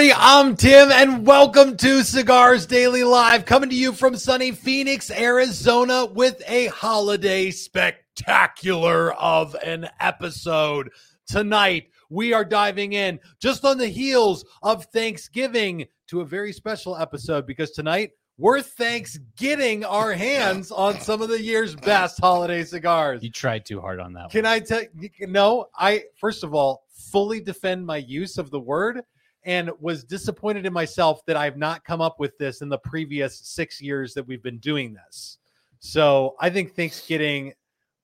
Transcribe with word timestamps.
Everybody, 0.00 0.18
I'm 0.18 0.56
Tim, 0.56 0.90
and 0.90 1.26
welcome 1.26 1.76
to 1.76 2.02
Cigars 2.02 2.64
Daily 2.64 3.04
Live, 3.04 3.44
coming 3.44 3.68
to 3.68 3.76
you 3.76 3.92
from 3.92 4.16
sunny 4.16 4.50
Phoenix, 4.50 5.10
Arizona, 5.10 6.06
with 6.06 6.42
a 6.48 6.68
holiday 6.68 7.50
spectacular 7.50 9.12
of 9.12 9.54
an 9.62 9.90
episode. 10.00 10.88
Tonight, 11.26 11.90
we 12.08 12.32
are 12.32 12.46
diving 12.46 12.94
in 12.94 13.20
just 13.40 13.66
on 13.66 13.76
the 13.76 13.88
heels 13.88 14.42
of 14.62 14.86
Thanksgiving 14.86 15.84
to 16.06 16.22
a 16.22 16.24
very 16.24 16.54
special 16.54 16.96
episode 16.96 17.46
because 17.46 17.72
tonight 17.72 18.12
we're 18.38 18.62
Thanksgiving 18.62 19.84
our 19.84 20.14
hands 20.14 20.70
on 20.70 20.98
some 20.98 21.20
of 21.20 21.28
the 21.28 21.42
year's 21.42 21.76
best 21.76 22.18
holiday 22.18 22.64
cigars. 22.64 23.22
You 23.22 23.30
tried 23.30 23.66
too 23.66 23.82
hard 23.82 24.00
on 24.00 24.14
that 24.14 24.30
Can 24.30 24.44
one. 24.44 24.52
I 24.52 24.60
tell 24.60 24.80
you? 24.80 25.10
no, 25.26 25.66
I 25.76 26.04
first 26.16 26.42
of 26.42 26.54
all 26.54 26.86
fully 26.88 27.42
defend 27.42 27.84
my 27.84 27.98
use 27.98 28.38
of 28.38 28.50
the 28.50 28.60
word 28.60 29.02
and 29.44 29.70
was 29.80 30.04
disappointed 30.04 30.66
in 30.66 30.72
myself 30.72 31.24
that 31.26 31.36
I've 31.36 31.56
not 31.56 31.84
come 31.84 32.00
up 32.00 32.20
with 32.20 32.36
this 32.38 32.60
in 32.62 32.68
the 32.68 32.78
previous 32.78 33.38
six 33.38 33.80
years 33.80 34.14
that 34.14 34.26
we've 34.26 34.42
been 34.42 34.58
doing 34.58 34.92
this. 34.92 35.38
So 35.80 36.36
I 36.40 36.50
think 36.50 36.74
Thanksgiving, 36.74 37.54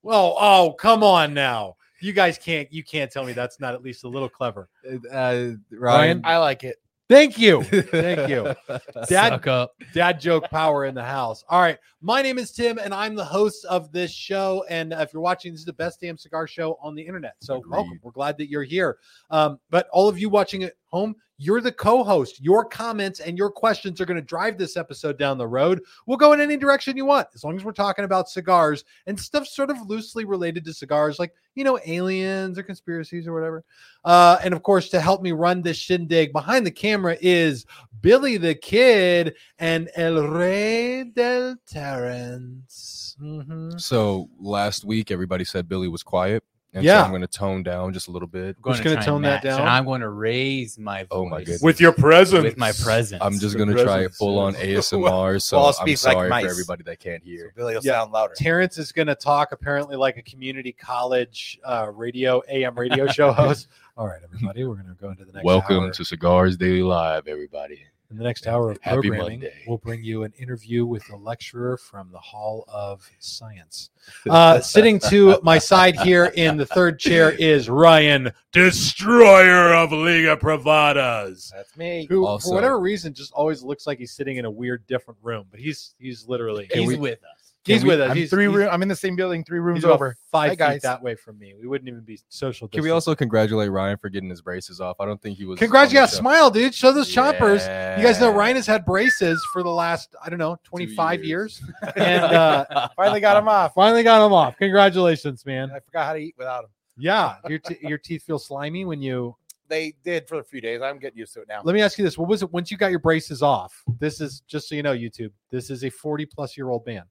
well, 0.01 0.35
oh, 0.39 0.73
come 0.79 1.03
on 1.03 1.33
now. 1.33 1.75
You 1.99 2.13
guys 2.13 2.37
can't 2.37 2.71
you 2.71 2.83
can't 2.83 3.11
tell 3.11 3.23
me 3.23 3.33
that's 3.33 3.59
not 3.59 3.73
at 3.73 3.81
least 3.81 4.03
a 4.03 4.07
little 4.07 4.29
clever. 4.29 4.69
Uh, 4.85 4.97
Ryan? 5.11 5.57
Ryan, 5.71 6.21
I 6.23 6.37
like 6.37 6.63
it. 6.63 6.77
Thank 7.09 7.37
you. 7.37 7.63
Thank 7.63 8.29
you. 8.29 8.53
Dad 9.07 9.47
up. 9.47 9.71
dad 9.93 10.19
joke 10.19 10.49
power 10.49 10.85
in 10.85 10.93
the 10.93 11.03
house. 11.03 11.43
All 11.47 11.61
right. 11.61 11.77
My 12.01 12.21
name 12.21 12.37
is 12.37 12.51
Tim, 12.51 12.77
and 12.77 12.93
I'm 12.93 13.15
the 13.15 13.23
host 13.23 13.63
of 13.65 13.93
this 13.93 14.11
show. 14.11 14.65
And 14.69 14.91
if 14.91 15.13
you're 15.13 15.21
watching, 15.21 15.53
this 15.53 15.61
is 15.61 15.65
the 15.65 15.73
best 15.73 16.01
damn 16.01 16.17
cigar 16.17 16.47
show 16.47 16.77
on 16.81 16.95
the 16.95 17.01
internet. 17.01 17.35
So 17.39 17.63
welcome. 17.69 17.99
We're 18.03 18.11
glad 18.11 18.37
that 18.39 18.49
you're 18.49 18.63
here. 18.63 18.97
Um, 19.31 19.57
but 19.69 19.87
all 19.93 20.09
of 20.09 20.19
you 20.19 20.27
watching 20.27 20.63
at 20.63 20.73
home, 20.89 21.15
you're 21.39 21.61
the 21.61 21.71
co-host. 21.71 22.41
Your 22.41 22.65
comments 22.65 23.19
and 23.19 23.37
your 23.37 23.51
questions 23.51 24.01
are 24.01 24.05
going 24.05 24.19
to 24.19 24.25
drive 24.25 24.57
this 24.57 24.75
episode 24.75 25.19
down 25.19 25.37
the 25.37 25.47
road. 25.47 25.81
We'll 26.07 26.17
go 26.17 26.33
in 26.33 26.41
any 26.41 26.57
direction 26.57 26.97
you 26.97 27.05
want, 27.05 27.27
as 27.35 27.43
long 27.43 27.55
as 27.55 27.63
we're 27.63 27.73
talking 27.73 28.05
about 28.05 28.29
cigars 28.29 28.83
and 29.05 29.19
stuff 29.19 29.47
sort 29.47 29.69
of 29.69 29.79
loosely 29.87 30.25
related 30.25 30.65
to 30.65 30.73
cigars, 30.73 31.19
like 31.19 31.33
you 31.53 31.63
know, 31.63 31.79
aliens 31.85 32.57
or 32.57 32.63
conspiracies 32.63 33.27
or 33.27 33.33
whatever. 33.33 33.63
Uh, 34.05 34.37
and 34.43 34.53
of 34.53 34.63
course, 34.63 34.89
to 34.89 34.99
help 35.01 35.21
me 35.21 35.31
run 35.31 35.61
this 35.61 35.77
shindig 35.77 36.31
behind 36.31 36.65
the 36.65 36.71
camera 36.71 37.17
is 37.21 37.65
Billy 38.01 38.37
the 38.37 38.55
Kid 38.55 39.35
and 39.59 39.89
El 39.95 40.27
Rey 40.27 41.03
del 41.03 41.55
Terrence. 41.67 43.15
Mhm. 43.19 43.81
so 43.81 44.29
last 44.39 44.85
week 44.85 45.09
everybody 45.09 45.43
said 45.43 45.67
Billy 45.67 45.87
was 45.87 46.03
quiet, 46.03 46.43
and 46.73 46.83
Yeah. 46.83 46.99
so 47.01 47.05
I'm 47.05 47.11
going 47.11 47.21
to 47.21 47.27
tone 47.27 47.63
down 47.63 47.93
just 47.93 48.07
a 48.07 48.11
little 48.11 48.27
bit. 48.27 48.55
I'm 48.65 48.71
just 48.73 48.83
gonna 48.83 49.01
tone 49.01 49.21
that 49.23 49.43
match, 49.43 49.45
and 49.45 49.57
down. 49.59 49.67
I'm 49.67 49.85
going 49.85 50.01
to 50.01 50.09
raise 50.09 50.77
my 50.77 50.99
voice 51.03 51.07
Oh 51.11 51.25
my 51.25 51.39
goodness. 51.39 51.61
With 51.61 51.79
your 51.79 51.91
presence. 51.91 52.43
with 52.43 52.57
my 52.57 52.71
presence. 52.71 53.21
I'm 53.23 53.39
just 53.39 53.55
going 53.57 53.69
to 53.69 53.75
try 53.83 53.97
presence, 53.97 54.17
full 54.17 54.37
on. 54.39 54.53
ASMR, 54.55 55.41
so 55.41 55.57
Well, 55.57 55.67
I'm 55.67 55.73
speak 55.73 56.03
like 56.03 56.13
sorry 56.13 56.29
mice. 56.29 56.45
for 56.45 56.51
everybody 56.51 56.83
that 56.83 56.99
can't 56.99 57.23
So 57.23 57.29
hear. 57.29 57.53
Billy 57.55 57.73
will 57.75 57.81
Yeah. 57.83 57.93
sound 57.93 58.11
louder. 58.11 58.33
Terrence 58.35 58.77
is 58.77 58.91
going 58.91 59.07
to 59.07 59.15
talk 59.15 59.51
apparently 59.51 59.95
like 59.95 60.17
a 60.17 60.21
community 60.21 60.71
college 60.73 61.59
uh, 61.63 61.89
radio 61.93 62.41
AM 62.49 62.75
radio 62.75 63.07
show 63.07 63.31
host. 63.33 63.67
All 63.97 64.05
right, 64.07 64.21
everybody, 64.23 64.63
we're 64.63 64.75
going 64.75 64.87
to 64.87 64.93
go 65.01 65.09
into 65.09 65.25
the 65.25 65.31
next 65.31 65.43
Welcome 65.45 65.85
hour. 65.85 65.91
to 65.91 66.05
Cigars 66.05 66.55
Daily 66.57 66.83
Live, 66.83 67.27
everybody. 67.27 67.83
In 68.09 68.15
the 68.17 68.23
next 68.23 68.47
hour 68.47 68.71
of 68.71 68.77
Happy 68.81 69.09
programming, 69.09 69.39
Monday. 69.41 69.63
we'll 69.67 69.79
bring 69.79 70.01
you 70.01 70.23
an 70.23 70.31
interview 70.39 70.85
with 70.85 71.03
a 71.11 71.17
lecturer 71.17 71.75
from 71.75 72.09
the 72.09 72.19
Hall 72.19 72.63
of 72.67 73.09
Science. 73.19 73.89
Uh, 74.29 74.61
sitting 74.61 74.99
to 74.99 75.37
my 75.43 75.57
side 75.57 75.93
here 75.99 76.31
in 76.35 76.55
the 76.55 76.65
third 76.65 76.97
chair 76.97 77.31
is 77.31 77.69
Ryan, 77.69 78.31
destroyer 78.53 79.73
of 79.73 79.91
Liga 79.91 80.37
Privadas, 80.37 81.51
That's 81.53 81.75
me. 81.75 82.07
who, 82.09 82.25
Also- 82.25 82.49
for 82.49 82.55
whatever 82.55 82.79
reason, 82.79 83.13
just 83.13 83.33
always 83.33 83.63
looks 83.63 83.85
like 83.85 83.97
he's 83.99 84.13
sitting 84.13 84.37
in 84.37 84.45
a 84.45 84.51
weird, 84.51 84.87
different 84.87 85.19
room. 85.21 85.45
But 85.51 85.59
he's 85.59 85.93
he's 85.99 86.25
literally 86.25 86.69
He's 86.73 86.97
with 86.97 87.19
us. 87.19 87.36
He's 87.67 87.83
we- 87.83 87.89
with 87.89 88.01
us. 88.01 88.09
I'm 88.11 88.17
he's, 88.17 88.29
three. 88.29 88.45
he's- 88.45 88.55
room, 88.55 88.69
I'm 88.71 88.81
in 88.81 88.87
the 88.87 88.95
same 88.95 89.15
building, 89.15 89.43
three 89.43 89.59
rooms 89.59 89.77
he's 89.77 89.83
about 89.83 89.95
over. 89.95 90.15
five 90.31 90.47
Hi, 90.47 90.53
feet 90.53 90.57
guys. 90.59 90.81
that 90.81 91.01
way 91.01 91.15
from 91.15 91.37
me. 91.37 91.53
We 91.59 91.67
wouldn't 91.67 91.87
even 91.87 92.01
be 92.01 92.19
social. 92.29 92.67
Can 92.67 92.81
we 92.83 92.89
also 92.89 93.13
congratulate 93.13 93.69
Ryan 93.71 93.97
for 93.97 94.09
getting 94.09 94.29
his 94.29 94.41
braces 94.41 94.81
off? 94.81 94.97
I 94.99 95.05
don't 95.05 95.21
think 95.21 95.37
he 95.37 95.45
was. 95.45 95.59
Congrats, 95.59 95.91
you 95.91 95.99
got 95.99 96.09
show. 96.09 96.17
smile, 96.17 96.49
dude. 96.49 96.73
Show 96.73 96.91
those 96.91 97.13
chompers. 97.13 97.61
You 97.97 98.03
guys 98.03 98.19
know 98.19 98.31
Ryan 98.31 98.55
has 98.55 98.65
had 98.67 98.85
braces 98.85 99.45
for 99.53 99.61
the 99.63 99.69
last, 99.69 100.15
I 100.23 100.29
don't 100.29 100.39
know, 100.39 100.57
25 100.63 101.23
years. 101.23 101.61
years. 101.61 101.71
And 101.97 102.23
uh, 102.23 102.87
Finally 102.95 103.19
got 103.21 103.35
them 103.35 103.47
off. 103.47 103.73
finally 103.73 104.03
got 104.03 104.23
them 104.23 104.33
off. 104.33 104.57
Congratulations, 104.57 105.45
man. 105.45 105.69
I 105.71 105.79
forgot 105.79 106.05
how 106.07 106.13
to 106.13 106.19
eat 106.19 106.35
without 106.37 106.61
them. 106.63 106.71
Yeah. 106.97 107.35
Your, 107.47 107.59
t- 107.59 107.77
your 107.81 107.97
teeth 107.97 108.23
feel 108.23 108.39
slimy 108.39 108.85
when 108.85 109.01
you. 109.01 109.35
They 109.69 109.93
did 110.03 110.27
for 110.29 110.39
a 110.39 110.43
few 110.45 110.61
days. 110.61 110.81
I'm 110.81 110.97
getting 110.97 111.17
used 111.19 111.33
to 111.33 111.41
it 111.41 111.47
now. 111.49 111.59
Let 111.63 111.75
me 111.75 111.81
ask 111.81 111.97
you 111.97 112.05
this. 112.05 112.17
What 112.17 112.29
was 112.29 112.41
it 112.41 112.49
once 112.53 112.71
you 112.71 112.77
got 112.77 112.89
your 112.89 112.99
braces 113.01 113.41
off? 113.43 113.83
This 113.99 114.21
is 114.21 114.41
just 114.47 114.69
so 114.69 114.75
you 114.75 114.81
know, 114.81 114.93
YouTube, 114.95 115.31
this 115.51 115.69
is 115.69 115.83
a 115.83 115.89
40 115.89 116.25
plus 116.25 116.55
year 116.55 116.69
old 116.69 116.85
man. 116.85 117.03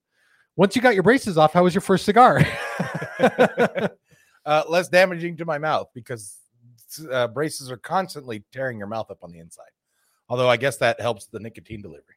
Once 0.56 0.74
you 0.74 0.82
got 0.82 0.94
your 0.94 1.02
braces 1.02 1.36
off, 1.38 1.52
how 1.52 1.62
was 1.64 1.74
your 1.74 1.82
first 1.82 2.04
cigar? 2.04 2.42
Uh, 4.44 4.62
less 4.68 4.88
damaging 4.88 5.36
to 5.36 5.44
my 5.44 5.58
mouth 5.58 5.88
because 5.92 6.36
uh, 7.10 7.26
braces 7.26 7.68
are 7.68 7.76
constantly 7.76 8.44
tearing 8.52 8.78
your 8.78 8.86
mouth 8.86 9.10
up 9.10 9.18
on 9.24 9.32
the 9.32 9.40
inside. 9.40 9.64
Although 10.28 10.48
I 10.48 10.56
guess 10.56 10.76
that 10.76 11.00
helps 11.00 11.26
the 11.26 11.40
nicotine 11.40 11.82
delivery. 11.82 12.14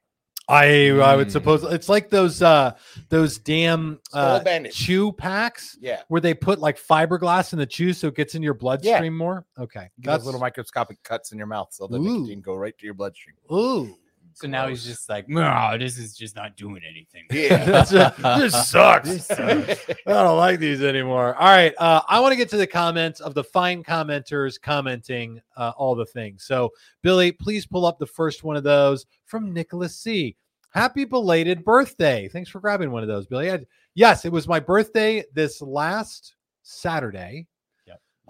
I 0.48 0.90
I 0.90 1.16
would 1.16 1.26
Mm. 1.26 1.32
suppose 1.32 1.64
it's 1.64 1.88
like 1.88 2.08
those 2.08 2.40
uh 2.40 2.76
those 3.08 3.36
damn 3.38 3.98
uh, 4.12 4.44
chew 4.70 5.10
packs 5.10 5.76
Yeah. 5.80 6.02
where 6.06 6.20
they 6.20 6.32
put 6.32 6.60
like 6.60 6.78
fiberglass 6.78 7.52
in 7.52 7.58
the 7.58 7.66
chew 7.66 7.92
so 7.92 8.06
it 8.06 8.14
gets 8.14 8.36
in 8.36 8.44
your 8.44 8.54
bloodstream 8.54 9.16
more. 9.16 9.44
Okay, 9.58 9.90
Get 10.00 10.12
those 10.12 10.24
little 10.26 10.40
microscopic 10.40 11.02
cuts 11.02 11.32
in 11.32 11.38
your 11.38 11.48
mouth 11.48 11.70
so 11.72 11.88
the 11.88 11.98
Ooh. 11.98 12.02
nicotine 12.20 12.42
go 12.42 12.54
right 12.54 12.78
to 12.78 12.84
your 12.86 12.94
bloodstream. 12.94 13.34
ooh. 13.50 13.96
So 14.32 14.46
now 14.46 14.68
he's 14.68 14.84
just 14.84 15.08
like, 15.08 15.28
no, 15.28 15.76
this 15.78 15.98
is 15.98 16.14
just 16.14 16.36
not 16.36 16.56
doing 16.56 16.82
anything. 16.88 17.24
Yeah. 17.30 17.64
That's 17.64 17.92
a, 17.92 18.14
this 18.38 18.68
sucks. 18.70 19.08
This 19.08 19.26
sucks. 19.26 19.86
I 20.06 20.12
don't 20.12 20.36
like 20.36 20.58
these 20.60 20.82
anymore. 20.82 21.34
All 21.36 21.48
right. 21.48 21.74
Uh, 21.78 22.02
I 22.08 22.20
want 22.20 22.32
to 22.32 22.36
get 22.36 22.48
to 22.50 22.56
the 22.56 22.66
comments 22.66 23.20
of 23.20 23.34
the 23.34 23.44
fine 23.44 23.82
commenters 23.82 24.60
commenting 24.60 25.40
uh, 25.56 25.72
all 25.76 25.94
the 25.94 26.06
things. 26.06 26.44
So, 26.44 26.70
Billy, 27.02 27.32
please 27.32 27.66
pull 27.66 27.84
up 27.86 27.98
the 27.98 28.06
first 28.06 28.44
one 28.44 28.56
of 28.56 28.62
those 28.62 29.06
from 29.26 29.52
Nicholas 29.52 29.96
C. 29.96 30.36
Happy 30.72 31.04
belated 31.04 31.64
birthday. 31.64 32.28
Thanks 32.28 32.48
for 32.48 32.60
grabbing 32.60 32.90
one 32.92 33.02
of 33.02 33.08
those, 33.08 33.26
Billy. 33.26 33.50
I- 33.50 33.66
yes, 33.94 34.24
it 34.24 34.32
was 34.32 34.46
my 34.46 34.60
birthday 34.60 35.24
this 35.34 35.60
last 35.60 36.36
Saturday. 36.62 37.46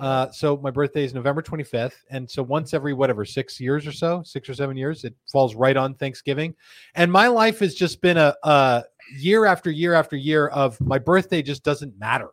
Uh, 0.00 0.30
so 0.30 0.56
my 0.56 0.70
birthday 0.70 1.04
is 1.04 1.12
November 1.12 1.42
25th. 1.42 1.92
And 2.08 2.28
so 2.28 2.42
once 2.42 2.72
every 2.72 2.94
whatever, 2.94 3.26
six 3.26 3.60
years 3.60 3.86
or 3.86 3.92
so, 3.92 4.22
six 4.24 4.48
or 4.48 4.54
seven 4.54 4.76
years, 4.76 5.04
it 5.04 5.14
falls 5.30 5.54
right 5.54 5.76
on 5.76 5.94
Thanksgiving. 5.94 6.54
And 6.94 7.12
my 7.12 7.26
life 7.28 7.58
has 7.58 7.74
just 7.74 8.00
been 8.00 8.16
a, 8.16 8.34
a 8.42 8.84
year 9.18 9.44
after 9.44 9.70
year 9.70 9.92
after 9.92 10.16
year 10.16 10.48
of 10.48 10.80
my 10.80 10.98
birthday 10.98 11.42
just 11.42 11.62
doesn't 11.64 11.98
matter. 11.98 12.30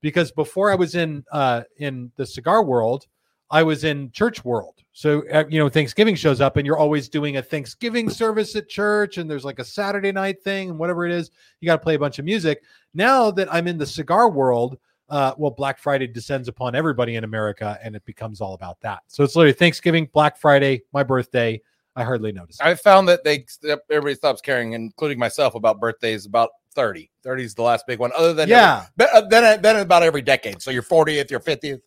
Because 0.00 0.32
before 0.32 0.72
I 0.72 0.76
was 0.76 0.94
in 0.94 1.22
uh, 1.30 1.64
in 1.76 2.10
the 2.16 2.24
cigar 2.24 2.64
world, 2.64 3.06
I 3.50 3.62
was 3.64 3.84
in 3.84 4.10
church 4.12 4.42
world. 4.42 4.76
So 4.92 5.22
uh, 5.30 5.44
you 5.48 5.58
know, 5.58 5.68
Thanksgiving 5.68 6.14
shows 6.14 6.40
up, 6.40 6.56
and 6.56 6.66
you're 6.66 6.78
always 6.78 7.10
doing 7.10 7.36
a 7.36 7.42
Thanksgiving 7.42 8.08
service 8.08 8.56
at 8.56 8.70
church, 8.70 9.18
and 9.18 9.30
there's 9.30 9.44
like 9.44 9.58
a 9.58 9.64
Saturday 9.64 10.10
night 10.10 10.42
thing, 10.42 10.70
and 10.70 10.78
whatever 10.78 11.04
it 11.04 11.12
is, 11.12 11.30
you 11.60 11.66
got 11.66 11.76
to 11.76 11.82
play 11.82 11.96
a 11.96 11.98
bunch 11.98 12.18
of 12.18 12.24
music. 12.24 12.62
Now 12.94 13.30
that 13.32 13.52
I'm 13.52 13.68
in 13.68 13.76
the 13.76 13.86
cigar 13.86 14.30
world, 14.30 14.78
uh, 15.10 15.34
well, 15.36 15.50
Black 15.50 15.78
Friday 15.78 16.06
descends 16.06 16.48
upon 16.48 16.74
everybody 16.74 17.16
in 17.16 17.24
America, 17.24 17.78
and 17.82 17.96
it 17.96 18.04
becomes 18.04 18.40
all 18.40 18.54
about 18.54 18.80
that. 18.80 19.00
So 19.08 19.24
it's 19.24 19.36
literally 19.36 19.52
Thanksgiving, 19.52 20.08
Black 20.12 20.38
Friday, 20.38 20.82
my 20.92 21.02
birthday. 21.02 21.60
I 21.96 22.04
hardly 22.04 22.30
notice. 22.30 22.58
I 22.60 22.74
found 22.76 23.08
that 23.08 23.24
they 23.24 23.44
everybody 23.90 24.14
stops 24.14 24.40
caring, 24.40 24.72
including 24.74 25.18
myself, 25.18 25.56
about 25.56 25.80
birthdays 25.80 26.24
about 26.24 26.50
30. 26.74 27.10
30 27.24 27.44
is 27.44 27.54
the 27.54 27.62
last 27.62 27.86
big 27.86 27.98
one, 27.98 28.12
other 28.16 28.32
than 28.32 28.48
yeah, 28.48 28.86
But 28.96 29.10
uh, 29.12 29.22
then, 29.22 29.60
then 29.60 29.76
about 29.76 30.04
every 30.04 30.22
decade. 30.22 30.62
So 30.62 30.70
your 30.70 30.84
40th, 30.84 31.30
your 31.30 31.40
50th. 31.40 31.80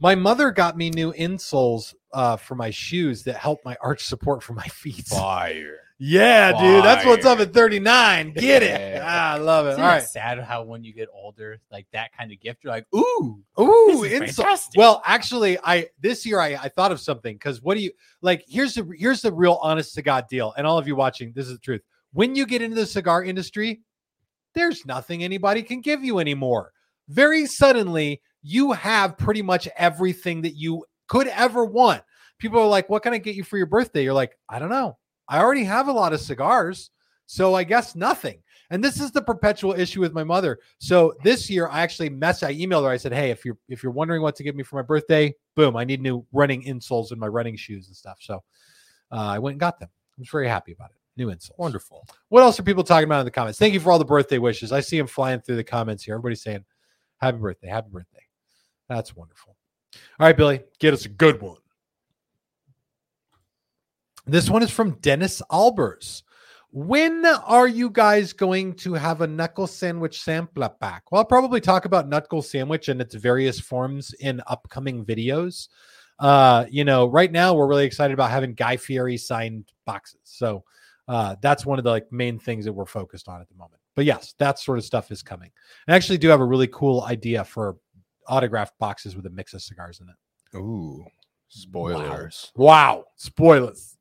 my 0.00 0.16
mother 0.16 0.50
got 0.50 0.76
me 0.76 0.90
new 0.90 1.12
insoles 1.12 1.94
uh, 2.12 2.36
for 2.36 2.56
my 2.56 2.70
shoes 2.70 3.22
that 3.22 3.36
help 3.36 3.60
my 3.64 3.76
arch 3.80 4.02
support 4.04 4.42
for 4.42 4.54
my 4.54 4.66
feet. 4.66 5.06
Fire. 5.06 5.78
Yeah, 5.98 6.52
dude, 6.52 6.84
that's 6.84 7.06
what's 7.06 7.24
up 7.24 7.38
at 7.40 7.54
39. 7.54 8.32
Get 8.32 8.62
it? 8.62 8.68
Yeah. 8.68 9.02
Ah, 9.02 9.32
I 9.34 9.38
love 9.38 9.66
it. 9.66 9.70
Isn't 9.70 9.82
All 9.82 9.88
it 9.88 9.92
right. 9.92 10.02
sad 10.02 10.38
how 10.40 10.62
when 10.62 10.84
you 10.84 10.92
get 10.92 11.08
older, 11.12 11.58
like 11.70 11.86
that 11.92 12.12
kind 12.12 12.30
of 12.30 12.38
gift, 12.40 12.62
you're 12.62 12.72
like, 12.72 12.86
ooh, 12.94 13.42
Ooh, 13.58 14.06
this 14.06 14.38
is 14.38 14.66
Well, 14.76 15.02
actually, 15.06 15.58
I 15.58 15.88
this 15.98 16.26
year 16.26 16.38
I, 16.38 16.48
I 16.54 16.68
thought 16.68 16.92
of 16.92 17.00
something 17.00 17.34
because 17.34 17.62
what 17.62 17.76
do 17.76 17.82
you 17.82 17.92
like? 18.20 18.44
Here's 18.46 18.74
the 18.74 18.86
here's 18.98 19.22
the 19.22 19.32
real 19.32 19.58
honest 19.62 19.94
to 19.94 20.02
God 20.02 20.26
deal, 20.28 20.52
and 20.58 20.66
all 20.66 20.76
of 20.76 20.86
you 20.86 20.96
watching, 20.96 21.32
this 21.34 21.46
is 21.46 21.54
the 21.54 21.58
truth. 21.58 21.80
When 22.12 22.34
you 22.34 22.44
get 22.44 22.60
into 22.60 22.76
the 22.76 22.86
cigar 22.86 23.24
industry, 23.24 23.80
there's 24.54 24.84
nothing 24.84 25.24
anybody 25.24 25.62
can 25.62 25.80
give 25.80 26.04
you 26.04 26.18
anymore. 26.18 26.72
Very 27.08 27.46
suddenly, 27.46 28.20
you 28.42 28.72
have 28.72 29.16
pretty 29.16 29.42
much 29.42 29.66
everything 29.78 30.42
that 30.42 30.56
you 30.56 30.84
could 31.08 31.28
ever 31.28 31.64
want. 31.64 32.02
People 32.38 32.60
are 32.60 32.68
like, 32.68 32.90
"What 32.90 33.02
can 33.02 33.14
I 33.14 33.18
get 33.18 33.34
you 33.34 33.44
for 33.44 33.56
your 33.56 33.66
birthday?" 33.66 34.04
You're 34.04 34.12
like, 34.12 34.36
"I 34.46 34.58
don't 34.58 34.68
know. 34.68 34.98
I 35.28 35.40
already 35.40 35.64
have 35.64 35.88
a 35.88 35.92
lot 35.92 36.12
of 36.12 36.20
cigars, 36.20 36.90
so 37.26 37.54
I 37.54 37.64
guess 37.64 37.94
nothing." 37.94 38.42
And 38.70 38.82
this 38.82 39.00
is 39.00 39.12
the 39.12 39.22
perpetual 39.22 39.74
issue 39.74 40.00
with 40.00 40.12
my 40.12 40.24
mother. 40.24 40.58
So 40.78 41.14
this 41.22 41.48
year, 41.48 41.68
I 41.68 41.82
actually 41.82 42.10
mess 42.10 42.42
I 42.42 42.54
emailed 42.54 42.82
her. 42.82 42.90
I 42.90 42.96
said, 42.96 43.12
"Hey, 43.12 43.30
if 43.30 43.44
you're 43.44 43.58
if 43.68 43.82
you're 43.82 43.92
wondering 43.92 44.22
what 44.22 44.36
to 44.36 44.42
give 44.42 44.56
me 44.56 44.62
for 44.62 44.76
my 44.76 44.82
birthday, 44.82 45.34
boom, 45.54 45.76
I 45.76 45.84
need 45.84 46.00
new 46.00 46.24
running 46.32 46.62
insoles 46.62 47.12
in 47.12 47.18
my 47.18 47.28
running 47.28 47.56
shoes 47.56 47.86
and 47.86 47.96
stuff. 47.96 48.18
So 48.20 48.42
uh, 49.12 49.16
I 49.16 49.38
went 49.38 49.54
and 49.54 49.60
got 49.60 49.78
them. 49.80 49.88
I 49.92 50.20
was 50.20 50.28
very 50.28 50.48
happy 50.48 50.72
about 50.72 50.90
it. 50.90 50.96
New 51.16 51.28
insoles. 51.28 51.58
Wonderful. 51.58 52.06
What 52.28 52.42
else 52.42 52.58
are 52.60 52.62
people 52.62 52.84
talking 52.84 53.06
about 53.06 53.20
in 53.20 53.24
the 53.24 53.30
comments? 53.30 53.58
Thank 53.58 53.74
you 53.74 53.80
for 53.80 53.90
all 53.90 53.98
the 53.98 54.04
birthday 54.04 54.38
wishes. 54.38 54.72
I 54.72 54.80
see 54.80 54.98
them 54.98 55.06
flying 55.06 55.40
through 55.40 55.56
the 55.56 55.64
comments 55.64 56.04
here. 56.04 56.14
Everybody's 56.14 56.42
saying, 56.42 56.64
Happy 57.18 57.38
birthday, 57.38 57.68
happy 57.68 57.88
birthday. 57.90 58.22
That's 58.88 59.16
wonderful. 59.16 59.56
All 60.20 60.26
right, 60.26 60.36
Billy, 60.36 60.62
get 60.78 60.92
us 60.92 61.06
a 61.06 61.08
good 61.08 61.40
one. 61.40 61.56
This 64.28 64.50
one 64.50 64.64
is 64.64 64.72
from 64.72 64.98
Dennis 65.02 65.40
Albers. 65.52 66.22
When 66.72 67.24
are 67.24 67.68
you 67.68 67.88
guys 67.88 68.32
going 68.32 68.74
to 68.74 68.94
have 68.94 69.20
a 69.20 69.26
knuckle 69.26 69.68
sandwich 69.68 70.20
sampler 70.20 70.68
pack? 70.68 71.04
Well, 71.10 71.20
I'll 71.20 71.24
probably 71.24 71.60
talk 71.60 71.84
about 71.84 72.08
knuckle 72.08 72.42
sandwich 72.42 72.88
and 72.88 73.00
its 73.00 73.14
various 73.14 73.60
forms 73.60 74.12
in 74.14 74.42
upcoming 74.48 75.04
videos. 75.04 75.68
Uh, 76.18 76.66
you 76.68 76.84
know, 76.84 77.06
right 77.06 77.30
now 77.30 77.54
we're 77.54 77.68
really 77.68 77.84
excited 77.84 78.14
about 78.14 78.32
having 78.32 78.52
Guy 78.54 78.76
Fieri 78.76 79.16
signed 79.16 79.70
boxes. 79.84 80.20
So 80.24 80.64
uh, 81.06 81.36
that's 81.40 81.64
one 81.64 81.78
of 81.78 81.84
the 81.84 81.90
like 81.90 82.10
main 82.10 82.36
things 82.36 82.64
that 82.64 82.72
we're 82.72 82.84
focused 82.84 83.28
on 83.28 83.40
at 83.40 83.48
the 83.48 83.54
moment. 83.54 83.80
But 83.94 84.06
yes, 84.06 84.34
that 84.38 84.58
sort 84.58 84.78
of 84.78 84.84
stuff 84.84 85.12
is 85.12 85.22
coming. 85.22 85.52
I 85.86 85.94
actually 85.94 86.18
do 86.18 86.28
have 86.30 86.40
a 86.40 86.44
really 86.44 86.68
cool 86.68 87.04
idea 87.04 87.44
for 87.44 87.76
autographed 88.26 88.76
boxes 88.80 89.14
with 89.14 89.24
a 89.26 89.30
mix 89.30 89.54
of 89.54 89.62
cigars 89.62 90.00
in 90.00 90.08
it. 90.08 90.58
Ooh, 90.58 91.04
spoilers. 91.46 92.50
Wow, 92.56 93.04
spoilers. 93.14 93.95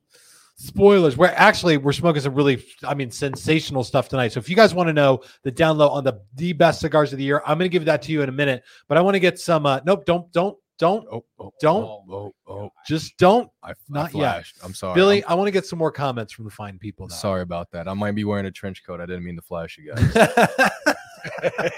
Spoilers. 0.57 1.17
We're 1.17 1.27
actually 1.35 1.75
we're 1.77 1.91
smoking 1.91 2.21
some 2.21 2.33
really, 2.33 2.63
I 2.83 2.93
mean, 2.93 3.11
sensational 3.11 3.83
stuff 3.83 4.07
tonight. 4.07 4.31
So 4.31 4.39
if 4.39 4.49
you 4.49 4.55
guys 4.55 4.73
want 4.73 4.87
to 4.87 4.93
know 4.93 5.21
the 5.43 5.51
download 5.51 5.91
on 5.91 6.03
the 6.05 6.21
the 6.35 6.53
best 6.53 6.79
cigars 6.79 7.11
of 7.11 7.17
the 7.17 7.25
year, 7.25 7.41
I'm 7.45 7.57
going 7.57 7.69
to 7.69 7.73
give 7.73 7.85
that 7.85 8.01
to 8.03 8.11
you 8.13 8.21
in 8.21 8.29
a 8.29 8.31
minute. 8.33 8.63
But 8.87 8.97
I 8.97 9.01
want 9.01 9.15
to 9.15 9.19
get 9.19 9.37
some. 9.39 9.65
uh 9.65 9.81
Nope, 9.85 10.05
don't, 10.05 10.31
don't, 10.31 10.57
don't, 10.79 11.05
Oh, 11.11 11.25
oh, 11.39 11.51
Don't- 11.59 11.83
Oh, 11.83 12.03
oh, 12.09 12.33
oh. 12.47 12.69
just 12.87 13.17
don't, 13.17 13.49
I, 13.63 13.71
I 13.71 13.73
Not 13.89 14.13
yet. 14.13 14.19
flashed. 14.19 14.57
I'm 14.63 14.73
sorry. 14.73 14.95
Billy. 14.95 15.25
I'm 15.25 15.31
I 15.31 15.33
want 15.35 15.47
to 15.47 15.51
get 15.51 15.65
some 15.65 15.77
more 15.79 15.91
comments 15.91 16.31
from 16.31 16.45
the 16.45 16.51
fine 16.51 16.79
people. 16.79 17.07
Though. 17.07 17.15
sorry 17.15 17.41
about 17.41 17.69
that. 17.71 17.87
I 17.89 17.93
might 17.93 18.13
be 18.15 18.23
wearing 18.23 18.45
a 18.45 18.51
trench 18.51 18.81
coat. 18.85 19.01
I 19.01 19.05
didn't 19.05 19.25
mean 19.25 19.35
to 19.35 19.41
flash 19.41 19.77
you 19.77 19.93
guys. 19.93 20.13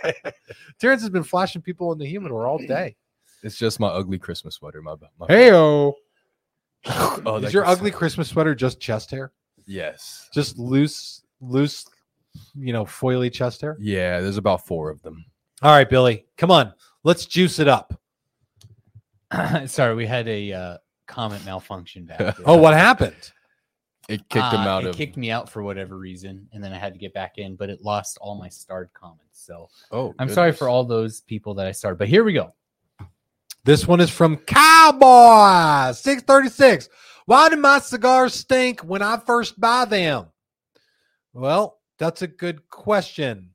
Terrence 0.80 1.02
has 1.02 1.10
been 1.10 1.24
flashing 1.24 1.62
people 1.64 1.92
in 1.94 1.98
the 1.98 2.06
humidor 2.06 2.46
all 2.48 2.58
day. 2.60 2.96
it's 3.44 3.58
just 3.58 3.80
my 3.80 3.88
ugly 3.88 4.20
Christmas 4.20 4.56
sweater. 4.56 4.82
My, 4.82 4.96
my 5.20 5.28
Heyo. 5.28 5.94
Oh, 7.26 7.38
is 7.38 7.54
your 7.54 7.64
gets- 7.64 7.78
ugly 7.78 7.92
Christmas 7.92 8.30
sweater 8.30 8.56
just 8.56 8.80
chest 8.80 9.12
hair? 9.12 9.32
Yes. 9.66 10.30
Just 10.34 10.58
loose, 10.58 11.24
loose, 11.42 11.86
you 12.56 12.72
know, 12.72 12.86
foily 12.86 13.32
chest 13.32 13.62
hair? 13.62 13.76
Yeah, 13.80 14.22
there's 14.22 14.38
about 14.38 14.66
four 14.66 14.90
of 14.90 15.02
them. 15.02 15.26
All 15.62 15.72
right, 15.72 15.90
Billy, 15.90 16.26
come 16.38 16.52
on. 16.52 16.74
Let's 17.04 17.26
juice 17.26 17.60
it 17.60 17.68
up. 17.68 18.00
Sorry, 19.66 19.96
we 19.96 20.06
had 20.06 20.28
a 20.28 20.54
uh, 20.54 20.78
comment 21.08 21.44
malfunction 21.46 22.06
back. 22.06 22.18
there. 22.20 22.34
Oh, 22.46 22.58
what 22.58 22.74
happened? 22.74 23.32
It 24.08 24.20
kicked 24.30 24.54
him 24.54 24.62
Uh, 24.62 24.68
out 24.70 24.84
it 24.86 24.90
of. 24.92 24.96
kicked 24.96 25.18
me 25.18 25.32
out 25.32 25.50
for 25.50 25.64
whatever 25.64 25.98
reason, 25.98 26.48
and 26.54 26.64
then 26.64 26.72
I 26.72 26.78
had 26.78 26.94
to 26.94 27.00
get 27.00 27.14
back 27.14 27.38
in, 27.38 27.56
but 27.58 27.70
it 27.70 27.82
lost 27.82 28.18
all 28.22 28.36
my 28.40 28.48
starred 28.48 28.90
comments. 28.94 29.44
So 29.46 29.68
oh, 29.92 30.14
I'm 30.18 30.30
sorry 30.30 30.54
for 30.54 30.70
all 30.70 30.86
those 30.86 31.20
people 31.22 31.54
that 31.56 31.68
I 31.68 31.74
started. 31.74 31.98
But 31.98 32.08
here 32.08 32.24
we 32.24 32.32
go. 32.32 32.54
This 33.68 33.86
one 33.86 34.00
is 34.00 34.10
from 34.10 34.38
Cowboy 34.38 35.92
636. 35.92 36.88
Why 37.26 37.50
do 37.50 37.58
my 37.58 37.80
cigars 37.80 38.34
stink 38.34 38.80
when 38.80 39.02
I 39.02 39.18
first 39.18 39.60
buy 39.60 39.84
them? 39.84 40.28
Well, 41.34 41.78
that's 42.00 42.22
a 42.22 42.28
good 42.28 42.70
question. 42.70 43.50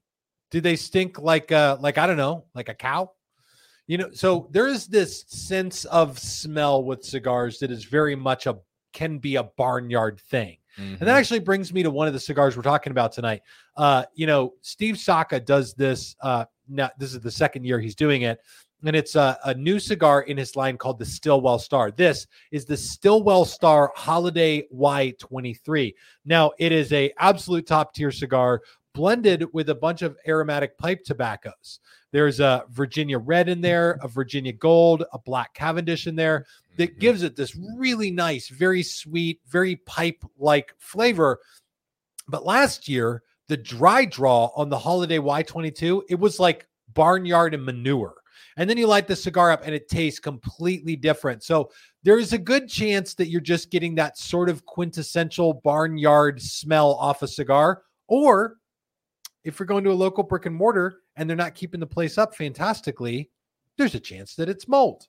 Do 0.50 0.61
they 0.61 0.76
stink 0.76 1.19
like 1.19 1.50
uh 1.50 1.79
like 1.81 1.97
I 1.97 2.06
don't 2.06 2.19
know, 2.19 2.44
like 2.55 2.69
a 2.69 2.75
cow? 2.75 3.12
You 3.87 3.97
know, 3.97 4.11
so 4.12 4.50
there 4.50 4.69
is 4.69 4.87
this 4.87 5.25
sense 5.29 5.87
of 5.87 6.19
smell 6.19 6.85
with 6.85 7.03
cigars 7.03 7.59
that 7.61 7.70
is 7.70 7.85
very 7.87 8.14
much 8.14 8.47
a 8.47 8.59
can 8.93 9.17
be 9.17 9.37
a 9.37 9.44
barnyard 9.44 10.20
thing. 10.29 10.59
And 10.76 10.99
that 10.99 11.06
Mhm. 11.06 11.19
actually 11.20 11.41
brings 11.41 11.73
me 11.73 11.82
to 11.85 11.91
one 11.91 12.06
of 12.06 12.12
the 12.12 12.20
cigars 12.20 12.55
we're 12.55 12.62
talking 12.62 12.91
about 12.91 13.12
tonight. 13.12 13.41
Uh, 13.79 14.05
you 14.12 14.26
know, 14.26 14.53
Steve 14.61 14.99
Saka 14.99 15.41
does 15.41 15.73
this. 15.73 16.14
Uh, 16.20 16.44
now 16.69 16.91
this 16.99 17.14
is 17.14 17.20
the 17.20 17.31
second 17.31 17.64
year 17.64 17.81
he's 17.81 17.94
doing 17.94 18.23
it, 18.23 18.41
and 18.84 18.96
it's 18.96 19.14
a, 19.14 19.38
a 19.44 19.55
new 19.55 19.79
cigar 19.79 20.23
in 20.23 20.37
his 20.37 20.56
line 20.56 20.76
called 20.76 20.99
the 20.99 21.05
Stillwell 21.06 21.58
Star. 21.58 21.90
This 21.90 22.26
is 22.50 22.64
the 22.64 22.76
Stillwell 22.76 23.44
Star 23.44 23.93
Holiday 23.94 24.67
Y23. 24.75 25.94
Now 26.25 26.52
it 26.58 26.73
is 26.73 26.93
a 26.93 27.12
absolute 27.19 27.67
top 27.67 27.94
tier 27.94 28.11
cigar 28.11 28.62
blended 28.94 29.44
with 29.52 29.70
a 29.70 29.75
bunch 29.75 30.02
of 30.02 30.17
aromatic 30.29 30.76
pipe 30.76 31.02
tobaccos. 31.05 31.81
There's 32.11 32.40
a 32.40 32.64
Virginia 32.70 33.19
Red 33.19 33.49
in 33.49 33.61
there, 33.61 33.99
a 34.02 34.08
Virginia 34.08 34.52
Gold, 34.52 35.05
a 35.12 35.19
Black 35.19 35.55
Cavendish 35.55 36.06
in 36.06 36.14
there 36.14 36.44
that 36.76 36.96
Mhm. 36.96 37.00
gives 37.00 37.23
it 37.23 37.37
this 37.37 37.56
really 37.76 38.11
nice, 38.11 38.49
very 38.49 38.82
sweet, 38.82 39.40
very 39.46 39.76
pipe 39.76 40.23
like 40.38 40.75
flavor. 40.78 41.40
But 42.28 42.44
last 42.44 42.88
year, 42.88 43.23
the 43.49 43.56
dry 43.56 44.05
draw 44.05 44.50
on 44.56 44.69
the 44.69 44.78
Holiday 44.78 45.19
Y22, 45.19 46.02
it 46.08 46.19
was 46.19 46.38
like 46.38 46.67
barnyard 46.93 47.55
and 47.55 47.64
manure. 47.64 48.21
And 48.56 48.68
then 48.68 48.76
you 48.76 48.86
light 48.86 49.06
the 49.06 49.16
cigar 49.16 49.50
up 49.50 49.62
and 49.64 49.74
it 49.74 49.88
tastes 49.88 50.20
completely 50.20 50.96
different. 50.96 51.42
So 51.42 51.70
there 52.02 52.18
is 52.18 52.32
a 52.32 52.38
good 52.38 52.68
chance 52.68 53.14
that 53.14 53.28
you're 53.28 53.40
just 53.40 53.70
getting 53.70 53.94
that 53.96 54.18
sort 54.18 54.48
of 54.48 54.64
quintessential 54.66 55.54
barnyard 55.54 56.40
smell 56.40 56.94
off 56.94 57.22
a 57.22 57.28
cigar. 57.28 57.82
Or 58.08 58.56
if 59.44 59.58
you're 59.58 59.66
going 59.66 59.84
to 59.84 59.92
a 59.92 59.94
local 59.94 60.22
brick 60.22 60.46
and 60.46 60.54
mortar 60.54 61.00
and 61.16 61.28
they're 61.28 61.37
not 61.37 61.54
keeping 61.54 61.80
the 61.80 61.87
place 61.87 62.18
up 62.18 62.34
fantastically, 62.34 63.30
there's 63.78 63.94
a 63.94 64.00
chance 64.00 64.34
that 64.37 64.49
it's 64.49 64.68
mold. 64.68 65.06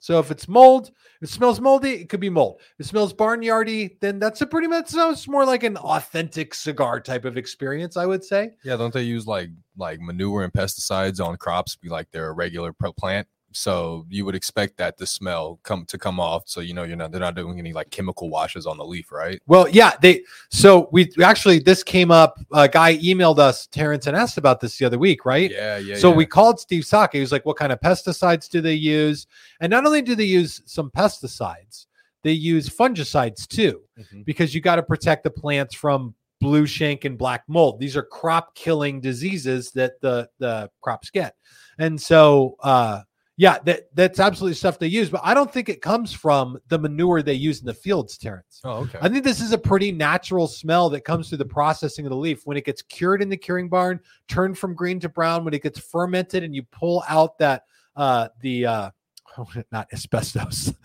So 0.00 0.18
if 0.18 0.30
it's 0.30 0.48
mold, 0.48 0.90
if 1.20 1.28
it 1.28 1.32
smells 1.32 1.60
moldy, 1.60 1.90
it 1.92 2.08
could 2.08 2.20
be 2.20 2.30
mold. 2.30 2.60
If 2.78 2.86
it 2.86 2.88
smells 2.88 3.12
barnyardy, 3.12 4.00
then 4.00 4.18
that's 4.18 4.40
a 4.40 4.46
pretty 4.46 4.66
much 4.66 4.88
sounds 4.88 5.28
more 5.28 5.44
like 5.44 5.62
an 5.62 5.76
authentic 5.76 6.54
cigar 6.54 7.00
type 7.00 7.26
of 7.26 7.36
experience, 7.36 7.98
I 7.98 8.06
would 8.06 8.24
say. 8.24 8.52
Yeah, 8.64 8.76
don't 8.76 8.92
they 8.92 9.02
use 9.02 9.26
like 9.26 9.50
like 9.76 10.00
manure 10.00 10.42
and 10.42 10.52
pesticides 10.52 11.24
on 11.24 11.36
crops? 11.36 11.76
Be 11.76 11.90
like 11.90 12.08
they're 12.12 12.30
a 12.30 12.32
regular 12.32 12.72
plant, 12.72 13.28
so 13.52 14.06
you 14.08 14.24
would 14.24 14.34
expect 14.34 14.76
that 14.78 14.96
the 14.96 15.06
smell 15.06 15.58
come 15.62 15.84
to 15.86 15.98
come 15.98 16.20
off. 16.20 16.44
So 16.46 16.60
you 16.60 16.74
know 16.74 16.84
you're 16.84 16.96
not 16.96 17.10
they're 17.10 17.20
not 17.20 17.34
doing 17.34 17.58
any 17.58 17.72
like 17.72 17.90
chemical 17.90 18.30
washes 18.30 18.66
on 18.66 18.76
the 18.78 18.84
leaf, 18.84 19.10
right? 19.10 19.40
Well, 19.46 19.68
yeah, 19.68 19.92
they 20.00 20.22
so 20.50 20.88
we 20.92 21.10
actually 21.22 21.58
this 21.58 21.82
came 21.82 22.10
up. 22.10 22.38
A 22.52 22.68
guy 22.68 22.96
emailed 22.98 23.38
us, 23.38 23.66
Terrence, 23.66 24.06
and 24.06 24.16
asked 24.16 24.38
about 24.38 24.60
this 24.60 24.78
the 24.78 24.84
other 24.84 24.98
week, 24.98 25.24
right? 25.24 25.50
Yeah, 25.50 25.78
yeah. 25.78 25.96
so 25.96 26.10
yeah. 26.10 26.16
we 26.16 26.26
called 26.26 26.60
Steve 26.60 26.84
Saka. 26.84 27.16
He 27.16 27.20
was 27.20 27.32
like, 27.32 27.46
"What 27.46 27.56
kind 27.56 27.72
of 27.72 27.80
pesticides 27.80 28.48
do 28.48 28.60
they 28.60 28.74
use?" 28.74 29.26
And 29.60 29.70
not 29.70 29.86
only 29.86 30.02
do 30.02 30.14
they 30.14 30.24
use 30.24 30.62
some 30.66 30.90
pesticides, 30.90 31.86
they 32.22 32.32
use 32.32 32.68
fungicides 32.68 33.46
too. 33.46 33.82
Mhm. 33.98 34.24
because 34.24 34.54
you 34.54 34.60
got 34.60 34.76
to 34.76 34.82
protect 34.82 35.24
the 35.24 35.30
plants 35.30 35.74
from 35.74 36.14
blue 36.40 36.66
shank 36.66 37.04
and 37.04 37.18
black 37.18 37.44
mold. 37.48 37.78
These 37.78 37.96
are 37.96 38.02
crop 38.02 38.54
killing 38.54 39.00
diseases 39.00 39.70
that 39.72 40.00
the 40.00 40.28
the 40.38 40.70
crops 40.80 41.10
get. 41.10 41.34
And 41.78 42.00
so 42.00 42.56
uh 42.60 43.02
yeah, 43.40 43.56
that 43.64 43.88
that's 43.94 44.20
absolutely 44.20 44.54
stuff 44.54 44.78
they 44.78 44.86
use, 44.86 45.08
but 45.08 45.22
I 45.24 45.32
don't 45.32 45.50
think 45.50 45.70
it 45.70 45.80
comes 45.80 46.12
from 46.12 46.58
the 46.68 46.78
manure 46.78 47.22
they 47.22 47.32
use 47.32 47.60
in 47.60 47.64
the 47.66 47.72
fields, 47.72 48.18
Terrence. 48.18 48.60
Oh, 48.64 48.80
okay. 48.82 48.98
I 49.00 49.08
think 49.08 49.24
this 49.24 49.40
is 49.40 49.52
a 49.52 49.58
pretty 49.58 49.92
natural 49.92 50.46
smell 50.46 50.90
that 50.90 51.06
comes 51.06 51.30
through 51.30 51.38
the 51.38 51.46
processing 51.46 52.04
of 52.04 52.10
the 52.10 52.18
leaf. 52.18 52.42
When 52.46 52.58
it 52.58 52.66
gets 52.66 52.82
cured 52.82 53.22
in 53.22 53.30
the 53.30 53.38
curing 53.38 53.70
barn, 53.70 53.98
turned 54.28 54.58
from 54.58 54.74
green 54.74 55.00
to 55.00 55.08
brown, 55.08 55.42
when 55.42 55.54
it 55.54 55.62
gets 55.62 55.78
fermented 55.78 56.42
and 56.44 56.54
you 56.54 56.64
pull 56.64 57.02
out 57.08 57.38
that 57.38 57.64
uh 57.96 58.28
the 58.42 58.66
uh 58.66 58.90
not 59.72 59.88
asbestos. 59.90 60.74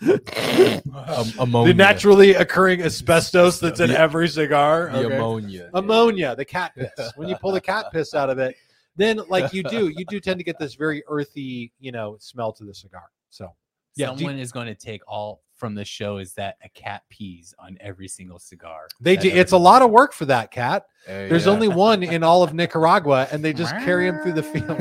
Um, 0.96 1.26
ammonia. 1.38 1.72
The 1.74 1.76
naturally 1.76 2.34
occurring 2.34 2.80
asbestos 2.80 3.60
that's 3.60 3.80
in 3.80 3.90
The- 3.90 4.00
every 4.00 4.28
cigar. 4.28 4.90
the 4.90 5.06
ammonia. 5.08 5.68
Ammonia, 5.74 6.34
the 6.34 6.44
cat 6.44 6.72
piss. 6.74 7.12
When 7.16 7.28
you 7.28 7.36
pull 7.36 7.52
the 7.52 7.60
cat 7.60 7.86
piss 7.92 8.14
out 8.14 8.30
of 8.30 8.38
it, 8.38 8.56
then 8.96 9.20
like 9.28 9.52
you 9.52 9.62
do, 9.62 9.88
you 9.88 10.04
do 10.06 10.20
tend 10.20 10.38
to 10.38 10.44
get 10.44 10.58
this 10.60 10.74
very 10.74 11.02
earthy, 11.08 11.72
you 11.78 11.92
know, 11.92 12.16
smell 12.20 12.52
to 12.54 12.64
the 12.64 12.74
cigar. 12.74 13.04
So 13.30 13.52
Yeah, 13.94 14.06
do 14.08 14.12
you- 14.12 14.18
Someone 14.20 14.38
is 14.38 14.52
going 14.52 14.66
to 14.66 14.74
take 14.74 15.02
all 15.08 15.42
from 15.54 15.74
the 15.74 15.84
show 15.86 16.18
is 16.18 16.34
that 16.34 16.56
a 16.62 16.68
cat 16.68 17.02
pees 17.08 17.54
on 17.58 17.78
every 17.80 18.08
single 18.08 18.38
cigar. 18.38 18.88
they 19.00 19.16
do. 19.16 19.28
It's 19.30 19.52
a 19.52 19.56
lot 19.56 19.80
of 19.80 19.90
work 19.90 20.12
for 20.12 20.26
that 20.26 20.50
cat. 20.50 20.84
Hey, 21.06 21.28
There's 21.30 21.46
yeah. 21.46 21.52
only 21.52 21.68
one 21.68 22.02
in 22.02 22.22
all 22.22 22.42
of 22.42 22.52
Nicaragua, 22.60 23.26
and 23.32 23.42
they 23.42 23.54
just 23.54 23.72
carry 23.76 24.06
him 24.06 24.18
through 24.20 24.34
the 24.34 24.42
field. 24.42 24.78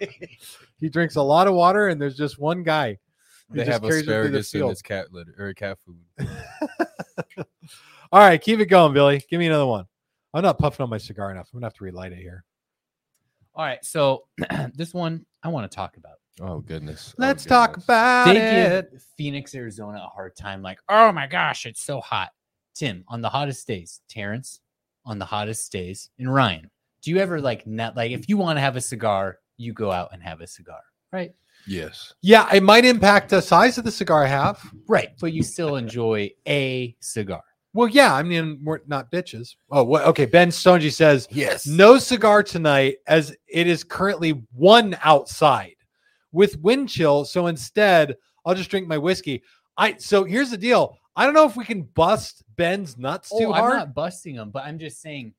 he 0.80 0.88
drinks 0.88 1.16
a 1.16 1.22
lot 1.22 1.46
of 1.46 1.52
water, 1.54 1.88
and 1.88 2.00
there's 2.00 2.16
just 2.16 2.38
one 2.38 2.62
guy. 2.62 2.96
they 3.50 3.66
have 3.66 3.82
through 3.82 4.00
the 4.02 4.12
asparagus 4.12 4.54
in 4.54 4.64
its 4.70 4.80
cat 4.80 5.12
litter 5.12 5.34
or 5.38 5.52
cat 5.52 5.76
food. 5.84 6.26
All 8.12 8.20
right, 8.20 8.40
keep 8.40 8.60
it 8.60 8.66
going, 8.66 8.94
Billy. 8.94 9.22
Give 9.28 9.38
me 9.38 9.46
another 9.46 9.66
one. 9.66 9.84
I'm 10.32 10.42
not 10.42 10.58
puffing 10.58 10.84
on 10.84 10.90
my 10.90 10.98
cigar 10.98 11.30
enough. 11.30 11.48
I'm 11.52 11.58
gonna 11.58 11.66
have 11.66 11.74
to 11.74 11.84
relight 11.84 12.12
it 12.12 12.18
here. 12.18 12.44
All 13.56 13.64
right, 13.64 13.82
so 13.84 14.24
this 14.74 14.92
one 14.92 15.24
I 15.42 15.48
want 15.48 15.70
to 15.70 15.74
talk 15.74 15.96
about. 15.96 16.16
Oh 16.40 16.60
goodness. 16.60 17.14
Oh, 17.18 17.22
Let's 17.22 17.44
talk 17.46 17.70
goodness. 17.70 17.84
about 17.84 18.24
They 18.26 18.36
it. 18.36 18.90
give 18.92 19.02
Phoenix, 19.16 19.54
Arizona 19.54 19.98
a 20.04 20.08
hard 20.08 20.36
time, 20.36 20.60
like, 20.60 20.78
oh 20.90 21.10
my 21.10 21.26
gosh, 21.26 21.64
it's 21.64 21.82
so 21.82 22.00
hot. 22.00 22.30
Tim, 22.74 23.04
on 23.08 23.22
the 23.22 23.30
hottest 23.30 23.66
days, 23.66 24.02
Terrence, 24.10 24.60
on 25.06 25.18
the 25.18 25.24
hottest 25.24 25.72
days, 25.72 26.10
and 26.18 26.32
Ryan, 26.32 26.70
do 27.00 27.10
you 27.10 27.16
ever 27.18 27.40
like 27.40 27.66
not 27.66 27.96
like 27.96 28.10
if 28.10 28.28
you 28.28 28.36
want 28.36 28.58
to 28.58 28.60
have 28.60 28.76
a 28.76 28.80
cigar, 28.82 29.38
you 29.56 29.72
go 29.72 29.90
out 29.90 30.10
and 30.12 30.22
have 30.22 30.42
a 30.42 30.46
cigar, 30.46 30.80
right? 31.10 31.32
Yes. 31.66 32.12
Yeah, 32.20 32.52
it 32.54 32.62
might 32.62 32.84
impact 32.84 33.30
the 33.30 33.40
size 33.40 33.78
of 33.78 33.84
the 33.84 33.90
cigar 33.90 34.24
I 34.24 34.28
have. 34.28 34.60
Right, 34.86 35.12
but 35.18 35.32
you 35.32 35.42
still 35.42 35.76
enjoy 35.76 36.30
a 36.46 36.94
cigar. 37.00 37.42
Well, 37.76 37.88
yeah, 37.88 38.14
I 38.14 38.22
mean, 38.22 38.60
we're 38.64 38.80
not 38.86 39.10
bitches. 39.12 39.54
Oh, 39.70 39.84
what? 39.84 40.04
Okay. 40.06 40.24
Ben 40.24 40.48
Stonji 40.48 40.90
says, 40.92 41.28
Yes. 41.30 41.66
no 41.66 41.98
cigar 41.98 42.42
tonight 42.42 42.96
as 43.06 43.36
it 43.46 43.66
is 43.66 43.84
currently 43.84 44.42
one 44.54 44.96
outside 45.02 45.74
with 46.32 46.58
wind 46.60 46.88
chill. 46.88 47.24
So 47.26 47.48
instead, 47.48 48.16
I'll 48.46 48.54
just 48.54 48.70
drink 48.70 48.88
my 48.88 48.96
whiskey. 48.98 49.42
I 49.76 49.96
so 49.98 50.24
here's 50.24 50.50
the 50.50 50.56
deal. 50.56 50.96
I 51.16 51.24
don't 51.26 51.34
know 51.34 51.44
if 51.46 51.54
we 51.56 51.64
can 51.66 51.82
bust 51.82 52.42
Ben's 52.56 52.96
nuts 52.96 53.28
too 53.30 53.46
Oh, 53.48 53.52
I'm 53.52 53.68
not 53.76 53.94
busting 53.94 54.36
them, 54.36 54.50
but 54.50 54.64
I'm 54.64 54.78
just 54.78 55.00
saying 55.02 55.34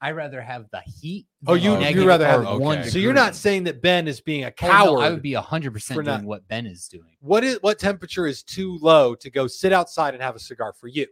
I 0.00 0.12
rather 0.12 0.40
have 0.40 0.66
the 0.72 0.80
heat. 0.80 1.26
Oh, 1.46 1.54
you- 1.54 1.78
you 1.78 2.06
rather 2.08 2.26
have- 2.26 2.44
or 2.46 2.58
one 2.58 2.78
okay. 2.80 2.88
so 2.88 2.98
you're 2.98 3.12
not 3.12 3.36
saying 3.36 3.64
that 3.64 3.80
Ben 3.82 4.08
is 4.08 4.20
being 4.20 4.44
a 4.44 4.48
Oh, 4.48 4.66
no, 4.66 4.72
coward. 4.72 5.00
I 5.04 5.10
would 5.10 5.22
be 5.22 5.34
hundred 5.34 5.72
percent 5.74 5.96
for 5.96 6.02
doing 6.02 6.16
not- 6.18 6.24
what 6.24 6.48
Ben 6.48 6.66
is 6.66 6.88
doing. 6.88 7.16
what 7.20 7.44
is 7.44 7.58
what 7.60 7.78
temperature 7.78 8.26
is 8.26 8.42
too 8.42 8.78
low 8.80 9.14
to 9.16 9.30
go 9.30 9.46
sit 9.46 9.72
outside 9.74 10.14
and 10.14 10.22
have 10.22 10.34
a 10.36 10.40
cigar 10.40 10.72
for 10.72 10.88
you? 10.88 11.06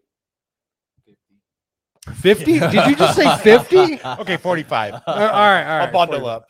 50? 2.10 2.44
Did 2.58 2.72
you 2.88 2.96
just 2.96 3.16
say 3.16 3.36
50? 3.38 4.00
Okay, 4.20 4.36
45. 4.36 4.94
all 4.94 5.00
right, 5.06 5.16
all 5.16 5.18
right. 5.28 5.64
I'll 5.86 5.92
bundle 5.92 6.20
45. 6.20 6.36
up. 6.36 6.46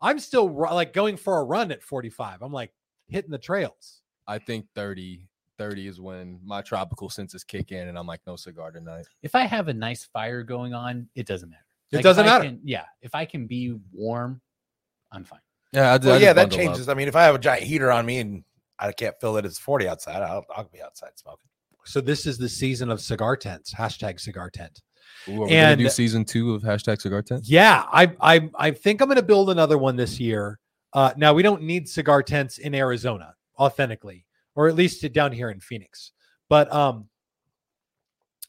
I'm 0.00 0.18
still 0.18 0.48
like 0.48 0.92
going 0.92 1.16
for 1.16 1.38
a 1.40 1.44
run 1.44 1.70
at 1.72 1.82
45. 1.82 2.42
I'm 2.42 2.52
like 2.52 2.72
hitting 3.08 3.30
the 3.30 3.38
trails. 3.38 4.02
I 4.26 4.38
think 4.38 4.66
30, 4.74 5.28
30 5.58 5.86
is 5.86 6.00
when 6.00 6.40
my 6.44 6.62
tropical 6.62 7.08
senses 7.08 7.44
kick 7.44 7.72
in, 7.72 7.88
and 7.88 7.98
I'm 7.98 8.06
like, 8.06 8.20
no 8.26 8.36
cigar 8.36 8.70
tonight. 8.70 9.06
If 9.22 9.34
I 9.34 9.44
have 9.44 9.68
a 9.68 9.74
nice 9.74 10.04
fire 10.04 10.42
going 10.42 10.74
on, 10.74 11.08
it 11.14 11.26
doesn't 11.26 11.48
matter. 11.48 11.64
It 11.92 11.96
Like, 11.96 12.00
if 12.00 12.04
doesn't 12.04 12.26
matter. 12.26 12.44
can- 12.44 12.60
yeah, 12.64 12.84
if 13.02 13.14
I 13.14 13.24
can 13.24 13.46
be 13.46 13.76
warm, 13.92 14.40
I'm 15.12 15.24
fine. 15.24 15.40
Yeah, 15.72 15.92
I, 15.94 15.96
Well, 15.98 16.20
yeah, 16.20 16.32
that 16.32 16.50
changes. 16.50 16.88
I 16.88 16.94
mean, 16.94 17.08
if 17.08 17.16
I 17.16 17.24
have 17.24 17.34
a 17.34 17.38
giant 17.38 17.64
heater 17.64 17.90
on 17.92 18.04
me 18.06 18.18
and 18.18 18.44
I 18.78 18.92
can't 18.92 19.14
feel 19.20 19.32
that 19.34 19.44
it's 19.46 19.58
40 19.58 19.88
outside, 19.88 20.22
I'll, 20.22 20.44
I'll 20.54 20.68
be 20.72 20.82
outside 20.82 21.10
smoking. 21.16 21.48
So 21.86 22.00
this 22.00 22.26
is 22.26 22.38
the 22.38 22.48
season 22.48 22.90
of 22.90 23.00
cigar 23.00 23.36
tents. 23.36 23.72
Hashtag 23.72 24.20
cigar 24.20 24.50
tent. 24.50 24.82
Ooh, 25.28 25.42
are 25.42 25.44
we 25.44 25.50
gonna 25.50 25.62
and- 25.62 25.80
do 25.80 25.88
season 25.88 26.24
two 26.24 26.54
of 26.54 26.62
hashtag 26.62 27.00
cigar 27.00 27.22
tent? 27.22 27.42
Yeah, 27.46 27.84
I 27.92 28.12
I 28.20 28.50
I 28.56 28.70
think 28.70 29.00
I'm 29.00 29.08
going 29.08 29.16
to 29.16 29.22
build 29.22 29.50
another 29.50 29.78
one 29.78 29.96
this 29.96 30.18
year. 30.20 30.58
Uh, 30.92 31.12
now 31.16 31.34
we 31.34 31.42
don't 31.42 31.62
need 31.62 31.88
cigar 31.88 32.22
tents 32.22 32.58
in 32.58 32.74
Arizona 32.74 33.34
authentically, 33.58 34.26
or 34.54 34.68
at 34.68 34.74
least 34.74 35.10
down 35.12 35.32
here 35.32 35.50
in 35.50 35.60
Phoenix. 35.60 36.12
But 36.48 36.72
um, 36.72 37.08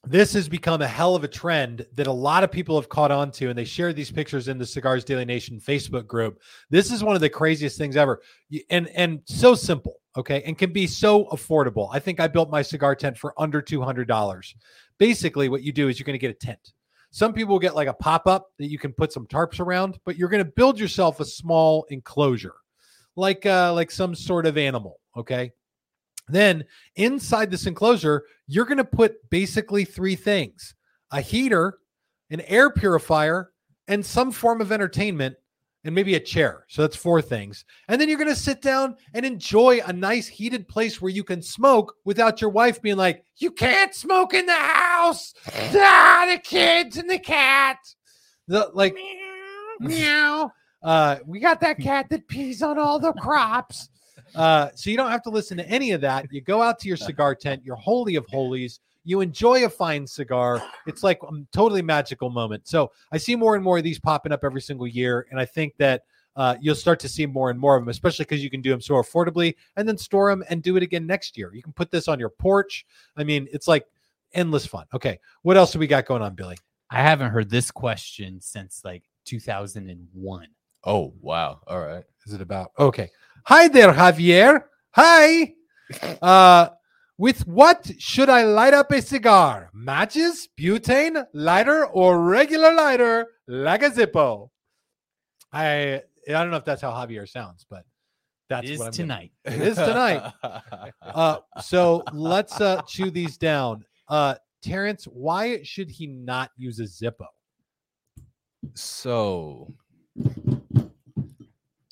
this 0.03 0.33
has 0.33 0.47
become 0.47 0.81
a 0.81 0.87
hell 0.87 1.15
of 1.15 1.23
a 1.23 1.27
trend 1.27 1.85
that 1.95 2.07
a 2.07 2.11
lot 2.11 2.43
of 2.43 2.51
people 2.51 2.79
have 2.79 2.89
caught 2.89 3.11
on 3.11 3.31
to, 3.31 3.49
and 3.49 3.57
they 3.57 3.65
share 3.65 3.93
these 3.93 4.11
pictures 4.11 4.47
in 4.47 4.57
the 4.57 4.65
Cigars 4.65 5.03
Daily 5.03 5.25
Nation 5.25 5.59
Facebook 5.59 6.05
group. 6.05 6.39
This 6.69 6.91
is 6.91 7.03
one 7.03 7.15
of 7.15 7.21
the 7.21 7.29
craziest 7.29 7.77
things 7.77 7.95
ever, 7.95 8.21
and 8.69 8.87
and 8.89 9.21
so 9.25 9.55
simple, 9.55 9.95
okay, 10.15 10.41
and 10.43 10.57
can 10.57 10.73
be 10.73 10.87
so 10.87 11.25
affordable. 11.25 11.89
I 11.91 11.99
think 11.99 12.19
I 12.19 12.27
built 12.27 12.49
my 12.49 12.61
cigar 12.61 12.95
tent 12.95 13.17
for 13.17 13.33
under 13.37 13.61
two 13.61 13.81
hundred 13.81 14.07
dollars. 14.07 14.55
Basically, 14.97 15.49
what 15.49 15.63
you 15.63 15.71
do 15.71 15.87
is 15.89 15.99
you're 15.99 16.05
going 16.05 16.13
to 16.13 16.19
get 16.19 16.31
a 16.31 16.33
tent. 16.45 16.73
Some 17.11 17.33
people 17.33 17.59
get 17.59 17.75
like 17.75 17.87
a 17.87 17.93
pop 17.93 18.27
up 18.27 18.51
that 18.59 18.69
you 18.69 18.77
can 18.77 18.91
put 18.91 19.13
some 19.13 19.25
tarps 19.27 19.59
around, 19.59 19.99
but 20.05 20.17
you're 20.17 20.29
going 20.29 20.43
to 20.43 20.51
build 20.51 20.79
yourself 20.79 21.19
a 21.19 21.25
small 21.25 21.85
enclosure, 21.89 22.55
like 23.15 23.45
uh, 23.45 23.73
like 23.73 23.91
some 23.91 24.15
sort 24.15 24.45
of 24.45 24.57
animal. 24.57 24.99
Okay. 25.15 25.51
Then 26.27 26.65
inside 26.95 27.51
this 27.51 27.67
enclosure, 27.67 28.23
you're 28.47 28.65
going 28.65 28.79
to 28.79 28.83
put 28.83 29.29
basically 29.29 29.85
three 29.85 30.15
things: 30.15 30.73
a 31.11 31.21
heater, 31.21 31.77
an 32.31 32.41
air 32.41 32.69
purifier, 32.69 33.51
and 33.87 34.05
some 34.05 34.31
form 34.31 34.59
of 34.59 34.71
entertainment, 34.71 35.35
and 35.85 35.93
maybe 35.93 36.15
a 36.15 36.19
chair. 36.19 36.65
So 36.67 36.81
that's 36.81 36.95
four 36.95 37.21
things. 37.21 37.63
And 37.87 38.01
then 38.01 38.09
you're 38.09 38.17
going 38.17 38.27
to 38.27 38.35
sit 38.35 38.61
down 38.61 38.95
and 39.13 39.25
enjoy 39.25 39.79
a 39.85 39.93
nice 39.93 40.27
heated 40.27 40.67
place 40.67 40.99
where 40.99 41.11
you 41.11 41.23
can 41.23 41.41
smoke 41.41 41.95
without 42.03 42.41
your 42.41 42.49
wife 42.49 42.81
being 42.81 42.97
like, 42.97 43.23
"You 43.37 43.51
can't 43.51 43.93
smoke 43.93 44.33
in 44.33 44.47
the 44.47 44.53
house." 44.53 45.33
ah, 45.47 46.25
the 46.29 46.39
kids 46.39 46.97
and 46.97 47.09
the 47.09 47.19
cat. 47.19 47.77
The 48.47 48.71
like 48.73 48.97
meow. 49.79 50.51
Uh, 50.83 51.17
we 51.25 51.39
got 51.39 51.61
that 51.61 51.79
cat 51.79 52.07
that 52.09 52.27
pees 52.27 52.61
on 52.61 52.77
all 52.77 52.99
the 52.99 53.13
crops. 53.13 53.89
Uh, 54.33 54.69
so 54.75 54.89
you 54.89 54.97
don't 54.97 55.11
have 55.11 55.23
to 55.23 55.29
listen 55.29 55.57
to 55.57 55.67
any 55.69 55.91
of 55.91 56.01
that. 56.01 56.27
You 56.31 56.41
go 56.41 56.61
out 56.61 56.79
to 56.79 56.87
your 56.87 56.97
cigar 56.97 57.35
tent, 57.35 57.63
your 57.63 57.75
holy 57.75 58.15
of 58.15 58.25
holies. 58.27 58.79
You 59.05 59.21
enjoy 59.21 59.65
a 59.65 59.69
fine 59.69 60.05
cigar. 60.05 60.61
It's 60.87 61.03
like 61.03 61.19
a 61.23 61.27
totally 61.53 61.81
magical 61.81 62.29
moment. 62.29 62.67
So 62.67 62.91
I 63.11 63.17
see 63.17 63.35
more 63.35 63.55
and 63.55 63.63
more 63.63 63.77
of 63.77 63.83
these 63.83 63.99
popping 63.99 64.31
up 64.31 64.43
every 64.43 64.61
single 64.61 64.87
year, 64.87 65.27
and 65.31 65.39
I 65.39 65.45
think 65.45 65.77
that 65.77 66.03
uh, 66.35 66.55
you'll 66.59 66.75
start 66.75 66.99
to 66.99 67.07
see 67.07 67.25
more 67.25 67.49
and 67.49 67.59
more 67.59 67.77
of 67.77 67.81
them, 67.81 67.89
especially 67.89 68.25
because 68.25 68.43
you 68.43 68.49
can 68.49 68.61
do 68.61 68.69
them 68.69 68.81
so 68.81 68.95
affordably, 68.95 69.55
and 69.77 69.87
then 69.87 69.97
store 69.97 70.29
them 70.29 70.43
and 70.49 70.61
do 70.61 70.75
it 70.75 70.83
again 70.83 71.07
next 71.07 71.37
year. 71.37 71.53
You 71.53 71.63
can 71.63 71.71
put 71.71 71.91
this 71.91 72.07
on 72.07 72.19
your 72.19 72.29
porch. 72.29 72.85
I 73.15 73.23
mean, 73.23 73.47
it's 73.53 73.67
like 73.67 73.85
endless 74.33 74.65
fun. 74.65 74.85
Okay, 74.93 75.19
what 75.43 75.55
else 75.55 75.71
do 75.71 75.79
we 75.79 75.87
got 75.87 76.05
going 76.05 76.21
on, 76.21 76.35
Billy? 76.35 76.57
I 76.89 77.01
haven't 77.01 77.31
heard 77.31 77.49
this 77.49 77.71
question 77.71 78.41
since 78.41 78.81
like 78.83 79.03
2001. 79.25 80.47
Oh 80.83 81.13
wow! 81.21 81.61
All 81.67 81.79
right. 81.79 82.03
is 82.25 82.33
it 82.33 82.41
about? 82.41 82.71
Okay. 82.77 83.09
Hi 83.45 83.67
there, 83.67 83.93
Javier. 83.93 84.63
Hi. 84.91 85.53
Uh, 86.21 86.69
with 87.17 87.47
what 87.47 87.89
should 87.97 88.29
I 88.29 88.43
light 88.43 88.73
up 88.73 88.91
a 88.91 89.01
cigar? 89.01 89.69
Matches, 89.73 90.49
butane, 90.59 91.25
lighter, 91.33 91.85
or 91.85 92.21
regular 92.21 92.73
lighter 92.73 93.27
like 93.47 93.83
a 93.83 93.89
Zippo? 93.89 94.49
I 95.53 96.01
I 96.27 96.31
don't 96.31 96.51
know 96.51 96.57
if 96.57 96.65
that's 96.65 96.81
how 96.81 96.91
Javier 96.91 97.27
sounds, 97.29 97.65
but 97.69 97.83
that's 98.49 98.67
it 98.67 98.73
is 98.73 98.79
what 98.79 98.85
I'm 98.87 98.91
gonna- 98.91 99.03
tonight. 99.03 99.31
It 99.45 99.61
is 99.61 99.75
tonight. 99.75 100.33
Uh, 101.01 101.37
so 101.61 102.03
let's 102.13 102.59
uh 102.59 102.81
chew 102.87 103.09
these 103.11 103.37
down. 103.37 103.85
Uh, 104.09 104.35
Terrence, 104.61 105.05
why 105.05 105.61
should 105.63 105.89
he 105.89 106.07
not 106.07 106.49
use 106.57 106.79
a 106.79 106.83
Zippo? 106.83 107.27
so 108.73 109.71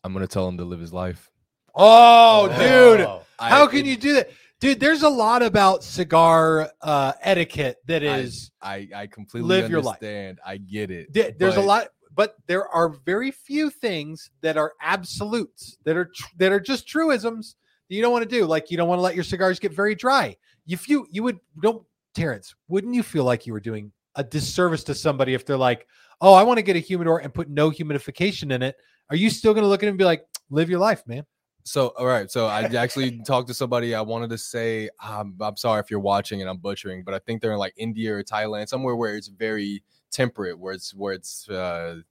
I'm 0.03 0.11
gonna 0.13 0.27
tell 0.27 0.47
him 0.47 0.57
to 0.57 0.65
live 0.65 0.79
his 0.79 0.91
life. 0.93 1.29
Oh, 1.75 2.47
dude. 2.49 3.01
Oh, 3.01 3.21
How 3.39 3.63
I- 3.63 3.67
can 3.67 3.79
it- 3.79 3.85
you 3.85 3.97
do 3.97 4.13
that? 4.15 4.29
Dude, 4.63 4.79
there's 4.79 5.03
a 5.03 5.09
lot 5.09 5.43
about 5.43 5.83
cigar 5.83 6.71
uh, 6.81 7.11
etiquette 7.21 7.79
that 7.85 8.01
is 8.01 8.49
I- 8.61 8.87
I 8.93 9.01
I 9.01 9.07
completely 9.07 9.49
Live 9.49 9.69
your 9.69 9.81
life. 9.81 9.97
understand. 9.97 10.39
I 10.45 10.55
get 10.55 10.89
it. 10.89 11.13
th- 11.13 11.35
there's 11.37 11.55
a 11.55 11.59
but- 11.59 11.65
lot, 11.65 11.87
but 12.15 12.35
there 12.47 12.65
are 12.69 12.87
very 12.87 13.29
few 13.29 13.69
things 13.69 14.29
that 14.39 14.55
are 14.55 14.71
absolutes 14.81 15.77
that 15.83 15.97
are 15.97 16.05
tr- 16.05 16.27
that 16.37 16.53
are 16.53 16.61
just 16.61 16.87
truisms 16.87 17.57
that 17.89 17.95
you 17.95 18.01
don't 18.01 18.13
want 18.13 18.23
to 18.23 18.29
do. 18.29 18.45
Like 18.45 18.71
you 18.71 18.77
don't 18.77 18.87
want 18.87 18.99
to 18.99 19.03
let 19.03 19.15
your 19.15 19.25
cigars 19.25 19.59
get 19.59 19.73
very 19.73 19.95
dry. 19.95 20.37
If 20.65 20.87
you 20.87 21.07
you 21.11 21.23
would 21.23 21.41
don't 21.61 21.83
Terrence, 22.15 22.55
wouldn't 22.69 22.95
you 22.95 23.03
feel 23.03 23.25
like 23.25 23.45
you 23.45 23.51
were 23.51 23.59
doing 23.59 23.91
a 24.15 24.23
disservice 24.23 24.85
to 24.85 24.95
somebody 24.95 25.33
if 25.33 25.45
they're 25.45 25.57
like, 25.57 25.85
oh, 26.21 26.33
I 26.33 26.43
want 26.43 26.57
to 26.59 26.63
get 26.63 26.77
a 26.77 26.79
humidor 26.79 27.19
and 27.19 27.33
put 27.33 27.49
no 27.49 27.69
humidification 27.69 28.53
in 28.53 28.61
it? 28.61 28.77
Are 29.09 29.17
you 29.17 29.29
still 29.29 29.53
going 29.53 29.63
to 29.63 29.67
look 29.67 29.83
at 29.83 29.87
it 29.87 29.89
and 29.89 29.97
be 29.97 30.05
like, 30.05 30.25
live 30.49 30.69
your 30.69 30.79
life, 30.79 31.05
man? 31.05 31.25
So, 31.63 31.93
all 31.97 32.05
right. 32.05 32.29
So, 32.29 32.45
I 32.47 32.63
actually 32.63 33.19
talked 33.19 33.47
to 33.47 33.53
somebody. 33.53 33.95
I 33.95 34.01
wanted 34.01 34.29
to 34.31 34.37
say, 34.37 34.89
um, 35.03 35.35
I'm 35.39 35.55
sorry 35.57 35.79
if 35.79 35.89
you're 35.89 35.99
watching 35.99 36.41
and 36.41 36.49
I'm 36.49 36.57
butchering, 36.57 37.03
but 37.03 37.13
I 37.13 37.19
think 37.19 37.41
they're 37.41 37.53
in 37.53 37.57
like 37.57 37.73
India 37.77 38.13
or 38.15 38.23
Thailand, 38.23 38.67
somewhere 38.67 38.95
where 38.95 39.15
it's 39.15 39.29
very 39.29 39.83
temperate, 40.11 40.59
where 40.59 40.73
it's 40.73 40.93
where 40.93 41.13
it's 41.13 41.49
uh, 41.49 42.01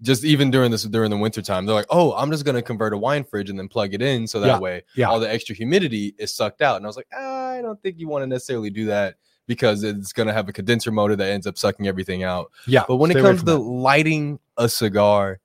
just 0.00 0.24
even 0.24 0.50
during 0.50 0.70
this 0.70 0.84
during 0.84 1.10
the 1.10 1.16
winter 1.16 1.42
time. 1.42 1.66
They're 1.66 1.74
like, 1.74 1.86
oh, 1.90 2.12
I'm 2.12 2.30
just 2.30 2.44
gonna 2.44 2.62
convert 2.62 2.92
a 2.92 2.98
wine 2.98 3.24
fridge 3.24 3.50
and 3.50 3.58
then 3.58 3.68
plug 3.68 3.94
it 3.94 4.02
in, 4.02 4.26
so 4.26 4.40
that 4.40 4.46
Yeah, 4.46 4.58
way 4.58 4.82
yeah. 4.94 5.08
all 5.08 5.20
the 5.20 5.30
extra 5.30 5.54
humidity 5.54 6.14
is 6.18 6.32
sucked 6.32 6.62
out. 6.62 6.76
And 6.76 6.86
I 6.86 6.88
was 6.88 6.96
like, 6.96 7.08
ah, 7.14 7.50
I 7.50 7.62
don't 7.62 7.80
think 7.82 7.98
you 7.98 8.08
want 8.08 8.22
to 8.22 8.26
necessarily 8.26 8.70
do 8.70 8.86
that 8.86 9.16
because 9.46 9.82
it's 9.82 10.12
gonna 10.12 10.32
have 10.32 10.48
a 10.48 10.52
condenser 10.52 10.92
motor 10.92 11.16
that 11.16 11.30
ends 11.30 11.46
up 11.46 11.58
sucking 11.58 11.88
everything 11.88 12.22
out. 12.22 12.52
Yeah. 12.66 12.84
But 12.86 12.96
when 12.96 13.10
it 13.10 13.20
comes 13.20 13.40
to 13.40 13.46
that. 13.46 13.58
lighting 13.58 14.38
a 14.56 14.68
cigar, 14.68 15.40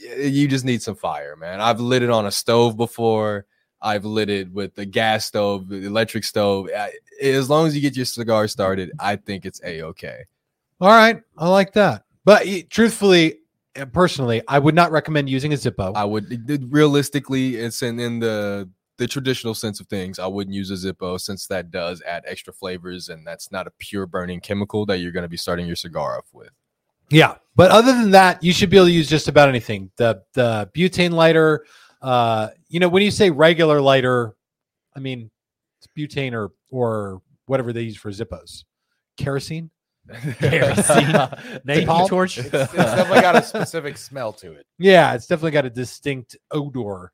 you 0.00 0.48
just 0.48 0.64
need 0.64 0.82
some 0.82 0.96
fire, 0.96 1.36
man. 1.36 1.60
I've 1.60 1.80
lit 1.80 2.02
it 2.02 2.10
on 2.10 2.26
a 2.26 2.30
stove 2.30 2.76
before. 2.76 3.46
I've 3.80 4.04
lit 4.04 4.28
it 4.28 4.50
with 4.52 4.74
the 4.74 4.84
gas 4.86 5.26
stove, 5.26 5.68
the 5.68 5.86
electric 5.86 6.24
stove. 6.24 6.68
I- 6.76 6.92
As 7.22 7.48
long 7.50 7.66
as 7.66 7.74
you 7.74 7.80
get 7.82 7.96
your 7.96 8.04
cigar 8.04 8.46
started, 8.48 8.90
I 9.00 9.16
think 9.16 9.44
it's 9.44 9.60
a 9.64 9.82
okay. 9.82 10.24
All 10.80 10.88
right, 10.88 11.20
I 11.36 11.48
like 11.48 11.72
that. 11.74 12.04
But 12.24 12.46
truthfully, 12.70 13.38
uh, 13.76 13.86
personally, 13.86 14.42
I 14.48 14.58
would 14.58 14.74
not 14.74 14.90
recommend 14.92 15.28
using 15.28 15.52
a 15.52 15.56
Zippo. 15.56 15.92
I 15.96 16.04
would 16.04 16.70
realistically, 16.72 17.56
it's 17.56 17.82
in, 17.82 17.98
in 18.00 18.18
the 18.20 18.68
the 18.98 19.06
traditional 19.06 19.54
sense 19.54 19.78
of 19.80 19.86
things. 19.86 20.18
I 20.18 20.26
wouldn't 20.26 20.54
use 20.54 20.70
a 20.72 20.74
Zippo 20.74 21.20
since 21.20 21.46
that 21.46 21.70
does 21.70 22.02
add 22.02 22.24
extra 22.26 22.52
flavors, 22.52 23.08
and 23.08 23.24
that's 23.26 23.50
not 23.52 23.66
a 23.68 23.72
pure 23.78 24.06
burning 24.06 24.40
chemical 24.40 24.84
that 24.86 24.98
you're 24.98 25.12
going 25.12 25.22
to 25.22 25.28
be 25.28 25.36
starting 25.36 25.66
your 25.68 25.76
cigar 25.76 26.18
off 26.18 26.26
with. 26.32 26.50
Yeah, 27.10 27.36
but 27.56 27.70
other 27.70 27.92
than 27.92 28.10
that, 28.12 28.42
you 28.42 28.52
should 28.52 28.70
be 28.70 28.76
able 28.76 28.86
to 28.86 28.92
use 28.92 29.08
just 29.08 29.28
about 29.28 29.48
anything. 29.48 29.90
The 29.96 30.22
the 30.34 30.70
butane 30.74 31.10
lighter, 31.12 31.64
uh, 32.02 32.48
you 32.68 32.80
know, 32.80 32.88
when 32.88 33.02
you 33.02 33.10
say 33.10 33.30
regular 33.30 33.80
lighter, 33.80 34.34
I 34.96 35.00
mean 35.00 35.30
it's 35.78 35.88
butane 35.96 36.32
or 36.32 36.52
or 36.70 37.22
whatever 37.46 37.72
they 37.72 37.82
use 37.82 37.96
for 37.96 38.10
Zippos, 38.10 38.64
kerosene. 39.16 39.70
Kerosene. 40.38 41.04
Napalm? 41.66 42.08
torch. 42.08 42.38
It's, 42.38 42.48
it's 42.48 42.72
definitely 42.72 43.20
got 43.20 43.36
a 43.36 43.42
specific 43.42 43.98
smell 43.98 44.32
to 44.34 44.52
it. 44.52 44.64
Yeah, 44.78 45.12
it's 45.12 45.26
definitely 45.26 45.50
got 45.50 45.66
a 45.66 45.70
distinct 45.70 46.34
odor. 46.50 47.12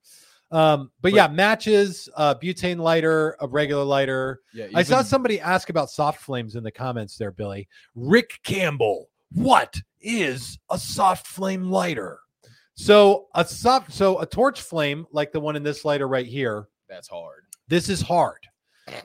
Um, 0.53 0.93
but, 1.01 1.11
But- 1.11 1.15
yeah, 1.15 1.27
matches, 1.27 2.09
uh, 2.17 2.37
butane 2.37 2.79
lighter, 2.79 3.37
a 3.41 3.49
regular 3.49 3.83
lighter. 3.83 4.43
Yeah, 4.53 4.67
I 4.77 4.85
saw 4.85 4.97
even- 4.99 5.07
somebody 5.07 5.41
ask 5.41 5.71
about 5.71 5.91
soft 5.91 6.21
flames 6.21 6.55
in 6.55 6.63
the 6.63 6.71
comments 6.71 7.17
there, 7.19 7.33
Billy. 7.33 7.67
Rick 7.97 8.39
Campbell, 8.45 9.09
what 9.35 9.77
is 10.01 10.59
a 10.71 10.79
soft 10.79 11.27
flame 11.27 11.71
lighter? 11.71 12.19
So 12.77 13.29
a 13.35 13.45
soft, 13.45 13.93
so 13.93 14.21
a 14.21 14.27
torch 14.27 14.61
flame 14.61 15.07
like 15.13 15.33
the 15.33 15.41
one 15.41 15.57
in 15.57 15.63
this 15.63 15.85
lighter 15.85 16.09
right 16.09 16.27
here. 16.27 16.69
That's 16.89 17.09
hard. 17.09 17.45
This 17.69 17.89
is 17.89 18.01
hard. 18.01 18.41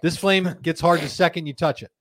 This 0.02 0.18
flame 0.18 0.56
gets 0.62 0.82
hard 0.82 1.02
the 1.02 1.10
second 1.10 1.46
you 1.46 1.54
touch 1.54 1.84
it. 1.84 1.92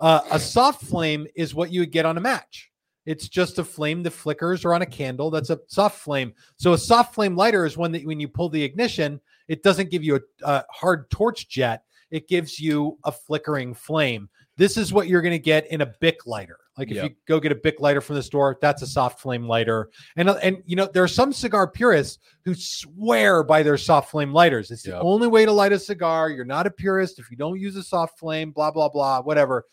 Uh, 0.00 0.20
a 0.30 0.38
soft 0.38 0.82
flame 0.84 1.26
is 1.34 1.54
what 1.54 1.72
you 1.72 1.80
would 1.80 1.92
get 1.92 2.06
on 2.06 2.16
a 2.16 2.20
match. 2.20 2.70
It's 3.04 3.28
just 3.28 3.58
a 3.58 3.64
flame 3.64 4.02
that 4.02 4.10
flickers 4.10 4.64
or 4.64 4.74
on 4.74 4.82
a 4.82 4.86
candle. 4.86 5.30
That's 5.30 5.50
a 5.50 5.60
soft 5.68 6.00
flame. 6.00 6.32
So 6.56 6.72
a 6.72 6.78
soft 6.78 7.14
flame 7.14 7.36
lighter 7.36 7.64
is 7.64 7.76
one 7.76 7.92
that 7.92 8.04
when 8.04 8.20
you 8.20 8.28
pull 8.28 8.48
the 8.48 8.62
ignition, 8.62 9.20
it 9.48 9.62
doesn't 9.62 9.90
give 9.90 10.02
you 10.02 10.16
a, 10.16 10.20
a 10.42 10.64
hard 10.70 11.08
torch 11.10 11.48
jet. 11.48 11.82
It 12.10 12.28
gives 12.28 12.58
you 12.58 12.98
a 13.04 13.12
flickering 13.12 13.74
flame. 13.74 14.28
This 14.58 14.76
is 14.76 14.92
what 14.92 15.06
you're 15.08 15.20
going 15.22 15.32
to 15.32 15.38
get 15.38 15.66
in 15.70 15.82
a 15.82 15.86
Bic 16.00 16.26
lighter. 16.26 16.58
Like 16.78 16.90
if 16.90 16.96
Yep. 16.96 17.04
you 17.04 17.16
go 17.26 17.40
get 17.40 17.52
a 17.52 17.56
Bic 17.56 17.80
lighter 17.80 18.00
from 18.00 18.16
the 18.16 18.22
store, 18.22 18.56
that's 18.60 18.82
a 18.82 18.86
soft 18.86 19.20
flame 19.20 19.46
lighter. 19.46 19.90
And 20.16 20.28
uh, 20.30 20.38
and 20.42 20.62
you 20.66 20.76
know 20.76 20.86
there 20.92 21.02
are 21.02 21.08
some 21.08 21.32
cigar 21.32 21.68
purists 21.70 22.18
who 22.44 22.54
swear 22.54 23.42
by 23.42 23.62
their 23.62 23.76
soft 23.78 24.10
flame 24.10 24.32
lighters. 24.32 24.70
It's 24.70 24.82
the 24.82 24.98
only 25.00 25.26
way 25.28 25.44
to 25.44 25.52
light 25.52 25.72
a 25.72 25.78
cigar. 25.78 26.30
You're 26.30 26.44
not 26.44 26.66
a 26.66 26.70
purist 26.70 27.18
if 27.18 27.30
you 27.30 27.36
don't 27.36 27.58
use 27.60 27.76
a 27.76 27.82
soft 27.82 28.18
flame. 28.18 28.50
Blah 28.50 28.70
blah 28.70 28.88
blah. 28.88 29.22
Whatever. 29.22 29.64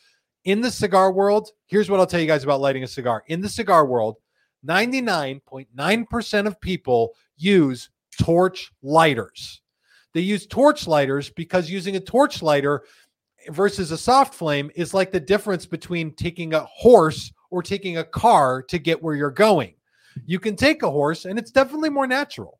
In 0.46 0.60
the 0.60 0.72
cigar 0.72 1.12
world, 1.14 1.50
here's 1.68 1.90
what 1.90 2.00
I'll 2.02 2.06
tell 2.06 2.20
you 2.20 2.28
guys 2.28 2.44
about 2.44 2.60
lighting 2.60 2.84
a 2.84 2.88
cigar. 2.88 3.24
In 3.28 3.40
the 3.40 3.48
cigar 3.48 3.86
world, 3.86 4.18
99.9% 4.68 6.48
of 6.48 6.60
people 6.62 7.14
use 7.38 7.90
torch 8.20 8.72
lighters. 8.82 9.62
They 10.14 10.22
use 10.22 10.46
torch 10.46 10.86
lighters 10.88 11.30
because 11.30 11.70
using 11.70 11.96
a 11.96 12.00
torch 12.00 12.42
lighter 12.42 12.84
versus 13.50 13.92
a 13.92 13.98
soft 13.98 14.34
flame 14.34 14.72
is 14.76 14.94
like 14.94 15.12
the 15.12 15.20
difference 15.20 15.66
between 15.66 16.14
taking 16.14 16.54
a 16.54 16.62
horse 16.62 17.32
or 17.52 17.62
taking 17.62 17.98
a 17.98 18.04
car 18.04 18.64
to 18.64 18.80
get 18.80 19.02
where 19.02 19.16
you're 19.16 19.32
going. 19.32 19.74
You 20.26 20.40
can 20.40 20.56
take 20.56 20.84
a 20.84 20.90
horse 20.90 21.26
and 21.26 21.38
it's 21.38 21.52
definitely 21.52 21.90
more 21.90 22.08
natural, 22.08 22.60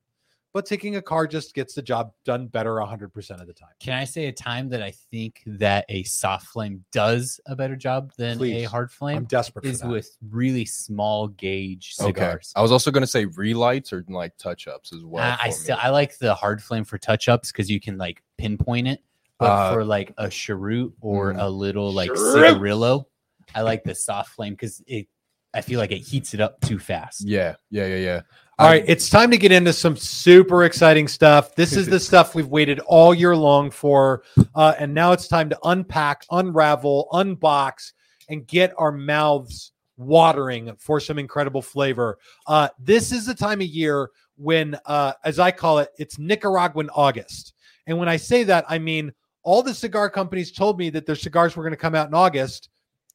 but 0.54 0.66
taking 0.66 0.96
a 0.98 1.02
car 1.02 1.26
just 1.28 1.54
gets 1.56 1.74
the 1.74 1.82
job 1.82 2.12
done 2.26 2.48
better 2.48 2.76
100% 2.76 3.42
of 3.42 3.48
the 3.48 3.54
time. 3.54 3.70
Can 3.80 3.94
I 3.94 4.04
say 4.06 4.28
a 4.28 4.32
time 4.32 4.70
that 4.70 4.82
I 4.82 4.92
think 5.12 5.42
that 5.46 5.86
a 5.90 6.04
soft 6.04 6.48
flame 6.48 6.84
does 6.92 7.40
a 7.48 7.56
better 7.56 7.76
job 7.76 8.12
than 8.18 8.42
a 8.44 8.64
hard 8.64 8.92
flame? 8.92 9.18
I'm 9.18 9.22
flame? 9.24 9.28
desperate 9.28 9.66
for 9.66 9.72
Is 9.72 9.80
that. 9.82 9.90
with 9.90 10.16
really 10.30 10.66
small 10.66 11.28
gauge 11.28 11.96
cigars. 11.96 12.54
Okay. 12.56 12.60
I 12.60 12.62
was 12.62 12.72
also 12.72 12.92
gonna 12.92 13.08
say 13.08 13.26
relights 13.26 13.92
or 13.92 14.06
like 14.08 14.38
touch 14.38 14.68
ups 14.68 14.94
as 14.94 15.04
well. 15.04 15.32
Uh, 15.32 15.38
I 15.42 15.50
still. 15.50 15.78
I 15.82 15.90
like 15.90 16.18
the 16.20 16.36
hard 16.36 16.62
flame 16.62 16.86
for 16.86 16.98
touch 16.98 17.28
ups 17.28 17.52
because 17.52 17.70
you 17.70 17.80
can 17.80 17.98
like 17.98 18.22
pinpoint 18.38 18.88
it. 18.88 19.00
But 19.44 19.52
Uh, 19.52 19.74
for 19.74 19.84
like 19.86 20.14
a 20.18 20.30
cheroot 20.30 20.94
or 21.02 21.34
mm. 21.34 21.42
a 21.42 21.50
little 21.50 21.92
like 21.92 22.14
Cheroot! 22.14 22.34
cigarillo, 22.54 23.08
I 23.54 23.62
like 23.62 23.84
the 23.84 23.94
soft 23.96 24.30
flame 24.32 24.54
because 24.54 24.82
it. 24.88 25.08
I 25.56 25.62
feel 25.62 25.80
like 25.80 25.92
it 25.92 26.00
heats 26.00 26.34
it 26.34 26.40
up 26.42 26.60
too 26.62 26.80
fast. 26.80 27.22
yeah, 27.28 27.56
yeah, 27.70 27.86
yeah, 27.86 27.98
yeah. 27.98 28.22
All 28.58 28.66
I- 28.68 28.72
right, 28.72 28.86
it's 28.88 29.08
time 29.08 29.30
to 29.30 29.38
get 29.38 29.52
into 29.52 29.72
some 29.72 29.96
super 29.96 30.64
exciting 30.64 31.08
stuff. 31.08 31.54
This 31.54 31.74
is 31.74 31.86
the 31.88 32.00
stuff 32.00 32.34
we've 32.34 32.48
waited 32.48 32.80
all 32.88 33.14
year 33.14 33.36
long 33.36 33.70
for, 33.70 34.24
uh, 34.56 34.74
and 34.80 34.94
now 34.96 35.12
it's 35.12 35.28
time 35.28 35.50
to 35.50 35.60
unpack, 35.66 36.26
unravel, 36.32 37.08
unbox, 37.14 37.92
and 38.30 38.48
get 38.48 38.74
our 38.80 38.92
mouths 38.92 39.74
watering 39.98 40.76
for 40.80 41.00
some 41.00 41.20
incredible 41.20 41.62
flavor. 41.62 42.18
Uh, 42.48 42.70
this 42.80 43.12
is 43.12 43.28
the 43.28 43.36
time 43.36 43.62
of 43.62 43.68
year 43.68 44.10
when, 44.38 44.76
uh, 44.88 45.14
as 45.24 45.38
I 45.38 45.52
call 45.52 45.78
it, 45.80 45.90
it's 46.00 46.18
Nicaraguan 46.18 46.90
August. 46.96 47.54
And 47.86 48.00
when 48.00 48.10
I 48.10 48.18
say 48.18 48.44
that, 48.46 48.66
I 48.68 48.80
mean 48.80 49.14
all 49.44 49.62
the 49.62 49.74
cigar 49.74 50.10
companies 50.10 50.52
told 50.52 50.80
me 50.80 50.90
that 50.90 51.06
their 51.06 51.16
cigars 51.16 51.56
were 51.56 51.64
going 51.64 51.72
to 51.72 51.78
come 51.78 51.96
out 51.96 52.08
in 52.08 52.14
August, 52.14 52.70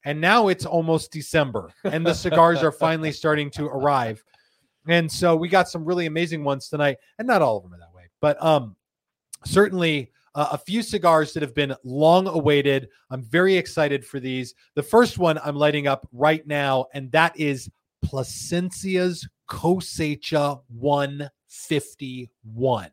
and 0.04 0.20
now 0.20 0.48
it's 0.48 0.66
almost 0.66 1.10
December, 1.10 1.70
and 1.84 2.06
the 2.06 2.14
cigars 2.14 2.62
are 2.62 2.72
finally 2.72 3.12
starting 3.12 3.50
to 3.52 3.66
arrive. 3.66 4.22
And 4.86 5.10
so 5.10 5.36
we 5.36 5.48
got 5.48 5.68
some 5.68 5.84
really 5.84 6.06
amazing 6.06 6.44
ones 6.44 6.68
tonight, 6.68 6.98
and 7.18 7.26
not 7.26 7.42
all 7.42 7.56
of 7.56 7.64
them 7.64 7.74
are 7.74 7.78
that 7.78 7.94
way, 7.94 8.04
but 8.20 8.42
um, 8.42 8.76
certainly 9.44 10.10
uh, 10.34 10.48
a 10.52 10.58
few 10.58 10.82
cigars 10.82 11.32
that 11.32 11.42
have 11.42 11.54
been 11.54 11.74
long 11.84 12.28
awaited. 12.28 12.88
I'm 13.10 13.22
very 13.22 13.56
excited 13.56 14.04
for 14.04 14.20
these. 14.20 14.54
The 14.74 14.82
first 14.82 15.18
one 15.18 15.38
I'm 15.42 15.56
lighting 15.56 15.86
up 15.86 16.06
right 16.12 16.46
now, 16.46 16.86
and 16.94 17.10
that 17.12 17.38
is 17.38 17.70
Plasencia's 18.04 19.26
Cosecha 19.48 20.60
151. 20.68 22.90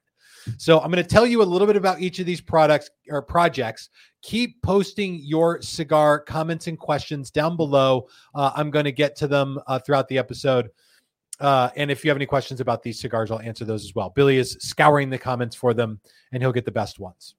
So 0.57 0.79
I'm 0.79 0.91
going 0.91 1.03
to 1.03 1.09
tell 1.09 1.25
you 1.25 1.41
a 1.41 1.43
little 1.43 1.67
bit 1.67 1.75
about 1.75 2.01
each 2.01 2.19
of 2.19 2.25
these 2.25 2.41
products 2.41 2.89
or 3.09 3.21
projects. 3.21 3.89
Keep 4.21 4.61
posting 4.61 5.19
your 5.21 5.61
cigar 5.61 6.19
comments 6.19 6.67
and 6.67 6.77
questions 6.77 7.31
down 7.31 7.57
below. 7.57 8.07
Uh, 8.33 8.51
I'm 8.55 8.71
going 8.71 8.85
to 8.85 8.91
get 8.91 9.15
to 9.17 9.27
them 9.27 9.59
uh, 9.67 9.79
throughout 9.79 10.07
the 10.07 10.17
episode. 10.17 10.69
Uh, 11.39 11.69
and 11.75 11.91
if 11.91 12.03
you 12.03 12.09
have 12.09 12.17
any 12.17 12.25
questions 12.25 12.61
about 12.61 12.81
these 12.81 12.99
cigars, 12.99 13.29
I'll 13.29 13.41
answer 13.41 13.65
those 13.65 13.83
as 13.83 13.93
well. 13.93 14.09
Billy 14.09 14.37
is 14.37 14.57
scouring 14.59 15.09
the 15.09 15.17
comments 15.17 15.55
for 15.55 15.73
them, 15.73 15.99
and 16.31 16.41
he'll 16.41 16.53
get 16.53 16.65
the 16.65 16.71
best 16.71 16.99
ones. 16.99 17.35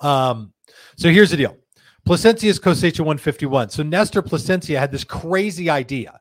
Um, 0.00 0.52
so 0.96 1.10
here's 1.10 1.30
the 1.30 1.36
deal: 1.36 1.56
Plasencia's 2.04 2.60
Cosecha 2.60 3.00
151. 3.00 3.70
So 3.70 3.82
Nestor 3.82 4.22
Plasencia 4.22 4.78
had 4.78 4.92
this 4.92 5.04
crazy 5.04 5.68
idea. 5.68 6.20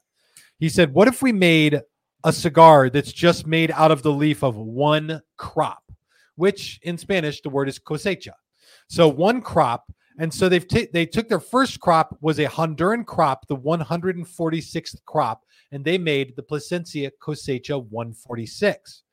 He 0.58 0.69
said, 0.69 0.93
"What 0.93 1.08
if 1.08 1.21
we 1.21 1.32
made 1.32 1.82
a 2.23 2.34
cigar 2.34 2.89
that's 2.89 3.12
just 3.12 3.47
made 3.47 3.71
out 3.71 3.91
of 3.91 4.03
the 4.03 4.12
leaf 4.12 4.43
of 4.43 4.55
one 4.55 5.21
crop, 5.38 5.84
which 6.36 6.79
in 6.84 6.97
Spanish 6.97 7.41
the 7.41 7.49
word 7.49 7.69
is 7.69 7.79
cosecha. 7.79 8.34
So 8.88 9.07
one 9.07 9.41
crop, 9.41 9.91
and 10.19 10.34
so 10.34 10.49
they've 10.49 10.67
ta- 10.67 10.91
they 10.93 11.05
took 11.05 11.29
their 11.29 11.39
first 11.39 11.79
crop 11.79 12.17
was 12.21 12.39
a 12.39 12.45
Honduran 12.45 13.05
crop, 13.05 13.47
the 13.47 13.55
146th 13.55 15.03
crop, 15.05 15.43
and 15.71 15.84
they 15.84 15.97
made 15.97 16.36
the 16.36 16.43
Plasencia 16.43 17.12
cosecha 17.21 17.84
146. 17.89 19.03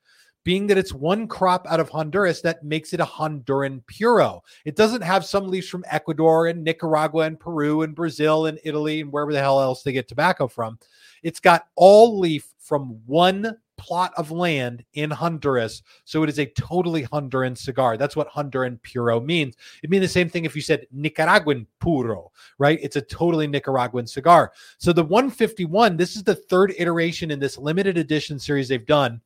Being 0.49 0.65
that 0.65 0.79
it's 0.79 0.95
one 0.95 1.27
crop 1.27 1.67
out 1.69 1.79
of 1.79 1.89
Honduras, 1.89 2.41
that 2.41 2.63
makes 2.63 2.91
it 2.91 2.99
a 2.99 3.05
Honduran 3.05 3.85
puro. 3.85 4.41
It 4.65 4.75
doesn't 4.75 5.03
have 5.03 5.23
some 5.23 5.47
leaves 5.47 5.69
from 5.69 5.85
Ecuador 5.87 6.47
and 6.47 6.63
Nicaragua 6.63 7.25
and 7.25 7.39
Peru 7.39 7.83
and 7.83 7.93
Brazil 7.93 8.47
and 8.47 8.59
Italy 8.63 9.01
and 9.01 9.11
wherever 9.11 9.31
the 9.31 9.39
hell 9.39 9.61
else 9.61 9.83
they 9.83 9.91
get 9.91 10.07
tobacco 10.07 10.47
from. 10.47 10.79
It's 11.21 11.39
got 11.39 11.67
all 11.75 12.17
leaf 12.17 12.51
from 12.57 12.99
one 13.05 13.57
plot 13.77 14.11
of 14.17 14.31
land 14.31 14.83
in 14.93 15.11
Honduras. 15.11 15.83
So 16.05 16.23
it 16.23 16.29
is 16.29 16.39
a 16.39 16.47
totally 16.47 17.03
Honduran 17.05 17.55
cigar. 17.55 17.95
That's 17.95 18.15
what 18.15 18.31
Honduran 18.31 18.81
puro 18.81 19.19
means. 19.19 19.55
It'd 19.83 19.91
mean 19.91 20.01
the 20.01 20.07
same 20.07 20.29
thing 20.29 20.45
if 20.45 20.55
you 20.55 20.63
said 20.63 20.87
Nicaraguan 20.91 21.67
puro, 21.79 22.31
right? 22.57 22.79
It's 22.81 22.95
a 22.95 23.01
totally 23.01 23.45
Nicaraguan 23.45 24.07
cigar. 24.07 24.51
So 24.79 24.93
the 24.93 25.03
151, 25.03 25.95
this 25.95 26.15
is 26.15 26.23
the 26.23 26.33
third 26.33 26.73
iteration 26.79 27.29
in 27.29 27.39
this 27.39 27.59
limited 27.59 27.99
edition 27.99 28.39
series 28.39 28.67
they've 28.67 28.83
done. 28.83 29.21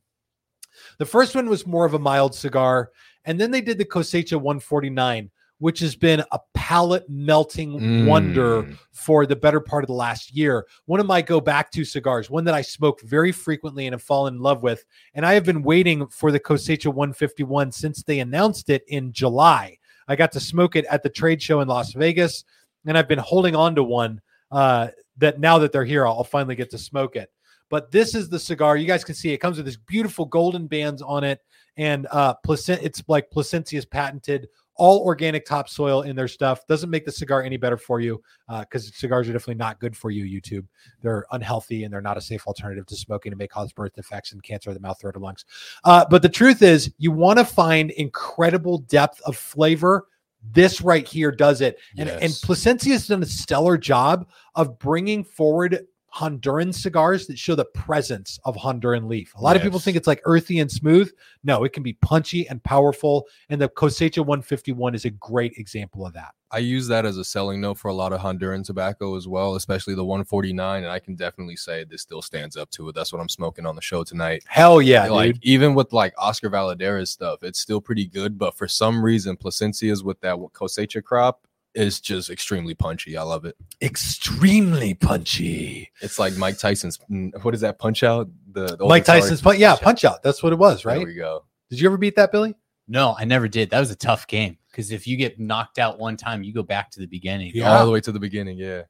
The 0.98 1.06
first 1.06 1.36
one 1.36 1.50
was 1.50 1.66
more 1.68 1.86
of 1.86 1.94
a 1.94 2.00
mild 2.00 2.36
cigar. 2.36 2.92
And 3.26 3.40
then 3.40 3.52
they 3.52 3.62
did 3.62 3.78
the 3.78 3.86
Cosecha 3.86 4.34
149, 4.34 5.30
which 5.60 5.80
has 5.80 5.96
been 5.96 6.22
a 6.32 6.40
palate 6.54 7.10
melting 7.10 8.06
wonder 8.06 8.64
Mm. 8.64 8.78
for 8.92 9.26
the 9.26 9.36
better 9.36 9.60
part 9.62 9.84
of 9.84 9.88
the 9.88 9.94
last 9.94 10.36
year. 10.36 10.66
One 10.86 11.00
of 11.00 11.06
my 11.06 11.22
go 11.22 11.40
back 11.40 11.72
to 11.72 11.86
cigars, 11.86 12.30
one 12.30 12.44
that 12.46 12.54
I 12.54 12.62
smoke 12.62 13.02
very 13.02 13.32
frequently 13.32 13.86
and 13.88 13.94
have 13.94 14.02
fallen 14.04 14.36
in 14.36 14.42
love 14.42 14.62
with. 14.64 14.84
And 15.14 15.26
I 15.26 15.34
have 15.34 15.46
been 15.46 15.64
waiting 15.64 16.06
for 16.08 16.32
the 16.32 16.40
Cosecha 16.40 16.88
151 16.94 17.72
since 17.72 18.04
they 18.04 18.20
announced 18.20 18.70
it 18.70 18.84
in 18.88 19.14
July. 19.14 19.78
I 20.08 20.16
got 20.18 20.32
to 20.34 20.40
smoke 20.42 20.76
it 20.76 20.86
at 20.92 21.02
the 21.02 21.10
trade 21.10 21.42
show 21.42 21.62
in 21.62 21.68
Las 21.70 21.94
Vegas, 21.94 22.44
and 22.86 22.98
I've 22.98 23.08
been 23.08 23.20
holding 23.20 23.56
on 23.56 23.74
to 23.76 23.84
one 23.84 24.20
uh, 24.52 24.90
that 25.18 25.40
now 25.40 25.58
that 25.60 25.72
they're 25.72 25.86
here, 25.86 26.06
I'll, 26.06 26.18
I'll 26.18 26.24
finally 26.26 26.56
get 26.56 26.70
to 26.72 26.78
smoke 26.78 27.16
it. 27.16 27.32
But 27.74 27.90
this 27.90 28.14
is 28.14 28.30
the 28.30 28.38
cigar. 28.38 28.78
You 28.78 28.86
guys 28.86 29.04
can 29.04 29.16
see 29.16 29.34
it 29.34 29.40
comes 29.40 29.58
with 29.58 29.66
this 29.66 29.78
beautiful 29.78 30.26
golden 30.26 30.68
bands 30.68 31.02
on 31.02 31.24
it, 31.24 31.40
and 31.76 32.06
uh, 32.12 32.36
placent. 32.36 32.84
It's 32.84 33.02
like 33.08 33.32
Plasencia's 33.32 33.84
patented 33.84 34.48
all 34.76 35.00
organic 35.00 35.44
topsoil 35.44 36.04
in 36.04 36.16
their 36.16 36.28
stuff. 36.28 36.68
Doesn't 36.68 36.92
make 36.92 37.04
the 37.04 37.12
cigar 37.12 37.42
any 37.42 37.58
better 37.58 37.78
for 37.78 38.00
you 38.00 38.22
because 38.60 38.96
cigars 38.96 39.28
are 39.28 39.34
definitely 39.34 39.56
not 39.56 39.80
good 39.80 39.98
for 39.98 40.12
you. 40.12 40.24
YouTube, 40.24 40.68
they're 41.02 41.26
unhealthy 41.32 41.84
and 41.84 41.92
they're 41.92 42.00
not 42.00 42.16
a 42.16 42.22
safe 42.22 42.46
alternative 42.46 42.86
to 42.86 42.96
smoking 42.96 43.32
and 43.32 43.40
may 43.40 43.48
cause 43.48 43.74
birth 43.74 43.96
defects 43.96 44.34
and 44.34 44.44
cancer 44.44 44.70
of 44.70 44.76
the 44.76 44.80
mouth, 44.80 45.02
throat, 45.02 45.16
or 45.16 45.20
lungs. 45.20 45.44
Uh, 45.84 46.06
but 46.08 46.22
the 46.22 46.30
truth 46.30 46.62
is, 46.62 46.94
you 47.00 47.12
want 47.12 47.40
to 47.40 47.44
find 47.44 47.90
incredible 47.90 48.78
depth 48.78 49.20
of 49.22 49.36
flavor. 49.36 50.06
This 50.52 50.80
right 50.80 51.08
here 51.08 51.32
does 51.32 51.62
it, 51.62 51.80
and 51.98 52.08
and 52.08 52.22
Yes. 52.22 52.42
Plasencia 52.42 52.92
has 52.92 53.08
done 53.08 53.24
a 53.24 53.26
stellar 53.26 53.80
job 53.80 54.28
of 54.54 54.78
bringing 54.78 55.24
forward 55.24 55.88
Honduran 56.16 56.74
cigars 56.74 57.26
that 57.28 57.40
show 57.40 57.56
the 57.56 57.66
presence 57.66 58.40
of 58.46 58.56
Honduran 58.56 59.08
leaf. 59.08 59.34
A 59.36 59.42
lot 59.42 59.56
of 59.56 59.64
people 59.64 59.80
think 59.80 59.98
it's 59.98 60.08
like 60.08 60.22
earthy 60.26 60.60
and 60.60 60.72
smooth. 60.72 61.12
No, 61.44 61.64
it 61.64 61.74
can 61.74 61.82
be 61.82 61.94
punchy 61.94 62.48
and 62.48 62.64
powerful. 62.64 63.26
And 63.50 63.60
the 63.60 63.70
Cosecha 63.70 64.20
151 64.20 64.94
is 64.94 65.06
a 65.06 65.10
great 65.10 65.54
example 65.58 66.06
of 66.06 66.14
that. 66.14 66.36
I 66.52 66.60
use 66.60 66.88
that 66.90 67.04
as 67.04 67.18
a 67.18 67.24
selling 67.24 67.62
note 67.62 67.80
for 67.80 67.88
a 67.88 67.94
lot 67.96 68.14
of 68.14 68.22
Honduran 68.22 68.64
tobacco 68.64 69.16
as 69.16 69.28
well, 69.28 69.56
especially 69.56 69.96
the 69.96 70.06
149. 70.06 70.84
And 70.84 70.92
I 70.92 71.00
can 71.00 71.16
definitely 71.16 71.56
say 71.56 71.84
this 71.84 72.04
still 72.04 72.22
stands 72.22 72.56
up 72.58 72.70
to 72.72 72.90
it. 72.90 72.96
That's 72.96 73.12
what 73.12 73.20
I'm 73.20 73.30
smoking 73.30 73.66
on 73.66 73.76
the 73.76 73.82
show 73.82 74.04
tonight. 74.04 74.44
Hell 74.46 74.84
yeah, 74.84 75.08
like 75.08 75.34
dude. 75.34 75.44
even 75.44 75.74
with 75.74 75.94
like 75.94 76.14
Oscar 76.20 76.52
Valladares 76.52 77.08
stuff, 77.08 77.42
it's 77.42 77.60
still 77.60 77.82
pretty 77.82 78.06
good. 78.06 78.38
But 78.38 78.56
for 78.56 78.68
some 78.68 79.04
reason, 79.04 79.36
Plasencia's 79.36 80.04
with 80.04 80.22
that 80.22 80.36
cosecha 80.36 81.04
crop 81.04 81.48
is 81.76 82.00
just 82.00 82.30
extremely 82.30 82.74
punchy. 82.74 83.18
I 83.18 83.24
love 83.24 83.46
it. 83.46 83.56
Extremely 83.82 84.94
punchy. 84.94 85.92
It's 86.02 86.20
like 86.20 86.38
Mike 86.38 86.58
Tyson's. 86.58 87.00
What 87.42 87.54
is 87.54 87.62
that 87.62 87.80
punch 87.80 88.04
out? 88.04 88.30
The, 88.52 88.76
the 88.76 88.86
Mike 88.86 89.06
Tyson's 89.06 89.42
punch. 89.42 89.60
Yeah, 89.60 89.76
punch 89.76 90.06
out. 90.06 90.24
That's 90.24 90.44
what 90.44 90.54
it 90.54 90.60
was, 90.60 90.86
right? 90.86 90.98
There 90.98 91.08
we 91.08 91.16
go. 91.16 91.46
Did 91.70 91.80
you 91.80 91.88
ever 91.88 91.98
beat 91.98 92.16
that, 92.16 92.32
Billy? 92.32 92.56
No, 92.88 93.16
I 93.18 93.26
never 93.26 93.48
did. 93.48 93.70
That 93.70 93.80
was 93.80 93.92
a 93.92 93.96
tough 93.96 94.28
game 94.28 94.58
because 94.70 94.92
if 94.92 95.08
you 95.08 95.18
get 95.18 95.40
knocked 95.40 95.80
out 95.80 96.00
one 96.00 96.18
time, 96.18 96.44
you 96.44 96.54
go 96.54 96.64
back 96.64 96.92
to 96.92 97.00
the 97.00 97.08
beginning. 97.08 97.52
Yeah. 97.54 97.78
All 97.78 97.86
the 97.86 97.92
way 97.92 98.02
to 98.02 98.12
the 98.12 98.20
beginning. 98.20 98.58
Yeah. 98.58 98.84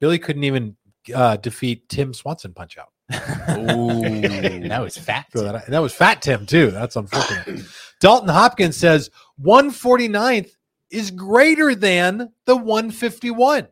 Billy 0.00 0.18
couldn't 0.18 0.44
even 0.44 0.76
uh, 1.14 1.36
defeat 1.36 1.88
Tim 1.88 2.12
Swanson 2.12 2.52
punch 2.52 2.78
out. 2.78 2.92
Ooh. 3.10 4.20
that 4.68 4.80
was 4.82 4.96
fat. 4.96 5.26
So 5.34 5.44
that, 5.44 5.64
and 5.64 5.74
that 5.74 5.80
was 5.80 5.94
Fat 5.94 6.22
Tim 6.22 6.46
too. 6.46 6.70
That's 6.70 6.96
unfortunate. 6.96 7.64
Dalton 8.00 8.28
Hopkins 8.28 8.76
says 8.76 9.10
149th 9.42 10.50
is 10.90 11.10
greater 11.10 11.74
than 11.74 12.32
the 12.44 12.56
151. 12.56 13.68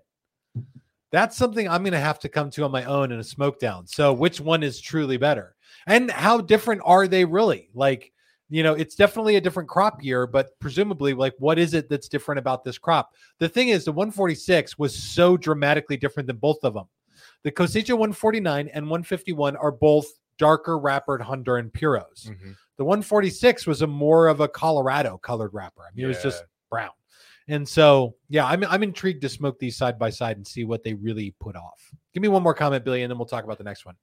That's 1.12 1.36
something 1.36 1.68
I'm 1.68 1.82
going 1.82 1.92
to 1.92 1.98
have 2.00 2.18
to 2.20 2.28
come 2.28 2.50
to 2.50 2.64
on 2.64 2.70
my 2.70 2.84
own 2.84 3.12
in 3.12 3.18
a 3.20 3.24
smoke 3.24 3.60
down. 3.60 3.86
So, 3.86 4.12
which 4.12 4.40
one 4.40 4.62
is 4.62 4.80
truly 4.80 5.16
better? 5.16 5.54
And 5.86 6.10
how 6.10 6.40
different 6.40 6.82
are 6.84 7.06
they 7.06 7.24
really? 7.24 7.70
Like, 7.74 8.12
you 8.48 8.62
know, 8.62 8.74
it's 8.74 8.96
definitely 8.96 9.36
a 9.36 9.40
different 9.40 9.68
crop 9.68 10.02
year, 10.02 10.26
but 10.26 10.58
presumably, 10.60 11.14
like, 11.14 11.34
what 11.38 11.58
is 11.58 11.74
it 11.74 11.88
that's 11.88 12.08
different 12.08 12.38
about 12.38 12.64
this 12.64 12.76
crop? 12.78 13.12
The 13.38 13.48
thing 13.48 13.68
is, 13.68 13.84
the 13.84 13.92
146 13.92 14.78
was 14.78 14.94
so 14.94 15.36
dramatically 15.36 15.96
different 15.96 16.26
than 16.26 16.36
both 16.36 16.62
of 16.64 16.74
them. 16.74 16.86
The 17.44 17.52
Cosecha 17.52 17.90
149 17.90 18.68
and 18.68 18.84
151 18.86 19.56
are 19.56 19.72
both 19.72 20.06
darker 20.38 20.78
wrappered 20.78 21.20
Honduran 21.20 21.72
puros. 21.72 22.26
Mhm. 22.28 22.56
The 22.76 22.84
146 22.84 23.66
was 23.66 23.82
a 23.82 23.86
more 23.86 24.28
of 24.28 24.40
a 24.40 24.48
Colorado 24.48 25.18
colored 25.18 25.54
wrapper. 25.54 25.82
I 25.82 25.94
mean, 25.94 26.04
it 26.04 26.08
was 26.08 26.22
just 26.22 26.44
brown. 26.70 26.90
And 27.48 27.68
so, 27.68 28.16
yeah, 28.28 28.44
I'm 28.46 28.64
I'm 28.64 28.82
intrigued 28.82 29.22
to 29.22 29.28
smoke 29.28 29.58
these 29.58 29.76
side 29.76 29.98
by 29.98 30.10
side 30.10 30.36
and 30.36 30.46
see 30.46 30.64
what 30.64 30.82
they 30.82 30.94
really 30.94 31.34
put 31.38 31.54
off. 31.54 31.92
Give 32.12 32.22
me 32.22 32.28
one 32.28 32.42
more 32.42 32.54
comment, 32.54 32.84
Billy, 32.84 33.02
and 33.02 33.10
then 33.10 33.18
we'll 33.18 33.26
talk 33.26 33.44
about 33.44 33.58
the 33.58 33.64
next 33.64 33.86
one. 33.86 33.94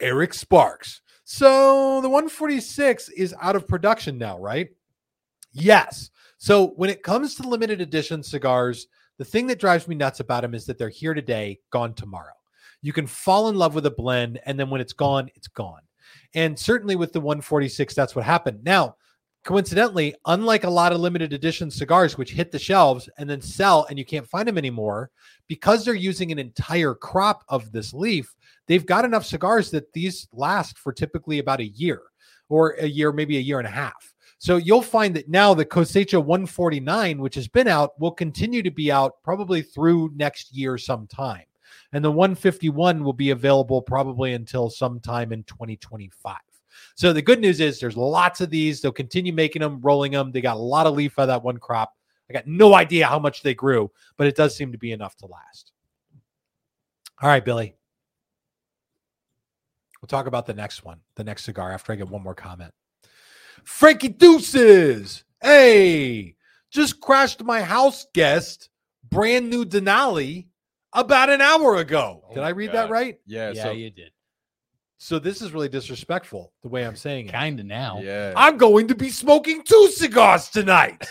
Eric 0.00 0.34
Sparks. 0.34 1.00
So 1.24 2.00
the 2.02 2.08
146 2.08 3.08
is 3.08 3.34
out 3.40 3.56
of 3.56 3.66
production 3.66 4.16
now, 4.16 4.38
right? 4.38 4.68
Yes. 5.52 6.10
So 6.38 6.68
when 6.76 6.90
it 6.90 7.02
comes 7.02 7.34
to 7.36 7.48
limited 7.48 7.80
edition 7.80 8.22
cigars, 8.22 8.86
the 9.18 9.24
thing 9.24 9.46
that 9.48 9.58
drives 9.58 9.88
me 9.88 9.96
nuts 9.96 10.20
about 10.20 10.42
them 10.42 10.54
is 10.54 10.66
that 10.66 10.78
they're 10.78 10.88
here 10.88 11.14
today, 11.14 11.58
gone 11.70 11.94
tomorrow. 11.94 12.34
You 12.82 12.92
can 12.92 13.06
fall 13.06 13.48
in 13.48 13.56
love 13.56 13.74
with 13.74 13.86
a 13.86 13.90
blend, 13.90 14.38
and 14.44 14.60
then 14.60 14.70
when 14.70 14.80
it's 14.80 14.92
gone, 14.92 15.30
it's 15.34 15.48
gone. 15.48 15.80
And 16.34 16.56
certainly 16.58 16.94
with 16.94 17.12
the 17.12 17.20
146, 17.20 17.94
that's 17.94 18.14
what 18.14 18.24
happened. 18.24 18.62
Now, 18.62 18.96
coincidentally, 19.46 20.12
unlike 20.26 20.64
a 20.64 20.70
lot 20.70 20.92
of 20.92 21.00
limited 21.00 21.32
edition 21.32 21.70
cigars, 21.70 22.18
which 22.18 22.32
hit 22.32 22.50
the 22.50 22.58
shelves 22.58 23.08
and 23.16 23.30
then 23.30 23.40
sell 23.40 23.86
and 23.88 23.98
you 23.98 24.04
can't 24.04 24.28
find 24.28 24.46
them 24.46 24.58
anymore, 24.58 25.08
because 25.46 25.84
they're 25.84 25.94
using 25.94 26.32
an 26.32 26.38
entire 26.38 26.94
crop 26.94 27.44
of 27.48 27.70
this 27.70 27.94
leaf, 27.94 28.34
they've 28.66 28.84
got 28.84 29.04
enough 29.04 29.24
cigars 29.24 29.70
that 29.70 29.92
these 29.92 30.28
last 30.32 30.76
for 30.76 30.92
typically 30.92 31.38
about 31.38 31.60
a 31.60 31.68
year 31.68 32.02
or 32.48 32.70
a 32.72 32.86
year, 32.86 33.12
maybe 33.12 33.36
a 33.36 33.40
year 33.40 33.58
and 33.58 33.68
a 33.68 33.70
half. 33.70 34.12
So 34.38 34.56
you'll 34.56 34.82
find 34.82 35.14
that 35.14 35.28
now 35.28 35.54
the 35.54 35.64
Cosecha 35.64 36.22
149, 36.22 37.20
which 37.20 37.36
has 37.36 37.48
been 37.48 37.68
out, 37.68 37.98
will 38.00 38.10
continue 38.10 38.62
to 38.64 38.70
be 38.70 38.90
out 38.90 39.12
probably 39.22 39.62
through 39.62 40.10
next 40.16 40.54
year 40.54 40.76
sometime. 40.76 41.44
And 41.92 42.04
the 42.04 42.10
151 42.10 43.02
will 43.02 43.12
be 43.12 43.30
available 43.30 43.80
probably 43.80 44.32
until 44.32 44.68
sometime 44.70 45.32
in 45.32 45.44
2025. 45.44 46.36
So 46.96 47.12
the 47.12 47.22
good 47.22 47.40
news 47.40 47.60
is 47.60 47.78
there's 47.78 47.96
lots 47.96 48.40
of 48.40 48.48
these. 48.48 48.80
They'll 48.80 48.90
continue 48.90 49.32
making 49.32 49.60
them, 49.60 49.80
rolling 49.82 50.12
them. 50.12 50.32
They 50.32 50.40
got 50.40 50.56
a 50.56 50.60
lot 50.60 50.86
of 50.86 50.94
leaf 50.94 51.18
out 51.18 51.24
of 51.24 51.28
that 51.28 51.42
one 51.42 51.58
crop. 51.58 51.92
I 52.28 52.32
got 52.32 52.46
no 52.46 52.74
idea 52.74 53.06
how 53.06 53.18
much 53.18 53.42
they 53.42 53.54
grew, 53.54 53.90
but 54.16 54.26
it 54.26 54.34
does 54.34 54.56
seem 54.56 54.72
to 54.72 54.78
be 54.78 54.92
enough 54.92 55.14
to 55.16 55.26
last. 55.26 55.72
All 57.22 57.28
right, 57.28 57.44
Billy. 57.44 57.76
We'll 60.00 60.08
talk 60.08 60.26
about 60.26 60.46
the 60.46 60.54
next 60.54 60.84
one, 60.84 61.00
the 61.16 61.24
next 61.24 61.44
cigar, 61.44 61.70
after 61.70 61.92
I 61.92 61.96
get 61.96 62.08
one 62.08 62.22
more 62.22 62.34
comment. 62.34 62.72
Frankie 63.64 64.08
Deuces. 64.08 65.24
Hey, 65.42 66.36
just 66.70 67.00
crashed 67.00 67.44
my 67.44 67.60
house 67.60 68.06
guest, 68.14 68.70
brand 69.10 69.50
new 69.50 69.66
Denali, 69.66 70.46
about 70.94 71.28
an 71.28 71.42
hour 71.42 71.76
ago. 71.76 72.24
Oh 72.28 72.34
Did 72.34 72.42
I 72.42 72.50
read 72.50 72.72
that 72.72 72.88
right? 72.88 73.18
Yeah. 73.26 73.52
yeah, 73.52 73.62
so 73.64 73.70
you 73.72 73.90
did. 73.90 74.12
So 75.06 75.20
this 75.20 75.40
is 75.40 75.52
really 75.52 75.68
disrespectful 75.68 76.52
the 76.64 76.68
way 76.68 76.84
I'm 76.84 76.96
saying 76.96 77.28
it. 77.28 77.32
Kind 77.32 77.60
of 77.60 77.66
now. 77.66 78.00
yeah. 78.02 78.32
I'm 78.34 78.56
going 78.56 78.88
to 78.88 78.94
be 78.96 79.08
smoking 79.08 79.62
two 79.62 79.88
cigars 79.92 80.48
tonight. 80.48 81.06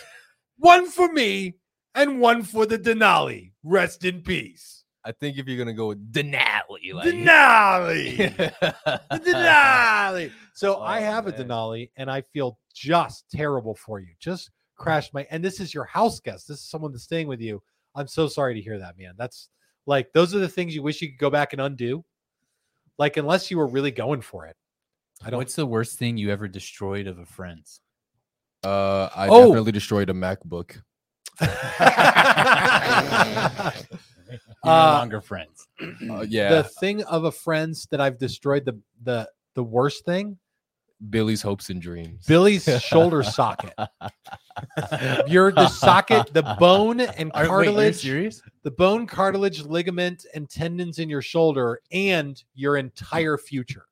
one 0.57 0.89
for 0.89 1.09
me 1.13 1.55
and 1.93 2.19
one 2.19 2.43
for 2.43 2.65
the 2.65 2.77
Denali. 2.77 3.53
Rest 3.63 4.03
in 4.03 4.19
peace. 4.21 4.83
I 5.05 5.13
think 5.13 5.37
if 5.37 5.47
you're 5.47 5.57
gonna 5.57 5.71
go 5.71 5.87
with 5.87 6.11
Denali, 6.11 6.93
like 6.93 7.07
Denali. 7.07 8.17
The 9.11 9.31
Denali. 9.31 10.31
So 10.55 10.75
Oh, 10.75 10.81
I 10.81 10.99
have 10.99 11.27
a. 11.27 11.31
Denali 11.31 11.89
and 11.95 12.11
I 12.11 12.19
feel 12.19 12.59
just 12.73 13.23
terrible 13.31 13.75
for 13.75 14.01
you. 14.01 14.09
Just 14.19 14.51
crashed 14.75 15.13
my 15.13 15.25
and 15.31 15.41
this 15.41 15.61
is 15.61 15.73
your 15.73 15.85
house 15.85 16.19
guest. 16.19 16.49
This 16.49 16.57
is 16.57 16.69
someone 16.69 16.91
that's 16.91 17.05
staying 17.05 17.29
with 17.29 17.39
you. 17.39 17.63
I'm 17.95 18.09
so 18.09 18.27
sorry 18.27 18.55
to 18.55 18.61
hear 18.61 18.77
that, 18.77 18.97
man. 18.97 19.13
That's 19.17 19.47
like 19.85 20.11
those 20.11 20.35
are 20.35 20.39
the 20.39 20.49
things 20.49 20.75
you 20.75 20.83
wish 20.83 21.01
you 21.01 21.07
could 21.07 21.17
go 21.17 21.29
back 21.29 21.53
and 21.53 21.61
undo. 21.61 22.03
Like 22.97 23.17
unless 23.17 23.51
you 23.51 23.57
were 23.57 23.67
really 23.67 23.91
going 23.91 24.21
for 24.21 24.45
it. 24.45 24.55
I 25.23 25.29
don't 25.29 25.37
What's 25.39 25.55
the 25.55 25.65
worst 25.65 25.97
thing 25.97 26.17
you 26.17 26.31
ever 26.31 26.47
destroyed 26.47 27.07
of 27.07 27.19
a 27.19 27.25
friend's? 27.25 27.81
uh, 28.63 29.09
I 29.15 29.27
Oh. 29.29 29.47
definitely 29.47 29.71
destroyed 29.73 30.09
a 30.09 30.13
MacBook. 30.13 30.81
You're 34.63 34.73
Uh, 34.73 34.91
no 34.91 34.97
longer 34.97 35.21
friends. 35.21 35.67
Uh, 35.79 36.25
the 36.25 36.69
thing 36.79 37.03
of 37.03 37.25
a 37.25 37.31
friend's 37.31 37.85
that 37.91 38.01
I've 38.01 38.17
destroyed 38.17 38.65
the 38.65 38.79
the 39.03 39.29
the 39.53 39.63
worst 39.63 40.03
thing, 40.05 40.37
Billy's 41.09 41.41
hopes 41.41 41.69
and 41.69 41.81
dreams. 41.81 42.25
Billy's 42.25 42.63
shoulder 42.83 43.23
socket. 43.23 43.73
You're 45.27 45.51
the 45.51 45.67
socket, 45.67 46.33
the 46.33 46.55
bone 46.59 47.01
and 47.01 47.31
Are- 47.33 47.41
wait, 47.41 47.47
you're 47.47 47.47
cartilage, 47.47 47.95
serious? 47.97 48.41
the 48.63 48.71
bone, 48.71 49.05
cartilage, 49.07 49.61
ligament, 49.63 50.25
and 50.33 50.49
tendons 50.49 50.99
in 50.99 51.09
your 51.09 51.21
shoulder, 51.21 51.81
and 51.91 52.41
your 52.53 52.77
entire 52.77 53.37
future. 53.37 53.85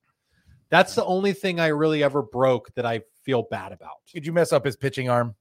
That's 0.69 0.95
the 0.95 1.05
only 1.05 1.33
thing 1.33 1.59
I 1.59 1.67
really 1.67 2.03
ever 2.03 2.21
broke 2.21 2.73
that 2.75 2.85
I 2.85 3.01
feel 3.23 3.43
bad 3.43 3.71
about. 3.71 3.97
Did 4.11 4.25
you 4.25 4.33
mess 4.33 4.51
up 4.51 4.65
his 4.65 4.75
pitching 4.75 5.09
arm? 5.09 5.35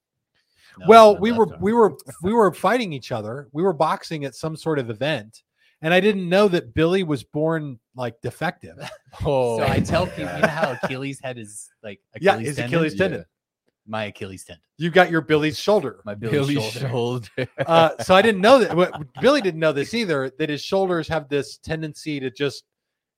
No, 0.79 0.87
well, 0.89 1.17
we 1.19 1.33
were 1.33 1.51
arm. 1.51 1.61
we 1.61 1.73
were 1.73 1.97
we 2.23 2.33
were 2.33 2.53
fighting 2.53 2.93
each 2.93 3.13
other. 3.13 3.49
We 3.53 3.63
were 3.63 3.73
boxing 3.73 4.25
at 4.25 4.35
some 4.35 4.57
sort 4.57 4.79
of 4.79 4.91
event, 4.91 5.43
and 5.83 5.93
I 5.93 6.01
didn't 6.01 6.29
know 6.29 6.49
that 6.49 6.75
Billy 6.75 7.03
was 7.03 7.23
born 7.23 7.79
like 7.95 8.21
defective. 8.23 8.79
Oh, 9.27 9.59
So 9.59 9.65
I 9.67 9.79
tell 9.81 10.07
people, 10.07 10.35
you 10.35 10.41
know 10.41 10.49
how 10.49 10.79
Achilles 10.83 11.21
head 11.23 11.37
is 11.37 11.69
like 11.83 12.01
Achilles 12.15 12.25
yeah, 12.25 12.39
his 12.39 12.57
tendon? 12.57 12.75
Achilles 12.75 12.95
Yeah. 12.95 12.99
tendon. 13.09 13.25
My 13.87 14.05
Achilles 14.05 14.45
tendon. 14.45 14.63
You 14.79 14.89
got 14.91 15.11
your 15.11 15.21
Billy's 15.21 15.59
shoulder. 15.59 16.01
My 16.07 16.15
Billy's, 16.15 16.49
Billy's 16.49 16.73
shoulder. 16.73 17.27
shoulder. 17.37 17.49
Uh, 17.67 17.91
so 18.03 18.15
I 18.15 18.23
didn't 18.23 18.41
know 18.41 18.59
that. 18.61 19.05
Billy 19.21 19.43
didn't 19.43 19.61
know 19.61 19.73
this 19.73 19.93
either. 19.93 20.31
That 20.39 20.49
his 20.49 20.63
shoulders 20.63 21.07
have 21.09 21.29
this 21.29 21.59
tendency 21.59 22.21
to 22.21 22.31
just 22.31 22.65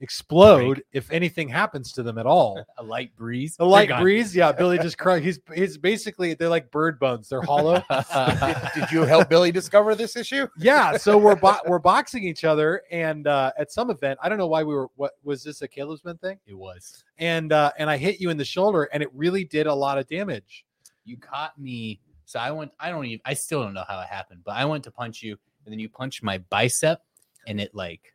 explode 0.05 0.85
if 0.93 1.11
anything 1.11 1.49
happens 1.49 1.91
to 1.93 2.03
them 2.03 2.19
at 2.19 2.27
all. 2.27 2.63
A 2.79 2.83
light 2.83 3.17
breeze. 3.17 3.57
A 3.59 3.65
light 3.65 3.89
breeze, 3.99 4.37
yeah. 4.37 4.53
Billy 4.61 4.79
just 4.79 4.99
cry. 4.99 5.19
He's 5.19 5.41
he's 5.55 5.79
basically 5.79 6.35
they're 6.35 6.49
like 6.49 6.71
bird 6.71 7.01
bones. 7.01 7.29
They're 7.29 7.43
hollow. 7.43 7.83
Did 8.75 8.93
you 8.93 9.03
help 9.03 9.29
Billy 9.29 9.51
discover 9.51 9.95
this 9.95 10.15
issue? 10.15 10.47
yeah. 10.59 10.97
So 10.97 11.19
we're 11.19 11.35
bo- 11.35 11.61
we're 11.67 11.79
boxing 11.79 12.23
each 12.23 12.45
other, 12.45 12.83
and 12.91 13.27
uh, 13.27 13.53
at 13.59 13.73
some 13.73 13.91
event, 13.91 14.19
I 14.23 14.29
don't 14.29 14.39
know 14.39 14.47
why 14.47 14.63
we 14.63 14.75
were. 14.75 14.89
What 14.97 15.13
was 15.25 15.43
this 15.43 15.63
a 15.63 15.69
Caleb's 15.69 16.03
been 16.03 16.19
thing? 16.19 16.39
It 16.47 16.55
was. 16.55 17.03
And 17.19 17.53
uh, 17.53 17.73
and 17.79 17.89
I 17.91 17.97
hit 17.97 18.21
you 18.21 18.31
in 18.31 18.37
the 18.37 18.45
shoulder, 18.45 18.85
and 18.93 19.03
it 19.03 19.09
really 19.15 19.45
did 19.45 19.67
a 19.67 19.75
lot 19.75 19.99
of 19.99 20.07
damage. 20.07 20.65
You 21.05 21.17
caught 21.17 21.59
me. 21.59 22.01
So 22.27 22.39
I 22.39 22.51
went. 22.51 22.71
I 22.79 22.91
don't 22.91 23.07
even. 23.07 23.21
I 23.25 23.35
still 23.35 23.63
don't 23.63 23.75
know 23.75 23.85
how 23.89 24.01
it 24.01 24.09
happened, 24.09 24.43
but 24.45 24.53
I 24.53 24.65
went 24.67 24.85
to 24.85 24.91
punch 24.91 25.23
you, 25.23 25.39
and 25.65 25.73
then 25.73 25.79
you 25.79 25.89
punched 25.89 26.23
my 26.23 26.39
bicep, 26.51 27.01
and 27.47 27.61
it 27.61 27.75
like 27.75 28.15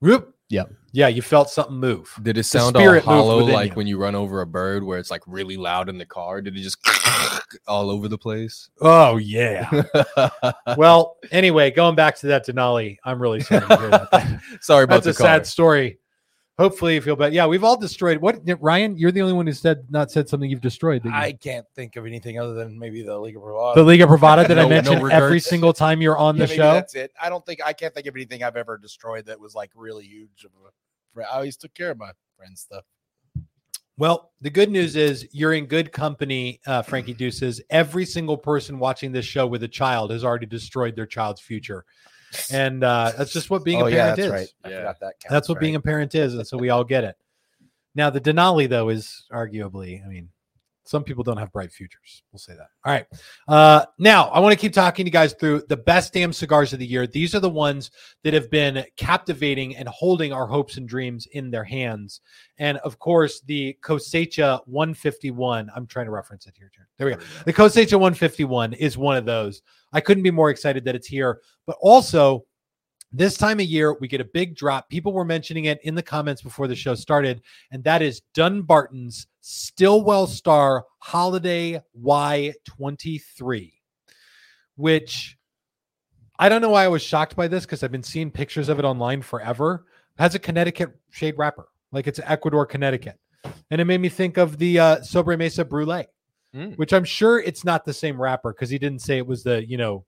Whoop. 0.00 0.35
Yep. 0.48 0.72
Yeah, 0.92 1.08
you 1.08 1.22
felt 1.22 1.50
something 1.50 1.76
move. 1.76 2.14
Did 2.22 2.38
it 2.38 2.44
sound 2.44 2.76
all 2.76 3.00
hollow 3.00 3.38
like 3.38 3.70
you. 3.70 3.76
when 3.76 3.86
you 3.86 3.98
run 3.98 4.14
over 4.14 4.40
a 4.40 4.46
bird 4.46 4.84
where 4.84 4.98
it's 4.98 5.10
like 5.10 5.22
really 5.26 5.56
loud 5.56 5.88
in 5.88 5.98
the 5.98 6.06
car? 6.06 6.40
Did 6.40 6.56
it 6.56 6.60
just 6.60 6.78
all 7.68 7.90
over 7.90 8.08
the 8.08 8.16
place? 8.16 8.70
Oh 8.80 9.16
yeah. 9.16 9.68
well, 10.76 11.16
anyway, 11.32 11.70
going 11.70 11.96
back 11.96 12.16
to 12.18 12.28
that 12.28 12.46
Denali, 12.46 12.96
I'm 13.04 13.20
really 13.20 13.40
sorry 13.40 13.66
to 13.66 13.76
hear 13.76 13.88
about 13.88 14.10
that. 14.12 14.40
Sorry 14.60 14.84
about 14.84 15.02
That's 15.02 15.18
the 15.18 15.22
a 15.22 15.26
car. 15.26 15.36
sad 15.38 15.46
story. 15.46 15.98
Hopefully 16.58 16.94
you 16.94 17.02
feel 17.02 17.16
better. 17.16 17.34
Yeah, 17.34 17.46
we've 17.46 17.64
all 17.64 17.76
destroyed 17.76 18.16
what 18.18 18.40
Ryan, 18.60 18.96
you're 18.96 19.12
the 19.12 19.20
only 19.20 19.34
one 19.34 19.46
who 19.46 19.52
said 19.52 19.84
not 19.90 20.10
said 20.10 20.26
something 20.26 20.48
you've 20.50 20.62
destroyed. 20.62 21.04
you- 21.04 21.10
I 21.12 21.32
can't 21.32 21.66
think 21.74 21.96
of 21.96 22.06
anything 22.06 22.38
other 22.38 22.54
than 22.54 22.78
maybe 22.78 23.02
the 23.02 23.18
League 23.18 23.36
of 23.36 23.42
Bravado. 23.42 23.74
the 23.74 23.86
Liga 23.86 24.04
Privada 24.06 24.48
that 24.48 24.52
I 24.58 24.62
No- 24.62 24.68
no 24.68 24.68
mentioned 24.68 25.12
every 25.12 25.40
single 25.40 25.74
time 25.74 26.00
you're 26.00 26.16
on 26.16 26.36
Yeah, 26.36 26.46
the 26.46 26.54
show. 26.54 26.72
That's 26.72 26.94
it. 26.94 27.12
I 27.20 27.28
don't 27.28 27.44
think 27.44 27.60
I 27.64 27.74
can't 27.74 27.92
think 27.94 28.06
of 28.06 28.14
anything 28.16 28.42
I've 28.42 28.56
ever 28.56 28.78
destroyed 28.78 29.26
that 29.26 29.38
was 29.38 29.54
like 29.54 29.70
really 29.74 30.06
huge. 30.06 30.46
I 31.18 31.22
always 31.36 31.56
took 31.58 31.74
care 31.74 31.90
of 31.90 31.98
my 31.98 32.12
friends' 32.38 32.62
stuff. 32.62 32.84
Well, 33.98 34.32
the 34.42 34.50
good 34.50 34.70
news 34.70 34.94
is 34.96 35.26
you're 35.32 35.54
in 35.54 35.64
good 35.66 35.90
company, 35.90 36.60
uh, 36.66 36.82
Frankie 36.82 37.14
Deuces. 37.14 37.62
Every 37.70 38.04
single 38.04 38.36
person 38.36 38.78
watching 38.78 39.10
this 39.12 39.24
show 39.24 39.46
with 39.46 39.62
a 39.62 39.68
child 39.68 40.10
has 40.10 40.22
already 40.24 40.44
destroyed 40.44 40.94
their 40.96 41.06
child's 41.06 41.40
future. 41.40 41.84
And 42.50 42.84
uh, 42.84 43.12
that's 43.16 43.32
just 43.32 43.50
what 43.50 43.64
being 43.64 43.82
oh 43.82 43.86
a 43.86 43.90
yeah, 43.90 44.14
parent 44.14 44.16
that's 44.16 44.26
is. 44.26 44.32
right. 44.32 44.48
I 44.64 44.68
Yeah. 44.70 44.76
forgot 44.78 45.00
that. 45.00 45.14
That's 45.28 45.48
what 45.48 45.56
right. 45.56 45.60
being 45.60 45.74
a 45.76 45.80
parent 45.80 46.14
is. 46.14 46.34
And 46.34 46.46
so 46.46 46.56
we 46.58 46.70
all 46.70 46.84
get 46.84 47.04
it. 47.04 47.16
Now, 47.94 48.10
the 48.10 48.20
Denali, 48.20 48.68
though, 48.68 48.90
is 48.90 49.24
arguably, 49.32 50.04
I 50.04 50.08
mean, 50.08 50.28
some 50.88 51.02
people 51.02 51.24
don't 51.24 51.36
have 51.36 51.52
bright 51.52 51.72
futures. 51.72 52.22
We'll 52.32 52.38
say 52.38 52.54
that. 52.54 52.68
All 52.84 52.92
right. 52.92 53.06
Uh, 53.48 53.84
now, 53.98 54.28
I 54.28 54.40
want 54.40 54.52
to 54.52 54.58
keep 54.58 54.72
talking 54.72 55.04
to 55.04 55.08
you 55.08 55.12
guys 55.12 55.34
through 55.34 55.64
the 55.68 55.76
best 55.76 56.12
damn 56.12 56.32
cigars 56.32 56.72
of 56.72 56.78
the 56.78 56.86
year. 56.86 57.06
These 57.06 57.34
are 57.34 57.40
the 57.40 57.50
ones 57.50 57.90
that 58.22 58.34
have 58.34 58.50
been 58.50 58.84
captivating 58.96 59.76
and 59.76 59.88
holding 59.88 60.32
our 60.32 60.46
hopes 60.46 60.76
and 60.76 60.88
dreams 60.88 61.26
in 61.32 61.50
their 61.50 61.64
hands. 61.64 62.20
And 62.58 62.78
of 62.78 62.98
course, 62.98 63.40
the 63.40 63.76
Cosecha 63.82 64.60
151. 64.66 65.70
I'm 65.74 65.86
trying 65.86 66.06
to 66.06 66.12
reference 66.12 66.46
it 66.46 66.54
here. 66.56 66.70
There 66.98 67.08
we 67.08 67.14
go. 67.14 67.20
The 67.44 67.52
Cosecha 67.52 67.92
151 67.92 68.72
is 68.74 68.96
one 68.96 69.16
of 69.16 69.24
those. 69.24 69.62
I 69.92 70.00
couldn't 70.00 70.22
be 70.22 70.30
more 70.30 70.50
excited 70.50 70.84
that 70.84 70.94
it's 70.94 71.06
here, 71.06 71.40
but 71.66 71.76
also 71.80 72.44
this 73.12 73.36
time 73.36 73.60
of 73.60 73.66
year 73.66 73.96
we 74.00 74.08
get 74.08 74.20
a 74.20 74.24
big 74.24 74.56
drop. 74.56 74.88
People 74.88 75.12
were 75.12 75.24
mentioning 75.24 75.66
it 75.66 75.78
in 75.82 75.94
the 75.94 76.02
comments 76.02 76.42
before 76.42 76.68
the 76.68 76.74
show 76.74 76.94
started, 76.94 77.42
and 77.70 77.82
that 77.84 78.02
is 78.02 78.22
Dunbarton's 78.34 79.26
Stillwell 79.48 80.26
Star 80.26 80.84
Holiday 80.98 81.80
Y23, 82.02 83.72
which 84.74 85.38
I 86.36 86.48
don't 86.48 86.60
know 86.60 86.70
why 86.70 86.84
I 86.84 86.88
was 86.88 87.00
shocked 87.02 87.36
by 87.36 87.46
this 87.46 87.64
because 87.64 87.84
I've 87.84 87.92
been 87.92 88.02
seeing 88.02 88.32
pictures 88.32 88.68
of 88.68 88.80
it 88.80 88.84
online 88.84 89.22
forever. 89.22 89.84
It 90.18 90.22
has 90.22 90.34
a 90.34 90.40
Connecticut 90.40 90.90
shade 91.10 91.34
wrapper, 91.38 91.68
like 91.92 92.08
it's 92.08 92.18
Ecuador, 92.24 92.66
Connecticut. 92.66 93.20
And 93.70 93.80
it 93.80 93.84
made 93.84 94.00
me 94.00 94.08
think 94.08 94.36
of 94.36 94.58
the 94.58 94.80
uh, 94.80 94.96
Sobremesa 94.98 95.68
Brulee 95.68 96.06
Mm. 96.54 96.76
which 96.78 96.92
I'm 96.92 97.04
sure 97.04 97.38
it's 97.40 97.64
not 97.64 97.84
the 97.84 97.92
same 97.92 98.20
wrapper 98.20 98.52
because 98.52 98.70
he 98.70 98.78
didn't 98.78 99.02
say 99.02 99.18
it 99.18 99.26
was 99.26 99.42
the, 99.42 99.68
you 99.68 99.76
know, 99.76 100.06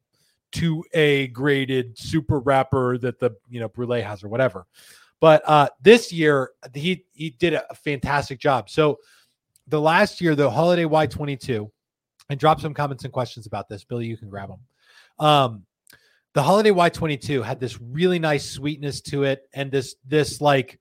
2A 0.53 1.33
graded 1.33 1.98
super 1.98 2.38
wrapper 2.38 2.96
that 2.98 3.18
the, 3.18 3.33
you 3.51 3.61
know, 3.61 3.68
Brulee 3.68 4.01
has 4.01 4.24
or 4.24 4.29
whatever. 4.29 4.66
But 5.20 5.42
uh 5.46 5.68
this 5.83 6.12
year 6.12 6.53
he 6.74 7.05
he 7.12 7.31
did 7.31 7.55
a 7.55 7.74
fantastic 7.74 8.38
job. 8.38 8.70
So 8.70 8.98
the 9.68 9.81
last 9.81 10.20
year, 10.20 10.35
the 10.35 10.50
holiday 10.50 10.85
Y22, 10.85 11.70
and 12.31 12.40
drop 12.40 12.61
some 12.61 12.74
comments 12.74 13.04
and 13.04 13.12
questions 13.12 13.46
about 13.46 13.68
this. 13.68 13.85
Billy, 13.85 14.07
you 14.07 14.16
can 14.16 14.28
grab 14.28 14.48
them. 14.48 14.61
Um, 15.18 15.64
the 16.35 16.42
holiday 16.42 16.70
Y22 16.70 17.42
had 17.42 17.61
this 17.61 17.81
really 17.81 18.18
nice 18.18 18.48
sweetness 18.48 19.00
to 19.02 19.24
it, 19.24 19.42
and 19.52 19.70
this 19.70 19.96
this 20.07 20.40
like, 20.40 20.78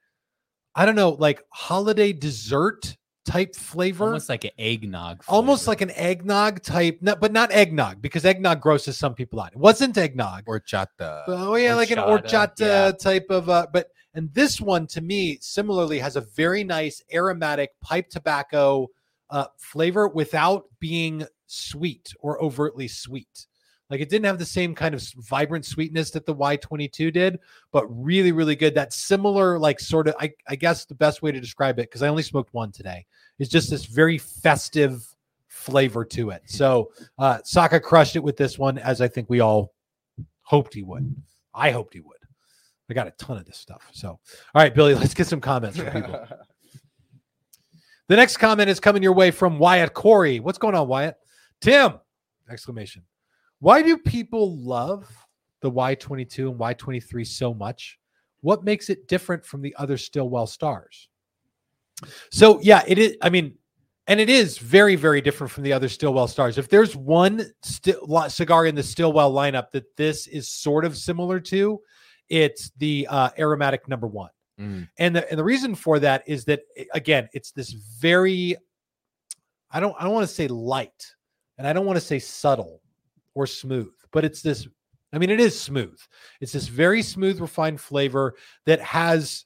I 0.76 0.86
don't 0.86 0.96
know, 0.96 1.12
like 1.12 1.44
holiday 1.50 2.14
dessert 2.14 2.96
type 3.26 3.56
flavor 3.56 4.06
Almost 4.06 4.30
like 4.30 4.46
an 4.46 4.52
eggnog. 4.58 5.22
almost 5.28 5.68
like 5.68 5.82
an 5.82 5.92
eggnog 5.92 6.64
type, 6.64 7.00
no, 7.02 7.16
but 7.16 7.34
not 7.34 7.52
eggnog 7.52 8.02
because 8.02 8.24
eggnog 8.24 8.62
grosses 8.62 8.98
some 8.98 9.14
people 9.14 9.40
out. 9.42 9.52
It 9.52 9.60
wasn't 9.60 9.98
eggnog. 9.98 10.46
Horchata. 10.46 11.24
Oh 11.28 11.56
yeah, 11.56 11.76
like 11.76 11.92
an 11.92 11.98
horchata 11.98 12.60
yeah. 12.60 12.92
type 12.92 13.26
of 13.30 13.50
uh 13.50 13.68
but 13.72 13.88
and 14.18 14.34
this 14.34 14.60
one 14.60 14.88
to 14.88 15.02
me 15.02 15.38
similarly 15.42 16.00
has 16.00 16.16
a 16.16 16.22
very 16.22 16.64
nice 16.64 17.02
aromatic 17.14 17.70
pipe 17.82 18.10
tobacco 18.10 18.90
uh 19.30 19.46
flavor 19.58 20.08
without 20.08 20.66
being 20.80 21.26
sweet 21.46 22.14
or 22.20 22.42
overtly 22.44 22.88
sweet. 22.88 23.48
Like 23.90 24.02
it 24.02 24.10
didn't 24.10 24.26
have 24.26 24.40
the 24.40 24.46
same 24.46 24.76
kind 24.76 24.94
of 24.94 25.02
vibrant 25.30 25.66
sweetness 25.66 26.12
that 26.12 26.26
the 26.26 26.36
Y22 26.36 27.14
did, 27.14 27.40
but 27.72 27.86
really, 27.88 28.34
really 28.34 28.56
good. 28.56 28.76
That 28.76 28.92
similar, 28.92 29.58
like 29.58 29.80
sort 29.80 30.10
of, 30.10 30.16
I, 30.20 30.34
I 30.50 30.56
guess 30.56 30.84
the 30.84 30.96
best 30.96 31.22
way 31.22 31.32
to 31.32 31.40
describe 31.40 31.80
it, 31.80 31.84
because 31.84 32.02
I 32.04 32.10
only 32.10 32.24
smoked 32.24 32.54
one 32.54 32.74
today, 32.74 33.06
is 33.40 33.48
just 33.48 33.70
this 33.70 33.86
very 33.86 34.18
festive 34.18 35.08
flavor 35.48 36.04
to 36.04 36.32
it. 36.32 36.42
So 36.46 36.92
uh 37.18 37.40
Saka 37.44 37.80
crushed 37.80 38.16
it 38.16 38.24
with 38.24 38.36
this 38.36 38.58
one, 38.58 38.78
as 38.78 39.00
I 39.00 39.08
think 39.08 39.30
we 39.30 39.40
all 39.40 39.74
hoped 40.42 40.74
he 40.74 40.84
would. 40.84 41.16
I 41.54 41.72
hoped 41.72 41.94
he 41.94 42.02
would. 42.02 42.17
I 42.90 42.94
got 42.94 43.08
a 43.08 43.12
ton 43.12 43.38
of 43.38 43.46
this 43.46 43.58
stuff. 43.58 43.90
So, 43.92 44.10
all 44.10 44.20
right, 44.56 44.74
Billy, 44.74 44.96
let's 44.96 45.14
get 45.14 45.28
some 45.28 45.42
comments 45.42 45.78
from 45.78 45.92
people. 45.92 46.26
the 48.08 48.16
next 48.16 48.38
comment 48.38 48.70
is 48.70 48.80
coming 48.80 49.04
your 49.04 49.14
way 49.14 49.32
from 49.32 49.60
Wyatt 49.60 49.94
Corey. 49.94 50.40
What's 50.40 50.58
going 50.58 50.76
on, 50.76 50.88
Wyatt? 50.88 51.16
Tim! 51.62 52.00
Exclamation. 52.50 53.04
Why 53.60 53.82
do 53.82 53.98
people 53.98 54.58
love 54.58 55.10
the 55.62 55.72
Y22 55.72 56.52
and 56.52 56.60
Y23 56.60 57.26
so 57.26 57.54
much? 57.54 58.00
What 58.42 58.64
makes 58.64 58.90
it 58.90 59.08
different 59.08 59.44
from 59.44 59.62
the 59.62 59.76
other 59.78 59.98
Stillwell 59.98 60.48
stars? 60.48 61.10
So, 62.32 62.60
yeah, 62.62 62.84
it 62.88 63.00
is. 63.00 63.18
I 63.22 63.30
mean, 63.30 63.56
and 64.08 64.20
it 64.20 64.30
is 64.30 64.58
very, 64.58 64.96
very 64.96 65.20
different 65.20 65.52
from 65.52 65.64
the 65.64 65.74
other 65.74 65.90
Stillwell 65.90 66.28
stars. 66.28 66.58
If 66.58 66.70
there's 66.70 66.96
one 66.96 67.52
li- 68.04 68.30
cigar 68.30 68.66
in 68.68 68.76
the 68.76 68.84
Stillwell 68.84 69.34
lineup 69.34 69.72
that 69.72 69.98
this 69.98 70.28
is 70.28 70.48
sort 70.48 70.86
of 70.86 70.96
similar 70.96 71.40
to, 71.42 71.82
it's 72.30 72.72
the 72.78 73.08
uh, 73.10 73.30
aromatic 73.38 73.88
number 73.88 74.08
one. 74.08 74.30
Mm. 74.60 74.90
And 74.98 75.16
the 75.16 75.30
and 75.30 75.40
the 75.40 75.44
reason 75.44 75.76
for 75.76 76.00
that 76.00 76.24
is 76.28 76.46
that 76.46 76.62
again, 76.94 77.30
it's 77.34 77.52
this 77.52 77.72
very 77.72 78.56
I 79.70 79.80
don't 79.80 79.96
I 80.00 80.04
don't 80.04 80.14
want 80.14 80.28
to 80.28 80.34
say 80.34 80.48
light 80.48 81.14
and 81.58 81.68
I 81.68 81.74
don't 81.74 81.86
want 81.86 81.98
to 81.98 82.06
say 82.06 82.20
subtle 82.20 82.82
or 83.36 83.46
smooth, 83.46 83.94
but 84.12 84.26
it's 84.26 84.42
this 84.42 84.68
I 85.14 85.20
mean 85.20 85.30
it 85.30 85.40
is 85.40 85.60
smooth. 85.60 86.00
It's 86.42 86.54
this 86.54 86.68
very 86.68 87.02
smooth 87.02 87.40
refined 87.40 87.80
flavor 87.80 88.36
that 88.66 88.82
has 88.82 89.46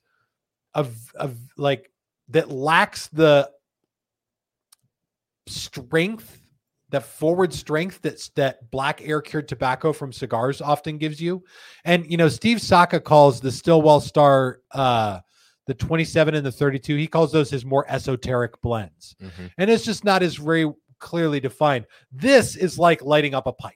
a, 0.73 0.87
a 1.15 1.29
like 1.57 1.91
that 2.29 2.49
lacks 2.49 3.07
the 3.07 3.51
strength 5.47 6.40
that 6.91 7.03
forward 7.03 7.53
strength 7.53 7.99
that's 8.01 8.29
that 8.35 8.69
black 8.69 9.01
air 9.03 9.21
cured 9.21 9.47
tobacco 9.47 9.91
from 9.91 10.13
cigars 10.13 10.61
often 10.61 10.97
gives 10.97 11.19
you. 11.19 11.43
And 11.85 12.05
you 12.09 12.17
know 12.17 12.29
steve 12.29 12.61
saka 12.61 12.99
calls 12.99 13.41
the 13.41 13.51
stillwell 13.51 13.99
star 14.01 14.59
uh 14.71 15.19
the 15.67 15.73
27 15.73 16.35
and 16.35 16.45
the 16.45 16.51
32 16.51 16.95
he 16.97 17.07
calls 17.07 17.31
those 17.31 17.49
his 17.49 17.65
more 17.65 17.85
esoteric 17.89 18.61
blends. 18.61 19.15
Mhm. 19.21 19.51
and 19.57 19.69
it's 19.69 19.85
just 19.85 20.03
not 20.03 20.21
as 20.21 20.35
very 20.35 20.71
clearly 20.99 21.39
defined. 21.39 21.85
This 22.11 22.55
is 22.55 22.77
like 22.77 23.01
lighting 23.01 23.33
up 23.33 23.47
a 23.47 23.53
pipe. 23.53 23.73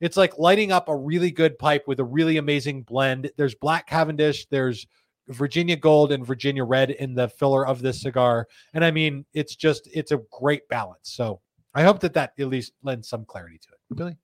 It's 0.00 0.16
like 0.16 0.38
lighting 0.38 0.70
up 0.72 0.88
a 0.88 0.94
really 0.94 1.30
good 1.30 1.58
pipe 1.58 1.84
with 1.88 1.98
a 2.00 2.04
really 2.04 2.36
amazing 2.36 2.82
blend. 2.82 3.30
There's 3.36 3.54
black 3.54 3.86
cavendish 3.88 4.46
there's 4.50 4.86
virginia 5.28 5.74
gold 5.74 6.12
and 6.12 6.24
virginia 6.24 6.62
red 6.64 6.90
in 6.92 7.14
the 7.14 7.28
filler 7.28 7.66
of 7.66 7.82
this 7.82 8.00
cigar. 8.02 8.46
And 8.74 8.84
i 8.84 8.90
mean 8.92 9.24
it's 9.32 9.56
just 9.56 9.88
it's 9.92 10.12
a 10.12 10.20
great 10.30 10.68
balance. 10.68 11.10
So 11.10 11.40
i 11.76 11.82
hope 11.84 12.00
that 12.00 12.12
that 12.14 12.32
at 12.38 12.48
least 12.48 12.72
lends 12.82 13.08
some 13.08 13.24
clarity 13.24 13.58
to 13.58 13.68
it 13.68 13.96
billy 13.96 14.16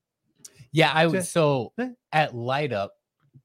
Yeah, 0.73 0.91
I 0.93 1.07
was 1.07 1.31
so 1.31 1.73
at 2.13 2.35
light 2.35 2.73
up, 2.73 2.93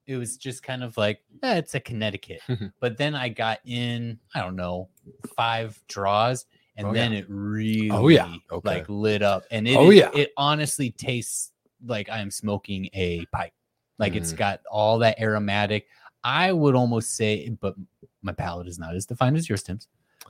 it 0.08 0.15
was 0.15 0.38
just 0.38 0.63
kind 0.63 0.82
of 0.82 0.96
like, 0.96 1.20
eh, 1.43 1.58
it's 1.58 1.76
a 1.76 1.80
Connecticut. 1.82 2.39
but 2.80 2.98
then 2.98 3.15
I 3.15 3.28
got 3.28 3.60
in, 3.65 4.17
I 4.34 4.39
don't 4.39 4.56
know, 4.56 4.88
five 5.36 5.78
draws, 5.89 6.46
and 6.78 6.88
Oh, 6.88 6.93
then 6.93 7.12
yeah. 7.12 7.20
it 7.20 7.26
really 7.28 7.91
Oh, 7.91 8.08
yeah. 8.08 8.34
Okay. 8.50 8.70
like 8.70 8.86
lit 8.88 9.22
up. 9.22 9.43
And 9.52 9.67
it 9.67 9.76
Oh, 9.76 9.89
is- 9.91 9.98
yeah. 9.98 10.10
it 10.15 10.32
honestly 10.38 10.91
tastes 10.91 11.52
like 11.86 12.08
I 12.10 12.20
am 12.20 12.32
smoking 12.32 12.89
a 12.93 13.26
pipe. 13.34 13.52
Like 14.00 14.15
it's 14.15 14.32
got 14.32 14.62
all 14.72 14.98
that 15.00 15.20
aromatic. 15.20 15.88
I 16.24 16.54
would 16.54 16.76
almost 16.76 17.15
say, 17.17 17.50
but 17.60 17.76
my 18.22 18.32
palate 18.32 18.67
is 18.70 18.80
not 18.80 18.96
as 18.96 19.06
defined 19.06 19.36
as 19.36 19.50
yours, 19.50 19.63
Tim's. 19.63 19.89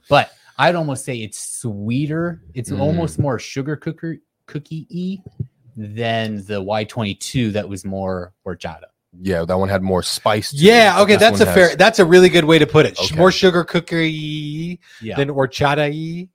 But 0.10 0.32
I'd 0.58 0.76
almost 0.76 1.06
say 1.06 1.18
it's 1.18 1.40
sweeter. 1.60 2.42
It's 2.54 2.70
Mm. 2.72 2.80
almost 2.80 3.20
more 3.20 3.38
sugar 3.40 3.76
cooker 3.76 4.18
cookie 4.48 4.88
y 4.90 5.32
than 5.76 6.38
the 6.46 6.62
Y22 6.62 7.52
that 7.54 7.68
was 7.70 7.86
more 7.86 8.34
horchata. 8.46 8.86
Yeah, 9.20 9.46
that 9.46 9.58
one 9.58 9.70
had 9.70 9.82
more 9.84 10.04
spice. 10.04 10.52
to 10.52 10.58
yeah 10.58 10.98
it. 11.00 11.02
okay 11.04 11.14
This 11.14 11.20
that's 11.22 11.42
a 11.42 11.46
one 11.46 11.54
fair 11.54 11.76
that's 11.76 12.00
a 12.00 12.06
really 12.06 12.30
good 12.30 12.46
way 12.46 12.60
to 12.60 12.68
put 12.68 12.86
it 12.86 13.00
Okay. 13.00 13.16
more 13.16 13.32
sugar 13.32 13.64
cookie 13.64 14.80
Yeah. 15.02 15.16
than 15.16 15.30
horchata 15.30 16.28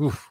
Oof. 0.00 0.30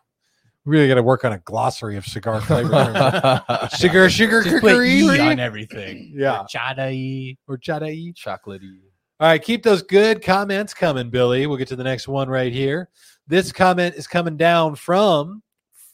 really 0.66 0.88
got 0.88 0.96
to 0.96 1.04
work 1.04 1.24
on 1.26 1.34
a 1.34 1.40
glossary 1.40 1.98
of 1.98 2.06
cigar 2.06 2.42
flavor 2.48 3.42
sugar 3.78 4.10
sugar 4.10 4.44
Just 4.44 4.62
cookery 4.62 5.00
E 5.00 5.20
on 5.20 5.40
everything. 5.40 6.12
Yeah. 6.16 6.44
Horchata 6.44 6.90
y. 6.92 7.38
horchata 7.50 8.14
chocolatey. 8.16 8.80
All 9.20 9.28
right, 9.28 9.42
keep 9.42 9.64
those 9.64 9.82
good 9.82 10.22
comments 10.24 10.74
coming, 10.74 11.10
Billy. 11.10 11.46
We'll 11.46 11.58
get 11.58 11.68
to 11.70 11.76
the 11.76 11.84
next 11.84 12.08
one 12.08 12.30
right 12.30 12.54
here. 12.54 12.90
This 13.28 13.52
comment 13.52 13.96
is 13.96 14.08
coming 14.08 14.38
down 14.38 14.76
from 14.76 15.44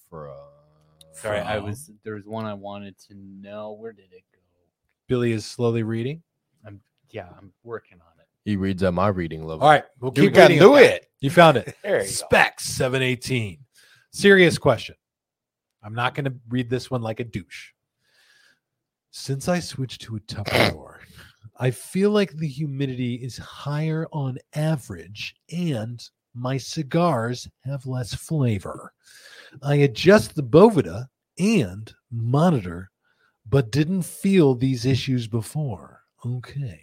From- 0.09 0.29
Sorry, 1.13 1.39
I 1.39 1.57
was 1.57 1.89
there 2.03 2.13
was 2.13 2.25
one 2.25 2.45
I 2.45 2.53
wanted 2.53 2.97
to 3.07 3.15
know. 3.15 3.71
Where 3.71 3.93
did 3.93 4.11
it 4.11 4.23
go? 4.31 4.39
Billy 5.07 5.31
is 5.31 5.43
slowly 5.45 5.81
reading. 5.81 6.21
I'm 6.65 6.81
Yeah, 7.09 7.27
I'm 7.37 7.51
working 7.63 7.97
on 7.99 8.19
it. 8.19 8.27
He 8.47 8.57
reads 8.57 8.83
at 8.83 8.93
my 8.93 9.07
reading 9.07 9.43
level. 9.43 9.63
All 9.63 9.69
right, 9.71 9.85
we'll 9.99 10.11
keep 10.11 10.33
can 10.33 10.43
reading. 10.49 10.59
do 10.59 10.75
it. 10.75 11.07
You 11.21 11.29
found 11.31 11.57
it. 11.57 11.75
There 11.83 12.01
you. 12.01 12.07
Specs 12.07 12.65
718. 12.65 13.57
Serious 14.11 14.57
question. 14.59 14.95
I'm 15.81 15.95
not 15.95 16.13
going 16.13 16.25
to 16.25 16.33
read 16.49 16.69
this 16.69 16.91
one 16.91 17.01
like 17.01 17.19
a 17.19 17.23
douche. 17.23 17.71
Since 19.11 19.47
I 19.47 19.59
switched 19.59 20.01
to 20.01 20.15
a 20.17 20.19
Tupperware, 20.19 20.97
I 21.57 21.71
feel 21.71 22.11
like 22.11 22.33
the 22.33 22.47
humidity 22.47 23.15
is 23.15 23.37
higher 23.37 24.07
on 24.11 24.37
average 24.53 25.35
and 25.51 26.03
my 26.33 26.57
cigars 26.57 27.47
have 27.63 27.85
less 27.85 28.13
flavor. 28.13 28.91
I 29.63 29.75
adjust 29.75 30.35
the 30.35 30.43
Boveda 30.43 31.07
and 31.39 31.93
monitor, 32.11 32.91
but 33.47 33.71
didn't 33.71 34.01
feel 34.01 34.53
these 34.53 34.85
issues 34.85 35.27
before. 35.27 36.01
Okay. 36.25 36.81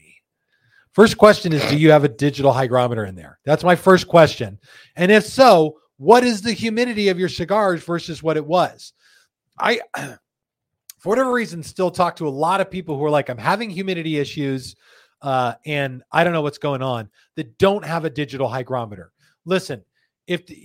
First 0.92 1.18
question 1.18 1.52
is 1.52 1.68
Do 1.70 1.76
you 1.76 1.90
have 1.90 2.04
a 2.04 2.08
digital 2.08 2.52
hygrometer 2.52 3.04
in 3.04 3.14
there? 3.14 3.38
That's 3.44 3.64
my 3.64 3.76
first 3.76 4.08
question. 4.08 4.58
And 4.96 5.12
if 5.12 5.26
so, 5.26 5.78
what 5.98 6.24
is 6.24 6.42
the 6.42 6.52
humidity 6.52 7.08
of 7.08 7.18
your 7.18 7.28
cigars 7.28 7.84
versus 7.84 8.22
what 8.22 8.36
it 8.36 8.46
was? 8.46 8.92
I, 9.58 9.80
for 11.02 11.08
whatever 11.08 11.32
reason, 11.32 11.64
still 11.64 11.90
talk 11.90 12.14
to 12.14 12.28
a 12.28 12.30
lot 12.30 12.60
of 12.60 12.70
people 12.70 12.96
who 12.96 13.04
are 13.04 13.10
like, 13.10 13.28
I'm 13.28 13.36
having 13.36 13.70
humidity 13.70 14.18
issues 14.18 14.76
uh, 15.20 15.54
and 15.66 16.04
I 16.12 16.22
don't 16.22 16.32
know 16.32 16.42
what's 16.42 16.58
going 16.58 16.80
on 16.80 17.10
that 17.34 17.58
don't 17.58 17.84
have 17.84 18.04
a 18.04 18.10
digital 18.10 18.46
hygrometer. 18.46 19.10
Listen, 19.44 19.84
if 20.28 20.46
the, 20.46 20.56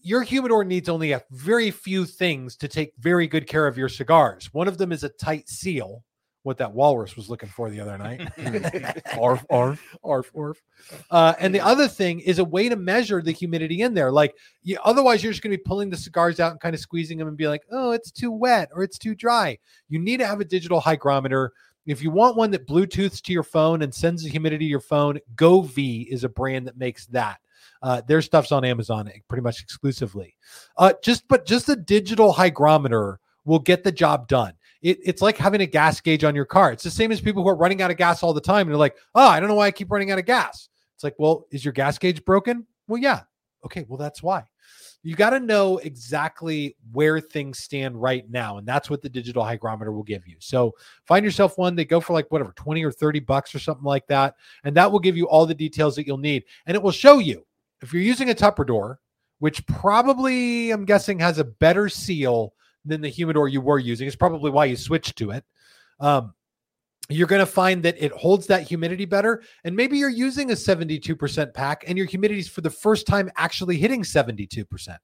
your 0.00 0.22
humidor 0.22 0.64
needs 0.64 0.88
only 0.88 1.12
a 1.12 1.22
very 1.32 1.70
few 1.70 2.06
things 2.06 2.56
to 2.56 2.66
take 2.66 2.94
very 2.98 3.26
good 3.26 3.46
care 3.46 3.66
of 3.66 3.76
your 3.76 3.90
cigars, 3.90 4.48
one 4.54 4.68
of 4.68 4.78
them 4.78 4.90
is 4.90 5.04
a 5.04 5.10
tight 5.10 5.50
seal. 5.50 6.02
What 6.44 6.58
that 6.58 6.72
walrus 6.72 7.16
was 7.16 7.28
looking 7.28 7.48
for 7.48 7.68
the 7.68 7.80
other 7.80 7.98
night. 7.98 8.28
arf, 9.20 9.44
arf, 9.50 9.96
arf, 10.04 10.30
arf. 10.36 10.62
Uh, 11.10 11.34
and 11.38 11.54
the 11.54 11.60
other 11.60 11.88
thing 11.88 12.20
is 12.20 12.38
a 12.38 12.44
way 12.44 12.68
to 12.68 12.76
measure 12.76 13.20
the 13.20 13.32
humidity 13.32 13.82
in 13.82 13.92
there. 13.92 14.10
Like, 14.10 14.34
you, 14.62 14.78
otherwise, 14.84 15.22
you're 15.22 15.32
just 15.32 15.42
going 15.42 15.50
to 15.50 15.58
be 15.58 15.64
pulling 15.64 15.90
the 15.90 15.96
cigars 15.96 16.40
out 16.40 16.52
and 16.52 16.60
kind 16.60 16.74
of 16.74 16.80
squeezing 16.80 17.18
them 17.18 17.28
and 17.28 17.36
be 17.36 17.48
like, 17.48 17.62
oh, 17.70 17.90
it's 17.90 18.10
too 18.10 18.30
wet 18.30 18.68
or 18.74 18.82
it's 18.82 18.98
too 18.98 19.14
dry. 19.14 19.58
You 19.88 19.98
need 19.98 20.18
to 20.18 20.26
have 20.26 20.40
a 20.40 20.44
digital 20.44 20.80
hygrometer. 20.80 21.52
If 21.86 22.02
you 22.02 22.10
want 22.10 22.36
one 22.36 22.50
that 22.52 22.66
Bluetooths 22.66 23.22
to 23.22 23.32
your 23.32 23.42
phone 23.42 23.82
and 23.82 23.94
sends 23.94 24.22
the 24.22 24.30
humidity 24.30 24.66
to 24.66 24.70
your 24.70 24.80
phone, 24.80 25.18
Govee 25.34 26.06
is 26.06 26.22
a 26.22 26.28
brand 26.28 26.66
that 26.66 26.76
makes 26.76 27.06
that. 27.06 27.38
Uh, 27.82 28.02
their 28.06 28.22
stuff's 28.22 28.52
on 28.52 28.64
Amazon 28.64 29.10
pretty 29.28 29.42
much 29.42 29.62
exclusively. 29.62 30.36
Uh, 30.76 30.92
just 31.02 31.26
but 31.28 31.46
just 31.46 31.68
a 31.68 31.76
digital 31.76 32.32
hygrometer 32.32 33.20
will 33.44 33.58
get 33.58 33.84
the 33.84 33.92
job 33.92 34.28
done. 34.28 34.52
It, 34.82 34.98
it's 35.04 35.22
like 35.22 35.36
having 35.36 35.60
a 35.60 35.66
gas 35.66 36.00
gauge 36.00 36.24
on 36.24 36.34
your 36.34 36.44
car. 36.44 36.72
It's 36.72 36.84
the 36.84 36.90
same 36.90 37.10
as 37.10 37.20
people 37.20 37.42
who 37.42 37.48
are 37.48 37.56
running 37.56 37.82
out 37.82 37.90
of 37.90 37.96
gas 37.96 38.22
all 38.22 38.32
the 38.32 38.40
time 38.40 38.62
and 38.62 38.70
they're 38.70 38.76
like, 38.76 38.96
oh, 39.14 39.26
I 39.26 39.40
don't 39.40 39.48
know 39.48 39.56
why 39.56 39.66
I 39.66 39.70
keep 39.70 39.90
running 39.90 40.10
out 40.10 40.18
of 40.18 40.24
gas. 40.24 40.68
It's 40.94 41.04
like, 41.04 41.14
well, 41.18 41.46
is 41.50 41.64
your 41.64 41.72
gas 41.72 41.98
gauge 41.98 42.24
broken? 42.24 42.66
Well, 42.86 43.00
yeah. 43.00 43.22
Okay, 43.64 43.84
well, 43.88 43.98
that's 43.98 44.22
why. 44.22 44.44
You 45.02 45.14
got 45.14 45.30
to 45.30 45.40
know 45.40 45.78
exactly 45.78 46.76
where 46.92 47.20
things 47.20 47.60
stand 47.60 48.00
right 48.00 48.28
now. 48.28 48.58
And 48.58 48.66
that's 48.66 48.90
what 48.90 49.00
the 49.00 49.08
digital 49.08 49.44
hygrometer 49.44 49.92
will 49.92 50.02
give 50.02 50.26
you. 50.26 50.36
So 50.40 50.74
find 51.04 51.24
yourself 51.24 51.56
one. 51.56 51.76
They 51.76 51.84
go 51.84 52.00
for 52.00 52.12
like 52.12 52.30
whatever, 52.30 52.52
20 52.56 52.84
or 52.84 52.90
30 52.90 53.20
bucks 53.20 53.54
or 53.54 53.58
something 53.58 53.84
like 53.84 54.06
that. 54.08 54.34
And 54.64 54.76
that 54.76 54.90
will 54.90 54.98
give 54.98 55.16
you 55.16 55.28
all 55.28 55.46
the 55.46 55.54
details 55.54 55.94
that 55.96 56.06
you'll 56.06 56.18
need. 56.18 56.44
And 56.66 56.74
it 56.74 56.82
will 56.82 56.90
show 56.90 57.18
you 57.18 57.46
if 57.80 57.92
you're 57.92 58.02
using 58.02 58.30
a 58.30 58.34
Tupperware, 58.34 58.96
which 59.38 59.64
probably 59.66 60.72
I'm 60.72 60.84
guessing 60.84 61.20
has 61.20 61.38
a 61.38 61.44
better 61.44 61.88
seal 61.88 62.54
than 62.88 63.00
the 63.00 63.08
humidor 63.08 63.48
you 63.48 63.60
were 63.60 63.78
using. 63.78 64.06
It's 64.06 64.16
probably 64.16 64.50
why 64.50 64.66
you 64.66 64.76
switched 64.76 65.16
to 65.18 65.30
it. 65.30 65.44
Um, 66.00 66.34
you're 67.08 67.26
going 67.26 67.40
to 67.40 67.46
find 67.46 67.82
that 67.84 67.96
it 68.02 68.12
holds 68.12 68.46
that 68.48 68.62
humidity 68.62 69.06
better. 69.06 69.42
And 69.64 69.74
maybe 69.74 69.96
you're 69.96 70.10
using 70.10 70.50
a 70.50 70.54
72% 70.54 71.54
pack 71.54 71.84
and 71.86 71.96
your 71.96 72.06
humidity's 72.06 72.48
for 72.48 72.60
the 72.60 72.70
first 72.70 73.06
time 73.06 73.30
actually 73.36 73.78
hitting 73.78 74.02
72%. 74.02 74.96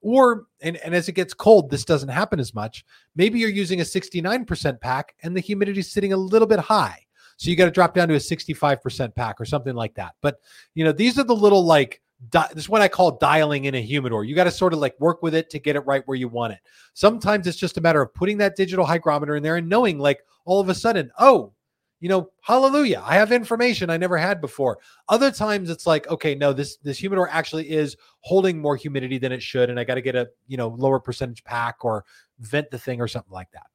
Or, 0.00 0.46
and, 0.60 0.76
and 0.78 0.94
as 0.94 1.08
it 1.08 1.12
gets 1.12 1.32
cold, 1.32 1.70
this 1.70 1.84
doesn't 1.84 2.08
happen 2.08 2.40
as 2.40 2.52
much. 2.52 2.84
Maybe 3.14 3.38
you're 3.38 3.50
using 3.50 3.80
a 3.80 3.84
69% 3.84 4.80
pack 4.80 5.14
and 5.22 5.36
the 5.36 5.40
humidity's 5.40 5.92
sitting 5.92 6.12
a 6.12 6.16
little 6.16 6.48
bit 6.48 6.58
high. 6.58 6.98
So 7.36 7.48
you 7.48 7.56
got 7.56 7.66
to 7.66 7.70
drop 7.70 7.94
down 7.94 8.08
to 8.08 8.14
a 8.14 8.18
65% 8.18 9.14
pack 9.14 9.40
or 9.40 9.44
something 9.44 9.74
like 9.74 9.94
that. 9.94 10.14
But, 10.20 10.38
you 10.74 10.84
know, 10.84 10.92
these 10.92 11.18
are 11.18 11.24
the 11.24 11.34
little 11.34 11.64
like, 11.64 12.00
Di- 12.30 12.48
this 12.54 12.64
is 12.64 12.68
what 12.68 12.82
I 12.82 12.88
call 12.88 13.18
dialing 13.18 13.64
in 13.64 13.74
a 13.74 13.82
humidor. 13.82 14.24
You 14.24 14.34
got 14.34 14.44
to 14.44 14.50
sort 14.50 14.72
of 14.72 14.78
like 14.78 14.98
work 15.00 15.22
with 15.22 15.34
it 15.34 15.50
to 15.50 15.58
get 15.58 15.76
it 15.76 15.80
right 15.80 16.06
where 16.06 16.16
you 16.16 16.28
want 16.28 16.52
it. 16.52 16.60
Sometimes 16.94 17.46
it's 17.46 17.58
just 17.58 17.78
a 17.78 17.80
matter 17.80 18.00
of 18.00 18.14
putting 18.14 18.38
that 18.38 18.56
digital 18.56 18.84
hygrometer 18.84 19.36
in 19.36 19.42
there 19.42 19.56
and 19.56 19.68
knowing, 19.68 19.98
like, 19.98 20.22
all 20.44 20.60
of 20.60 20.68
a 20.68 20.74
sudden, 20.74 21.10
oh, 21.18 21.52
you 22.00 22.08
know, 22.08 22.30
hallelujah, 22.40 23.00
I 23.04 23.14
have 23.14 23.30
information 23.30 23.88
I 23.88 23.96
never 23.96 24.18
had 24.18 24.40
before. 24.40 24.80
Other 25.08 25.30
times 25.30 25.70
it's 25.70 25.86
like, 25.86 26.08
okay, 26.08 26.34
no, 26.34 26.52
this 26.52 26.76
this 26.78 26.98
humidor 26.98 27.28
actually 27.30 27.70
is 27.70 27.96
holding 28.20 28.60
more 28.60 28.74
humidity 28.74 29.18
than 29.18 29.30
it 29.30 29.40
should, 29.40 29.70
and 29.70 29.78
I 29.78 29.84
got 29.84 29.94
to 29.94 30.02
get 30.02 30.16
a 30.16 30.28
you 30.48 30.56
know 30.56 30.68
lower 30.68 30.98
percentage 30.98 31.44
pack 31.44 31.84
or 31.84 32.04
vent 32.40 32.72
the 32.72 32.78
thing 32.78 33.00
or 33.00 33.06
something 33.06 33.32
like 33.32 33.52
that. 33.52 33.66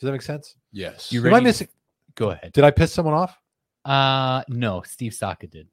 Does 0.00 0.06
that 0.08 0.10
make 0.12 0.22
sense? 0.22 0.56
Yes. 0.72 1.12
You 1.12 1.20
Am 1.20 1.26
I 1.26 1.30
ready? 1.34 1.44
missing? 1.44 1.68
Go 2.16 2.30
ahead. 2.30 2.52
Did 2.54 2.64
I 2.64 2.72
piss 2.72 2.92
someone 2.92 3.14
off? 3.14 3.38
Uh 3.84 4.42
no, 4.48 4.82
Steve 4.84 5.14
Saka 5.14 5.46
did. 5.46 5.68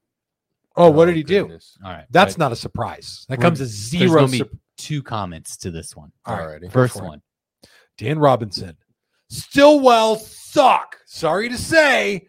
Oh, 0.76 0.90
what 0.90 1.04
oh, 1.04 1.06
did 1.06 1.16
he 1.16 1.22
do? 1.22 1.58
All 1.84 1.90
right. 1.92 2.06
That's 2.10 2.38
not 2.38 2.52
a 2.52 2.56
surprise. 2.56 3.26
That 3.28 3.38
We're- 3.38 3.46
comes 3.48 3.60
as 3.60 3.90
There's 3.90 4.10
zero. 4.10 4.20
gonna 4.20 4.32
be 4.32 4.38
sur- 4.38 4.48
two 4.76 5.02
comments 5.02 5.56
to 5.58 5.70
this 5.70 5.96
one. 5.96 6.12
All 6.24 6.36
right. 6.36 6.62
Alrighty. 6.62 6.72
First 6.72 6.94
for 6.98 7.04
it. 7.04 7.08
one. 7.08 7.22
Dan 7.98 8.18
Robinson. 8.18 8.76
Stillwell 9.28 10.16
suck. 10.16 10.96
Sorry 11.06 11.48
to 11.48 11.58
say, 11.58 12.28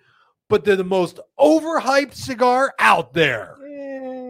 but 0.50 0.64
they're 0.66 0.76
the 0.76 0.84
most 0.84 1.20
overhyped 1.40 2.14
cigar 2.14 2.74
out 2.80 3.14
there. 3.14 3.56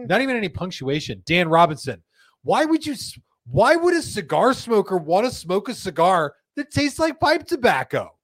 Not 0.06 0.20
even 0.20 0.36
any 0.36 0.48
punctuation. 0.48 1.22
Dan 1.26 1.48
Robinson. 1.48 2.02
Why 2.42 2.64
would 2.64 2.84
you 2.86 2.92
s- 2.94 3.18
why 3.46 3.76
would 3.76 3.94
a 3.94 4.02
cigar 4.02 4.52
smoker 4.54 4.96
want 4.96 5.26
to 5.26 5.32
smoke 5.32 5.68
a 5.68 5.74
cigar 5.74 6.34
that 6.56 6.70
tastes 6.70 6.98
like 6.98 7.18
pipe 7.20 7.46
tobacco? 7.46 8.16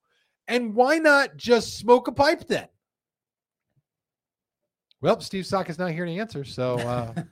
And 0.47 0.75
why 0.75 0.99
not 0.99 1.37
just 1.37 1.77
smoke 1.79 2.09
a 2.09 2.13
pipe 2.13 2.47
then? 2.47 2.69
Well, 5.01 5.21
Steve 5.21 5.47
Saka 5.47 5.71
is 5.71 5.79
not 5.79 5.93
here 5.93 6.05
to 6.05 6.13
answer. 6.13 6.45
So 6.45 6.79
uh, 6.79 7.13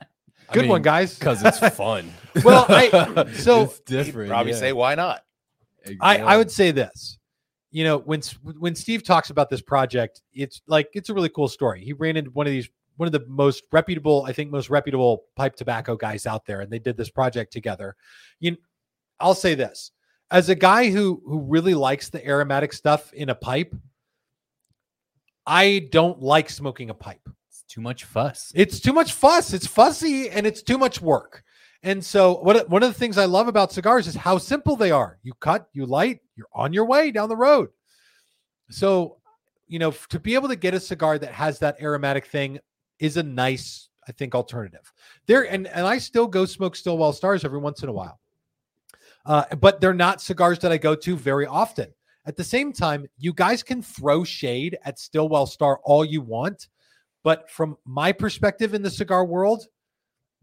I 0.49 0.53
good 0.53 0.63
mean, 0.63 0.71
one, 0.71 0.83
guys. 0.83 1.19
Because 1.19 1.43
it's 1.45 1.59
fun. 1.77 2.13
Well, 2.45 2.67
I- 2.69 3.33
so- 3.35 3.63
it's 3.63 3.81
different. 3.81 4.29
Probably 4.29 4.53
yeah. 4.53 4.59
say 4.59 4.73
why 4.73 4.95
not? 4.95 5.23
I, 6.01 6.19
I 6.19 6.37
would 6.37 6.51
say 6.51 6.73
this. 6.73 7.19
You 7.71 7.85
know, 7.85 7.99
when 7.99 8.23
when 8.59 8.75
Steve 8.75 9.05
talks 9.05 9.31
about 9.31 9.51
this 9.51 9.61
project, 9.61 10.23
it's 10.33 10.63
like 10.67 10.89
it's 10.95 11.11
a 11.11 11.15
really 11.15 11.29
cool 11.29 11.49
story. 11.49 11.85
He 11.85 11.93
ran 11.93 12.17
into 12.17 12.31
one 12.31 12.47
of 12.47 12.53
these 12.53 12.69
one 12.97 13.07
of 13.07 13.13
the 13.13 13.25
most 13.29 13.65
reputable, 13.73 14.25
I 14.27 14.33
think, 14.33 14.51
most 14.51 14.71
reputable 14.71 15.25
pipe 15.37 15.57
tobacco 15.57 15.97
guys 15.97 16.27
out 16.27 16.47
there, 16.47 16.61
and 16.63 16.73
they 16.73 16.79
did 16.79 16.97
this 16.97 17.11
project 17.11 17.53
together. 17.53 17.95
You, 18.41 18.57
I'll 19.21 19.35
say 19.35 19.55
this 19.55 19.93
as 20.31 20.49
a 20.49 20.55
guy 20.55 20.91
who 20.91 21.23
who 21.27 21.41
really 21.41 21.75
likes 21.75 22.09
the 22.09 22.27
aromatic 22.27 22.73
stuff 22.73 23.13
in 23.13 23.29
a 23.29 23.35
pipe. 23.35 23.75
I 25.47 25.89
don't 25.93 26.21
like 26.21 26.51
smoking 26.51 26.91
a 26.91 26.95
pipe. 26.95 27.29
Too 27.69 27.81
much 27.81 28.05
fuss. 28.05 28.53
It's 28.55 28.81
too 28.81 28.93
much 28.93 29.13
fuss. 29.13 29.53
It's 29.53 29.67
fussy 29.67 30.31
and 30.31 30.47
it's 30.47 30.63
too 30.63 30.79
much 30.79 31.01
work. 31.01 31.43
And 31.83 32.05
so, 32.05 32.39
what 32.39 32.69
one 32.69 32.83
of 32.83 32.93
the 32.93 32.99
things 32.99 33.19
I 33.19 33.27
love 33.27 33.49
about 33.49 33.73
cigars 33.73 34.07
is 34.07 34.15
how 34.15 34.39
simple 34.39 34.77
they 34.77 34.91
are. 34.91 35.19
You 35.23 35.35
cut, 35.35 35.69
you 35.73 35.87
light, 35.87 36.21
you're 36.35 36.49
on 36.53 36.73
your 36.73 36.85
way 36.85 37.11
down 37.11 37.29
the 37.29 37.37
road. 37.37 37.69
So, 38.71 39.19
you 39.69 39.79
know, 39.79 39.93
to 40.09 40.19
be 40.19 40.35
able 40.35 40.49
to 40.49 40.57
get 40.57 40.75
a 40.75 40.81
cigar 40.81 41.19
that 41.19 41.33
has 41.33 41.59
that 41.61 41.81
aromatic 41.81 42.27
thing 42.27 42.59
is 42.99 43.17
a 43.17 43.23
nice, 43.23 43.89
I 44.09 44.13
think, 44.13 44.35
alternative. 44.35 44.93
There, 45.27 45.43
and 45.43 45.67
and 45.69 45.87
I 45.87 45.99
still 45.99 46.27
go 46.27 46.45
smoke 46.45 46.77
Stillwell 46.77 47.13
Stars 47.13 47.45
every 47.45 47.59
once 47.59 47.83
in 47.83 47.89
a 47.89 47.93
while, 47.93 48.21
uh, 49.25 49.45
but 49.57 49.81
they're 49.81 49.95
not 49.95 50.21
cigars 50.21 50.59
that 50.61 50.73
I 50.73 50.79
go 50.79 50.95
to 50.95 51.17
very 51.17 51.47
often. 51.47 51.93
At 52.27 52.37
the 52.37 52.45
same 52.45 52.73
time, 52.73 53.07
you 53.19 53.33
guys 53.33 53.63
can 53.63 53.83
throw 53.83 54.25
shade 54.25 54.77
at 54.85 54.99
Stillwell 54.99 55.47
Star 55.47 55.79
all 55.85 56.05
you 56.05 56.21
want, 56.21 56.69
but 57.27 57.51
from 57.51 57.77
my 57.85 58.13
perspective 58.13 58.73
in 58.73 58.83
the 58.83 58.91
cigar 58.91 59.25
world, 59.25 59.67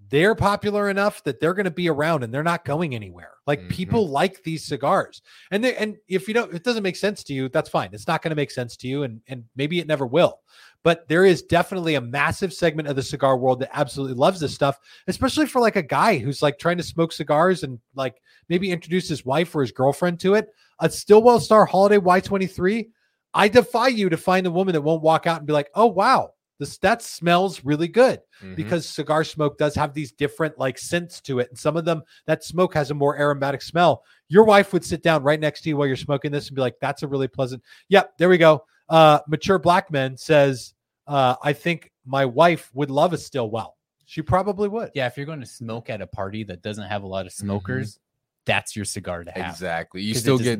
they're 0.10 0.36
popular 0.36 0.90
enough 0.90 1.24
that 1.24 1.40
they're 1.40 1.54
going 1.54 1.64
to 1.64 1.72
be 1.72 1.88
around 1.90 2.24
and 2.26 2.34
they're 2.34 2.44
not 2.44 2.66
going 2.66 2.94
anywhere. 2.94 3.32
Like 3.48 3.62
Mhm. 3.62 3.70
people 3.70 4.10
like 4.10 4.44
these 4.44 4.66
cigars. 4.66 5.22
And 5.50 5.64
they, 5.64 5.78
and 5.78 5.96
if 6.10 6.28
you 6.28 6.34
don't 6.34 6.54
it 6.54 6.66
doesn't 6.66 6.84
make 6.84 6.98
sense 6.98 7.24
to 7.24 7.34
you, 7.34 7.48
that's 7.48 7.70
fine. 7.70 7.92
It's 7.94 8.06
not 8.06 8.22
going 8.22 8.32
to 8.32 8.36
make 8.36 8.52
sense 8.52 8.76
to 8.78 8.88
you 8.90 9.04
and 9.04 9.22
and 9.30 9.46
maybe 9.56 9.80
it 9.80 9.88
never 9.88 10.06
will. 10.06 10.42
But 10.84 11.08
there 11.08 11.24
is 11.24 11.42
definitely 11.44 11.96
a 11.96 12.02
massive 12.02 12.52
segment 12.52 12.90
of 12.90 12.98
the 12.98 13.02
cigar 13.02 13.38
world 13.38 13.62
that 13.62 13.70
absolutely 13.72 14.18
loves 14.18 14.42
this 14.42 14.54
stuff, 14.54 14.78
especially 15.08 15.46
for 15.46 15.62
like 15.62 15.78
a 15.78 15.82
guy 15.82 16.18
who's 16.18 16.42
like 16.42 16.60
trying 16.60 16.80
to 16.80 16.84
smoke 16.84 17.14
cigars 17.14 17.64
and 17.64 17.80
like 17.96 18.22
maybe 18.50 18.72
introduce 18.72 19.08
his 19.08 19.24
wife 19.24 19.56
or 19.56 19.62
his 19.62 19.72
girlfriend 19.72 20.20
to 20.20 20.34
it. 20.34 20.50
A 20.80 20.90
Stillwell 20.90 21.40
Star 21.40 21.66
Holiday 21.66 21.98
Y23, 21.98 22.90
I 23.34 23.48
defy 23.48 23.88
you 23.88 24.10
to 24.10 24.18
find 24.18 24.46
a 24.46 24.52
woman 24.52 24.74
that 24.74 24.82
won't 24.82 25.02
walk 25.02 25.28
out 25.28 25.38
and 25.38 25.48
be 25.48 25.54
like, 25.54 25.70
"Oh 25.76 25.88
wow, 25.88 26.33
This 26.60 26.78
that 26.80 27.02
smells 27.02 27.64
really 27.66 27.88
good 27.88 28.22
Mhm. 28.42 28.56
because 28.56 28.88
cigar 28.88 29.24
smoke 29.24 29.58
does 29.58 29.74
have 29.76 29.94
these 29.94 30.12
different 30.12 30.58
like 30.60 30.78
scents 30.78 31.20
to 31.22 31.40
it, 31.40 31.50
and 31.50 31.58
some 31.58 31.76
of 31.76 31.84
them 31.86 32.04
that 32.26 32.44
smoke 32.44 32.74
has 32.76 32.92
a 32.92 32.94
more 32.94 33.18
aromatic 33.18 33.62
smell. 33.62 34.04
Your 34.30 34.44
wife 34.44 34.72
would 34.74 34.86
sit 34.86 35.02
down 35.04 35.24
right 35.24 35.40
next 35.40 35.62
to 35.64 35.70
you 35.70 35.78
while 35.78 35.88
you're 35.88 35.96
smoking 35.96 36.32
this 36.32 36.48
and 36.48 36.56
be 36.56 36.62
like, 36.62 36.76
"That's 36.80 37.04
a 37.04 37.08
really 37.08 37.28
pleasant." 37.28 37.64
Yep, 37.90 38.18
there 38.18 38.30
we 38.30 38.38
go. 38.38 38.66
Uh, 38.90 39.20
mature 39.28 39.58
black 39.60 39.90
man 39.92 40.16
says, 40.16 40.74
uh, 41.08 41.36
"I 41.42 41.54
think 41.54 41.92
my 42.06 42.26
wife 42.26 42.70
would 42.74 42.92
love 42.92 43.14
a 43.14 43.18
Stillwell 43.18 43.76
She 44.06 44.22
probably 44.22 44.68
would." 44.70 44.92
Yeah, 44.94 45.08
if 45.08 45.18
you're 45.18 45.26
going 45.26 45.40
to 45.40 45.46
smoke 45.46 45.90
at 45.90 46.02
a 46.02 46.08
party 46.08 46.44
that 46.44 46.62
doesn't 46.62 46.88
have 46.88 47.04
a 47.04 47.08
lot 47.08 47.26
of 47.26 47.32
Mm-hmm. 47.34 47.46
smokers, 47.48 48.00
that's 48.46 48.76
your 48.76 48.86
cigar 48.86 49.24
to 49.24 49.32
have. 49.32 49.52
Exactly. 49.54 50.02
you 50.04 50.14
still 50.14 50.38
get 50.38 50.60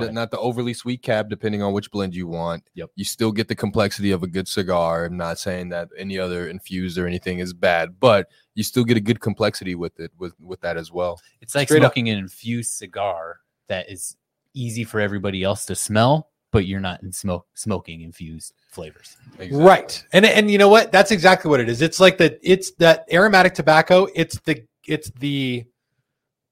the- 0.00 0.12
not 0.12 0.30
the 0.30 0.38
overly 0.38 0.74
sweet 0.74 1.02
cab, 1.02 1.28
depending 1.28 1.62
on 1.62 1.72
which 1.72 1.90
blend 1.90 2.14
you 2.14 2.26
want. 2.26 2.64
Yep. 2.74 2.90
You 2.96 3.04
still 3.04 3.32
get 3.32 3.48
the 3.48 3.54
complexity 3.54 4.10
of 4.10 4.22
a 4.22 4.26
good 4.26 4.48
cigar. 4.48 5.04
I'm 5.04 5.16
not 5.16 5.38
saying 5.38 5.68
that 5.70 5.88
any 5.96 6.18
other 6.18 6.48
infused 6.48 6.98
or 6.98 7.06
anything 7.06 7.38
is 7.38 7.52
bad, 7.52 7.98
but 8.00 8.28
you 8.54 8.62
still 8.62 8.84
get 8.84 8.96
a 8.96 9.00
good 9.00 9.20
complexity 9.20 9.74
with 9.74 9.98
it 10.00 10.10
with 10.18 10.34
with 10.40 10.60
that 10.62 10.76
as 10.76 10.92
well. 10.92 11.20
It's 11.40 11.54
like 11.54 11.68
Straight 11.68 11.82
up. 11.82 11.92
smoking 11.92 12.08
an 12.08 12.18
infused 12.18 12.72
cigar 12.72 13.40
that 13.68 13.90
is 13.90 14.16
easy 14.54 14.84
for 14.84 15.00
everybody 15.00 15.42
else 15.42 15.64
to 15.66 15.74
smell, 15.74 16.28
but 16.50 16.66
you're 16.66 16.80
not 16.80 17.02
in 17.02 17.12
smoke 17.12 17.46
smoking 17.54 18.02
infused 18.02 18.52
flavors. 18.70 19.16
Right. 19.50 20.04
And 20.12 20.26
and 20.26 20.50
you 20.50 20.58
know 20.58 20.68
what? 20.68 20.92
That's 20.92 21.10
exactly 21.10 21.48
what 21.48 21.60
it 21.60 21.68
is. 21.68 21.80
It's 21.82 22.00
like 22.00 22.18
the 22.18 22.38
it's 22.42 22.72
that 22.72 23.06
aromatic 23.12 23.54
tobacco, 23.54 24.06
it's 24.14 24.38
the 24.40 24.62
it's 24.86 25.10
the 25.20 25.64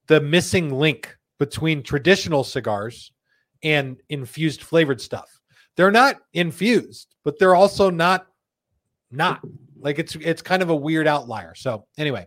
the 0.07 0.21
missing 0.21 0.73
link 0.73 1.17
between 1.39 1.83
traditional 1.83 2.45
cigars 2.45 3.13
and 3.63 4.01
infused 4.09 4.63
flavored 4.63 5.01
stuff. 5.01 5.41
They're 5.77 5.91
not 5.91 6.17
infused, 6.33 7.15
but 7.25 7.39
they're 7.39 7.55
also 7.55 7.91
not 7.91 8.27
not 9.11 9.41
like 9.79 9.99
it's 9.99 10.15
it's 10.17 10.43
kind 10.43 10.63
of 10.63 10.71
a 10.71 10.77
weird 10.77 11.07
outlier. 11.07 11.55
So, 11.55 11.87
anyway, 11.99 12.27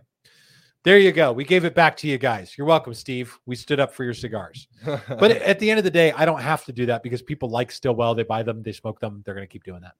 there 0.82 0.98
you 0.98 1.12
go. 1.12 1.32
We 1.32 1.44
gave 1.44 1.64
it 1.64 1.74
back 1.74 1.96
to 1.98 2.08
you 2.08 2.18
guys. 2.18 2.56
You're 2.58 2.66
welcome, 2.66 2.94
Steve. 2.94 3.38
We 3.46 3.56
stood 3.56 3.80
up 3.80 3.92
for 3.94 4.04
your 4.04 4.14
cigars. 4.14 4.68
But 4.84 5.30
at 5.42 5.58
the 5.58 5.70
end 5.70 5.78
of 5.78 5.84
the 5.84 5.90
day, 5.90 6.12
I 6.12 6.24
don't 6.24 6.40
have 6.40 6.64
to 6.66 6.72
do 6.72 6.86
that 6.86 7.02
because 7.02 7.22
people 7.22 7.48
like 7.48 7.70
Stillwell. 7.70 8.14
They 8.14 8.22
buy 8.24 8.42
them, 8.42 8.62
they 8.62 8.72
smoke 8.72 9.00
them. 9.00 9.22
They're 9.24 9.34
going 9.34 9.46
to 9.46 9.52
keep 9.52 9.64
doing 9.64 9.82
that. 9.82 9.94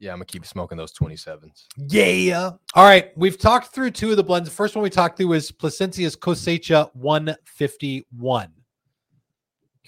yeah, 0.00 0.12
I'm 0.12 0.16
gonna 0.16 0.24
keep 0.24 0.44
smoking 0.46 0.76
those 0.78 0.92
27s. 0.94 1.66
Yeah. 1.76 2.50
All 2.74 2.84
right. 2.84 3.16
We've 3.16 3.38
talked 3.38 3.74
through 3.74 3.92
two 3.92 4.10
of 4.10 4.16
the 4.16 4.24
blends. 4.24 4.48
The 4.48 4.54
first 4.54 4.74
one 4.74 4.82
we 4.82 4.90
talked 4.90 5.18
through 5.18 5.34
is 5.34 5.50
Plasencia's 5.52 6.16
Cosecha 6.16 6.90
151. 6.94 8.52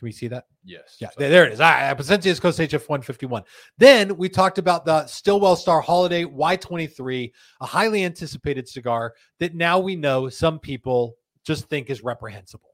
Can 0.02 0.08
we 0.08 0.12
see 0.12 0.26
that? 0.26 0.46
Yes. 0.64 0.96
Yeah, 0.98 1.10
there, 1.16 1.30
there 1.30 1.46
it 1.46 1.52
is. 1.52 1.60
All 1.60 1.70
right. 1.70 1.94
Plasencia's 1.94 2.40
Cosecha 2.40 2.72
151. 2.72 3.44
Then 3.78 4.16
we 4.16 4.28
talked 4.28 4.58
about 4.58 4.84
the 4.84 5.06
Stillwell 5.06 5.54
Star 5.54 5.80
Holiday 5.80 6.24
Y23, 6.24 7.30
a 7.60 7.66
highly 7.66 8.04
anticipated 8.04 8.68
cigar 8.68 9.14
that 9.38 9.54
now 9.54 9.78
we 9.78 9.94
know 9.94 10.28
some 10.28 10.58
people 10.58 11.14
just 11.44 11.68
think 11.68 11.88
is 11.88 12.02
reprehensible. 12.02 12.70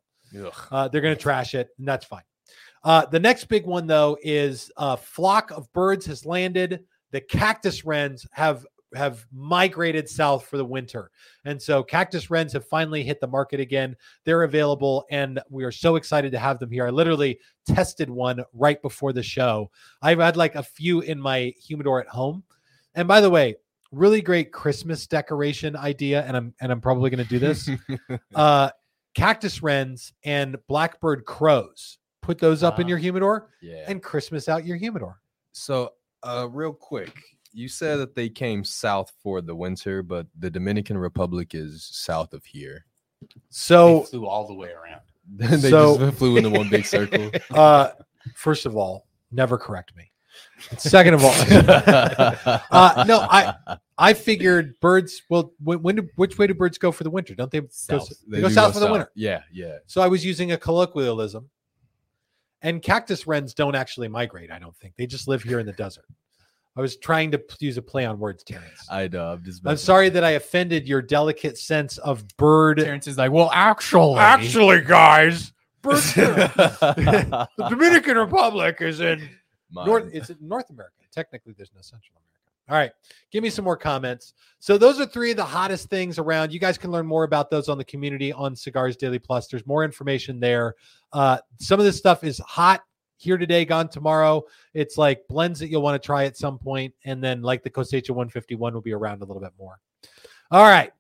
Uh, 0.71 0.89
they're 0.89 1.03
going 1.03 1.15
to 1.15 1.21
trash 1.21 1.55
it, 1.55 1.69
and 1.79 1.87
that's 1.87 2.07
fine. 2.07 2.23
Uh, 2.83 3.05
the 3.05 3.21
next 3.21 3.45
big 3.45 3.67
one, 3.67 3.87
though, 3.87 4.17
is 4.23 4.73
a 4.79 4.97
flock 4.97 5.51
of 5.51 5.71
birds 5.75 6.07
has 6.07 6.25
landed. 6.25 6.83
The 7.11 7.21
cactus 7.21 7.85
wrens 7.85 8.27
have 8.33 8.65
have 8.95 9.27
migrated 9.33 10.09
south 10.09 10.47
for 10.47 10.57
the 10.57 10.65
winter, 10.65 11.11
and 11.45 11.61
so 11.61 11.83
cactus 11.83 12.31
wrens 12.31 12.53
have 12.53 12.67
finally 12.67 13.03
hit 13.03 13.21
the 13.21 13.27
market 13.27 13.61
again. 13.61 13.97
They're 14.25 14.45
available, 14.45 15.07
and 15.11 15.41
we 15.51 15.65
are 15.65 15.73
so 15.73 15.97
excited 15.97 16.33
to 16.33 16.39
have 16.39 16.59
them 16.59 16.71
here. 16.71 16.87
I 16.87 16.91
literally 16.91 17.39
tested 17.67 18.09
one 18.09 18.43
right 18.53 18.81
before 18.83 19.13
the 19.13 19.23
show. 19.23 19.71
I've 20.03 20.21
had 20.21 20.37
like 20.37 20.55
a 20.55 20.63
few 20.63 21.01
in 21.01 21.21
my 21.21 21.53
humidor 21.61 22.01
at 22.01 22.09
home, 22.09 22.45
and 22.95 23.07
by 23.07 23.21
the 23.21 23.31
way, 23.31 23.57
really 23.93 24.21
great 24.21 24.53
Christmas 24.53 25.07
decoration 25.07 25.77
idea, 25.77 26.25
and 26.25 26.37
I'm 26.37 26.55
and 26.61 26.73
I'm 26.73 26.81
probably 26.81 27.11
going 27.11 27.25
to 27.25 27.29
do 27.29 27.39
this 27.39 27.71
uh, 28.35 28.71
cactus 29.15 29.63
wrens 29.63 30.13
and 30.25 30.57
blackbird 30.69 31.25
crows. 31.25 31.99
Put 32.23 32.39
those 32.39 32.63
up 32.63 32.79
in 32.79 32.87
your 32.89 32.99
humidor 32.99 33.51
yeah. 33.63 33.85
and 33.87 34.03
Christmas 34.03 34.49
out 34.49 34.67
your 34.67 34.77
humidor. 34.77 35.19
So, 35.53 35.95
uh, 36.23 36.47
real 36.51 36.75
quick, 36.75 37.15
you 37.53 37.69
said 37.69 37.97
that 37.97 38.15
they 38.15 38.29
came 38.29 38.65
south 38.65 39.13
for 39.23 39.41
the 39.41 39.55
winter, 39.55 40.03
but 40.03 40.27
the 40.39 40.51
Dominican 40.51 40.99
Republic 40.99 41.55
is 41.55 41.85
south 41.85 42.33
of 42.33 42.45
here. 42.45 42.85
So, 43.51 44.01
they 44.01 44.07
flew 44.07 44.27
all 44.27 44.47
the 44.47 44.55
way 44.55 44.71
around. 44.71 45.01
they 45.61 45.71
So- 45.71 45.99
just 45.99 46.17
flew 46.19 46.37
into 46.37 46.51
one 46.51 46.69
big 46.69 46.87
circle. 46.87 47.31
uh, 47.51 47.91
first 48.35 48.67
of 48.67 48.77
all, 48.77 49.07
never 49.31 49.59
correct 49.59 49.97
me. 49.97 50.11
Second 50.77 51.15
of 51.15 51.25
all, 51.25 51.33
uh, 52.71 53.05
no, 53.07 53.21
I 53.21 53.55
I 53.97 54.13
figured 54.13 54.79
birds. 54.81 55.23
Well, 55.29 55.53
when, 55.63 55.83
when 55.83 55.97
do, 55.97 56.09
which 56.17 56.39
way 56.39 56.47
do 56.47 56.55
birds 56.55 56.79
go 56.79 56.93
for 56.93 57.03
the 57.05 57.11
winter? 57.11 57.35
Don't 57.35 57.51
they 57.51 57.61
go, 57.61 57.69
they 57.89 57.99
They 58.29 58.41
go 58.43 58.49
do 58.49 58.55
south 58.55 58.75
for 58.75 58.81
the 58.81 58.91
winter? 58.91 59.11
Yeah, 59.15 59.43
yeah. 59.53 59.79
So 59.87 60.01
I 60.01 60.07
was 60.09 60.25
using 60.25 60.53
a 60.53 60.57
colloquialism. 60.57 61.49
And 62.63 62.83
cactus 62.83 63.27
wrens 63.27 63.55
don't 63.55 63.77
actually 63.77 64.09
migrate. 64.09 64.51
I 64.51 64.59
don't 64.59 64.77
think 64.77 64.95
they 64.97 65.07
just 65.07 65.29
live 65.29 65.43
here 65.43 65.61
in 65.61 65.67
the 65.67 65.73
desert. 65.73 66.07
I 66.79 66.81
was 66.81 66.97
trying 66.97 67.33
to 67.33 67.43
use 67.59 67.77
a 67.77 67.83
play 67.83 68.05
on 68.07 68.21
words, 68.21 68.45
Terrence. 68.45 68.87
I 68.89 69.09
know. 69.09 69.33
I'm 69.33 69.43
just. 69.43 69.67
I'm 69.67 69.77
sorry 69.77 70.11
that 70.11 70.23
I 70.23 70.31
offended 70.31 70.87
your 70.87 71.03
delicate 71.03 71.59
sense 71.59 71.99
of 71.99 72.25
bird. 72.37 72.79
Terrence 72.79 73.09
is 73.09 73.19
like, 73.19 73.33
well, 73.33 73.51
actually, 73.53 74.21
Actually, 74.21 74.83
guys, 74.83 75.53
bird, 75.83 75.97
the 76.15 77.49
Dominican 77.69 78.17
Republic 78.17 78.77
is 78.81 79.01
in 79.01 79.29
Mine. 79.73 79.87
North. 79.87 80.11
It's 80.13 80.31
in 80.31 80.37
North 80.41 80.71
America. 80.71 80.95
Technically, 81.13 81.53
there's 81.57 81.73
no 81.75 81.81
Central 81.81 82.13
America. 82.15 82.29
All 82.71 82.77
right, 82.77 82.93
give 83.33 83.43
me 83.43 83.51
some 83.51 83.65
more 83.65 83.77
comments. 83.77 84.35
So 84.61 84.79
those 84.79 85.01
are 85.01 85.07
three 85.07 85.33
of 85.33 85.37
the 85.37 85.45
hottest 85.45 85.91
things 85.91 86.17
around. 86.17 86.53
You 86.53 86.61
guys 86.61 86.79
can 86.79 86.93
learn 86.93 87.07
more 87.07 87.25
about 87.25 87.51
those 87.51 87.69
on 87.69 87.77
the 87.77 87.85
community 87.85 88.33
on 88.33 88.55
Cigars 88.55 88.97
Daily 88.97 89.19
Plus. 89.19 89.49
There's 89.49 89.67
more 89.67 89.83
information 89.83 90.39
there. 90.39 90.77
Uh, 91.13 91.39
some 91.59 91.81
of 91.81 91.87
this 91.87 91.97
stuff 91.97 92.23
is 92.23 92.39
hot 92.39 92.83
here 93.19 93.37
today, 93.37 93.65
gone 93.65 93.89
tomorrow. 93.89 94.45
It's 94.73 94.97
like 94.97 95.27
blends 95.29 95.61
that 95.61 95.69
you'll 95.69 95.83
want 95.83 96.01
to 96.01 96.05
try 96.05 96.25
at 96.25 96.37
some 96.37 96.59
point, 96.59 96.95
and 97.05 97.23
then 97.23 97.43
like 97.43 97.63
the 97.63 97.71
Cosecha 97.71 98.11
151 98.11 98.73
will 98.73 98.81
be 98.81 98.95
around 98.95 99.21
a 99.21 99.25
little 99.25 99.43
bit 99.43 99.53
more. 99.59 99.79
All 100.51 100.65
right. 100.65 100.93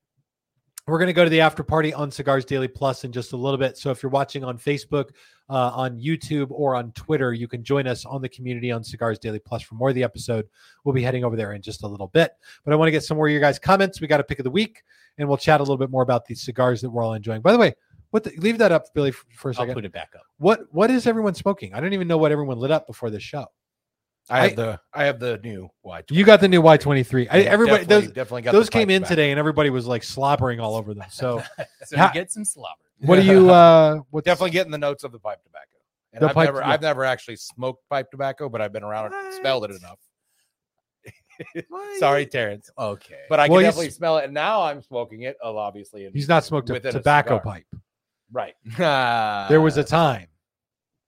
We're 0.86 0.98
going 0.98 1.08
to 1.08 1.12
go 1.14 1.24
to 1.24 1.30
the 1.30 1.42
after 1.42 1.62
party 1.62 1.92
on 1.92 2.10
Cigars 2.10 2.46
Daily 2.46 2.66
Plus 2.66 3.04
in 3.04 3.12
just 3.12 3.34
a 3.34 3.36
little 3.36 3.58
bit. 3.58 3.76
So 3.76 3.90
if 3.90 4.02
you're 4.02 4.08
watching 4.08 4.42
on 4.42 4.56
Facebook, 4.56 5.10
uh, 5.50 5.70
on 5.74 5.98
YouTube, 5.98 6.50
or 6.50 6.74
on 6.74 6.92
Twitter, 6.92 7.34
you 7.34 7.46
can 7.46 7.62
join 7.62 7.86
us 7.86 8.06
on 8.06 8.22
the 8.22 8.28
community 8.28 8.72
on 8.72 8.82
Cigars 8.82 9.18
Daily 9.18 9.38
Plus 9.38 9.60
for 9.60 9.74
more 9.74 9.90
of 9.90 9.94
the 9.94 10.02
episode. 10.02 10.46
We'll 10.84 10.94
be 10.94 11.02
heading 11.02 11.24
over 11.24 11.36
there 11.36 11.52
in 11.52 11.60
just 11.60 11.82
a 11.82 11.86
little 11.86 12.06
bit. 12.06 12.32
But 12.64 12.72
I 12.72 12.76
want 12.76 12.86
to 12.86 12.92
get 12.92 13.04
some 13.04 13.18
more 13.18 13.26
of 13.26 13.32
your 13.32 13.40
guys' 13.40 13.58
comments. 13.58 14.00
We 14.00 14.06
got 14.06 14.20
a 14.20 14.24
pick 14.24 14.38
of 14.38 14.44
the 14.44 14.50
week, 14.50 14.82
and 15.18 15.28
we'll 15.28 15.36
chat 15.36 15.60
a 15.60 15.62
little 15.62 15.76
bit 15.76 15.90
more 15.90 16.02
about 16.02 16.24
these 16.24 16.40
cigars 16.40 16.80
that 16.80 16.88
we're 16.88 17.02
all 17.02 17.12
enjoying. 17.12 17.42
By 17.42 17.52
the 17.52 17.58
way, 17.58 17.74
what 18.10 18.24
the, 18.24 18.32
leave 18.38 18.58
that 18.58 18.72
up, 18.72 18.84
Billy, 18.94 19.10
f- 19.10 19.24
for 19.36 19.50
a 19.50 19.52
I'll 19.52 19.56
second. 19.62 19.74
put 19.74 19.84
it 19.84 19.92
back 19.92 20.10
up. 20.14 20.22
What 20.38 20.60
what 20.72 20.90
is 20.90 21.06
everyone 21.06 21.34
smoking? 21.34 21.74
I 21.74 21.80
don't 21.80 21.92
even 21.92 22.08
know 22.08 22.18
what 22.18 22.32
everyone 22.32 22.58
lit 22.58 22.70
up 22.70 22.86
before 22.86 23.10
this 23.10 23.22
show. 23.22 23.46
I 24.30 24.38
I- 24.40 24.46
have 24.48 24.56
the 24.56 24.80
I 24.92 25.04
have 25.04 25.18
the 25.20 25.38
new 25.38 25.68
Y. 25.82 26.02
You 26.10 26.24
got 26.24 26.40
the 26.40 26.48
new 26.48 26.62
Y23. 26.62 27.26
Everybody, 27.28 27.84
definitely, 27.84 27.84
those 27.86 28.06
definitely 28.12 28.42
got 28.42 28.52
those 28.52 28.68
came 28.70 28.90
in 28.90 29.02
back. 29.02 29.08
today, 29.08 29.30
and 29.30 29.38
everybody 29.38 29.70
was 29.70 29.86
like 29.86 30.02
slobbering 30.02 30.60
all 30.60 30.74
over 30.76 30.92
them. 30.94 31.06
So, 31.10 31.42
So 31.86 31.96
Ha- 31.96 32.10
you 32.14 32.20
get 32.20 32.30
some 32.30 32.44
slobber. 32.44 32.82
what 33.00 33.16
do 33.16 33.22
you? 33.24 33.50
uh 33.50 34.00
what's, 34.10 34.24
Definitely 34.26 34.50
getting 34.50 34.72
the 34.72 34.78
notes 34.78 35.04
of 35.04 35.12
the 35.12 35.18
pipe 35.18 35.42
tobacco. 35.42 35.64
And 36.12 36.22
The 36.22 36.28
I've 36.28 36.34
pipe- 36.34 36.46
never 36.46 36.58
yeah. 36.60 36.68
I've 36.70 36.82
never 36.82 37.04
actually 37.04 37.36
smoked 37.36 37.88
pipe 37.88 38.10
tobacco, 38.10 38.48
but 38.48 38.60
I've 38.60 38.72
been 38.72 38.82
around 38.84 39.12
it, 39.12 39.34
smelled 39.40 39.64
it 39.64 39.70
enough. 39.72 39.98
Sorry, 41.98 42.26
Terrence. 42.26 42.70
Okay. 42.78 43.20
But 43.28 43.40
I 43.40 43.48
Well, 43.48 43.58
can 43.60 43.64
definitely 43.68 43.90
smell 43.90 44.18
it. 44.18 44.24
And 44.24 44.34
now 44.34 44.62
I'm 44.62 44.82
smoking 44.82 45.22
it, 45.22 45.36
uh, 45.42 45.54
obviously. 45.56 46.04
in- 46.04 46.12
He's 46.12 46.28
not 46.28 46.44
smoked 46.44 46.68
a 46.70 46.74
within 46.74 46.90
a 46.90 46.92
tobacco 46.92 47.38
pipe. 47.38 47.64
Right. 48.32 48.54
There 49.48 49.60
was 49.60 49.76
a 49.76 49.84
time 49.84 50.26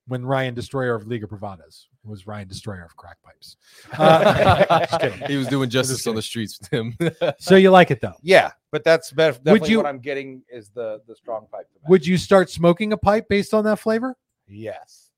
when 0.07 0.25
Ryan 0.25 0.55
Destroyer 0.55 0.95
of 0.95 1.07
Liga 1.07 1.27
Privadas 1.29 1.87
was 2.03 2.27
Ryan 2.27 2.49
Destroyer 2.49 2.85
of 2.85 2.97
crack 2.97 3.19
pipes. 3.23 3.57
Uh, 3.99 5.27
he 5.29 5.37
was 5.37 5.47
doing 5.49 5.69
justice 5.71 6.07
on 6.07 6.15
the 6.15 6.23
streets 6.23 6.59
with 6.59 6.71
him. 6.73 6.97
So 7.39 7.57
you 7.57 7.71
like 7.71 7.91
it 7.91 8.01
though? 8.01 8.15
Yeah, 8.23 8.53
but 8.73 8.83
that's 8.85 9.13
better. 9.13 9.39
definitely 9.39 9.71
you- 9.71 9.77
what 9.77 9.87
I'm 9.87 9.99
getting 10.01 10.43
is 10.49 10.71
the 10.71 11.01
the 11.07 11.15
strong 11.15 11.47
pipe. 11.53 11.69
Would 11.89 12.07
you 12.07 12.17
start 12.17 12.51
smoking 12.51 12.93
a 12.93 12.97
pipe 12.97 13.29
based 13.29 13.53
on 13.55 13.65
that 13.65 13.79
flavor? 13.79 14.17
yes. 14.49 15.10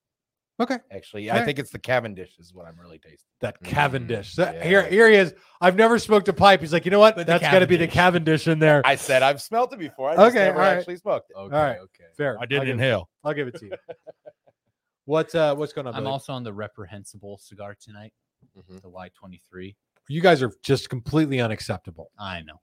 Okay, 0.60 0.78
Actually, 0.90 1.28
Alright. 1.28 1.42
I 1.42 1.46
think 1.46 1.58
it's 1.58 1.70
the 1.70 1.78
Cavendish 1.78 2.38
is 2.38 2.52
what 2.54 2.66
I'm 2.66 2.78
really 2.78 2.98
tasting. 2.98 3.26
that 3.40 3.60
Mm, 3.62 3.66
Cavendish. 3.68 4.34
So 4.34 4.44
yeah. 4.44 4.62
Here, 4.64 4.82
here 4.86 5.08
he 5.08 5.16
is. 5.16 5.34
I've 5.60 5.76
never 5.76 5.98
smoked 5.98 6.28
a 6.28 6.32
pipe. 6.32 6.60
He's 6.60 6.72
like, 6.72 6.84
you 6.84 6.90
know 6.90 6.98
what? 7.00 7.16
But 7.16 7.26
That's 7.26 7.42
got 7.42 7.60
to 7.60 7.66
be 7.66 7.76
the 7.76 7.86
Cavendish. 7.88 8.44
Cavendish 8.44 8.48
in 8.48 8.58
there. 8.58 8.82
I 8.84 8.94
said 8.96 9.22
I've 9.22 9.40
smelt 9.42 9.72
it 9.72 9.78
before. 9.78 10.10
I 10.10 10.16
just 10.16 10.26
Okay, 10.36 10.44
never 10.44 10.58
alright. 10.58 10.78
actually 10.78 10.96
smoked 10.98 11.30
it. 11.30 11.36
okay. 11.38 11.54
right. 11.56 11.78
Okay. 11.78 12.04
Fair. 12.16 12.38
I 12.40 12.46
did 12.46 12.60
I'll 12.60 12.64
give, 12.66 12.72
inhale. 12.74 13.08
I'll 13.24 13.32
give 13.34 13.48
it 13.48 13.54
to 13.58 13.66
you. 13.66 13.72
What's 15.04 15.34
uh, 15.34 15.54
what's 15.56 15.72
going 15.72 15.88
on? 15.88 15.94
I'm 15.94 16.02
Billy? 16.04 16.12
also 16.12 16.32
on 16.32 16.44
the 16.44 16.52
reprehensible 16.52 17.36
cigar 17.38 17.74
tonight, 17.80 18.12
Mhm. 18.56 18.80
the 18.82 18.88
Y23. 18.88 19.74
you 20.08 20.20
guys 20.20 20.42
are 20.44 20.52
just 20.62 20.88
completely 20.88 21.40
unacceptable. 21.40 22.10
I 22.18 22.42
know. 22.42 22.60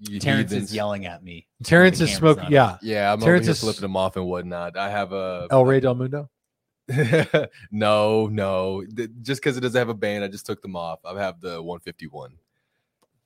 You 0.00 0.20
Terrence 0.20 0.50
heathens. 0.50 0.68
is 0.70 0.74
yelling 0.76 1.06
at 1.06 1.22
me. 1.22 1.46
Terrence 1.64 2.00
is 2.02 2.14
smoking. 2.14 2.50
Yeah, 2.50 2.76
Yeah, 2.82 3.10
I'm 3.10 3.20
Terrence 3.20 3.44
over 3.44 3.44
here 3.44 3.50
is- 3.52 3.60
flipping 3.60 3.80
them 3.80 3.96
off 3.96 4.16
and 4.16 4.26
whatnot. 4.26 4.76
I 4.76 4.90
have 4.90 5.12
a 5.14 5.46
El 5.50 5.64
Rey 5.64 5.80
del 5.80 5.94
Mundo. 5.94 6.28
no, 7.70 8.26
no. 8.26 8.84
Just 9.22 9.40
because 9.40 9.56
it 9.56 9.60
doesn't 9.60 9.78
have 9.78 9.88
a 9.88 9.94
band, 9.94 10.24
I 10.24 10.28
just 10.28 10.46
took 10.46 10.62
them 10.62 10.76
off. 10.76 11.00
I 11.04 11.18
have 11.20 11.40
the 11.40 11.62
151. 11.62 12.32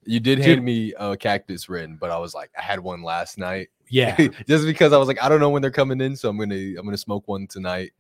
You 0.05 0.19
did 0.19 0.37
Dude. 0.37 0.45
hand 0.47 0.65
me 0.65 0.95
a 0.99 1.17
cactus 1.17 1.69
wren, 1.69 1.97
but 2.01 2.11
I 2.11 2.19
was 2.19 2.35
like, 2.35 2.51
I 2.57 2.63
had 2.63 2.81
one 2.81 3.03
last 3.03 3.37
night. 3.37 3.69
Yeah. 3.89 4.17
just 4.49 4.65
because 4.65 4.93
I 4.93 4.99
was 4.99 5.09
like, 5.09 5.23
I 5.23 5.29
don't 5.29 5.41
know 5.41 5.51
when 5.51 5.63
they're 5.63 5.71
coming 5.71 6.01
in, 6.01 6.17
so 6.17 6.29
I'm 6.29 6.39
gonna 6.39 6.55
I'm 6.55 6.85
gonna 6.85 6.97
smoke 6.97 7.29
one 7.29 7.47
tonight. 7.47 7.93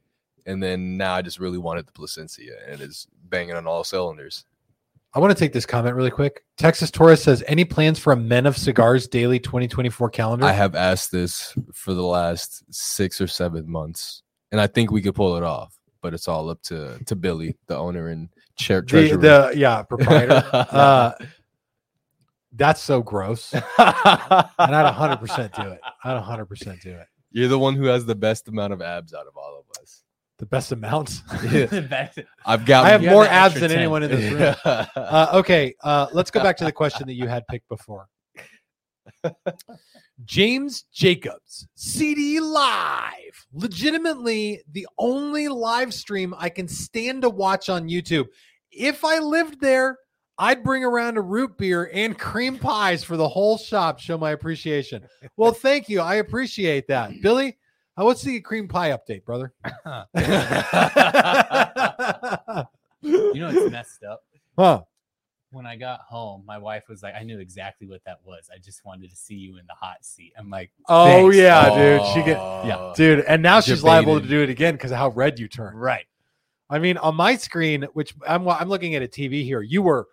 And 0.46 0.62
then 0.62 0.96
now 0.96 1.14
I 1.14 1.22
just 1.22 1.38
really 1.38 1.58
wanted 1.58 1.86
the 1.86 1.92
Plasencia, 1.92 2.54
and 2.66 2.80
it's 2.80 3.06
banging 3.28 3.54
on 3.54 3.66
all 3.66 3.84
cylinders. 3.84 4.46
I 5.12 5.18
want 5.18 5.36
to 5.36 5.38
take 5.38 5.52
this 5.52 5.66
comment 5.66 5.96
really 5.96 6.10
quick. 6.10 6.44
Texas 6.56 6.90
Taurus 6.90 7.22
says, 7.22 7.42
any 7.48 7.64
plans 7.64 7.98
for 7.98 8.12
a 8.12 8.16
Men 8.16 8.46
of 8.46 8.56
Cigars 8.56 9.08
daily 9.08 9.40
2024 9.40 10.08
calendar? 10.10 10.46
I 10.46 10.52
have 10.52 10.76
asked 10.76 11.10
this 11.10 11.52
for 11.72 11.94
the 11.94 12.04
last 12.04 12.62
six 12.72 13.20
or 13.20 13.26
seven 13.26 13.68
months, 13.68 14.22
and 14.52 14.60
I 14.60 14.66
think 14.66 14.90
we 14.90 15.02
could 15.02 15.14
pull 15.14 15.36
it 15.36 15.42
off. 15.42 15.76
But 16.02 16.14
it's 16.14 16.28
all 16.28 16.48
up 16.48 16.62
to 16.62 16.98
to 17.06 17.14
Billy, 17.16 17.56
the 17.66 17.76
owner 17.76 18.08
and 18.08 18.28
chair 18.56 18.80
the, 18.80 18.86
treasurer. 18.86 19.18
the 19.18 19.52
yeah 19.54 19.82
proprietor. 19.82 20.42
uh, 20.52 21.12
that's 22.54 22.80
so 22.82 23.02
gross. 23.02 23.52
And 23.78 24.76
I'd 24.76 24.94
100% 24.94 25.54
do 25.54 25.70
it. 25.70 25.80
I'd 26.04 26.22
100% 26.22 26.82
do 26.82 26.90
it. 26.90 27.06
You're 27.32 27.48
the 27.48 27.58
one 27.58 27.74
who 27.74 27.84
has 27.84 28.04
the 28.04 28.14
best 28.14 28.48
amount 28.48 28.72
of 28.72 28.82
abs 28.82 29.14
out 29.14 29.26
of 29.26 29.36
all 29.36 29.58
of 29.58 29.82
us. 29.82 30.02
The 30.38 30.46
best 30.46 30.72
amount. 30.72 31.22
That's- 31.42 32.18
I've 32.44 32.66
got. 32.66 32.86
I 32.86 32.90
have 32.90 33.02
more 33.02 33.26
abs 33.26 33.54
than 33.54 33.70
10. 33.70 33.78
anyone 33.78 34.02
in 34.02 34.10
this 34.10 34.32
room. 34.32 34.54
Uh, 34.64 35.28
okay, 35.34 35.74
uh, 35.82 36.08
let's 36.12 36.30
go 36.30 36.42
back 36.42 36.56
to 36.58 36.64
the 36.64 36.72
question 36.72 37.06
that 37.06 37.14
you 37.14 37.28
had 37.28 37.46
picked 37.46 37.68
before. 37.68 38.08
James 40.24 40.84
Jacobs, 40.92 41.66
CD 41.74 42.40
Live, 42.40 43.46
legitimately 43.52 44.62
the 44.72 44.86
only 44.98 45.48
live 45.48 45.92
stream 45.94 46.34
I 46.38 46.48
can 46.48 46.68
stand 46.68 47.22
to 47.22 47.30
watch 47.30 47.68
on 47.68 47.88
YouTube. 47.88 48.26
If 48.70 49.04
I 49.04 49.18
lived 49.18 49.60
there, 49.60 49.98
I'd 50.38 50.62
bring 50.64 50.84
around 50.84 51.16
a 51.18 51.20
root 51.22 51.58
beer 51.58 51.90
and 51.92 52.18
cream 52.18 52.58
pies 52.58 53.04
for 53.04 53.16
the 53.16 53.28
whole 53.28 53.58
shop. 53.58 53.98
Show 54.00 54.16
my 54.16 54.30
appreciation. 54.30 55.02
Well, 55.36 55.52
thank 55.52 55.88
you. 55.88 56.00
I 56.00 56.16
appreciate 56.16 56.88
that, 56.88 57.12
Billy. 57.22 57.58
Uh, 57.98 58.04
what's 58.04 58.22
the 58.22 58.40
cream 58.40 58.66
pie 58.68 58.90
update, 58.90 59.24
brother? 59.24 59.52
you 63.02 63.34
know 63.34 63.50
it's 63.50 63.70
messed 63.70 64.02
up. 64.04 64.22
huh? 64.58 64.80
When 65.60 65.66
I 65.66 65.76
got 65.76 66.00
home, 66.00 66.42
my 66.46 66.56
wife 66.56 66.84
was 66.88 67.02
like, 67.02 67.14
"I 67.14 67.22
knew 67.22 67.38
exactly 67.38 67.86
what 67.86 68.02
that 68.06 68.20
was. 68.24 68.48
I 68.50 68.56
just 68.56 68.82
wanted 68.82 69.10
to 69.10 69.16
see 69.16 69.34
you 69.34 69.58
in 69.58 69.66
the 69.66 69.74
hot 69.74 70.02
seat." 70.06 70.32
I'm 70.38 70.48
like, 70.48 70.70
Oh 70.88 71.04
Thanks. 71.04 71.36
yeah, 71.36 71.74
dude. 71.74 72.06
She 72.14 72.22
get 72.22 72.38
yeah. 72.38 72.94
dude, 72.96 73.26
and 73.26 73.42
now 73.42 73.60
she's 73.60 73.82
liable 73.82 74.18
to 74.18 74.26
do 74.26 74.42
it 74.42 74.48
again 74.48 74.72
because 74.72 74.90
of 74.90 74.96
how 74.96 75.10
red 75.10 75.38
you 75.38 75.48
turn. 75.48 75.76
"Right, 75.76 76.06
I 76.70 76.78
mean, 76.78 76.96
on 76.96 77.14
my 77.14 77.36
screen, 77.36 77.86
which 77.92 78.14
I'm 78.26 78.48
I'm 78.48 78.70
looking 78.70 78.94
at 78.94 79.02
a 79.02 79.06
TV 79.06 79.44
here, 79.44 79.60
you 79.60 79.82
were 79.82 80.08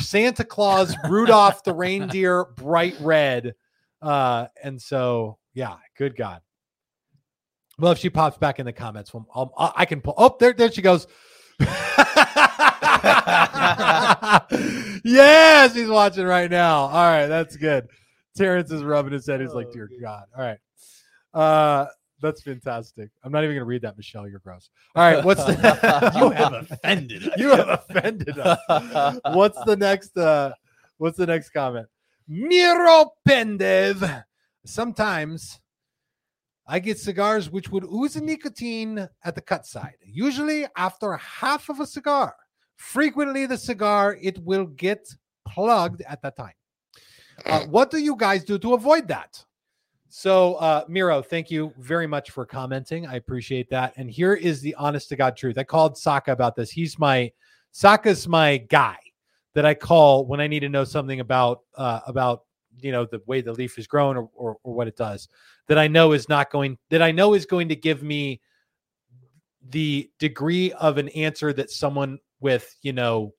Santa 0.00 0.44
Claus, 0.44 0.94
Rudolph 1.08 1.64
the 1.64 1.72
reindeer, 1.72 2.44
bright 2.44 2.96
red, 3.00 3.54
uh, 4.02 4.48
and 4.62 4.82
so 4.82 5.38
yeah, 5.54 5.76
good 5.96 6.14
God. 6.14 6.42
Well, 7.78 7.92
if 7.92 7.98
she 8.00 8.10
pops 8.10 8.36
back 8.36 8.58
in 8.58 8.66
the 8.66 8.72
comments, 8.74 9.14
well, 9.14 9.26
I'll, 9.34 9.54
I 9.56 9.72
I 9.76 9.84
can 9.86 10.02
pull. 10.02 10.12
Oh, 10.18 10.36
there, 10.38 10.52
there 10.52 10.70
she 10.70 10.82
goes. 10.82 11.06
yes, 15.04 15.74
he's 15.74 15.88
watching 15.88 16.24
right 16.24 16.50
now. 16.50 16.80
All 16.80 16.90
right, 16.90 17.26
that's 17.26 17.56
good. 17.56 17.88
Terrence 18.36 18.70
is 18.70 18.82
rubbing 18.82 19.12
his 19.12 19.26
head. 19.26 19.40
He's 19.40 19.54
like, 19.54 19.72
"Dear 19.72 19.88
God." 20.00 20.24
All 20.36 20.42
right, 20.42 20.58
uh, 21.34 21.86
that's 22.20 22.42
fantastic. 22.42 23.10
I'm 23.24 23.32
not 23.32 23.44
even 23.44 23.54
going 23.54 23.60
to 23.60 23.66
read 23.66 23.82
that, 23.82 23.96
Michelle. 23.96 24.28
You're 24.28 24.40
gross. 24.40 24.68
All 24.94 25.02
right, 25.02 25.24
what's 25.24 25.44
the? 25.44 25.52
you 26.16 26.30
have 26.30 26.52
offended 26.70 27.28
us." 27.28 27.38
you 27.38 27.48
have 27.48 27.68
offended 27.68 28.38
us. 28.38 29.20
What's 29.32 29.62
the 29.64 29.76
next? 29.76 30.16
uh 30.16 30.52
What's 30.98 31.18
the 31.18 31.26
next 31.26 31.50
comment? 31.50 31.86
Miro 32.26 33.12
Pendev. 33.28 34.24
Sometimes 34.64 35.60
I 36.66 36.80
get 36.80 36.98
cigars 36.98 37.50
which 37.50 37.70
would 37.70 37.84
ooze 37.84 38.16
nicotine 38.16 39.08
at 39.22 39.34
the 39.34 39.40
cut 39.40 39.66
side, 39.66 39.96
usually 40.04 40.66
after 40.76 41.16
half 41.16 41.68
of 41.68 41.80
a 41.80 41.86
cigar. 41.86 42.34
Frequently, 42.76 43.46
the 43.46 43.58
cigar 43.58 44.16
it 44.20 44.38
will 44.38 44.66
get 44.66 45.08
plugged 45.46 46.02
at 46.02 46.22
that 46.22 46.36
time. 46.36 46.54
Uh, 47.44 47.66
what 47.66 47.90
do 47.90 47.98
you 47.98 48.16
guys 48.16 48.44
do 48.44 48.58
to 48.58 48.74
avoid 48.74 49.08
that? 49.08 49.44
So, 50.08 50.54
uh, 50.54 50.84
Miro, 50.88 51.20
thank 51.20 51.50
you 51.50 51.74
very 51.78 52.06
much 52.06 52.30
for 52.30 52.46
commenting. 52.46 53.06
I 53.06 53.16
appreciate 53.16 53.68
that. 53.70 53.92
And 53.96 54.10
here 54.10 54.34
is 54.34 54.60
the 54.60 54.74
honest 54.76 55.08
to 55.10 55.16
God 55.16 55.36
truth. 55.36 55.58
I 55.58 55.64
called 55.64 55.98
Saka 55.98 56.32
about 56.32 56.56
this. 56.56 56.70
He's 56.70 56.98
my 56.98 57.30
Saka's 57.72 58.26
my 58.26 58.56
guy 58.56 58.96
that 59.54 59.66
I 59.66 59.74
call 59.74 60.24
when 60.26 60.40
I 60.40 60.46
need 60.46 60.60
to 60.60 60.68
know 60.68 60.84
something 60.84 61.20
about 61.20 61.60
uh, 61.76 62.00
about 62.06 62.44
you 62.80 62.92
know 62.92 63.04
the 63.04 63.20
way 63.26 63.40
the 63.40 63.52
leaf 63.52 63.78
is 63.78 63.86
grown 63.86 64.16
or, 64.16 64.30
or 64.34 64.56
or 64.62 64.74
what 64.74 64.88
it 64.88 64.96
does 64.96 65.28
that 65.66 65.78
I 65.78 65.88
know 65.88 66.12
is 66.12 66.28
not 66.28 66.50
going 66.50 66.78
that 66.90 67.02
I 67.02 67.10
know 67.10 67.34
is 67.34 67.46
going 67.46 67.68
to 67.68 67.76
give 67.76 68.02
me 68.02 68.40
the 69.68 70.10
degree 70.18 70.72
of 70.72 70.98
an 70.98 71.08
answer 71.10 71.52
that 71.52 71.70
someone 71.70 72.18
with 72.40 72.74
you 72.82 72.92
know 72.92 73.32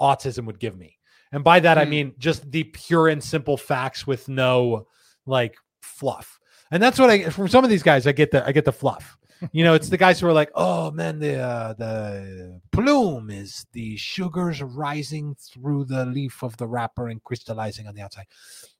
autism 0.00 0.46
would 0.46 0.58
give 0.58 0.76
me. 0.76 0.98
And 1.32 1.42
by 1.44 1.60
that 1.60 1.78
I 1.78 1.84
Hmm. 1.84 1.90
mean 1.90 2.14
just 2.18 2.50
the 2.50 2.64
pure 2.64 3.08
and 3.08 3.22
simple 3.22 3.56
facts 3.56 4.06
with 4.06 4.28
no 4.28 4.86
like 5.26 5.56
fluff. 5.82 6.38
And 6.70 6.82
that's 6.82 6.98
what 6.98 7.10
I 7.10 7.30
from 7.30 7.48
some 7.48 7.64
of 7.64 7.70
these 7.70 7.82
guys 7.82 8.06
I 8.06 8.12
get 8.12 8.30
the 8.30 8.46
I 8.46 8.52
get 8.52 8.64
the 8.64 8.72
fluff. 8.72 9.16
You 9.52 9.62
know, 9.64 9.74
it's 9.74 9.88
the 9.90 9.98
guys 9.98 10.18
who 10.20 10.26
are 10.26 10.32
like, 10.32 10.50
"Oh 10.54 10.90
man, 10.92 11.18
the 11.18 11.38
uh, 11.38 11.72
the 11.74 12.60
plume 12.70 13.30
is 13.30 13.66
the 13.72 13.96
sugars 13.96 14.62
rising 14.62 15.34
through 15.34 15.84
the 15.86 16.06
leaf 16.06 16.42
of 16.42 16.56
the 16.56 16.66
wrapper 16.66 17.08
and 17.08 17.22
crystallizing 17.22 17.86
on 17.86 17.94
the 17.94 18.00
outside." 18.00 18.26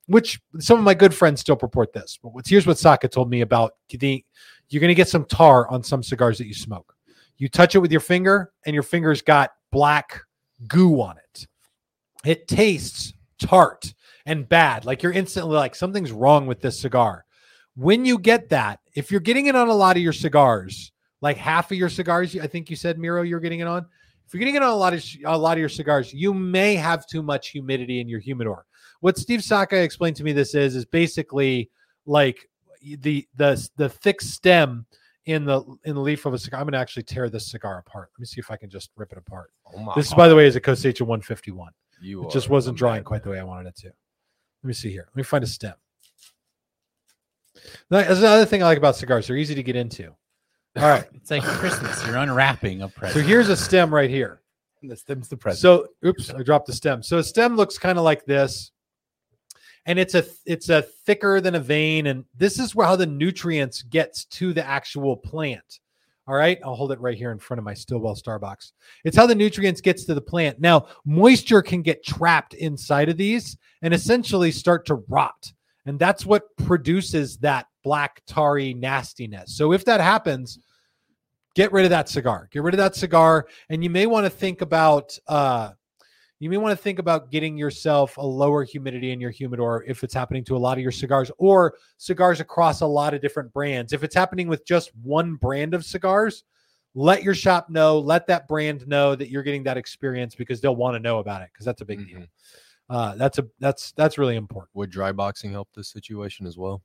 Which 0.06 0.40
some 0.60 0.78
of 0.78 0.84
my 0.84 0.94
good 0.94 1.12
friends 1.14 1.40
still 1.40 1.56
purport 1.56 1.92
this. 1.92 2.18
But 2.22 2.32
what's 2.34 2.48
here's 2.48 2.66
what 2.66 2.78
Saka 2.78 3.08
told 3.08 3.28
me 3.30 3.40
about 3.42 3.74
the 3.90 4.24
you're 4.70 4.80
going 4.80 4.88
to 4.88 4.94
get 4.94 5.08
some 5.08 5.24
tar 5.26 5.68
on 5.70 5.82
some 5.82 6.02
cigars 6.02 6.38
that 6.38 6.46
you 6.46 6.54
smoke. 6.54 6.93
You 7.36 7.48
touch 7.48 7.74
it 7.74 7.80
with 7.80 7.90
your 7.90 8.00
finger, 8.00 8.52
and 8.66 8.74
your 8.74 8.82
finger's 8.82 9.22
got 9.22 9.50
black 9.72 10.20
goo 10.68 11.00
on 11.00 11.16
it. 11.18 11.46
It 12.24 12.48
tastes 12.48 13.12
tart 13.38 13.92
and 14.26 14.48
bad. 14.48 14.84
Like 14.84 15.02
you're 15.02 15.12
instantly 15.12 15.56
like, 15.56 15.74
something's 15.74 16.12
wrong 16.12 16.46
with 16.46 16.60
this 16.60 16.80
cigar. 16.80 17.24
When 17.76 18.04
you 18.04 18.18
get 18.18 18.48
that, 18.50 18.80
if 18.94 19.10
you're 19.10 19.20
getting 19.20 19.46
it 19.46 19.56
on 19.56 19.68
a 19.68 19.74
lot 19.74 19.96
of 19.96 20.02
your 20.02 20.12
cigars, 20.12 20.92
like 21.20 21.36
half 21.36 21.70
of 21.70 21.76
your 21.76 21.88
cigars, 21.88 22.36
I 22.38 22.46
think 22.46 22.70
you 22.70 22.76
said 22.76 22.98
Miro, 22.98 23.22
you're 23.22 23.40
getting 23.40 23.60
it 23.60 23.66
on. 23.66 23.84
If 24.26 24.32
you're 24.32 24.38
getting 24.38 24.54
it 24.54 24.62
on 24.62 24.70
a 24.70 24.76
lot 24.76 24.94
of 24.94 25.04
a 25.26 25.36
lot 25.36 25.52
of 25.52 25.58
your 25.58 25.68
cigars, 25.68 26.14
you 26.14 26.32
may 26.32 26.76
have 26.76 27.06
too 27.06 27.22
much 27.22 27.48
humidity 27.48 28.00
in 28.00 28.08
your 28.08 28.20
humidor. 28.20 28.64
What 29.00 29.18
Steve 29.18 29.42
Saka 29.42 29.76
explained 29.76 30.16
to 30.16 30.24
me 30.24 30.32
this 30.32 30.54
is 30.54 30.76
is 30.76 30.84
basically 30.84 31.70
like 32.06 32.48
the 32.82 33.26
the 33.36 33.68
the 33.76 33.88
thick 33.88 34.20
stem 34.20 34.86
in 35.26 35.44
the 35.44 35.62
in 35.84 35.94
the 35.94 36.00
leaf 36.00 36.26
of 36.26 36.34
a 36.34 36.38
cigar. 36.38 36.60
I'm 36.60 36.66
going 36.66 36.72
to 36.72 36.78
actually 36.78 37.04
tear 37.04 37.30
this 37.30 37.50
cigar 37.50 37.78
apart. 37.78 38.10
Let 38.14 38.20
me 38.20 38.26
see 38.26 38.40
if 38.40 38.50
I 38.50 38.56
can 38.56 38.70
just 38.70 38.90
rip 38.96 39.12
it 39.12 39.18
apart. 39.18 39.50
Oh 39.72 39.78
my 39.78 39.94
This, 39.94 40.12
by 40.12 40.28
the 40.28 40.36
way, 40.36 40.46
is 40.46 40.56
a 40.56 40.60
Cosecha 40.60 41.02
151. 41.02 41.72
You 42.00 42.24
It 42.24 42.30
just 42.30 42.50
wasn't 42.50 42.76
a 42.76 42.78
drawing 42.78 43.04
quite 43.04 43.22
the 43.22 43.30
way 43.30 43.38
I 43.38 43.44
wanted 43.44 43.68
it 43.68 43.76
to. 43.76 43.86
Let 43.86 44.68
me 44.68 44.74
see 44.74 44.90
here. 44.90 45.06
Let 45.08 45.16
me 45.16 45.22
find 45.22 45.44
a 45.44 45.46
stem. 45.46 45.74
That's 47.88 48.18
another 48.18 48.44
thing 48.44 48.62
I 48.62 48.66
like 48.66 48.78
about 48.78 48.96
cigars. 48.96 49.26
They're 49.26 49.36
easy 49.36 49.54
to 49.54 49.62
get 49.62 49.76
into. 49.76 50.04
All 50.76 50.88
right. 50.88 51.04
It's 51.14 51.30
like 51.30 51.42
Christmas. 51.42 52.04
You're 52.06 52.16
unwrapping 52.16 52.82
a 52.82 52.88
present. 52.88 53.22
So 53.22 53.26
here's 53.26 53.48
a 53.48 53.56
stem 53.56 53.94
right 53.94 54.10
here. 54.10 54.40
The 54.82 54.96
stem's 54.96 55.28
the 55.28 55.36
present. 55.36 55.60
So, 55.60 55.88
oops, 56.04 56.30
I 56.30 56.42
dropped 56.42 56.66
the 56.66 56.72
stem. 56.72 57.02
So 57.02 57.18
a 57.18 57.24
stem 57.24 57.56
looks 57.56 57.78
kind 57.78 57.96
of 57.96 58.04
like 58.04 58.26
this, 58.26 58.70
and 59.86 59.98
it's 59.98 60.14
a 60.14 60.24
it's 60.46 60.68
a 60.68 60.82
thicker 60.82 61.40
than 61.40 61.54
a 61.54 61.60
vein, 61.60 62.06
and 62.06 62.24
this 62.36 62.58
is 62.58 62.74
where 62.74 62.86
how 62.86 62.96
the 62.96 63.06
nutrients 63.06 63.82
gets 63.82 64.24
to 64.26 64.52
the 64.52 64.66
actual 64.66 65.16
plant. 65.16 65.80
All 66.26 66.34
right, 66.34 66.58
I'll 66.64 66.74
hold 66.74 66.92
it 66.92 67.00
right 67.00 67.18
here 67.18 67.32
in 67.32 67.38
front 67.38 67.58
of 67.58 67.64
my 67.64 67.74
Stillwell 67.74 68.16
Starbucks. 68.16 68.72
It's 69.04 69.16
how 69.16 69.26
the 69.26 69.34
nutrients 69.34 69.82
gets 69.82 70.04
to 70.04 70.14
the 70.14 70.22
plant. 70.22 70.58
Now, 70.58 70.86
moisture 71.04 71.60
can 71.60 71.82
get 71.82 72.02
trapped 72.02 72.54
inside 72.54 73.10
of 73.10 73.18
these 73.18 73.58
and 73.82 73.92
essentially 73.92 74.50
start 74.50 74.86
to 74.86 75.04
rot, 75.08 75.52
and 75.84 75.98
that's 75.98 76.24
what 76.24 76.56
produces 76.56 77.36
that 77.38 77.66
black 77.82 78.22
tarry 78.26 78.72
nastiness. 78.72 79.54
So 79.54 79.72
if 79.72 79.84
that 79.84 80.00
happens, 80.00 80.58
get 81.54 81.72
rid 81.72 81.84
of 81.84 81.90
that 81.90 82.08
cigar. 82.08 82.48
Get 82.50 82.62
rid 82.62 82.72
of 82.72 82.78
that 82.78 82.96
cigar, 82.96 83.46
and 83.68 83.84
you 83.84 83.90
may 83.90 84.06
want 84.06 84.24
to 84.24 84.30
think 84.30 84.62
about 84.62 85.18
uh, 85.28 85.72
you 86.44 86.50
may 86.50 86.58
want 86.58 86.76
to 86.76 86.82
think 86.82 86.98
about 86.98 87.30
getting 87.30 87.56
yourself 87.56 88.18
a 88.18 88.22
lower 88.22 88.64
humidity 88.64 89.12
in 89.12 89.18
your 89.18 89.30
humidor 89.30 89.82
if 89.86 90.04
it's 90.04 90.12
happening 90.12 90.44
to 90.44 90.54
a 90.54 90.58
lot 90.58 90.76
of 90.76 90.82
your 90.82 90.92
cigars 90.92 91.30
or 91.38 91.76
cigars 91.96 92.38
across 92.38 92.82
a 92.82 92.86
lot 92.86 93.14
of 93.14 93.22
different 93.22 93.50
brands. 93.54 93.94
If 93.94 94.04
it's 94.04 94.14
happening 94.14 94.46
with 94.46 94.66
just 94.66 94.94
one 94.96 95.36
brand 95.36 95.72
of 95.72 95.86
cigars, 95.86 96.44
let 96.94 97.22
your 97.22 97.34
shop 97.34 97.70
know, 97.70 97.98
let 97.98 98.26
that 98.26 98.46
brand 98.46 98.86
know 98.86 99.14
that 99.14 99.30
you're 99.30 99.42
getting 99.42 99.62
that 99.62 99.78
experience 99.78 100.34
because 100.34 100.60
they'll 100.60 100.76
want 100.76 100.94
to 100.96 101.00
know 101.00 101.18
about 101.18 101.40
it 101.40 101.48
because 101.50 101.64
that's 101.64 101.80
a 101.80 101.84
big 101.86 102.06
deal. 102.06 102.18
Mhm. 102.18 102.28
Uh, 102.90 103.14
that's 103.14 103.38
a 103.38 103.46
that's 103.58 103.92
that's 103.92 104.18
really 104.18 104.36
important. 104.36 104.68
Would 104.74 104.90
dry 104.90 105.12
boxing 105.12 105.52
help 105.52 105.70
this 105.74 105.88
situation 105.88 106.46
as 106.46 106.58
well? 106.58 106.82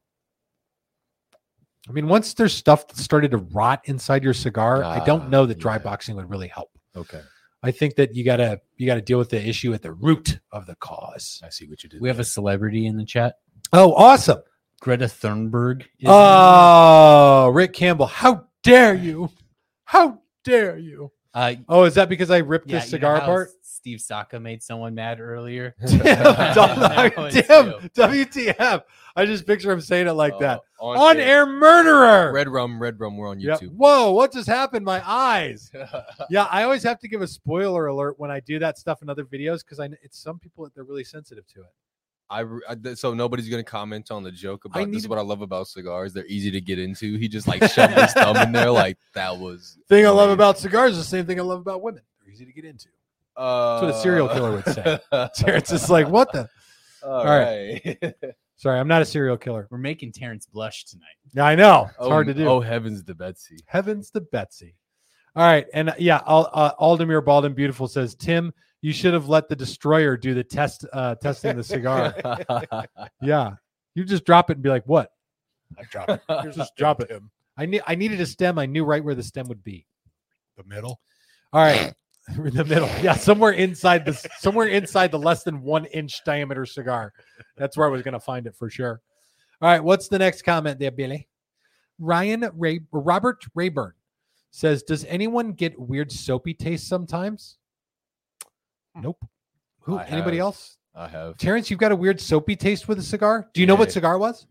I 1.89 1.91
mean, 1.91 2.07
once 2.07 2.33
there's 2.33 2.53
stuff 2.53 2.87
that 2.87 2.95
started 2.95 3.31
to 3.31 3.37
rot 3.39 3.81
inside 3.83 4.23
your 4.23 4.33
cigar, 4.33 4.85
I 4.85 4.99
Ah, 4.99 5.03
don't 5.03 5.29
know 5.29 5.45
that 5.45 5.59
dry 5.59 5.73
yeah. 5.73 5.79
boxing 5.79 6.15
would 6.15 6.29
really 6.29 6.47
help. 6.47 6.69
Okay. 6.95 7.21
I 7.61 7.71
think 7.71 7.95
that 7.95 8.15
you 8.15 8.23
gotta 8.23 8.61
you 8.77 8.85
gotta 8.85 9.01
deal 9.01 9.17
with 9.17 9.29
the 9.29 9.45
issue 9.47 9.73
at 9.73 9.81
the 9.81 9.91
root 9.91 10.39
of 10.51 10.65
the 10.65 10.75
cause. 10.75 11.41
I 11.43 11.49
see 11.49 11.67
what 11.67 11.83
you 11.83 11.89
did. 11.89 11.99
We 12.01 12.07
have 12.09 12.19
a 12.19 12.23
celebrity 12.23 12.85
in 12.85 12.95
the 12.97 13.05
chat. 13.05 13.35
Oh, 13.73 13.93
awesome! 13.93 14.39
Greta 14.81 15.05
Thunberg. 15.05 15.81
is- 15.99 16.07
Oh, 16.07 17.49
Rick 17.53 17.73
Campbell, 17.73 18.07
how 18.07 18.45
dare 18.63 18.93
you? 18.95 19.29
How 19.83 20.21
dare 20.43 20.77
you? 20.77 21.11
uh, 21.33 21.55
Oh, 21.67 21.83
is 21.83 21.95
that 21.95 22.09
because 22.09 22.31
I 22.31 22.37
ripped 22.39 22.69
yeah, 22.69 22.79
this 22.79 22.91
you 22.91 22.97
know 22.99 23.07
cigar 23.15 23.17
apart? 23.17 23.49
Steve 23.79 24.01
Saka 24.01 24.41
made 24.41 24.61
someone 24.61 24.93
mad 24.93 25.21
earlier. 25.21 25.73
Damn, 25.85 26.01
damn. 26.03 27.71
WTF. 27.95 28.83
I 29.15 29.25
just 29.25 29.47
picture 29.47 29.71
him 29.71 29.79
saying 29.79 30.07
it 30.07 30.11
like 30.11 30.37
that. 30.39 30.59
Uh, 30.81 30.87
On 30.87 31.15
air 31.15 31.45
murderer. 31.45 32.33
Red 32.33 32.49
rum, 32.49 32.81
red 32.81 32.99
rum. 32.99 33.15
We're 33.15 33.29
on. 33.29 33.39
YouTube. 33.39 33.71
Whoa, 33.71 34.11
what 34.11 34.33
just 34.33 34.49
happened? 34.49 34.83
My 34.85 35.01
eyes. 35.09 35.71
Yeah, 36.29 36.43
I 36.51 36.63
always 36.63 36.83
have 36.83 36.99
to 36.99 37.07
give 37.07 37.21
a 37.21 37.27
spoiler 37.27 37.87
alert 37.87 38.19
when 38.19 38.29
I 38.29 38.41
do 38.41 38.59
that 38.59 38.77
stuff 38.77 39.01
in 39.01 39.09
other 39.09 39.23
videos 39.23 39.63
because 39.63 39.79
I 39.79 39.85
it's 40.03 40.19
some 40.19 40.37
people 40.37 40.65
that 40.65 40.75
they're 40.75 40.83
really 40.83 41.05
sensitive 41.05 41.47
to 41.47 41.61
it. 41.61 41.73
I, 42.29 42.43
I 42.69 42.93
so 42.93 43.13
nobody's 43.13 43.47
gonna 43.49 43.63
comment 43.63 44.11
on 44.11 44.23
the 44.23 44.31
joke 44.31 44.65
about 44.65 44.91
this. 44.91 45.03
Is 45.03 45.07
what 45.07 45.17
I 45.17 45.21
love 45.21 45.41
about 45.41 45.67
cigars. 45.67 46.13
They're 46.13 46.25
easy 46.27 46.51
to 46.51 46.61
get 46.61 46.77
into. 46.77 47.17
He 47.17 47.29
just 47.29 47.47
like 47.47 47.63
shoved 47.71 47.93
his 47.93 48.13
thumb 48.13 48.35
in 48.37 48.51
there, 48.51 48.69
like 48.69 48.97
that 49.15 49.37
was 49.37 49.79
Thing 49.87 50.05
I 50.05 50.09
love 50.09 50.29
about 50.29 50.59
cigars 50.59 50.91
is 50.91 50.97
the 50.97 51.03
same 51.05 51.25
thing 51.25 51.39
I 51.39 51.43
love 51.43 51.61
about 51.61 51.81
women. 51.81 52.03
They're 52.21 52.33
easy 52.33 52.45
to 52.45 52.53
get 52.53 52.65
into. 52.65 52.89
Uh, 53.39 53.79
what 53.79 53.95
a 53.95 53.99
serial 54.01 54.27
killer 54.27 54.51
would 54.51 54.65
say. 54.65 54.99
Terrence 55.35 55.71
is 55.71 55.89
like, 55.89 56.09
what 56.09 56.31
the? 56.33 56.49
All 57.03 57.25
right. 57.25 57.81
right. 57.85 58.13
Sorry, 58.57 58.77
I'm 58.77 58.89
not 58.89 59.01
a 59.01 59.05
serial 59.05 59.37
killer. 59.37 59.67
We're 59.71 59.77
making 59.77 60.11
Terrence 60.11 60.45
blush 60.45 60.83
tonight. 60.83 61.05
Yeah, 61.33 61.45
I 61.45 61.55
know. 61.55 61.85
It's 61.85 61.95
oh, 61.99 62.09
hard 62.09 62.27
to 62.27 62.33
do. 62.33 62.45
Oh 62.45 62.59
heavens, 62.59 63.01
to 63.03 63.15
Betsy. 63.15 63.59
Heavens 63.65 64.11
to 64.11 64.19
Betsy. 64.19 64.75
All 65.35 65.43
right. 65.45 65.65
And 65.73 65.91
uh, 65.91 65.93
yeah, 65.97 66.21
Al- 66.27 66.49
uh, 66.51 66.75
Aldemir 66.75 67.23
Baldwin 67.23 67.53
Beautiful 67.53 67.87
says, 67.87 68.15
Tim, 68.15 68.53
you 68.81 68.91
should 68.91 69.13
have 69.13 69.29
let 69.29 69.47
the 69.47 69.55
destroyer 69.55 70.17
do 70.17 70.33
the 70.33 70.43
test, 70.43 70.85
uh, 70.91 71.15
testing 71.15 71.55
the 71.55 71.63
cigar. 71.63 72.13
yeah. 73.21 73.53
You 73.95 74.03
just 74.03 74.25
drop 74.25 74.49
it 74.49 74.57
and 74.57 74.63
be 74.63 74.69
like, 74.69 74.83
what? 74.85 75.11
I 75.77 75.83
drop 75.89 76.09
it. 76.09 76.21
Here's 76.41 76.57
Just 76.57 76.73
a 76.73 76.77
drop 76.77 77.01
it. 77.01 77.07
Tim. 77.07 77.31
I 77.57 77.65
need 77.65 77.81
I 77.85 77.95
needed 77.95 78.19
a 78.21 78.25
stem. 78.25 78.57
I 78.57 78.65
knew 78.65 78.83
right 78.83 79.03
where 79.03 79.15
the 79.15 79.23
stem 79.23 79.47
would 79.47 79.63
be. 79.63 79.85
The 80.57 80.63
middle. 80.63 80.99
All 81.53 81.61
right. 81.61 81.93
in 82.37 82.53
the 82.55 82.65
middle. 82.65 82.89
Yeah, 83.01 83.13
somewhere 83.13 83.51
inside 83.51 84.05
the 84.05 84.13
somewhere 84.39 84.67
inside 84.67 85.11
the 85.11 85.19
less 85.19 85.43
than 85.43 85.61
one 85.61 85.85
inch 85.85 86.23
diameter 86.25 86.65
cigar. 86.65 87.13
That's 87.57 87.77
where 87.77 87.87
I 87.87 87.89
was 87.89 88.01
gonna 88.01 88.19
find 88.19 88.47
it 88.47 88.55
for 88.55 88.69
sure. 88.69 89.01
All 89.61 89.69
right, 89.69 89.83
what's 89.83 90.07
the 90.07 90.19
next 90.19 90.43
comment 90.43 90.79
there, 90.79 90.91
Billy? 90.91 91.27
Ryan 91.99 92.49
Ray 92.55 92.79
Robert 92.91 93.43
Rayburn 93.55 93.93
says, 94.51 94.83
Does 94.83 95.05
anyone 95.05 95.51
get 95.53 95.79
weird 95.79 96.11
soapy 96.11 96.53
taste 96.53 96.87
sometimes? 96.87 97.57
Hmm. 98.95 99.01
Nope. 99.01 99.25
Who 99.81 99.97
I 99.97 100.05
anybody 100.05 100.37
have. 100.37 100.45
else? 100.45 100.77
I 100.95 101.07
have 101.07 101.37
Terrence, 101.37 101.69
you've 101.69 101.79
got 101.79 101.91
a 101.91 101.95
weird 101.95 102.19
soapy 102.19 102.55
taste 102.55 102.87
with 102.87 102.99
a 102.99 103.03
cigar. 103.03 103.49
Do 103.53 103.61
you 103.61 103.67
know 103.67 103.75
what 103.75 103.91
cigar 103.91 104.17
was? 104.17 104.47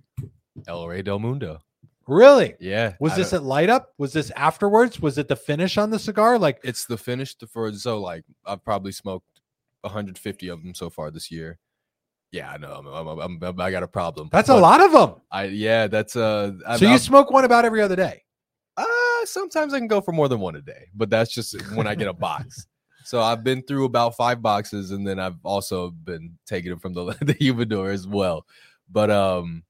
El 0.67 0.87
Rey 0.87 1.03
del 1.03 1.19
Mundo. 1.19 1.61
Really? 2.09 2.55
Yeah. 2.59 2.95
Was 3.01 3.13
I 3.13 3.17
this 3.17 3.33
at 3.35 3.43
light 3.43 3.69
up? 3.69 3.93
Was 3.99 4.15
this 4.15 4.31
afterwards? 4.31 4.99
Was 4.99 5.19
it 5.19 5.29
the 5.29 5.37
finish 5.37 5.77
on 5.77 5.91
the 5.91 5.99
cigar? 5.99 6.39
Like 6.39 6.59
It's 6.65 6.87
the 6.87 6.97
finish 6.97 7.37
for 7.53 7.71
so 7.73 8.01
like 8.01 8.25
I've 8.47 8.65
probably 8.65 8.93
smoked 8.93 9.41
150 9.83 10.49
of 10.49 10.63
them 10.63 10.75
so 10.75 10.89
far 10.89 11.11
this 11.11 11.31
year. 11.31 11.59
Yeah, 12.33 12.51
I 12.51 12.59
know. 12.59 12.83
I'm, 12.93 13.07
I'm, 13.07 13.43
I'm, 13.43 13.61
i 13.61 13.71
got 13.71 13.83
a 13.83 13.89
problem. 13.89 14.29
that's 14.33 14.49
a 14.49 14.57
lot 14.57 14.81
of 14.81 14.93
them. 14.93 15.21
I 15.31 15.45
yeah, 15.45 15.87
that's 15.87 16.17
uh. 16.17 16.53
So 16.79 16.91
you 16.91 16.99
smoke 16.99 17.31
one 17.31 17.45
about 17.45 17.65
every 17.65 17.81
other 17.81 17.97
day. 17.97 18.23
Uh, 18.77 18.85
sometimes 19.25 19.75
I 19.75 19.79
can 19.79 19.89
go 19.89 20.01
for 20.01 20.13
more 20.13 20.29
than 20.29 20.41
one 20.41 20.55
a 20.57 20.61
day, 20.61 20.89
but 20.95 21.11
that's 21.11 21.33
just 21.33 21.57
when 21.75 21.87
I 21.87 21.95
get 21.95 22.09
a 22.09 22.13
box. 22.13 22.67
So 23.05 23.23
I've 23.23 23.43
been 23.43 23.63
through 23.63 23.87
about 23.87 24.17
five 24.17 24.43
boxes, 24.43 24.91
and 24.91 25.07
then 25.07 25.19
I've 25.19 25.39
also 25.43 25.91
been 25.91 26.37
taking 26.47 26.71
them 26.71 26.79
from 26.79 26.93
the 26.93 27.17
the 27.23 27.33
humidor 27.33 27.91
as 27.91 28.07
well. 28.07 28.47
But 28.91 29.11
um, 29.11 29.63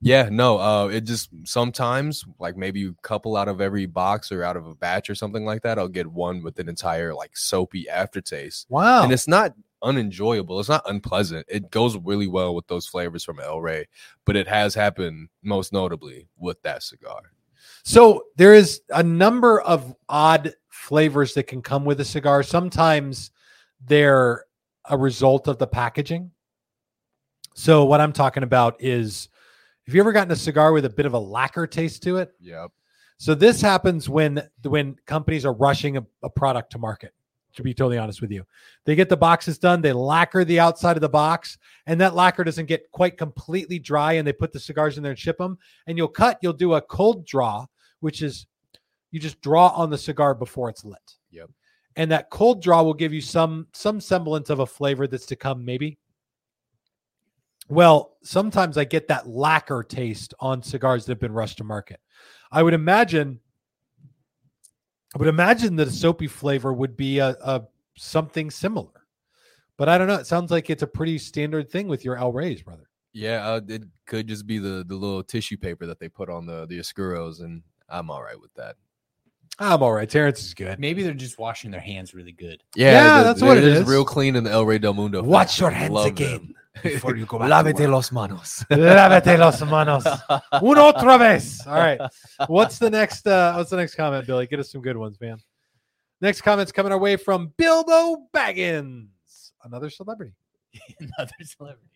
yeah, 0.00 0.28
no, 0.30 0.58
uh, 0.58 0.88
it 0.88 1.02
just 1.02 1.28
sometimes 1.44 2.24
like 2.38 2.56
maybe 2.56 2.86
a 2.86 2.92
couple 3.02 3.36
out 3.36 3.48
of 3.48 3.60
every 3.60 3.86
box 3.86 4.32
or 4.32 4.42
out 4.42 4.56
of 4.56 4.66
a 4.66 4.74
batch 4.74 5.10
or 5.10 5.14
something 5.14 5.44
like 5.44 5.62
that. 5.62 5.78
I'll 5.78 5.88
get 5.88 6.06
one 6.06 6.42
with 6.42 6.58
an 6.58 6.68
entire 6.68 7.14
like 7.14 7.36
soapy 7.36 7.88
aftertaste, 7.88 8.66
Wow. 8.70 9.02
and 9.02 9.12
it's 9.12 9.28
not 9.28 9.54
unenjoyable. 9.82 10.60
It's 10.60 10.68
not 10.68 10.88
unpleasant. 10.88 11.46
It 11.48 11.70
goes 11.70 11.96
really 11.98 12.26
well 12.26 12.54
with 12.54 12.66
those 12.66 12.86
flavors 12.86 13.24
from 13.24 13.40
El 13.40 13.60
Rey, 13.60 13.88
but 14.24 14.36
it 14.36 14.46
has 14.48 14.74
happened 14.74 15.28
most 15.42 15.72
notably 15.72 16.28
with 16.38 16.60
that 16.62 16.82
cigar. 16.82 17.32
So 17.82 18.24
there 18.36 18.54
is 18.54 18.82
a 18.90 19.02
number 19.02 19.60
of 19.60 19.94
odd 20.08 20.54
flavors 20.68 21.34
that 21.34 21.44
can 21.44 21.62
come 21.62 21.84
with 21.84 22.00
a 22.00 22.04
cigar. 22.04 22.42
Sometimes 22.42 23.30
they're 23.82 24.44
a 24.88 24.96
result 24.98 25.48
of 25.48 25.58
the 25.58 25.66
packaging. 25.66 26.30
So 27.54 27.84
what 27.84 28.00
I'm 28.00 28.12
talking 28.12 28.42
about 28.42 28.76
is 28.80 29.28
have 29.86 29.94
you 29.94 30.00
ever 30.00 30.12
gotten 30.12 30.32
a 30.32 30.36
cigar 30.36 30.72
with 30.72 30.84
a 30.84 30.90
bit 30.90 31.06
of 31.06 31.14
a 31.14 31.18
lacquer 31.18 31.66
taste 31.66 32.02
to 32.04 32.18
it? 32.18 32.32
Yep. 32.40 32.70
So 33.18 33.34
this 33.34 33.60
happens 33.60 34.08
when 34.08 34.42
when 34.62 34.96
companies 35.06 35.44
are 35.44 35.52
rushing 35.52 35.96
a, 35.96 36.06
a 36.22 36.30
product 36.30 36.72
to 36.72 36.78
market. 36.78 37.12
To 37.56 37.64
be 37.64 37.74
totally 37.74 37.98
honest 37.98 38.20
with 38.20 38.30
you, 38.30 38.46
they 38.84 38.94
get 38.94 39.08
the 39.08 39.16
boxes 39.16 39.58
done, 39.58 39.80
they 39.80 39.92
lacquer 39.92 40.44
the 40.44 40.60
outside 40.60 40.96
of 40.96 41.00
the 41.00 41.08
box, 41.08 41.58
and 41.86 42.00
that 42.00 42.14
lacquer 42.14 42.44
doesn't 42.44 42.66
get 42.66 42.88
quite 42.92 43.18
completely 43.18 43.80
dry, 43.80 44.12
and 44.12 44.26
they 44.26 44.32
put 44.32 44.52
the 44.52 44.60
cigars 44.60 44.96
in 44.96 45.02
there 45.02 45.10
and 45.10 45.18
ship 45.18 45.36
them. 45.36 45.58
And 45.88 45.98
you'll 45.98 46.06
cut, 46.06 46.38
you'll 46.42 46.52
do 46.52 46.74
a 46.74 46.80
cold 46.80 47.26
draw, 47.26 47.66
which 47.98 48.22
is 48.22 48.46
you 49.10 49.18
just 49.18 49.40
draw 49.40 49.68
on 49.70 49.90
the 49.90 49.98
cigar 49.98 50.32
before 50.32 50.70
it's 50.70 50.84
lit. 50.84 51.16
Yep. 51.32 51.50
And 51.96 52.10
that 52.12 52.30
cold 52.30 52.62
draw 52.62 52.84
will 52.84 52.94
give 52.94 53.12
you 53.12 53.20
some 53.20 53.66
some 53.72 54.00
semblance 54.00 54.48
of 54.48 54.60
a 54.60 54.66
flavor 54.66 55.08
that's 55.08 55.26
to 55.26 55.36
come, 55.36 55.64
maybe. 55.64 55.98
Well, 57.70 58.16
sometimes 58.22 58.76
I 58.76 58.84
get 58.84 59.06
that 59.08 59.28
lacquer 59.28 59.84
taste 59.84 60.34
on 60.40 60.60
cigars 60.60 61.06
that 61.06 61.12
have 61.12 61.20
been 61.20 61.32
rushed 61.32 61.58
to 61.58 61.64
market. 61.64 62.00
I 62.50 62.64
would 62.64 62.74
imagine, 62.74 63.38
I 65.14 65.18
would 65.18 65.28
imagine 65.28 65.76
that 65.76 65.86
a 65.86 65.92
soapy 65.92 66.26
flavor 66.26 66.72
would 66.72 66.96
be 66.96 67.20
a, 67.20 67.28
a 67.40 67.62
something 67.96 68.50
similar, 68.50 69.06
but 69.76 69.88
I 69.88 69.98
don't 69.98 70.08
know. 70.08 70.16
It 70.16 70.26
sounds 70.26 70.50
like 70.50 70.68
it's 70.68 70.82
a 70.82 70.86
pretty 70.86 71.16
standard 71.16 71.70
thing 71.70 71.86
with 71.86 72.04
your 72.04 72.16
El 72.16 72.32
Reyes, 72.32 72.60
brother. 72.60 72.90
Yeah, 73.12 73.46
uh, 73.46 73.60
it 73.68 73.84
could 74.04 74.26
just 74.26 74.48
be 74.48 74.58
the 74.58 74.84
the 74.86 74.96
little 74.96 75.22
tissue 75.22 75.56
paper 75.56 75.86
that 75.86 76.00
they 76.00 76.08
put 76.08 76.28
on 76.28 76.46
the 76.46 76.66
the 76.66 76.78
Oscuros, 76.80 77.40
and 77.40 77.62
I'm 77.88 78.10
all 78.10 78.22
right 78.22 78.40
with 78.40 78.52
that. 78.54 78.74
I'm 79.60 79.82
all 79.82 79.92
right. 79.92 80.10
Terrence 80.10 80.42
is 80.42 80.54
good. 80.54 80.80
Maybe 80.80 81.04
they're 81.04 81.12
just 81.12 81.38
washing 81.38 81.70
their 81.70 81.80
hands 81.80 82.14
really 82.14 82.32
good. 82.32 82.62
Yeah, 82.74 83.18
the- 83.18 83.24
that's 83.24 83.42
what 83.42 83.58
it 83.58 83.64
is. 83.64 83.86
Real 83.86 84.04
clean 84.04 84.34
in 84.34 84.42
the 84.42 84.50
El 84.50 84.66
Rey 84.66 84.78
del 84.78 84.94
Mundo. 84.94 85.22
Wash 85.22 85.60
your 85.60 85.70
hands 85.70 85.92
Love 85.92 86.06
again 86.06 86.54
before 86.82 87.16
you 87.16 87.26
go 87.26 87.38
back. 87.38 87.48
Lávete 87.50 87.88
los 87.88 88.10
manos. 88.12 88.64
Lávete 88.70 89.38
las 89.38 89.60
manos. 89.62 90.04
Una 90.62 90.82
otra 90.92 91.18
vez. 91.18 91.66
All 91.66 91.74
right. 91.74 92.00
What's 92.48 92.78
the 92.78 92.90
next? 92.90 93.26
Uh, 93.26 93.54
what's 93.54 93.70
the 93.70 93.76
next 93.76 93.94
comment, 93.94 94.26
Billy? 94.26 94.46
Get 94.46 94.60
us 94.60 94.70
some 94.70 94.80
good 94.82 94.96
ones, 94.96 95.20
man. 95.20 95.38
Next 96.20 96.42
comment's 96.42 96.72
coming 96.72 96.92
our 96.92 96.98
way 96.98 97.16
from 97.16 97.52
Bilbo 97.56 98.26
Baggins, 98.34 99.52
another 99.64 99.88
celebrity. 99.90 100.34
Another 101.00 101.32
celebrity. 101.42 101.88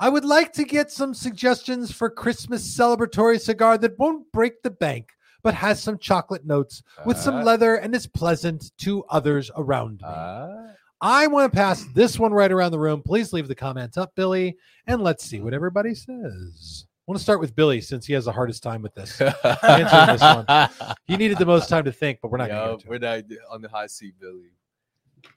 I 0.00 0.08
would 0.08 0.24
like 0.24 0.52
to 0.54 0.64
get 0.64 0.90
some 0.90 1.14
suggestions 1.14 1.92
for 1.92 2.10
Christmas 2.10 2.62
celebratory 2.76 3.40
cigar 3.40 3.78
that 3.78 3.96
won't 3.98 4.30
break 4.32 4.60
the 4.62 4.70
bank, 4.72 5.12
but 5.42 5.54
has 5.54 5.80
some 5.80 5.96
chocolate 5.98 6.44
notes 6.44 6.82
with 7.06 7.16
some 7.16 7.36
Uh, 7.36 7.44
leather 7.44 7.76
and 7.76 7.94
is 7.94 8.06
pleasant 8.08 8.76
to 8.78 9.04
others 9.08 9.50
around 9.56 10.02
me. 10.02 10.08
uh, 10.08 10.48
I 11.04 11.26
want 11.26 11.52
to 11.52 11.54
pass 11.54 11.84
this 11.92 12.18
one 12.18 12.32
right 12.32 12.50
around 12.50 12.72
the 12.72 12.78
room. 12.78 13.02
Please 13.02 13.34
leave 13.34 13.46
the 13.46 13.54
comments 13.54 13.98
up, 13.98 14.14
Billy, 14.14 14.56
and 14.86 15.02
let's 15.02 15.22
see 15.22 15.38
what 15.38 15.52
everybody 15.52 15.94
says. 15.94 16.86
I 16.86 17.04
want 17.06 17.18
to 17.18 17.22
start 17.22 17.40
with 17.40 17.54
Billy 17.54 17.82
since 17.82 18.06
he 18.06 18.14
has 18.14 18.24
the 18.24 18.32
hardest 18.32 18.62
time 18.62 18.80
with 18.80 18.94
this. 18.94 19.20
Answering 19.62 20.06
this 20.06 20.22
one. 20.22 20.96
He 21.06 21.18
needed 21.18 21.36
the 21.36 21.44
most 21.44 21.68
time 21.68 21.84
to 21.84 21.92
think, 21.92 22.20
but 22.22 22.30
we're 22.30 22.38
not 22.38 22.48
Yo, 22.48 22.54
going 22.54 22.78
to. 22.78 22.88
we're 22.88 22.98
not 23.00 23.22
on 23.50 23.60
the 23.60 23.68
high 23.68 23.86
seat, 23.86 24.14
Billy. 24.18 24.48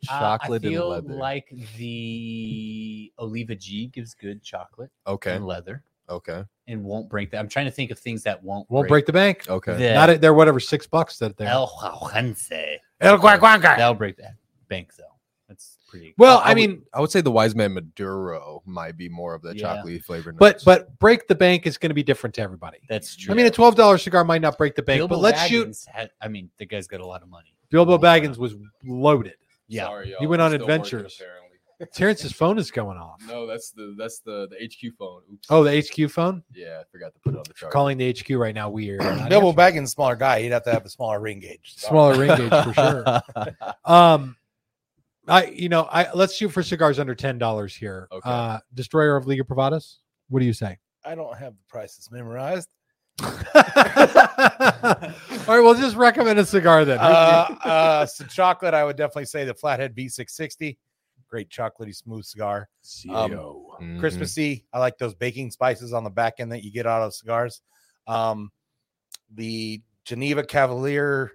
Uh, 0.09 0.19
Chocolate 0.19 0.63
I 0.63 0.69
feel 0.69 0.93
and 0.93 1.05
leather. 1.05 1.19
like 1.19 1.53
the 1.75 3.11
Oliva 3.19 3.55
G 3.55 3.87
gives 3.87 4.13
good 4.13 4.41
chocolate 4.41 4.91
okay, 5.05 5.35
and 5.35 5.45
leather 5.45 5.83
okay, 6.09 6.45
and 6.67 6.81
won't 6.85 7.09
break 7.09 7.31
that. 7.31 7.39
I'm 7.39 7.49
trying 7.49 7.65
to 7.65 7.71
think 7.71 7.91
of 7.91 7.99
things 7.99 8.23
that 8.23 8.41
won't 8.41 8.69
Won't 8.71 8.87
break 8.87 9.05
the 9.05 9.11
bank. 9.11 9.49
okay. 9.49 9.75
The 9.75 9.93
Not 9.93 10.09
at, 10.11 10.21
they're 10.21 10.33
whatever 10.33 10.61
six 10.61 10.87
bucks 10.87 11.17
that 11.19 11.35
they're. 11.35 11.49
El 11.49 11.67
Jaujense. 11.67 12.77
El 13.01 13.17
Guaguanca. 13.17 13.75
That'll 13.75 13.93
break 13.95 14.15
that 14.15 14.35
bank 14.69 14.95
though. 14.97 15.03
That's 15.87 15.91
pretty. 15.91 16.13
Well, 16.17 16.39
I 16.39 16.41
I 16.41 16.49
would- 16.49 16.55
mean, 16.57 16.83
I 16.93 16.99
would 17.01 17.11
say 17.11 17.21
the 17.21 17.31
Wise 17.31 17.55
Man 17.55 17.73
Maduro 17.73 18.61
might 18.65 18.97
be 18.97 19.09
more 19.09 19.33
of 19.33 19.41
the 19.41 19.55
Yeah. 19.55 19.77
chocolatey 19.77 20.03
flavor. 20.03 20.31
but 20.33 20.55
notes. 20.55 20.63
but 20.63 20.97
break 20.99 21.27
the 21.27 21.35
bank 21.35 21.65
is 21.65 21.77
going 21.77 21.89
to 21.89 21.95
be 21.95 22.03
different 22.03 22.33
to 22.35 22.41
everybody. 22.41 22.79
that's 22.89 23.15
true. 23.15 23.33
I 23.33 23.37
mean, 23.37 23.45
a 23.45 23.51
twelve 23.51 23.75
dollar 23.75 23.97
cigar 23.97 24.23
might 24.23 24.41
not 24.41 24.57
break 24.57 24.75
the 24.75 24.81
bank, 24.83 24.99
Bilbo 24.99 25.15
but 25.15 25.21
let's 25.21 25.45
shoot. 25.45 25.75
Had, 25.87 26.11
I 26.21 26.27
mean, 26.27 26.49
the 26.57 26.65
guy's 26.65 26.87
got 26.87 26.99
a 27.01 27.05
lot 27.05 27.21
of 27.23 27.29
money. 27.29 27.53
Bilbo 27.69 27.93
Oh, 27.93 27.95
wow. 27.97 28.01
Baggins 28.01 28.37
was 28.37 28.55
loaded. 28.85 29.35
Yeah. 29.67 29.85
Sorry, 29.85 30.15
He 30.19 30.27
went 30.27 30.41
on 30.41 30.51
still 30.51 30.59
working, 30.67 30.73
adventures. 30.75 31.15
apparently. 31.19 31.43
Terrence's 31.93 32.31
phone 32.31 32.57
is 32.57 32.71
going 32.71 32.97
off. 32.97 33.21
No, 33.27 33.45
that's 33.45 33.69
the 33.71 33.93
that's 33.99 34.19
the 34.19 34.47
the 34.49 34.55
HQ 34.65 34.95
phone. 34.97 35.21
Oops. 35.31 35.47
Oh, 35.51 35.63
the 35.63 35.79
HQ 35.79 36.09
phone. 36.09 36.41
yeah, 36.55 36.79
I 36.81 36.83
forgot 36.91 37.13
to 37.13 37.19
put 37.19 37.35
it 37.35 37.37
on 37.37 37.43
the 37.47 37.53
chart. 37.53 37.71
Calling 37.71 37.97
the 37.99 38.11
HQ 38.11 38.29
right 38.31 38.55
now. 38.55 38.69
Weird. 38.69 38.99
Bilbo 39.29 39.53
Baggins, 39.53 39.89
smaller 39.89 40.15
guy. 40.15 40.41
He'd 40.41 40.53
have 40.53 40.63
to 40.63 40.71
have 40.71 40.85
a 40.85 40.89
smaller 40.89 41.19
ring 41.19 41.39
gauge. 41.39 41.73
So- 41.75 41.89
Smaller 41.89 42.17
ring 42.17 42.35
gauge 42.35 42.63
for 42.63 42.73
sure. 42.73 43.21
Um, 43.85 44.35
I 45.27 45.45
you 45.47 45.69
know 45.69 45.83
I 45.91 46.11
let's 46.13 46.35
shoot 46.35 46.49
for 46.49 46.63
cigars 46.63 46.99
under 46.99 47.13
ten 47.15 47.37
dollars 47.37 47.75
here. 47.75 48.07
Okay. 48.11 48.29
Uh, 48.29 48.59
Destroyer 48.73 49.15
of 49.15 49.27
Liga 49.27 49.43
Privadas. 49.43 49.99
What 50.29 50.39
do 50.39 50.45
you 50.45 50.53
say? 50.53 50.77
I 51.05 51.15
don't 51.15 51.35
have 51.37 51.53
the 51.53 51.63
prices 51.69 52.09
memorized. 52.11 52.69
All 53.23 53.31
right, 55.55 55.61
well, 55.63 55.73
just 55.73 55.95
recommend 55.95 56.37
a 56.39 56.45
cigar 56.45 56.85
then. 56.85 56.99
Uh, 56.99 57.55
uh, 57.63 58.05
so 58.05 58.25
chocolate, 58.25 58.73
I 58.73 58.83
would 58.83 58.95
definitely 58.97 59.25
say 59.25 59.45
the 59.45 59.53
Flathead 59.53 59.95
V660. 59.95 60.77
Great 61.29 61.49
chocolatey, 61.49 61.95
smooth 61.95 62.23
cigar. 62.25 62.69
um, 63.09 63.31
Mhm. 63.81 63.99
Christmassy. 63.99 64.65
I 64.73 64.79
like 64.79 64.97
those 64.97 65.13
baking 65.15 65.51
spices 65.51 65.93
on 65.93 66.03
the 66.03 66.09
back 66.09 66.35
end 66.39 66.51
that 66.51 66.63
you 66.63 66.71
get 66.71 66.85
out 66.85 67.01
of 67.01 67.13
cigars. 67.13 67.61
Um, 68.07 68.51
the 69.33 69.81
Geneva 70.05 70.43
Cavalier. 70.43 71.33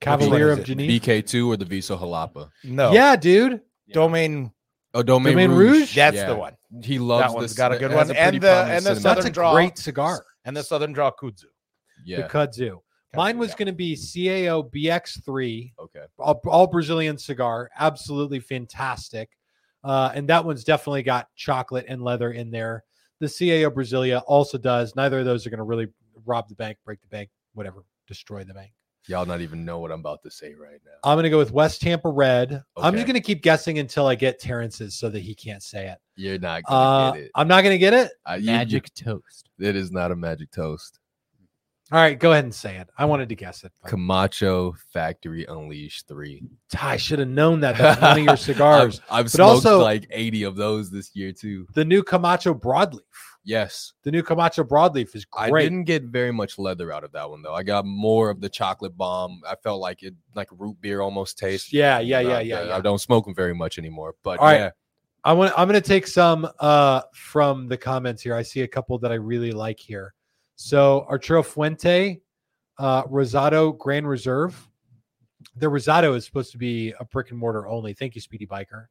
Cavalier 0.00 0.50
of 0.50 0.60
is? 0.60 0.64
Geneva. 0.66 0.92
BK2 1.06 1.48
or 1.48 1.56
the 1.56 1.64
Viso 1.64 1.96
Jalapa. 1.98 2.50
No. 2.64 2.92
Yeah, 2.92 3.16
dude. 3.16 3.60
Domain. 3.92 4.52
Oh, 4.94 5.02
Domain, 5.02 5.32
Domain 5.34 5.50
Rouge. 5.50 5.78
Rouge? 5.80 5.94
That's 5.94 6.16
Yeah. 6.16 6.26
the 6.26 6.36
one. 6.36 6.56
He 6.82 6.98
loves 6.98 7.26
That 7.32 7.34
one's 7.34 7.50
this. 7.50 7.56
got 7.56 7.72
a 7.72 7.78
good 7.78 7.92
one. 7.92 8.10
a 8.10 8.14
And 8.14 8.14
the- 8.14 8.20
and 8.20 8.42
the 8.42 8.48
cinnamon. 8.48 8.84
That's 8.84 8.98
a 8.98 9.00
Southern 9.00 9.32
Draw. 9.32 9.52
great 9.54 9.78
cigar. 9.78 10.24
And 10.44 10.56
the 10.56 10.62
Southern 10.62 10.92
Draw 10.92 11.12
Kudzu. 11.12 11.44
Yeah. 12.04 12.22
The 12.22 12.28
kudzu. 12.28 12.80
Mine 13.14 13.38
was 13.38 13.50
yeah. 13.50 13.56
going 13.56 13.66
to 13.66 13.72
be 13.72 13.94
CAO 13.96 14.62
BX3, 14.62 15.72
Okay. 15.78 16.04
all, 16.18 16.40
all 16.46 16.66
Brazilian 16.68 17.18
cigar, 17.18 17.68
absolutely 17.78 18.38
fantastic. 18.40 19.30
Uh, 19.82 20.10
and 20.14 20.28
that 20.28 20.44
one's 20.44 20.62
definitely 20.64 21.02
got 21.02 21.28
chocolate 21.34 21.86
and 21.88 22.02
leather 22.02 22.30
in 22.30 22.50
there. 22.50 22.84
The 23.18 23.26
CAO 23.26 23.70
Brasilia 23.70 24.22
also 24.26 24.58
does. 24.58 24.94
Neither 24.94 25.18
of 25.20 25.24
those 25.24 25.46
are 25.46 25.50
going 25.50 25.58
to 25.58 25.64
really 25.64 25.88
rob 26.24 26.48
the 26.48 26.54
bank, 26.54 26.78
break 26.84 27.00
the 27.00 27.08
bank, 27.08 27.30
whatever, 27.54 27.84
destroy 28.06 28.44
the 28.44 28.54
bank. 28.54 28.72
Y'all 29.06 29.26
not 29.26 29.40
even 29.40 29.64
know 29.64 29.78
what 29.78 29.90
I'm 29.90 30.00
about 30.00 30.22
to 30.22 30.30
say 30.30 30.54
right 30.54 30.78
now. 30.84 30.92
I'm 31.10 31.16
going 31.16 31.24
to 31.24 31.30
go 31.30 31.38
with 31.38 31.52
West 31.52 31.80
Tampa 31.80 32.08
Red. 32.10 32.62
I'm 32.76 32.94
just 32.94 33.06
going 33.06 33.14
to 33.14 33.20
keep 33.20 33.42
guessing 33.42 33.78
until 33.78 34.06
I 34.06 34.14
get 34.14 34.38
Terrence's 34.38 34.94
so 34.94 35.08
that 35.08 35.20
he 35.20 35.34
can't 35.34 35.62
say 35.62 35.88
it. 35.88 35.98
You're 36.16 36.38
not 36.38 36.62
gonna 36.64 36.78
Uh, 37.08 37.12
get 37.12 37.22
it. 37.24 37.30
I'm 37.34 37.48
not 37.48 37.62
going 37.62 37.74
to 37.74 37.78
get 37.78 37.94
it. 37.94 38.12
Uh, 38.28 38.34
you- 38.34 38.46
Magic 38.46 38.92
toast. 38.94 39.48
it 39.58 39.74
is 39.74 39.90
not 39.90 40.10
a 40.12 40.16
magic 40.16 40.50
toast. 40.50 40.98
All 41.92 41.98
right, 41.98 42.16
go 42.16 42.30
ahead 42.30 42.44
and 42.44 42.54
say 42.54 42.76
it. 42.76 42.88
I 42.96 43.04
wanted 43.06 43.28
to 43.30 43.34
guess 43.34 43.64
it. 43.64 43.72
but- 43.82 43.88
Camacho 43.90 44.76
Factory 44.92 45.44
Unleashed 45.46 46.06
three. 46.06 46.44
I 46.80 46.96
should 46.96 47.18
have 47.18 47.26
known 47.28 47.60
that. 47.60 47.78
That's 47.78 48.00
one 48.00 48.18
of 48.18 48.24
your 48.24 48.36
cigars. 48.36 49.00
I've, 49.10 49.18
I've 49.20 49.24
But 49.24 49.32
smoked 49.32 49.66
also- 49.66 49.80
like 49.82 50.06
80 50.12 50.44
of 50.44 50.54
those 50.56 50.90
this 50.90 51.10
year 51.16 51.32
too. 51.32 51.66
the 51.74 51.84
new 51.84 52.04
Camacho 52.04 52.54
Broadleaf. 52.54 53.00
Yes. 53.50 53.94
The 54.04 54.12
new 54.12 54.22
Camacho 54.22 54.62
Broadleaf 54.62 55.16
is 55.16 55.24
great. 55.24 55.52
I 55.52 55.62
didn't 55.62 55.82
get 55.82 56.04
very 56.04 56.30
much 56.30 56.56
leather 56.56 56.92
out 56.92 57.02
of 57.02 57.10
that 57.12 57.28
one 57.28 57.42
though. 57.42 57.52
I 57.52 57.64
got 57.64 57.84
more 57.84 58.30
of 58.30 58.40
the 58.40 58.48
chocolate 58.48 58.96
bomb. 58.96 59.40
I 59.44 59.56
felt 59.56 59.80
like 59.80 60.04
it 60.04 60.14
like 60.36 60.46
root 60.56 60.80
beer 60.80 61.00
almost 61.00 61.36
taste. 61.36 61.72
Yeah, 61.72 61.98
yeah, 61.98 62.20
yeah, 62.20 62.36
I- 62.36 62.40
yeah, 62.42 62.76
I, 62.76 62.80
don't 62.80 63.00
smoke 63.00 63.24
them 63.24 63.34
very 63.34 63.52
much 63.52 63.76
anymore. 63.76 64.14
But 64.22 64.38
All 64.38 64.46
right. 64.46 64.54
yeah, 64.60 64.70
I 65.24 65.32
want. 65.32 65.52
I'm 65.58 65.66
going 65.66 65.82
to 65.82 65.86
take 65.86 66.06
some 66.06 66.48
uh, 66.60 67.02
from 67.12 67.66
the 67.66 67.76
comments 67.76 68.22
here. 68.22 68.36
I 68.36 68.42
see 68.42 68.60
a 68.60 68.68
couple 68.68 68.96
that 69.00 69.10
I 69.10 69.16
really 69.16 69.50
like 69.50 69.80
here. 69.80 70.14
So 70.54 71.04
Arturo 71.10 71.42
Fuente, 71.42 72.20
uh, 72.78 73.02
Rosado 73.06 73.76
Grand 73.76 74.08
Reserve. 74.08 74.56
The 75.56 75.66
Rosado 75.66 76.14
is 76.14 76.24
supposed 76.24 76.52
to 76.52 76.58
be 76.58 76.94
a 77.00 77.04
brick 77.04 77.30
and 77.30 77.38
mortar 77.40 77.66
only. 77.66 77.94
Thank 77.94 78.14
you, 78.14 78.20
Speedy 78.20 78.46
Biker. 78.46 78.86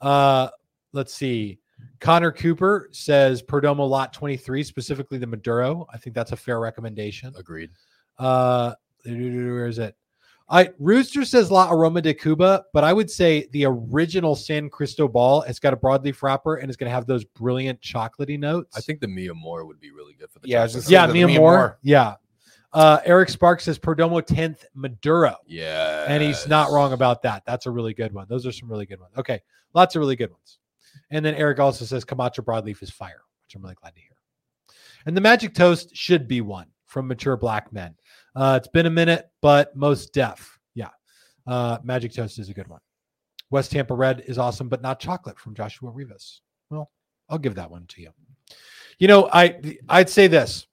Uh, 0.00 0.48
let's 0.92 1.14
see. 1.14 1.60
Connor 2.00 2.32
Cooper 2.32 2.88
says 2.92 3.42
Perdomo 3.42 3.88
Lot 3.88 4.12
23, 4.12 4.62
specifically 4.64 5.18
the 5.18 5.26
Maduro. 5.26 5.86
I 5.92 5.98
think 5.98 6.14
that's 6.14 6.32
a 6.32 6.36
fair 6.36 6.60
recommendation. 6.60 7.34
agreed. 7.36 7.70
Uh, 8.18 8.74
where 9.04 9.66
is 9.66 9.78
it? 9.78 9.96
I 10.48 10.70
Rooster 10.80 11.24
says 11.24 11.50
La 11.50 11.70
Aroma 11.70 12.02
de 12.02 12.12
Cuba, 12.12 12.64
but 12.72 12.82
I 12.82 12.92
would 12.92 13.08
say 13.08 13.46
the 13.52 13.64
original 13.66 14.34
San 14.34 14.68
Cristobal 14.68 15.42
It's 15.42 15.60
got 15.60 15.72
a 15.72 15.76
broadleaf 15.76 16.22
wrapper 16.22 16.56
and 16.56 16.68
it's 16.68 16.76
going 16.76 16.88
to 16.90 16.94
have 16.94 17.06
those 17.06 17.24
brilliant 17.24 17.80
chocolatey 17.80 18.36
notes. 18.38 18.76
I 18.76 18.80
think 18.80 19.00
the 19.00 19.06
Mi 19.06 19.28
Amor 19.30 19.64
would 19.64 19.78
be 19.78 19.92
really 19.92 20.14
good 20.14 20.28
for 20.30 20.40
the 20.40 20.48
Yeah, 20.48 20.66
chocolate. 20.66 20.72
just 20.72 20.90
yeah, 20.90 21.06
Mia 21.06 21.26
Mi 21.28 21.36
Amor. 21.36 21.40
Moore. 21.52 21.78
Yeah. 21.82 22.14
Uh, 22.72 22.98
Eric 23.04 23.28
Sparks 23.28 23.64
says 23.64 23.78
Perdomo 23.78 24.24
10th 24.24 24.64
Maduro, 24.74 25.34
yeah. 25.46 26.04
and 26.08 26.22
he's 26.22 26.46
not 26.46 26.70
wrong 26.70 26.92
about 26.92 27.20
that. 27.22 27.42
That's 27.44 27.66
a 27.66 27.70
really 27.70 27.94
good 27.94 28.12
one. 28.12 28.26
Those 28.28 28.46
are 28.46 28.52
some 28.52 28.68
really 28.70 28.86
good 28.86 29.00
ones. 29.00 29.12
Okay, 29.18 29.40
lots 29.74 29.96
of 29.96 30.00
really 30.00 30.14
good 30.14 30.30
ones. 30.30 30.58
And 31.10 31.24
then 31.24 31.34
Eric 31.34 31.58
also 31.58 31.84
says 31.84 32.04
Camacho 32.04 32.42
broadleaf 32.42 32.82
is 32.82 32.90
fire, 32.90 33.22
which 33.44 33.54
I'm 33.54 33.62
really 33.62 33.74
glad 33.74 33.94
to 33.94 34.00
hear. 34.00 34.10
And 35.06 35.16
the 35.16 35.20
Magic 35.20 35.54
Toast 35.54 35.94
should 35.96 36.28
be 36.28 36.40
one 36.40 36.66
from 36.86 37.08
Mature 37.08 37.36
Black 37.36 37.72
Men. 37.72 37.94
Uh, 38.36 38.58
it's 38.60 38.68
been 38.68 38.86
a 38.86 38.90
minute, 38.90 39.30
but 39.40 39.74
most 39.74 40.12
deaf. 40.12 40.58
Yeah. 40.74 40.90
Uh, 41.46 41.78
Magic 41.82 42.12
Toast 42.12 42.38
is 42.38 42.48
a 42.48 42.54
good 42.54 42.68
one. 42.68 42.80
West 43.50 43.72
Tampa 43.72 43.94
Red 43.94 44.22
is 44.26 44.38
awesome, 44.38 44.68
but 44.68 44.82
not 44.82 45.00
chocolate 45.00 45.38
from 45.38 45.54
Joshua 45.54 45.90
Rivas. 45.90 46.42
Well, 46.70 46.90
I'll 47.28 47.38
give 47.38 47.56
that 47.56 47.70
one 47.70 47.86
to 47.88 48.02
you. 48.02 48.10
You 48.98 49.08
know, 49.08 49.28
I 49.32 49.78
I'd 49.88 50.10
say 50.10 50.26
this. 50.26 50.66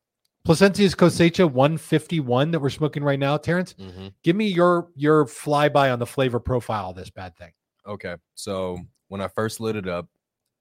Plasencia's 0.44 0.96
Cosecha 0.96 1.50
151 1.52 2.52
that 2.52 2.60
we're 2.60 2.70
smoking 2.70 3.04
right 3.04 3.20
now, 3.20 3.36
Terrence. 3.38 3.74
Mhm. 3.74 4.14
Give 4.24 4.36
me 4.36 4.48
your 4.48 4.90
your 4.96 5.26
flyby 5.26 5.92
on 5.92 6.00
the 6.00 6.06
flavor 6.06 6.40
profile 6.40 6.92
of 6.92 6.96
this 6.96 7.10
bad 7.10 7.36
thing. 7.36 7.52
Okay. 7.86 8.16
So 8.36 8.80
when 9.08 9.22
I 9.22 9.28
first 9.28 9.60
lit 9.60 9.76
it 9.76 9.88
up, 9.88 10.08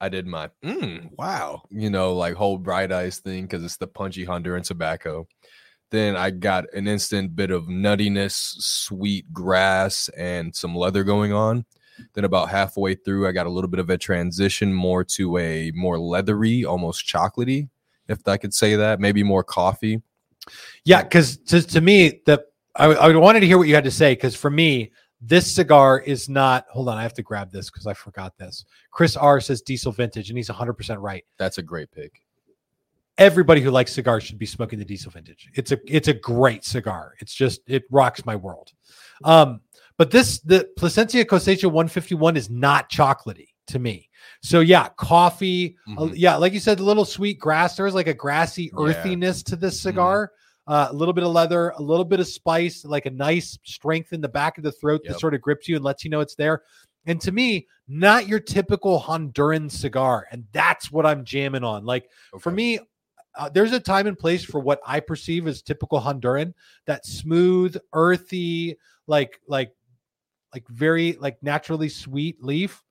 I 0.00 0.08
did 0.08 0.26
my 0.26 0.50
mm, 0.62 1.10
wow, 1.16 1.62
you 1.70 1.90
know, 1.90 2.14
like 2.14 2.34
whole 2.34 2.58
bright 2.58 2.92
eyes 2.92 3.18
thing 3.18 3.44
because 3.44 3.64
it's 3.64 3.78
the 3.78 3.86
punchy 3.86 4.26
Honduran 4.26 4.62
tobacco. 4.62 5.26
Then 5.90 6.16
I 6.16 6.30
got 6.30 6.64
an 6.74 6.88
instant 6.88 7.36
bit 7.36 7.50
of 7.50 7.64
nuttiness, 7.64 8.32
sweet 8.32 9.32
grass, 9.32 10.08
and 10.16 10.54
some 10.54 10.74
leather 10.74 11.04
going 11.04 11.32
on. 11.32 11.64
Then 12.12 12.24
about 12.24 12.50
halfway 12.50 12.94
through, 12.94 13.26
I 13.26 13.32
got 13.32 13.46
a 13.46 13.50
little 13.50 13.70
bit 13.70 13.80
of 13.80 13.88
a 13.88 13.96
transition 13.96 14.74
more 14.74 15.04
to 15.04 15.38
a 15.38 15.70
more 15.74 15.98
leathery, 15.98 16.64
almost 16.64 17.06
chocolatey, 17.06 17.68
if 18.08 18.26
I 18.26 18.36
could 18.36 18.52
say 18.52 18.76
that. 18.76 19.00
Maybe 19.00 19.22
more 19.22 19.44
coffee. 19.44 20.02
Yeah, 20.84 21.02
because 21.02 21.38
to, 21.38 21.62
to 21.62 21.80
me, 21.80 22.20
the 22.26 22.44
I, 22.74 22.86
I 22.86 23.16
wanted 23.16 23.40
to 23.40 23.46
hear 23.46 23.58
what 23.58 23.68
you 23.68 23.74
had 23.74 23.84
to 23.84 23.90
say 23.90 24.12
because 24.12 24.36
for 24.36 24.50
me, 24.50 24.92
this 25.20 25.50
cigar 25.50 26.00
is 26.00 26.28
not. 26.28 26.66
Hold 26.70 26.88
on, 26.88 26.98
I 26.98 27.02
have 27.02 27.14
to 27.14 27.22
grab 27.22 27.50
this 27.50 27.70
because 27.70 27.86
I 27.86 27.94
forgot 27.94 28.36
this. 28.38 28.64
Chris 28.90 29.16
R 29.16 29.40
says 29.40 29.62
diesel 29.62 29.92
vintage, 29.92 30.28
and 30.30 30.36
he's 30.36 30.48
100 30.50 30.74
percent 30.74 31.00
right. 31.00 31.24
That's 31.38 31.58
a 31.58 31.62
great 31.62 31.90
pick. 31.90 32.20
Everybody 33.18 33.62
who 33.62 33.70
likes 33.70 33.92
cigars 33.94 34.24
should 34.24 34.38
be 34.38 34.44
smoking 34.44 34.78
the 34.78 34.84
diesel 34.84 35.10
vintage. 35.10 35.48
It's 35.54 35.72
a 35.72 35.78
it's 35.86 36.08
a 36.08 36.12
great 36.14 36.64
cigar. 36.66 37.14
It's 37.20 37.32
just 37.34 37.62
it 37.66 37.84
rocks 37.90 38.26
my 38.26 38.36
world. 38.36 38.72
Um, 39.24 39.60
but 39.96 40.10
this 40.10 40.40
the 40.40 40.68
Plasencia 40.76 41.24
Cosecha 41.24 41.64
151 41.64 42.36
is 42.36 42.50
not 42.50 42.90
chocolatey 42.90 43.48
to 43.68 43.78
me. 43.78 44.10
So 44.42 44.60
yeah, 44.60 44.90
coffee. 44.98 45.76
uh, 45.96 46.02
Mhm. 46.02 46.12
yeah, 46.14 46.36
like 46.36 46.52
you 46.52 46.60
said, 46.60 46.78
a 46.78 46.84
little 46.84 47.06
sweet 47.06 47.38
grass. 47.38 47.74
There's 47.74 47.94
like 47.94 48.06
a 48.06 48.12
grassy 48.14 48.64
Yeah. 48.64 48.84
earthiness 48.84 49.42
to 49.44 49.56
this 49.56 49.80
cigar. 49.80 50.32
Uh, 50.66 50.88
a 50.90 50.92
little 50.92 51.14
bit 51.14 51.22
of 51.22 51.32
leather, 51.32 51.70
a 51.76 51.82
little 51.82 52.04
bit 52.04 52.18
of 52.18 52.26
spice, 52.26 52.84
like 52.84 53.06
a 53.06 53.10
nice 53.10 53.56
strength 53.62 54.12
in 54.12 54.20
the 54.20 54.28
back 54.28 54.58
of 54.58 54.64
the 54.64 54.72
throat 54.72 55.00
that 55.06 55.20
sort 55.20 55.32
of 55.32 55.40
grips 55.40 55.68
you 55.68 55.76
and 55.76 55.84
lets 55.84 56.04
you 56.04 56.10
know 56.10 56.20
it's 56.20 56.34
there. 56.34 56.62
And 57.06 57.20
to 57.20 57.30
me, 57.30 57.68
not 57.86 58.26
your 58.26 58.40
typical 58.40 59.00
Honduran 59.00 59.70
cigar, 59.70 60.26
and 60.32 60.44
that's 60.52 60.90
what 60.90 61.06
I'm 61.06 61.24
jamming 61.24 61.62
on. 61.62 61.84
Like 61.84 62.10
for 62.40 62.50
me, 62.50 62.80
uh, 63.36 63.48
there's 63.48 63.72
a 63.72 63.80
time 63.80 64.06
and 64.06 64.18
place 64.18 64.42
for 64.44 64.60
what 64.60 64.80
I 64.84 64.98
perceive 65.00 65.46
as 65.46 65.62
typical 65.62 66.00
Honduran. 66.00 66.52
That 66.86 67.06
smooth, 67.06 67.76
earthy, 67.92 68.76
like 69.06 69.40
like 69.46 69.72
like 70.52 70.66
very 70.68 71.12
like 71.20 71.40
naturally 71.42 71.88
sweet 71.88 72.42
leaf. 72.42 72.82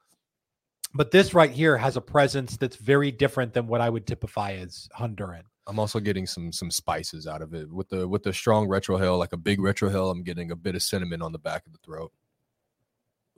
But 0.94 1.12
this 1.12 1.34
right 1.34 1.52
here 1.52 1.76
has 1.76 1.98
a 1.98 2.02
presence 2.02 2.56
that's 2.56 2.78
very 2.78 3.12
different 3.12 3.54
than 3.54 3.68
what 3.68 3.82
I 3.82 3.90
would 3.90 4.08
typify 4.08 4.54
as 4.54 4.88
Honduran. 4.98 5.44
I'm 5.68 5.80
also 5.80 6.00
getting 6.00 6.28
some 6.28 6.52
some 6.52 6.70
spices 6.70 7.28
out 7.28 7.42
of 7.42 7.54
it 7.54 7.70
with 7.72 7.90
the 7.90 8.08
with 8.08 8.24
the 8.24 8.34
strong 8.34 8.68
retrohale, 8.68 9.18
like 9.18 9.34
a 9.34 9.38
big 9.38 9.60
retrohale. 9.60 10.12
I'm 10.12 10.24
getting 10.24 10.52
a 10.52 10.56
bit 10.56 10.76
of 10.76 10.84
cinnamon 10.84 11.22
on 11.22 11.32
the 11.32 11.40
back 11.40 11.66
of 11.66 11.72
the 11.72 11.80
throat. 11.80 12.12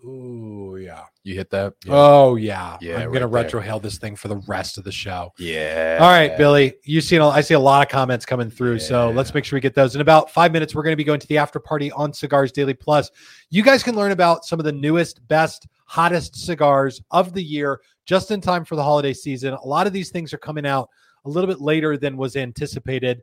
Ooh, 0.05 0.77
yeah. 0.79 1.05
You 1.23 1.33
hit 1.33 1.49
that? 1.51 1.73
Oh 1.87 2.35
yeah. 2.35 2.77
Yeah, 2.81 2.97
I'm 2.97 3.11
gonna 3.11 3.27
retro 3.27 3.61
retrohale 3.61 3.81
this 3.81 3.97
thing 3.97 4.15
for 4.15 4.27
the 4.27 4.37
rest 4.47 4.77
of 4.77 4.83
the 4.83 4.91
show. 4.91 5.33
yeah. 5.39 5.97
All 5.99 6.09
right, 6.09 6.37
Billy. 6.37 6.75
You 6.83 7.01
seen? 7.01 7.21
I 7.21 7.41
see 7.41 7.55
a 7.55 7.59
lot 7.59 7.85
of 7.85 7.91
comments 7.91 8.25
coming 8.25 8.51
through. 8.51 8.79
So 8.79 9.09
let's 9.09 9.33
make 9.33 9.43
sure 9.43 9.57
we 9.57 9.61
get 9.61 9.73
those. 9.73 9.95
In 9.95 10.01
about 10.01 10.29
five 10.29 10.51
minutes, 10.51 10.75
we're 10.75 10.83
going 10.83 10.93
to 10.93 10.97
be 10.97 11.03
going 11.03 11.19
to 11.19 11.27
the 11.27 11.39
after 11.39 11.59
party 11.59 11.91
on 11.93 12.13
Cigars 12.13 12.51
Daily 12.51 12.75
Plus. 12.75 13.09
You 13.49 13.63
guys 13.63 13.81
can 13.81 13.95
learn 13.95 14.11
about 14.11 14.45
some 14.45 14.59
of 14.59 14.65
the 14.65 14.71
newest, 14.71 15.27
best, 15.27 15.67
hottest 15.85 16.35
cigars 16.35 17.01
of 17.09 17.33
the 17.33 17.43
year 17.43 17.81
just 18.05 18.29
in 18.29 18.39
time 18.39 18.65
for 18.65 18.75
the 18.75 18.83
holiday 18.83 19.13
season. 19.13 19.53
A 19.53 19.65
lot 19.65 19.87
of 19.87 19.93
these 19.93 20.11
things 20.11 20.31
are 20.31 20.37
coming 20.37 20.65
out 20.65 20.89
a 21.27 21.29
little 21.29 21.47
bit 21.47 21.61
later 21.61 21.97
than 21.97 22.17
was 22.17 22.35
anticipated. 22.35 23.21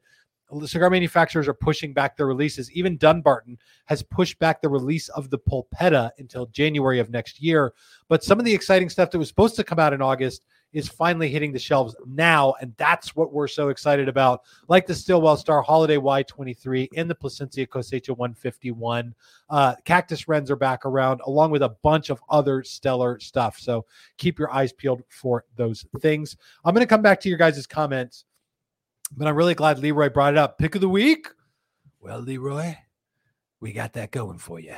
cigar 0.66 0.90
manufacturers 0.90 1.48
are 1.48 1.55
pushing 1.55 1.92
back 1.92 2.16
their 2.16 2.26
releases. 2.26 2.70
Even 2.72 2.98
Dunbarton 2.98 3.59
has 3.86 4.02
pushed 4.02 4.38
back 4.38 4.61
the 4.61 4.68
release 4.68 5.09
of 5.09 5.30
the 5.30 5.38
Pulpetta 5.38 6.12
until 6.18 6.46
January 6.46 7.00
of 7.00 7.11
next 7.11 7.40
year. 7.40 7.72
But 8.09 8.22
some 8.22 8.38
of 8.38 8.44
the 8.44 8.55
exciting 8.55 8.90
stuff 8.90 9.11
that 9.11 9.18
was 9.18 9.28
supposed 9.28 9.57
to 9.57 9.64
come 9.64 9.78
out 9.78 9.94
in 9.94 10.02
August 10.02 10.44
is 10.74 10.88
finally 10.88 11.30
hitting 11.30 11.52
the 11.52 11.58
shelves 11.58 11.96
now. 12.04 12.54
And 12.60 12.74
that's 12.76 13.16
what 13.16 13.32
we're 13.32 13.48
so 13.48 13.68
excited 13.68 14.08
about, 14.08 14.42
like 14.68 14.86
the 14.86 14.94
Stillwell 14.94 15.36
Star 15.36 15.62
Holiday 15.62 15.96
Y23 15.96 16.88
and 16.96 17.08
the 17.08 17.14
Plasencia 17.14 17.66
Cosecha 17.66 18.10
151. 18.10 19.14
Uh, 19.48 19.74
Cactus 19.84 20.28
Wrens 20.28 20.50
are 20.50 20.56
back 20.56 20.84
around, 20.84 21.22
along 21.24 21.52
with 21.52 21.62
a 21.62 21.76
bunch 21.82 22.10
of 22.10 22.20
other 22.28 22.62
stellar 22.64 23.18
stuff. 23.20 23.58
So 23.58 23.86
keep 24.18 24.38
your 24.38 24.52
eyes 24.52 24.72
peeled 24.72 25.02
for 25.08 25.44
those 25.56 25.86
things. 26.00 26.36
I'm 26.64 26.74
going 26.74 26.84
to 26.84 26.90
come 26.90 27.02
back 27.02 27.20
to 27.20 27.28
your 27.28 27.38
guys' 27.38 27.66
comments, 27.66 28.24
but 29.16 29.28
I'm 29.28 29.36
really 29.36 29.54
glad 29.54 29.78
Leroy 29.78 30.10
brought 30.10 30.34
it 30.34 30.38
up. 30.38 30.58
Pick 30.58 30.74
of 30.74 30.80
the 30.80 30.88
week? 30.88 31.28
Well, 32.00 32.18
Leroy, 32.18 32.74
we 33.60 33.72
got 33.72 33.92
that 33.94 34.10
going 34.10 34.38
for 34.38 34.58
you. 34.58 34.74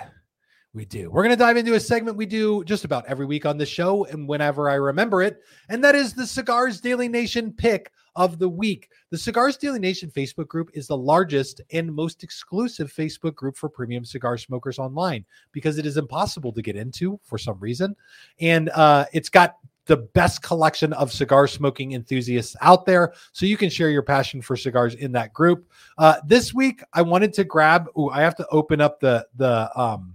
We 0.76 0.84
do. 0.84 1.10
We're 1.10 1.22
going 1.22 1.30
to 1.30 1.42
dive 1.42 1.56
into 1.56 1.72
a 1.72 1.80
segment 1.80 2.18
we 2.18 2.26
do 2.26 2.62
just 2.64 2.84
about 2.84 3.06
every 3.06 3.24
week 3.24 3.46
on 3.46 3.56
the 3.56 3.64
show 3.64 4.04
and 4.04 4.28
whenever 4.28 4.68
I 4.68 4.74
remember 4.74 5.22
it. 5.22 5.40
And 5.70 5.82
that 5.82 5.94
is 5.94 6.12
the 6.12 6.26
Cigars 6.26 6.82
Daily 6.82 7.08
Nation 7.08 7.50
pick 7.50 7.90
of 8.14 8.38
the 8.38 8.50
week. 8.50 8.90
The 9.08 9.16
Cigars 9.16 9.56
Daily 9.56 9.78
Nation 9.78 10.10
Facebook 10.10 10.48
group 10.48 10.68
is 10.74 10.86
the 10.86 10.96
largest 10.96 11.62
and 11.72 11.90
most 11.90 12.22
exclusive 12.22 12.92
Facebook 12.92 13.34
group 13.34 13.56
for 13.56 13.70
premium 13.70 14.04
cigar 14.04 14.36
smokers 14.36 14.78
online 14.78 15.24
because 15.50 15.78
it 15.78 15.86
is 15.86 15.96
impossible 15.96 16.52
to 16.52 16.60
get 16.60 16.76
into 16.76 17.18
for 17.22 17.38
some 17.38 17.58
reason. 17.58 17.96
And 18.40 18.68
uh, 18.68 19.06
it's 19.14 19.30
got 19.30 19.56
the 19.86 19.96
best 19.96 20.42
collection 20.42 20.92
of 20.92 21.10
cigar 21.10 21.46
smoking 21.46 21.92
enthusiasts 21.92 22.54
out 22.60 22.84
there. 22.84 23.14
So 23.32 23.46
you 23.46 23.56
can 23.56 23.70
share 23.70 23.88
your 23.88 24.02
passion 24.02 24.42
for 24.42 24.58
cigars 24.58 24.94
in 24.94 25.12
that 25.12 25.32
group. 25.32 25.70
Uh, 25.96 26.16
this 26.26 26.52
week, 26.52 26.82
I 26.92 27.00
wanted 27.00 27.32
to 27.32 27.44
grab, 27.44 27.88
ooh, 27.98 28.10
I 28.10 28.20
have 28.20 28.36
to 28.36 28.46
open 28.48 28.82
up 28.82 29.00
the, 29.00 29.26
the, 29.36 29.70
um, 29.74 30.12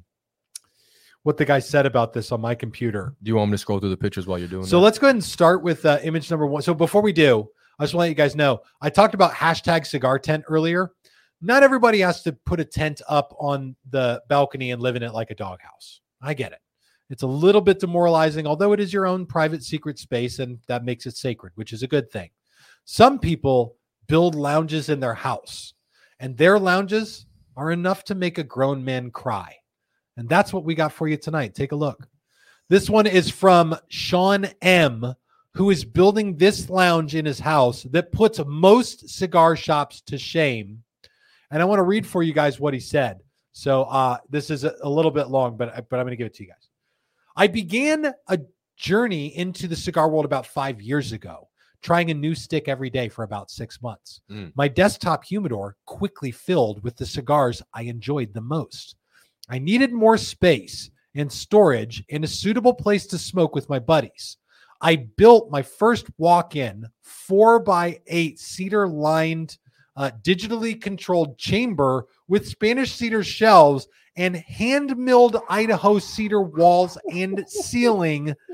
what 1.24 1.38
the 1.38 1.46
guy 1.46 1.60
said 1.60 1.86
about 1.86 2.14
this 2.14 2.32
on 2.32 2.42
my 2.42 2.56
computer. 2.56 3.16
Do 3.22 3.30
you 3.30 3.36
want 3.36 3.52
me 3.52 3.56
to 3.56 3.58
scroll 3.60 3.80
through 3.80 3.90
the 3.90 3.98
pictures 3.98 4.26
while 4.28 4.40
you're 4.40 4.48
doing 4.48 4.66
So 4.66 4.78
that? 4.78 4.84
let's 4.84 4.98
go 4.98 5.08
ahead 5.08 5.16
and 5.16 5.24
start 5.24 5.62
with 5.64 5.86
uh, 5.86 6.00
image 6.04 6.30
number 6.32 6.48
one. 6.48 6.62
So 6.62 6.74
before 6.74 7.02
we 7.02 7.14
do, 7.14 7.48
I 7.80 7.84
just 7.84 7.94
want 7.94 8.04
to 8.04 8.06
let 8.06 8.10
you 8.10 8.16
guys 8.16 8.36
know 8.36 8.62
I 8.82 8.90
talked 8.90 9.14
about 9.14 9.34
hashtag 9.34 9.86
cigar 9.86 10.20
tent 10.20 10.44
earlier. 10.48 10.92
Not 11.42 11.64
everybody 11.64 12.00
has 12.00 12.22
to 12.24 12.34
put 12.34 12.60
a 12.60 12.66
tent 12.66 13.02
up 13.10 13.36
on 13.40 13.76
the 13.90 14.22
balcony 14.30 14.72
and 14.72 14.82
live 14.82 14.96
in 14.96 15.04
it 15.04 15.14
like 15.14 15.32
a 15.32 15.36
doghouse. 15.36 16.02
I 16.22 16.34
get 16.34 16.52
it. 16.52 16.60
It's 17.10 17.24
a 17.24 17.28
little 17.28 17.62
bit 17.62 17.80
demoralizing, 17.80 18.48
although 18.48 18.74
it 18.74 18.80
is 18.80 18.94
your 18.94 19.06
own 19.06 19.26
private 19.26 19.64
secret 19.64 20.00
space 20.00 20.40
and 20.40 20.60
that 20.68 20.86
makes 20.86 21.06
it 21.06 21.18
sacred, 21.18 21.52
which 21.56 21.74
is 21.74 21.84
a 21.84 21.88
good 21.88 22.10
thing. 22.12 22.30
Some 22.86 23.20
people 23.20 23.76
build 24.08 24.34
lounges 24.36 24.90
in 24.90 25.00
their 25.00 25.14
house, 25.14 25.74
and 26.20 26.38
their 26.38 26.58
lounges 26.60 27.26
are 27.58 27.72
enough 27.72 28.04
to 28.06 28.16
make 28.16 28.38
a 28.38 28.44
grown 28.44 28.84
man 28.84 29.12
cry. 29.12 29.56
And 30.22 30.30
that's 30.30 30.54
what 30.54 30.64
we 30.64 30.76
got 30.76 30.94
for 30.94 31.08
you 31.08 31.18
tonight. 31.18 31.56
Take 31.56 31.72
a 31.72 31.76
look. 31.76 32.08
This 32.70 32.92
one 32.92 33.08
is 33.08 33.28
from 33.32 33.76
Sean 33.90 34.46
M, 34.62 35.16
who 35.56 35.72
is 35.72 35.84
building 35.84 36.38
this 36.38 36.70
lounge 36.70 37.16
in 37.16 37.26
his 37.26 37.40
house 37.40 37.82
that 37.90 38.12
puts 38.12 38.40
most 38.46 39.10
cigar 39.10 39.56
shops 39.56 40.02
to 40.02 40.20
shame. 40.20 40.84
And 41.50 41.60
I 41.60 41.66
want 41.66 41.80
to 41.80 41.84
read 41.84 42.06
for 42.06 42.22
you 42.22 42.34
guys 42.34 42.60
what 42.60 42.76
he 42.76 42.80
said. 42.80 43.22
So 43.52 43.84
uh, 43.86 44.18
this 44.30 44.52
is 44.52 44.64
a, 44.64 44.76
a 44.84 44.90
little 44.90 45.10
bit 45.10 45.30
long, 45.30 45.58
but 45.58 45.70
I- 45.76 45.82
but 45.82 46.00
I'm 46.00 46.06
going 46.06 46.12
to 46.12 46.16
give 46.18 46.28
it 46.28 46.36
to 46.36 46.44
you 46.44 46.50
guys. 46.50 46.70
I 47.36 47.48
began 47.48 48.14
a 48.28 48.40
journey 48.78 49.36
into 49.36 49.68
the 49.68 49.76
cigar 49.76 50.08
world 50.08 50.26
about 50.26 50.46
five 50.46 50.82
years 50.84 51.14
ago, 51.14 51.50
trying 51.82 52.12
a 52.12 52.14
new 52.14 52.36
stick 52.36 52.68
every 52.68 52.92
day 52.92 53.10
for 53.10 53.24
about 53.24 53.50
six 53.50 53.82
months. 53.82 54.22
Mm. 54.30 54.52
My 54.56 54.68
desktop 54.68 55.26
humidor 55.26 55.78
quickly 55.88 56.30
filled 56.32 56.84
with 56.84 56.96
the 56.96 57.08
cigars 57.08 57.64
I 57.74 57.82
enjoyed 57.84 58.34
the 58.36 58.42
most. 58.42 58.96
I 59.52 59.60
needed 59.60 59.92
more 59.92 60.18
space 60.18 60.90
and 61.14 61.30
storage 61.30 62.04
and 62.10 62.24
a 62.24 62.28
suitable 62.28 62.74
place 62.74 63.06
to 63.08 63.18
smoke 63.18 63.54
with 63.54 63.68
my 63.70 63.80
buddies. 63.80 64.38
I 64.80 64.96
built 64.96 65.52
my 65.52 65.62
first 65.62 66.08
walk 66.18 66.56
in 66.56 66.88
four 67.02 67.60
by 67.60 68.00
eight 68.08 68.40
cedar 68.40 68.88
lined, 68.88 69.58
uh, 69.98 70.12
digitally 70.24 70.82
controlled 70.82 71.38
chamber 71.38 72.06
with 72.30 72.48
Spanish 72.48 72.94
cedar 72.94 73.26
shelves 73.26 73.90
and 74.16 74.38
hand 74.38 74.96
milled 74.98 75.36
Idaho 75.50 76.00
cedar 76.00 76.42
walls 76.42 76.98
and 77.14 77.44
ceiling. 77.48 78.34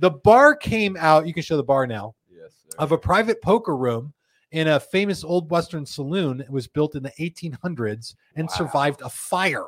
The 0.00 0.10
bar 0.10 0.54
came 0.54 0.96
out, 0.96 1.26
you 1.26 1.34
can 1.34 1.42
show 1.42 1.56
the 1.56 1.64
bar 1.64 1.84
now, 1.84 2.14
yes, 2.30 2.52
sir. 2.62 2.76
of 2.78 2.92
a 2.92 2.98
private 2.98 3.42
poker 3.42 3.76
room 3.76 4.14
in 4.52 4.68
a 4.68 4.78
famous 4.78 5.24
old 5.24 5.50
Western 5.50 5.84
saloon. 5.84 6.40
It 6.40 6.50
was 6.50 6.68
built 6.68 6.94
in 6.94 7.02
the 7.02 7.10
1800s 7.18 8.14
and 8.36 8.46
Wow. 8.46 8.54
survived 8.54 9.00
a 9.02 9.08
fire. 9.08 9.66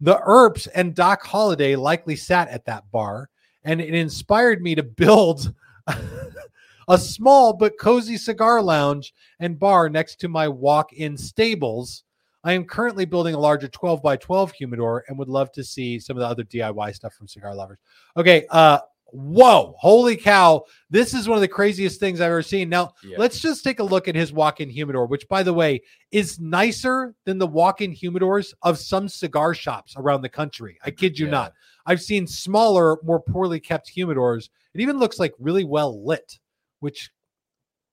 The 0.00 0.18
Earps 0.20 0.66
and 0.68 0.94
Doc 0.94 1.22
Holliday 1.22 1.76
likely 1.76 2.16
sat 2.16 2.48
at 2.48 2.64
that 2.66 2.90
bar, 2.90 3.28
and 3.64 3.80
it 3.80 3.94
inspired 3.94 4.62
me 4.62 4.74
to 4.74 4.82
build 4.82 5.54
a 6.88 6.98
small 6.98 7.52
but 7.52 7.78
cozy 7.78 8.16
cigar 8.16 8.62
lounge 8.62 9.14
and 9.38 9.58
bar 9.58 9.88
next 9.88 10.16
to 10.20 10.28
my 10.28 10.48
walk 10.48 10.92
in 10.92 11.16
stables. 11.16 12.04
I 12.44 12.54
am 12.54 12.64
currently 12.64 13.04
building 13.04 13.34
a 13.34 13.38
larger 13.38 13.68
12 13.68 14.02
by 14.02 14.16
12 14.16 14.52
humidor 14.52 15.04
and 15.06 15.16
would 15.18 15.28
love 15.28 15.52
to 15.52 15.62
see 15.62 16.00
some 16.00 16.16
of 16.16 16.20
the 16.20 16.26
other 16.26 16.42
DIY 16.42 16.94
stuff 16.94 17.14
from 17.14 17.28
cigar 17.28 17.54
lovers. 17.54 17.78
Okay, 18.16 18.46
uh 18.50 18.80
whoa, 19.12 19.74
holy 19.78 20.16
cow. 20.16 20.64
This 20.90 21.14
is 21.14 21.28
one 21.28 21.36
of 21.36 21.42
the 21.42 21.48
craziest 21.48 22.00
things 22.00 22.20
I've 22.20 22.30
ever 22.30 22.42
seen. 22.42 22.68
Now, 22.68 22.94
Yeah. 23.04 23.18
let's 23.18 23.38
just 23.40 23.62
take 23.62 23.78
a 23.78 23.84
look 23.84 24.08
at 24.08 24.14
his 24.14 24.32
walk-in 24.32 24.70
humidor, 24.70 25.06
which 25.06 25.28
by 25.28 25.42
the 25.42 25.52
way 25.52 25.82
is 26.10 26.40
nicer 26.40 27.14
than 27.24 27.38
the 27.38 27.46
walk-in 27.46 27.92
humidors 27.94 28.54
of 28.62 28.78
some 28.78 29.08
cigar 29.08 29.54
shops 29.54 29.94
around 29.96 30.22
the 30.22 30.28
country. 30.28 30.78
I 30.84 30.90
kid 30.90 31.18
you 31.18 31.26
Yeah. 31.26 31.32
not. 31.32 31.52
I've 31.84 32.00
seen 32.02 32.26
smaller, 32.26 32.96
more 33.02 33.20
poorly 33.20 33.60
kept 33.60 33.94
humidors. 33.94 34.48
It 34.74 34.80
even 34.80 34.98
looks 34.98 35.18
like 35.18 35.34
really 35.38 35.64
well 35.64 36.04
lit, 36.04 36.38
which 36.80 37.10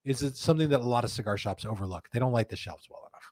is 0.05 0.23
something 0.39 0.69
that 0.69 0.79
a 0.79 0.83
lot 0.83 1.03
of 1.03 1.11
cigar 1.11 1.37
shops 1.37 1.65
overlook. 1.65 2.09
They 2.11 2.19
don't 2.19 2.31
light 2.31 2.49
the 2.49 2.55
shelves 2.55 2.87
well 2.89 3.09
enough. 3.11 3.23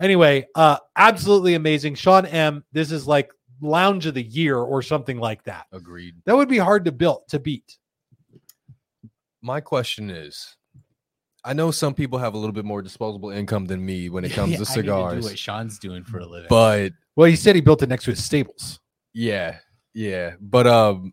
Anyway, 0.00 0.46
uh, 0.54 0.78
absolutely 0.94 1.54
amazing. 1.54 1.96
Sean 1.96 2.24
M. 2.26 2.64
This 2.72 2.92
is 2.92 3.06
like 3.08 3.32
lounge 3.60 4.06
of 4.06 4.14
the 4.14 4.22
year 4.22 4.56
or 4.58 4.82
something 4.82 5.18
like 5.18 5.42
that. 5.44 5.66
Agreed. 5.72 6.14
That 6.26 6.36
would 6.36 6.48
be 6.48 6.58
hard 6.58 6.84
to 6.86 6.92
build 6.92 7.28
to 7.28 7.38
beat. 7.38 7.78
My 9.42 9.60
question 9.60 10.10
is, 10.10 10.56
I 11.44 11.52
know 11.52 11.70
some 11.70 11.94
people 11.94 12.18
have 12.18 12.34
a 12.34 12.38
little 12.38 12.52
bit 12.52 12.64
more 12.64 12.82
disposable 12.82 13.30
income 13.30 13.66
than 13.66 13.84
me 13.84 14.08
when 14.08 14.24
it 14.24 14.30
comes 14.32 14.52
Yeah, 14.52 14.58
to 14.58 14.62
I 14.70 14.74
need 14.76 14.82
do 14.82 14.88
cigars, 14.88 15.24
what 15.24 15.38
Sean's 15.38 15.78
doing 15.78 16.04
for 16.04 16.18
a 16.18 16.26
living. 16.26 16.48
but 16.50 16.92
Well, 17.16 17.28
he 17.28 17.36
said 17.36 17.54
he 17.54 17.60
built 17.60 17.82
it 17.82 17.88
next 17.88 18.04
to 18.04 18.10
his 18.10 18.24
stables. 18.24 18.80
yeah, 19.14 19.58
yeah. 19.94 20.34
But 20.40 20.66
um, 20.66 21.12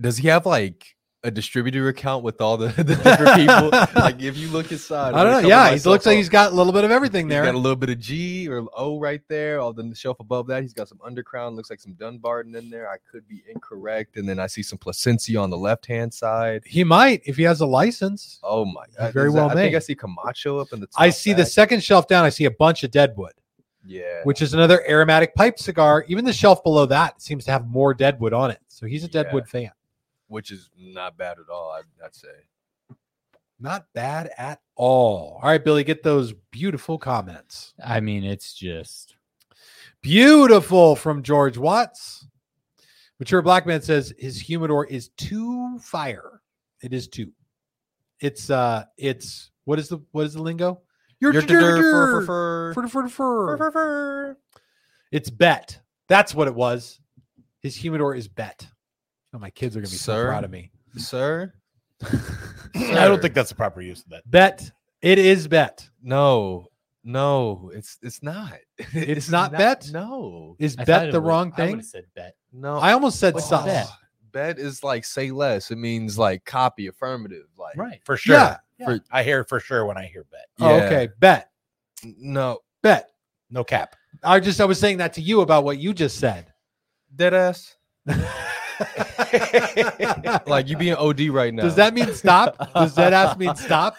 does 0.00 0.16
he 0.16 0.28
have 0.28 0.46
like 0.46 0.86
a 1.24 1.30
distributor 1.30 1.88
account 1.88 2.22
with 2.22 2.40
all 2.40 2.56
the, 2.56 2.68
the 2.82 2.94
different 2.94 3.34
people? 3.34 3.70
like 4.00 4.22
if 4.22 4.36
you 4.36 4.48
look 4.48 4.70
inside, 4.70 5.14
I 5.14 5.24
don't 5.24 5.42
know. 5.42 5.48
Yeah, 5.48 5.74
he 5.74 5.80
looks 5.88 6.06
like 6.06 6.16
he's 6.16 6.28
got 6.28 6.52
a 6.52 6.54
little 6.54 6.72
bit 6.72 6.84
of 6.84 6.90
everything 6.90 7.26
there. 7.26 7.42
got 7.44 7.54
a 7.54 7.58
little 7.58 7.76
bit 7.76 7.90
of 7.90 7.98
G 7.98 8.48
or 8.48 8.66
O 8.76 9.00
right 9.00 9.22
there. 9.28 9.58
All 9.58 9.72
the 9.72 9.92
shelf 9.94 10.20
above 10.20 10.46
that, 10.48 10.62
he's 10.62 10.74
got 10.74 10.88
some 10.88 10.98
undercrown. 10.98 11.56
Looks 11.56 11.70
like 11.70 11.80
some 11.80 11.94
Dunbarton 11.94 12.54
in 12.54 12.70
there. 12.70 12.88
I 12.88 12.96
could 13.10 13.26
be 13.26 13.42
incorrect. 13.48 14.16
And 14.16 14.28
then 14.28 14.38
I 14.38 14.46
see 14.46 14.62
some 14.62 14.78
Plasencia 14.78 15.40
on 15.42 15.50
the 15.50 15.58
left 15.58 15.86
hand 15.86 16.12
side. 16.14 16.62
He 16.66 16.84
might 16.84 17.22
if 17.24 17.36
he 17.36 17.42
has 17.44 17.60
a 17.60 17.66
license. 17.66 18.38
Oh 18.42 18.64
my! 18.64 18.84
Very 19.10 19.30
well 19.30 19.46
I 19.50 19.54
think 19.54 19.72
made. 19.72 19.76
I 19.76 19.80
see 19.80 19.94
Camacho 19.94 20.58
up 20.58 20.72
in 20.72 20.80
the. 20.80 20.86
Top 20.86 21.00
I 21.00 21.10
see 21.10 21.32
the 21.32 21.46
second 21.46 21.82
shelf 21.82 22.06
down. 22.06 22.24
I 22.24 22.28
see 22.28 22.44
a 22.44 22.50
bunch 22.50 22.84
of 22.84 22.90
Deadwood, 22.90 23.32
Yeah. 23.84 24.20
which 24.24 24.42
is 24.42 24.52
another 24.54 24.82
aromatic 24.88 25.34
pipe 25.34 25.58
cigar. 25.58 26.04
Even 26.08 26.24
the 26.24 26.32
shelf 26.32 26.62
below 26.62 26.84
that 26.86 27.20
seems 27.22 27.44
to 27.46 27.50
have 27.50 27.66
more 27.66 27.94
Deadwood 27.94 28.32
on 28.34 28.50
it. 28.50 28.58
So 28.68 28.86
he's 28.86 29.04
a 29.04 29.06
Yeah. 29.06 29.22
Deadwood 29.22 29.48
fan. 29.48 29.70
Which 30.28 30.50
is 30.50 30.70
not 30.78 31.16
bad 31.16 31.38
at 31.38 31.52
all. 31.52 31.70
I'd, 31.70 32.04
I'd 32.04 32.14
say. 32.14 32.28
Not 33.60 33.86
bad 33.94 34.30
at 34.36 34.60
all. 34.74 35.38
All 35.42 35.48
right, 35.48 35.64
Billy, 35.64 35.84
get 35.84 36.02
those 36.02 36.34
beautiful 36.50 36.98
comments. 36.98 37.72
I 37.82 38.00
mean, 38.00 38.24
it's 38.24 38.52
just 38.52 39.14
Beautiful 40.04 40.96
from 40.96 41.22
George 41.22 41.56
Watts. 41.56 42.26
Mature 43.18 43.40
Black 43.40 43.66
Man 43.66 43.80
says 43.80 44.12
his 44.18 44.38
humidor 44.38 44.84
is 44.84 45.08
too 45.16 45.78
fire. 45.78 46.42
It 46.82 46.92
is 46.92 47.08
too. 47.08 47.32
It's 48.20 48.50
uh 48.50 48.84
it's 48.98 49.50
what 49.64 49.78
is 49.78 49.88
the 49.88 50.00
what 50.12 50.26
is 50.26 50.34
the 50.34 50.42
lingo? 50.42 50.82
Your. 51.20 51.32
It's 55.10 55.30
bet. 55.30 55.80
That's 56.06 56.34
what 56.34 56.48
it 56.48 56.54
was. 56.54 57.00
His 57.60 57.74
humidor 57.74 58.14
is 58.14 58.28
bet. 58.28 58.66
Oh, 59.34 59.38
my 59.38 59.50
kids 59.50 59.76
are 59.76 59.80
gonna 59.80 59.90
be 59.90 59.96
so 59.96 60.24
proud 60.26 60.44
of 60.44 60.50
me. 60.50 60.70
Sir, 60.96 61.52
I 62.04 63.06
don't 63.08 63.20
think 63.20 63.34
that's 63.34 63.48
the 63.50 63.56
proper 63.56 63.80
use 63.80 64.02
of 64.04 64.10
that. 64.10 64.30
Bet. 64.30 64.70
It 65.02 65.18
is 65.18 65.48
bet. 65.48 65.88
no, 66.02 66.68
no, 67.02 67.70
it's 67.74 67.98
it's 68.02 68.22
not. 68.22 68.54
It's 68.94 69.28
not 69.28 69.52
bet? 69.52 69.88
No, 69.92 70.56
Is 70.58 70.74
I 70.78 70.78
thought 70.78 70.86
bet 70.86 71.08
it 71.08 71.12
the 71.12 71.20
would- 71.20 71.28
wrong 71.28 71.52
I 71.52 71.56
thing? 71.56 71.70
would 71.72 71.78
have 71.80 71.86
said 71.86 72.04
bet. 72.14 72.36
no. 72.52 72.76
I 72.78 72.92
almost 72.92 73.18
said 73.18 73.34
What's 73.34 73.48
sus. 73.48 73.64
bet? 73.64 73.88
bet 74.32 74.58
is 74.58 74.82
like 74.82 75.04
say 75.04 75.30
less. 75.30 75.70
It 75.70 75.76
means 75.78 76.16
like 76.18 76.44
copy, 76.44 76.86
affirmative. 76.86 77.46
Like 77.58 77.76
Right. 77.76 78.00
For 78.04 78.16
sure. 78.16 78.34
Yeah. 78.36 78.56
For- 78.84 79.00
I 79.10 79.22
hear 79.24 79.44
for 79.44 79.60
sure 79.60 79.84
when 79.86 79.96
I 79.98 80.06
hear 80.06 80.24
bet. 80.30 80.46
Oh, 80.60 80.76
Yeah. 80.76 80.84
okay. 80.84 81.08
Bet. 81.18 81.50
No, 82.04 82.60
Bet. 82.82 83.10
No 83.50 83.62
cap. 83.64 83.94
I 84.22 84.40
just 84.40 84.60
I 84.60 84.64
was 84.64 84.78
saying 84.80 84.98
that 84.98 85.12
to 85.14 85.20
you 85.20 85.40
about 85.42 85.64
what 85.64 85.78
you 85.78 85.92
just 85.92 86.18
said. 86.18 86.52
dead 87.14 87.34
ass. 87.34 87.76
Like 90.46 90.68
you 90.68 90.76
being 90.76 90.94
OD 90.94 91.28
right 91.28 91.52
now. 91.52 91.62
Does 91.62 91.76
that 91.76 91.94
mean 91.94 92.12
stop? 92.14 92.72
Does 92.74 92.94
that 92.94 93.12
ass 93.12 93.36
mean 93.36 93.54
stop? 93.56 93.96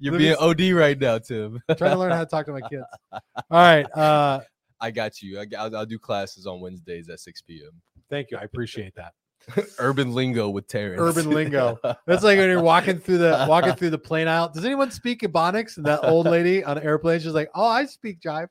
You're 0.00 0.12
Let 0.12 0.18
me 0.18 0.18
being 0.18 0.36
OD 0.38 0.60
right 0.76 0.98
now, 0.98 1.18
Tim. 1.18 1.62
I'm 1.68 1.76
trying 1.76 1.92
to 1.92 1.98
learn 1.98 2.12
how 2.12 2.20
to 2.20 2.26
talk 2.26 2.46
to 2.46 2.52
my 2.52 2.60
kids. 2.60 2.84
All 3.12 3.20
right. 3.50 3.84
Uh, 3.92 4.40
I 4.80 4.90
got 4.90 5.22
you. 5.22 5.40
I, 5.40 5.68
will 5.68 5.76
I'll 5.76 5.86
do 5.86 5.98
classes 5.98 6.46
on 6.46 6.60
Wednesdays 6.60 7.08
at 7.08 7.20
6 7.20 7.42
p.m. 7.42 7.70
thank 8.10 8.30
you. 8.30 8.38
I 8.38 8.42
appreciate 8.42 8.94
that. 8.96 9.12
Urban 9.78 10.14
lingo 10.14 10.48
with 10.48 10.66
Terrence. 10.68 11.00
Urban 11.00 11.30
lingo. 11.30 11.78
That's 12.06 12.22
like 12.22 12.38
when 12.38 12.48
you're 12.48 12.62
walking 12.62 12.98
through 12.98 13.18
the 13.18 13.46
walking 13.48 13.72
through 13.76 13.90
the 13.90 13.98
plane 13.98 14.28
aisle. 14.28 14.50
Does 14.50 14.64
anyone 14.64 14.90
speak 14.90 15.20
Ebonics? 15.22 15.76
And 15.76 15.86
that 15.86 16.04
old 16.04 16.26
lady 16.26 16.64
on 16.64 16.78
an 16.78 16.84
airplane, 16.84 17.20
she's 17.20 17.32
like, 17.32 17.50
"Oh, 17.54 17.66
I 17.66 17.86
speak 17.86 18.20
jive." 18.20 18.48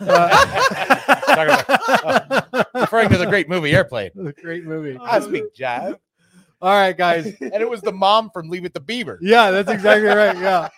Uh, 0.00 0.44
Referring 2.74 3.08
to 3.10 3.18
the 3.18 3.26
great 3.26 3.48
movie 3.48 3.72
Airplane. 3.72 4.10
great 4.42 4.64
movie. 4.64 4.98
I 5.00 5.20
speak 5.20 5.54
jive. 5.54 5.98
All 6.60 6.70
right, 6.72 6.96
guys. 6.96 7.26
And 7.40 7.54
it 7.54 7.68
was 7.68 7.80
the 7.80 7.92
mom 7.92 8.30
from 8.30 8.48
Leave 8.48 8.64
It 8.64 8.74
to 8.74 8.80
Beaver. 8.80 9.18
Yeah, 9.22 9.50
that's 9.50 9.70
exactly 9.70 10.08
right. 10.08 10.36
Yeah. 10.36 10.68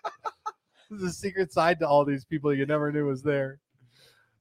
There's 0.91 1.03
a 1.03 1.13
secret 1.13 1.53
side 1.53 1.79
to 1.81 1.89
all 1.89 2.05
these 2.05 2.25
people 2.25 2.53
you 2.53 2.67
never 2.67 2.93
knew 2.93 3.07
was 3.07 3.23
there. 3.23 3.59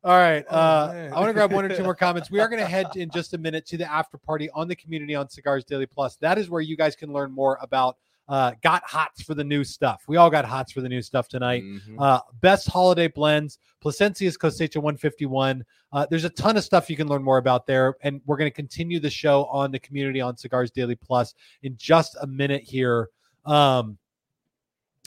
All 0.04 0.18
right. 0.18 0.46
Oh, 0.50 0.58
uh, 0.58 0.92
man. 0.94 1.14
I 1.14 1.16
want 1.18 1.28
to 1.28 1.34
grab 1.34 1.52
one 1.52 1.66
or 1.66 1.76
two 1.76 1.84
more 1.84 1.96
comments. 2.06 2.32
We 2.32 2.40
are 2.40 2.48
going 2.48 2.62
to 2.62 2.68
head 2.68 2.88
in 2.96 3.10
just 3.10 3.34
a 3.34 3.38
minute 3.38 3.66
to 3.68 3.78
the 3.78 3.92
after 3.92 4.18
party 4.18 4.50
on 4.52 4.68
the 4.68 4.76
community 4.76 5.14
on 5.16 5.30
Cigars 5.30 5.66
Daily 5.66 5.86
Plus. 5.86 6.16
That 6.18 6.38
is 6.38 6.50
where 6.50 6.62
you 6.62 6.78
guys 6.78 6.96
can 6.96 7.12
learn 7.12 7.32
more 7.32 7.60
about 7.62 7.98
uh, 8.30 8.52
got 8.62 8.84
hots 8.84 9.24
for 9.24 9.34
the 9.34 9.44
new 9.44 9.64
stuff. 9.64 10.04
We 10.08 10.18
all 10.18 10.30
got 10.30 10.46
hots 10.46 10.72
for 10.72 10.82
the 10.82 10.88
new 10.88 11.02
stuff 11.02 11.28
tonight. 11.28 11.64
Mhm. 11.64 11.96
Uh, 11.98 12.22
best 12.42 12.68
holiday 12.70 13.08
blends, 13.08 13.58
Plasencia's 13.82 14.38
Cosecha 14.38 14.78
151. 14.78 15.66
Uh, 15.92 16.06
there's 16.10 16.26
a 16.26 16.30
ton 16.30 16.56
of 16.56 16.64
stuff 16.64 16.92
you 16.92 16.96
can 16.96 17.08
learn 17.08 17.24
more 17.24 17.40
about 17.40 17.66
there. 17.66 17.96
And 18.04 18.22
we're 18.28 18.38
going 18.38 18.50
to 18.50 18.56
continue 18.56 19.00
the 19.00 19.10
show 19.10 19.46
on 19.46 19.72
the 19.72 19.80
community 19.80 20.22
on 20.22 20.38
Cigars 20.38 20.70
Daily 20.70 20.96
Plus 20.96 21.34
in 21.64 21.76
just 21.76 22.16
a 22.22 22.28
minute 22.28 22.62
here. 22.62 23.10
Um, 23.46 23.98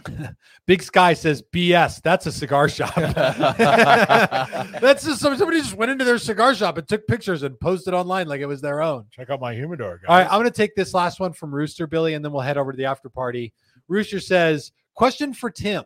Big 0.66 0.82
Sky 0.82 1.14
says 1.14 1.42
BS. 1.52 2.02
That's 2.02 2.26
a 2.26 2.32
cigar 2.32 2.68
shop. 2.68 2.94
That's 2.96 5.04
just 5.04 5.20
somebody 5.20 5.60
just 5.60 5.74
went 5.74 5.90
into 5.90 6.04
their 6.04 6.18
cigar 6.18 6.54
shop 6.54 6.78
and 6.78 6.86
took 6.86 7.06
pictures 7.06 7.42
and 7.42 7.58
posted 7.58 7.94
online 7.94 8.28
like 8.28 8.40
it 8.40 8.46
was 8.46 8.60
their 8.60 8.82
own. 8.82 9.06
Check 9.10 9.30
out 9.30 9.40
my 9.40 9.54
humidor, 9.54 9.98
guys. 9.98 10.06
All 10.08 10.16
right, 10.16 10.26
I'm 10.26 10.40
going 10.40 10.44
to 10.44 10.50
take 10.50 10.74
this 10.74 10.94
last 10.94 11.20
one 11.20 11.32
from 11.32 11.54
Rooster 11.54 11.86
Billy, 11.86 12.14
and 12.14 12.24
then 12.24 12.32
we'll 12.32 12.42
head 12.42 12.58
over 12.58 12.72
to 12.72 12.76
the 12.76 12.84
after 12.84 13.08
party. 13.08 13.52
Rooster 13.88 14.20
says, 14.20 14.72
"Question 14.94 15.34
for 15.34 15.50
Tim: 15.50 15.84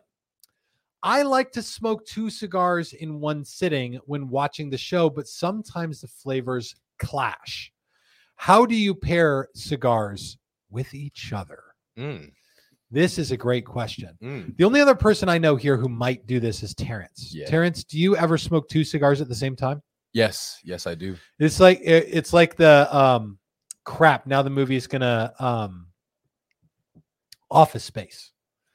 I 1.03 1.23
like 1.23 1.51
to 1.53 1.61
smoke 1.61 2.05
two 2.05 2.29
cigars 2.29 2.93
in 2.93 3.19
one 3.19 3.45
sitting 3.45 3.99
when 4.05 4.29
watching 4.29 4.69
the 4.69 4.77
show, 4.77 5.09
but 5.09 5.27
sometimes 5.27 6.01
the 6.01 6.07
flavors 6.07 6.75
clash. 6.99 7.71
How 8.35 8.65
do 8.65 8.75
you 8.75 8.93
pair 8.93 9.47
cigars 9.53 10.37
with 10.69 10.93
each 10.93 11.33
other?" 11.33 11.63
Mm, 11.97 12.31
This 12.89 13.17
is 13.19 13.31
a 13.31 13.37
great 13.37 13.65
question. 13.65 14.17
mm. 14.23 14.55
The 14.57 14.63
only 14.63 14.79
other 14.79 14.95
person 14.95 15.27
I 15.29 15.37
know 15.37 15.55
here 15.57 15.75
who 15.77 15.89
might 15.89 16.25
do 16.25 16.39
this 16.39 16.63
is 16.63 16.73
Terrence. 16.73 17.31
Yeah. 17.33 17.47
Terrence, 17.47 17.83
do 17.83 17.99
you 17.99 18.15
ever 18.15 18.37
smoke 18.37 18.69
two 18.69 18.83
cigars 18.85 19.19
at 19.19 19.27
the 19.27 19.35
same 19.35 19.55
time? 19.55 19.81
Yes, 20.13 20.57
yes, 20.63 20.87
I 20.87 20.95
do. 20.95 21.17
It's 21.37 21.59
like 21.59 21.81
it- 21.81 22.07
it's 22.09 22.31
like 22.33 22.55
the 22.55 22.87
um 22.95 23.39
crap. 23.83 24.25
Now 24.25 24.41
the 24.41 24.49
movie 24.49 24.75
is 24.77 24.87
gonna 24.87 25.33
um 25.39 25.87
Office 27.51 27.83
Space. 27.83 28.31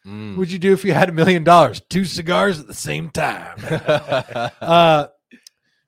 Mm. 0.06 0.36
What'd 0.36 0.52
you 0.52 0.58
do 0.58 0.72
if 0.72 0.84
you 0.84 0.92
had 0.92 1.08
a 1.08 1.12
million 1.12 1.44
dollars? 1.44 1.80
Two 1.88 2.04
cigars 2.04 2.58
at 2.60 2.66
the 2.66 2.74
same 2.74 3.08
time. 3.10 3.56
uh, 4.60 5.06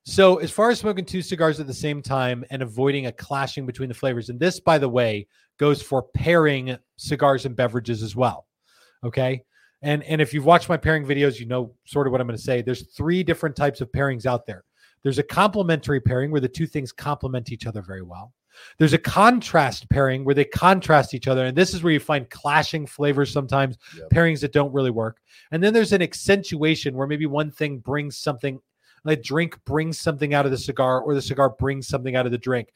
so 0.05 0.37
as 0.37 0.51
far 0.51 0.71
as 0.71 0.79
smoking 0.79 1.05
two 1.05 1.23
cigars 1.23 1.59
at 1.61 1.67
the 1.67 1.75
same 1.75 2.01
time 2.03 2.45
and 2.51 2.63
avoiding 2.63 3.07
a 3.07 3.13
clashing 3.13 3.67
between 3.67 3.89
the 3.89 3.95
flavors, 3.95 4.29
and 4.29 4.39
this, 4.39 4.61
by 4.61 4.79
the 4.79 4.89
way, 4.89 5.27
goes 5.59 5.83
for 5.83 6.03
pairing 6.15 6.77
cigars 6.97 7.47
and 7.47 7.57
beverages 7.57 8.03
as 8.03 8.15
well. 8.17 8.47
Okay. 9.03 9.43
And 9.83 10.03
and 10.05 10.21
if 10.21 10.33
you've 10.33 10.47
watched 10.47 10.69
my 10.69 10.77
pairing 10.77 11.05
videos, 11.05 11.39
you 11.39 11.47
know 11.47 11.75
sort 11.85 12.07
of 12.07 12.13
what 12.13 12.21
I'm 12.21 12.27
going 12.27 12.37
to 12.37 12.43
say. 12.43 12.63
There's 12.63 12.91
three 12.93 13.23
different 13.23 13.55
types 13.55 13.81
of 13.81 13.93
pairings 13.93 14.25
out 14.27 14.47
there. 14.47 14.65
There's 15.03 15.19
a 15.19 15.23
complementary 15.23 16.01
pairing 16.01 16.31
where 16.31 16.41
the 16.41 16.49
two 16.49 16.67
things 16.67 16.91
complement 16.91 17.53
each 17.53 17.67
other 17.67 17.83
very 17.83 18.03
well. 18.03 18.33
There's 18.79 18.93
a 18.95 18.99
contrast 18.99 19.91
pairing 19.91 20.25
where 20.25 20.35
they 20.35 20.45
contrast 20.45 21.13
each 21.13 21.29
other. 21.29 21.45
And 21.45 21.57
this 21.57 21.75
is 21.75 21.83
where 21.83 21.93
you 21.93 22.01
find 22.01 22.31
clashing 22.31 22.87
flavors 22.87 23.31
sometimes, 23.33 23.77
Yep. 23.99 24.11
pairings 24.11 24.41
that 24.41 24.53
don't 24.53 24.73
really 24.73 24.91
work. 24.93 25.19
And 25.51 25.63
then 25.63 25.75
there's 25.75 25.93
an 25.93 26.01
accentuation 26.03 26.95
where 26.95 27.07
maybe 27.09 27.27
one 27.27 27.51
thing 27.51 27.79
brings 27.79 28.17
something, 28.17 28.61
like 29.05 29.23
drink 29.23 29.59
brings 29.65 30.01
something 30.01 30.33
out 30.35 30.47
of 30.47 30.53
the 30.53 30.59
cigar, 30.59 31.01
or 31.01 31.15
the 31.15 31.21
cigar 31.21 31.51
brings 31.51 31.89
something 31.89 32.17
out 32.17 32.27
of 32.27 32.33
the 32.33 32.39
drink. 32.39 32.73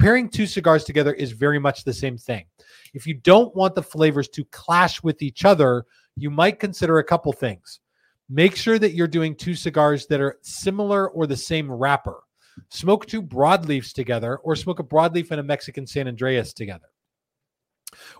Pairing 0.00 0.30
two 0.30 0.46
cigars 0.46 0.84
together 0.84 1.12
is 1.12 1.32
very 1.32 1.58
much 1.58 1.84
the 1.84 1.92
same 1.92 2.16
thing. 2.16 2.46
If 2.94 3.06
you 3.06 3.12
don't 3.12 3.54
want 3.54 3.74
the 3.74 3.82
flavors 3.82 4.28
to 4.30 4.46
clash 4.46 5.02
with 5.02 5.20
each 5.20 5.44
other, 5.44 5.84
you 6.16 6.30
might 6.30 6.58
consider 6.58 6.98
a 6.98 7.04
couple 7.04 7.34
things. 7.34 7.80
Make 8.30 8.56
sure 8.56 8.78
that 8.78 8.94
you're 8.94 9.06
doing 9.06 9.34
two 9.34 9.54
cigars 9.54 10.06
that 10.06 10.22
are 10.22 10.38
similar 10.40 11.10
or 11.10 11.26
the 11.26 11.36
same 11.36 11.70
wrapper. 11.70 12.22
Smoke 12.70 13.04
two 13.04 13.22
broadleafs 13.22 13.92
together, 13.92 14.38
or 14.38 14.56
smoke 14.56 14.80
a 14.80 14.84
broadleaf 14.84 15.32
and 15.32 15.40
a 15.40 15.44
Mexican 15.44 15.86
San 15.86 16.08
Andreas 16.08 16.54
together. 16.54 16.86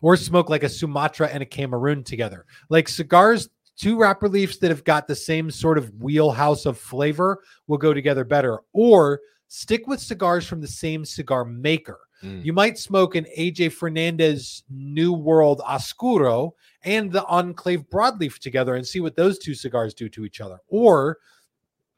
Or 0.02 0.18
smoke 0.18 0.50
like 0.50 0.64
a 0.64 0.68
Sumatra 0.68 1.28
and 1.28 1.42
a 1.42 1.46
Cameroon 1.46 2.04
together. 2.04 2.44
Like 2.68 2.90
cigars, 2.90 3.48
two 3.78 3.98
wrapper 3.98 4.28
leaves 4.28 4.58
that 4.58 4.70
have 4.70 4.84
got 4.84 5.06
the 5.06 5.16
same 5.16 5.50
sort 5.50 5.78
of 5.78 5.94
wheelhouse 5.94 6.66
of 6.66 6.76
flavor 6.76 7.42
will 7.68 7.78
go 7.78 7.94
together 7.94 8.24
better. 8.24 8.60
Or 8.74 9.20
stick 9.50 9.88
with 9.88 10.00
cigars 10.00 10.46
from 10.46 10.60
the 10.60 10.68
same 10.68 11.04
cigar 11.04 11.44
maker. 11.44 11.98
Mm. 12.22 12.44
You 12.44 12.52
might 12.52 12.78
smoke 12.78 13.16
an 13.16 13.26
AJ 13.36 13.72
Fernandez 13.72 14.62
New 14.70 15.12
World 15.12 15.60
Oscuro 15.66 16.54
and 16.84 17.10
the 17.10 17.24
Enclave 17.26 17.84
Broadleaf 17.90 18.38
together 18.38 18.76
and 18.76 18.86
see 18.86 19.00
what 19.00 19.16
those 19.16 19.38
two 19.38 19.54
cigars 19.54 19.92
do 19.92 20.08
to 20.10 20.24
each 20.24 20.40
other. 20.40 20.58
Or 20.68 21.18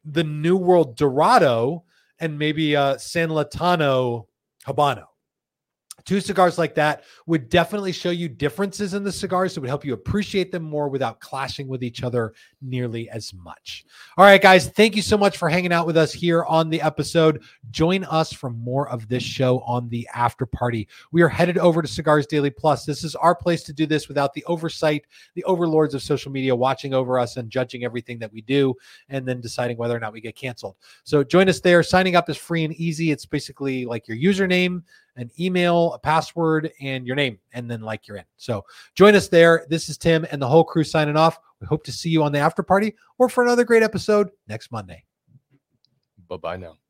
the 0.05 0.25
New 0.25 0.57
World 0.57 0.97
Dorado 0.97 1.85
and 2.21 2.39
maybe 2.39 2.73
a 2.73 2.99
San 2.99 3.29
Lotano 3.29 4.27
Habano. 4.67 5.05
Two 6.05 6.21
cigars 6.21 6.59
like 6.59 6.75
that 6.75 7.05
would 7.27 7.49
definitely 7.49 7.93
show 7.93 8.11
you 8.11 8.29
differences 8.29 8.95
in 8.95 9.05
the 9.05 9.13
cigars. 9.13 9.57
It 9.57 9.61
would 9.61 9.69
help 9.69 9.85
you 9.85 9.95
appreciate 9.95 10.53
them 10.53 10.63
more 10.63 10.89
without 10.89 11.21
clashing 11.21 11.69
with 11.69 11.83
each 11.83 12.03
other 12.03 12.35
nearly 12.61 13.09
as 13.11 13.33
much. 13.35 13.85
All 14.17 14.25
right, 14.25 14.41
guys, 14.41 14.69
thank 14.69 14.97
you 14.97 15.03
so 15.03 15.17
much 15.19 15.37
for 15.37 15.49
hanging 15.49 15.73
out 15.73 15.87
with 15.87 15.97
us 15.97 16.13
here 16.13 16.45
on 16.45 16.71
the 16.71 16.81
episode. 16.81 17.43
Join 17.71 18.05
us 18.05 18.33
for 18.33 18.51
more 18.51 18.89
of 18.89 19.09
this 19.09 19.23
show 19.23 19.61
on 19.61 19.89
the 19.89 20.09
after 20.15 20.47
party. 20.47 20.89
We 21.11 21.23
are 21.23 21.29
headed 21.29 21.59
over 21.59 21.83
to 21.83 21.89
Cigars 21.89 22.27
Daily 22.27 22.51
Plus. 22.51 22.85
This 22.85 23.05
is 23.05 23.15
our 23.15 23.35
place 23.35 23.63
to 23.65 23.73
do 23.73 23.87
this 23.87 24.09
without 24.09 24.35
the 24.35 24.45
oversight, 24.45 25.07
the 25.35 25.45
overlords 25.45 25.95
of 25.95 26.03
social 26.03 26.33
media 26.33 26.55
watching 26.55 26.95
over 26.95 27.19
us 27.19 27.37
and 27.37 27.51
judging 27.51 27.85
everything 27.85 28.19
that 28.19 28.33
we 28.33 28.41
do 28.43 28.75
and 29.09 29.27
then 29.27 29.41
deciding 29.41 29.77
whether 29.77 29.97
or 29.97 30.01
not 30.01 30.13
we 30.13 30.21
get 30.21 30.37
canceled. 30.37 30.77
So 31.05 31.25
join 31.25 31.49
us 31.49 31.61
there. 31.61 31.83
Signing 31.83 32.17
up 32.17 32.29
is 32.29 32.37
free 32.37 32.65
and 32.65 32.75
easy. 32.75 33.11
It's 33.11 33.27
basically 33.27 33.85
like 33.85 34.09
your 34.09 34.17
username, 34.17 34.83
an 35.17 35.31
email, 35.39 35.93
a 35.95 35.99
password, 35.99 36.73
and 36.81 37.07
your 37.07 37.17
name, 37.17 37.39
and 37.53 37.71
then 37.71 37.81
like 37.81 38.07
you're 38.07 38.17
in. 38.17 38.25
So 38.37 38.65
join 38.95 39.15
us 39.15 39.29
there. 39.29 39.67
This 39.69 39.89
is 39.89 39.99
Tim 39.99 40.27
and 40.31 40.41
the 40.41 40.49
whole 40.49 40.65
crew 40.65 40.85
signing 40.85 41.17
off. 41.17 41.39
We 41.61 41.67
hope 41.67 41.85
to 41.85 41.93
see 41.93 42.09
you 42.09 42.23
on 42.23 42.33
the 42.33 42.39
after 42.39 42.63
party 42.63 42.95
or 43.19 43.29
for 43.29 43.45
another 43.45 43.65
great 43.65 43.83
episode 43.83 44.31
next 44.49 44.73
Monday. 44.73 45.05
Bye 46.29 46.37
bye 46.37 46.57
now. 46.57 46.82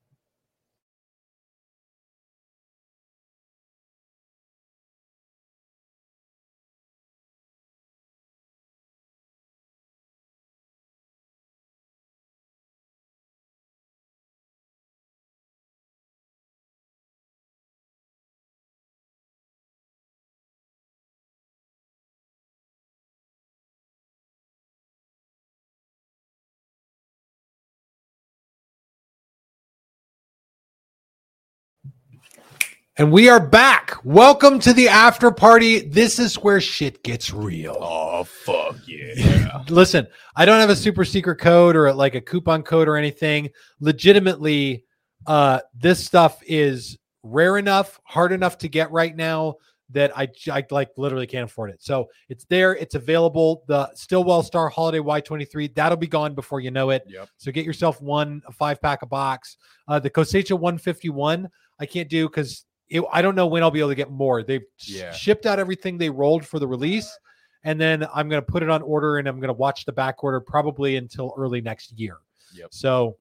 And 32.99 33.11
we 33.11 33.31
are 33.31 33.41
back. 33.41 33.97
Welcome 34.05 34.59
to 34.61 34.75
the 34.75 34.89
after 34.89 35.31
party. 35.31 35.81
This 35.81 36.19
is 36.19 36.35
where 36.35 36.61
shit 36.61 37.03
gets 37.03 37.33
real. 37.33 37.79
Oh 37.81 38.25
fuck 38.25 38.77
yeah. 38.87 39.63
Listen, 39.71 40.07
I 40.37 40.45
don't 40.45 40.61
have 40.61 40.69
a 40.69 40.77
super 40.77 41.03
secret 41.07 41.37
code 41.37 41.75
or 41.75 41.91
like 41.95 42.15
a 42.15 42.21
coupon 42.21 42.63
code 42.63 42.89
or 42.89 42.97
anything. 42.97 43.49
Legitimately, 43.81 44.85
uh, 45.27 45.61
this 45.75 46.05
stuff 46.05 46.43
is 46.47 46.99
rare 47.23 47.57
enough, 47.57 47.99
hard 48.05 48.31
enough 48.31 48.59
to 48.59 48.69
get 48.69 48.93
right 48.93 49.17
now 49.17 49.55
that 49.89 50.13
I 50.15 50.29
like 50.71 50.91
literally 50.99 51.27
can't 51.27 51.45
afford 51.45 51.71
it. 51.71 51.83
So 51.83 52.11
it's 52.29 52.45
there, 52.45 52.77
it's 52.77 52.95
available. 52.95 53.65
The 53.69 53.91
Stillwell 53.95 54.43
Star 54.43 54.69
Holiday 54.69 54.99
Y23 54.99 55.75
that'll 55.75 55.97
be 55.97 56.07
gone 56.07 56.35
before 56.35 56.61
you 56.61 56.71
know 56.71 56.91
it. 56.91 57.05
Yep. 57.07 57.31
So 57.39 57.53
get 57.53 57.65
yourself 57.65 58.03
one 58.03 58.43
a 58.47 58.53
five 58.53 58.83
pack 58.83 59.01
a 59.01 59.07
box. 59.07 59.57
Uh, 59.89 59.99
the 59.99 60.11
Cosecha 60.11 60.53
151 60.53 61.49
I 61.79 61.87
can't 61.87 62.11
do 62.11 62.29
because 62.29 62.67
I 63.13 63.23
don't 63.23 63.35
know 63.35 63.47
when 63.47 63.63
I'll 63.63 63.71
be 63.71 63.81
able 63.81 63.91
to 63.91 63.95
get 63.95 64.11
more. 64.11 64.43
They've 64.43 64.65
Yeah. 64.79 65.13
shipped 65.13 65.47
out 65.47 65.59
everything 65.59 65.99
they 65.99 66.11
rolled 66.11 66.45
for 66.47 66.59
the 66.59 66.67
release, 66.67 67.17
and 67.65 67.81
then 67.81 68.07
I'm 68.15 68.29
going 68.29 68.43
to 68.43 68.47
put 68.47 68.63
it 68.63 68.71
on 68.71 68.83
order 68.83 69.19
and 69.19 69.29
I'm 69.29 69.37
going 69.37 69.49
to 69.49 69.55
watch 69.55 69.85
the 69.85 69.93
back 69.93 70.23
order 70.25 70.41
probably 70.41 70.97
until 70.97 71.35
early 71.37 71.61
next 71.61 71.93
year. 71.99 72.19
Yep. 72.55 72.69
So 72.73 73.17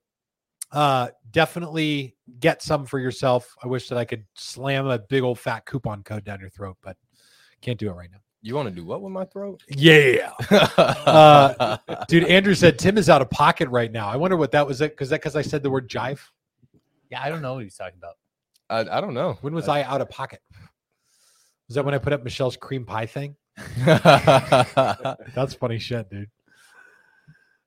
uh 0.74 1.10
definitely 1.32 2.16
get 2.40 2.62
some 2.62 2.86
for 2.86 2.98
yourself. 2.98 3.54
I 3.62 3.68
wish 3.68 3.90
that 3.90 3.98
I 3.98 4.06
could 4.06 4.24
slam 4.36 4.88
a 4.88 5.00
big 5.00 5.22
old 5.22 5.38
fat 5.38 5.66
coupon 5.66 6.02
code 6.04 6.24
down 6.24 6.40
your 6.40 6.50
throat, 6.50 6.78
but 6.82 6.96
can't 7.60 7.78
do 7.78 7.90
it 7.90 7.94
right 7.94 8.10
now. 8.10 8.20
You 8.42 8.56
want 8.56 8.70
to 8.70 8.74
do 8.76 8.86
what 8.86 9.02
with 9.02 9.12
my 9.12 9.26
throat? 9.26 9.62
Yeah. 9.68 10.32
uh, 10.50 11.78
Dude, 12.08 12.24
Andrew 12.24 12.56
said 12.56 12.80
Tim 12.80 12.98
is 12.98 13.10
out 13.10 13.22
of 13.22 13.30
pocket 13.30 13.68
right 13.70 13.92
now. 13.92 14.08
I 14.08 14.16
wonder 14.16 14.38
what 14.38 14.52
that 14.52 14.66
was 14.66 14.82
it 14.82 14.92
because 14.92 15.10
that 15.10 15.20
because 15.22 15.36
I 15.36 15.42
said 15.42 15.62
the 15.62 15.70
word 15.70 15.90
jive. 15.90 16.20
Yeah, 17.10 17.22
I 17.22 17.30
don't 17.30 17.42
know 17.42 17.56
what 17.56 17.64
he's 17.64 17.76
talking 17.76 17.98
about. 17.98 18.16
I, 18.72 18.98
I 18.98 19.02
don't 19.02 19.14
know. 19.14 19.38
When 19.42 19.54
was 19.54 19.68
I 19.68 19.84
out 19.84 20.02
of 20.02 20.10
pocket? 20.10 20.40
Was 21.68 21.76
that 21.76 21.86
when 21.86 21.94
I 21.94 21.98
put 22.00 22.14
up 22.14 22.24
Michelle's 22.24 22.58
cream 22.58 22.86
pie 22.86 23.06
thing? 23.06 23.36
That's 23.86 25.54
funny 25.54 25.80
shit, 25.80 26.10
dude. 26.10 26.30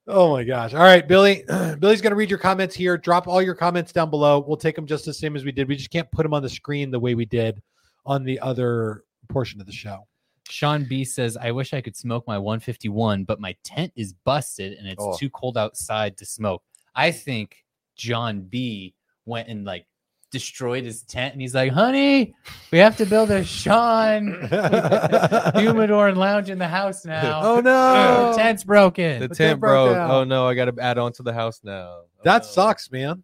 Oh 0.07 0.32
my 0.32 0.44
gosh. 0.44 0.74
All 0.74 0.80
right, 0.82 1.07
Billy. 1.07 1.44
Billy's 1.78 2.00
going 2.02 2.11
to 2.11 2.16
read 2.16 2.28
your 2.28 2.38
comments 2.38 2.74
here. 2.74 2.98
Drop 2.98 3.26
all 3.26 3.40
your 3.40 3.55
comments 3.55 3.92
down 3.92 4.11
below. 4.11 4.44
We'll 4.46 4.57
take 4.59 4.76
them 4.76 4.86
just 4.86 5.07
the 5.07 5.14
same 5.14 5.34
as 5.36 5.44
we 5.44 5.52
did. 5.52 5.66
We 5.68 5.76
just 5.76 5.90
can't 5.90 6.11
put 6.11 6.22
them 6.24 6.34
on 6.34 6.42
the 6.42 6.48
screen 6.50 6.90
the 6.90 7.00
way 7.00 7.14
we 7.14 7.24
did 7.24 7.62
on 8.05 8.22
the 8.24 8.38
other 8.40 9.05
portion 9.28 9.61
of 9.61 9.66
the 9.66 9.72
show. 9.72 10.07
Sean 10.50 10.84
B 10.86 11.05
says, 11.05 11.38
I 11.38 11.52
wish 11.52 11.72
I 11.72 11.80
could 11.80 11.96
smoke 11.96 12.26
my 12.26 12.36
151, 12.36 13.24
but 13.24 13.40
my 13.40 13.57
tent 13.64 13.92
is 13.96 14.12
busted 14.12 14.74
and 14.74 14.86
it's 14.86 15.02
Oh. 15.02 15.16
too 15.16 15.30
cold 15.30 15.57
outside 15.57 16.18
to 16.18 16.26
smoke. 16.26 16.62
I 16.94 17.11
think 17.11 17.64
John 17.96 18.42
B 18.42 18.94
went 19.24 19.48
and 19.48 19.64
like 19.64 19.86
destroyed 20.35 20.85
his 20.85 21.03
tent 21.03 21.32
and 21.32 21.41
he's 21.41 21.55
like, 21.55 21.72
honey, 21.72 22.35
we 22.70 22.78
have 22.78 22.97
to 22.99 23.07
build 23.07 23.30
a 23.30 23.43
Sean 23.43 24.26
humidor 25.55 26.09
and 26.09 26.18
lounge 26.18 26.51
in 26.51 26.59
the 26.59 26.68
house 26.68 27.05
now. 27.07 27.41
Oh 27.43 27.61
no. 27.61 28.32
The 28.32 28.37
tent's 28.37 28.64
broken. 28.64 29.20
the 29.20 29.28
The 29.28 29.35
tent 29.35 29.39
tent 29.53 29.61
broke 29.61 29.95
broke. 29.95 30.11
Oh 30.11 30.24
no, 30.24 30.47
I 30.47 30.55
got 30.55 30.66
to 30.66 30.82
add 30.82 30.99
on 30.99 31.12
to 31.14 31.22
the 31.22 31.32
house 31.32 31.61
now. 31.64 32.01
Oh, 32.01 32.05
That 32.24 32.43
no. 32.43 32.49
sucks, 32.49 32.91
man. 32.91 33.22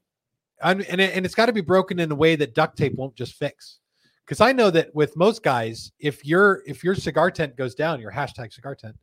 I'm, 0.63 0.83
and 0.89 1.01
it, 1.01 1.15
and 1.17 1.27
it's 1.27 1.35
got 1.35 1.47
to 1.47 1.53
be 1.53 1.61
broken 1.61 1.99
in 1.99 2.11
a 2.13 2.15
way 2.15 2.37
that 2.37 2.55
duct 2.55 2.79
tape 2.79 2.95
won't 2.95 3.15
just 3.15 3.35
fix. 3.35 3.79
Because 4.25 4.41
I 4.41 4.53
know 4.53 4.71
that 4.71 4.95
with 4.95 5.17
most 5.17 5.43
guys, 5.43 5.91
if 5.99 6.25
your 6.25 6.63
if 6.67 6.85
your 6.85 6.95
cigar 6.95 7.31
tent 7.31 7.57
goes 7.57 7.75
down, 7.75 8.01
your 8.01 8.13
hashtag 8.13 8.53
cigar 8.53 8.75
tent, 8.77 8.95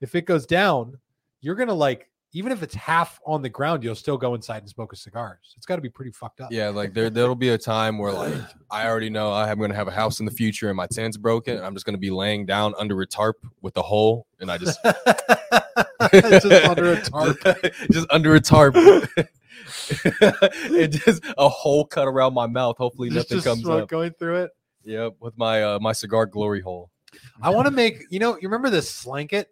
if 0.00 0.14
it 0.14 0.26
goes 0.26 0.46
down, 0.46 0.96
you're 1.40 1.56
gonna 1.56 1.74
like 1.74 2.08
even 2.32 2.52
if 2.52 2.62
it's 2.62 2.74
half 2.74 3.18
on 3.24 3.42
the 3.42 3.48
ground, 3.48 3.82
you'll 3.82 3.94
still 3.94 4.18
go 4.18 4.34
inside 4.34 4.58
and 4.58 4.68
smoke 4.68 4.92
a 4.92 4.96
cigar. 4.96 5.38
So 5.42 5.54
it's 5.56 5.66
got 5.66 5.76
to 5.76 5.82
be 5.82 5.88
pretty 5.88 6.10
fucked 6.10 6.40
up. 6.40 6.52
Yeah, 6.52 6.68
like 6.68 6.92
there 6.92 7.08
there'll 7.08 7.34
be 7.34 7.50
a 7.50 7.58
time 7.58 7.98
where 7.98 8.12
like 8.12 8.34
I 8.70 8.86
already 8.86 9.10
know 9.10 9.32
I'm 9.32 9.58
gonna 9.58 9.74
have 9.74 9.88
a 9.88 9.92
house 9.92 10.20
in 10.20 10.26
the 10.26 10.32
future 10.32 10.68
and 10.68 10.76
my 10.76 10.86
tent's 10.86 11.16
broken 11.16 11.56
and 11.56 11.64
I'm 11.64 11.74
just 11.74 11.86
gonna 11.86 11.98
be 11.98 12.10
laying 12.10 12.46
down 12.46 12.74
under 12.78 13.00
a 13.00 13.06
tarp 13.06 13.36
with 13.62 13.76
a 13.76 13.82
hole 13.82 14.26
and 14.40 14.50
I 14.50 14.58
just 14.58 14.78
just 16.12 16.46
under 16.46 16.92
a 16.92 17.00
tarp. 17.00 17.38
just 17.90 18.06
under 18.10 18.34
a 18.34 18.40
tarp. 18.40 18.74
it 18.76 20.88
just 20.88 21.24
a 21.38 21.48
hole 21.48 21.86
cut 21.86 22.06
around 22.06 22.34
my 22.34 22.46
mouth. 22.46 22.76
Hopefully 22.76 23.08
Just, 23.08 23.30
nothing 23.30 23.36
just 23.38 23.46
comes 23.46 23.62
smoke 23.62 23.84
up. 23.84 23.88
going 23.88 24.12
through 24.12 24.44
it. 24.44 24.50
Yep, 24.84 25.14
with 25.20 25.36
my 25.36 25.62
uh 25.62 25.78
my 25.80 25.92
cigar 25.92 26.26
glory 26.26 26.60
hole. 26.60 26.90
I 27.42 27.50
want 27.50 27.66
to 27.66 27.72
make 27.72 28.04
you 28.10 28.18
know 28.18 28.34
you 28.34 28.48
remember 28.48 28.70
this 28.70 28.90
slanket? 28.90 29.48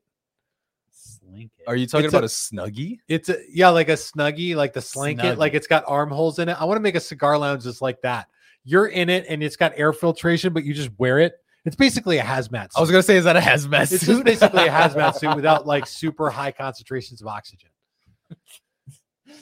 Slink 1.34 1.50
it. 1.58 1.64
Are 1.68 1.76
you 1.76 1.86
talking 1.86 2.06
It's 2.06 2.14
about 2.14 2.24
a, 2.24 2.28
snuggie? 2.28 2.98
It's 3.08 3.28
a 3.28 3.36
yeah, 3.50 3.68
like 3.68 3.88
a 3.88 3.92
snuggie, 3.92 4.54
like 4.56 4.72
the 4.72 4.80
slanket, 4.80 5.34
Snuggie. 5.34 5.38
like 5.38 5.54
it's 5.54 5.66
got 5.66 5.84
armholes 5.86 6.38
in 6.38 6.48
it. 6.48 6.60
I 6.60 6.64
want 6.64 6.76
to 6.76 6.80
make 6.82 6.94
a 6.94 7.00
cigar 7.00 7.36
lounge 7.38 7.64
just 7.64 7.82
like 7.82 8.00
that. 8.02 8.28
You're 8.64 8.86
in 8.86 9.10
it 9.10 9.26
and 9.28 9.42
it's 9.42 9.56
got 9.56 9.72
air 9.76 9.92
filtration, 9.92 10.52
but 10.52 10.64
you 10.64 10.72
just 10.74 10.90
wear 10.98 11.18
it. 11.18 11.34
It's 11.66 11.76
basically 11.76 12.18
a 12.18 12.22
hazmat. 12.22 12.68
I 12.76 12.80
was 12.80 12.90
gonna 12.90 13.02
say, 13.02 13.16
is 13.16 13.24
that 13.24 13.36
a 13.36 13.40
hazmat 13.40 13.82
It's 13.82 13.90
just 13.90 14.04
suit? 14.06 14.24
basically 14.24 14.66
a 14.66 14.70
hazmat 14.70 15.14
suit 15.16 15.34
without 15.34 15.66
like 15.66 15.86
super 15.88 16.30
high 16.30 16.52
concentrations 16.52 17.20
of 17.22 17.26
oxygen. 17.28 17.70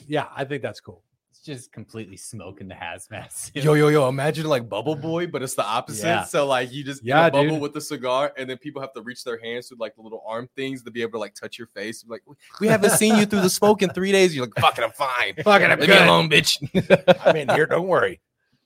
Yeah, 0.07 0.27
I 0.35 0.45
think 0.45 0.61
that's 0.61 0.79
cool. 0.79 1.03
Just 1.43 1.73
completely 1.73 2.15
smoking 2.15 2.69
the 2.69 2.75
hazmat. 2.75 3.31
suit. 3.53 3.63
Yo, 3.65 3.73
yo, 3.73 3.89
yo! 3.89 4.07
Imagine 4.07 4.45
like 4.45 4.69
Bubble 4.69 4.95
Boy, 5.11 5.27
but 5.27 5.43
it's 5.43 5.55
the 5.55 5.65
opposite. 5.65 6.07
Yeah. 6.07 6.23
So 6.23 6.47
like 6.47 6.71
you 6.71 6.85
just 6.85 7.03
Yeah, 7.03 7.23
yeah, 7.25 7.29
bubble 7.29 7.49
dude. 7.49 7.61
with 7.61 7.73
the 7.73 7.81
cigar, 7.81 8.31
and 8.37 8.49
then 8.49 8.57
people 8.57 8.81
have 8.81 8.93
to 8.93 9.01
reach 9.01 9.25
their 9.25 9.37
hands 9.37 9.67
through 9.67 9.77
like 9.79 9.95
the 9.95 10.01
little 10.01 10.23
arm 10.25 10.47
things 10.55 10.83
to 10.83 10.91
be 10.91 11.01
able 11.01 11.11
to 11.13 11.17
like 11.17 11.35
touch 11.35 11.57
your 11.57 11.67
face. 11.67 12.05
Like 12.07 12.21
we 12.61 12.67
haven't 12.67 12.91
seen 12.91 13.17
you 13.17 13.25
through 13.25 13.41
the 13.41 13.49
smoke 13.49 13.81
in 13.81 13.89
three 13.89 14.13
days. 14.13 14.33
You're 14.33 14.45
like, 14.45 14.55
fucking, 14.55 14.85
I'm 14.85 14.91
fine. 14.91 15.35
Fucking, 15.43 15.69
I'm 15.69 15.79
Leave 15.79 15.89
me 15.89 15.97
alone, 15.97 16.29
bitch. 16.29 17.17
I'm 17.25 17.35
in 17.35 17.49
here. 17.49 17.65
Don't 17.65 17.87
worry. 17.87 18.21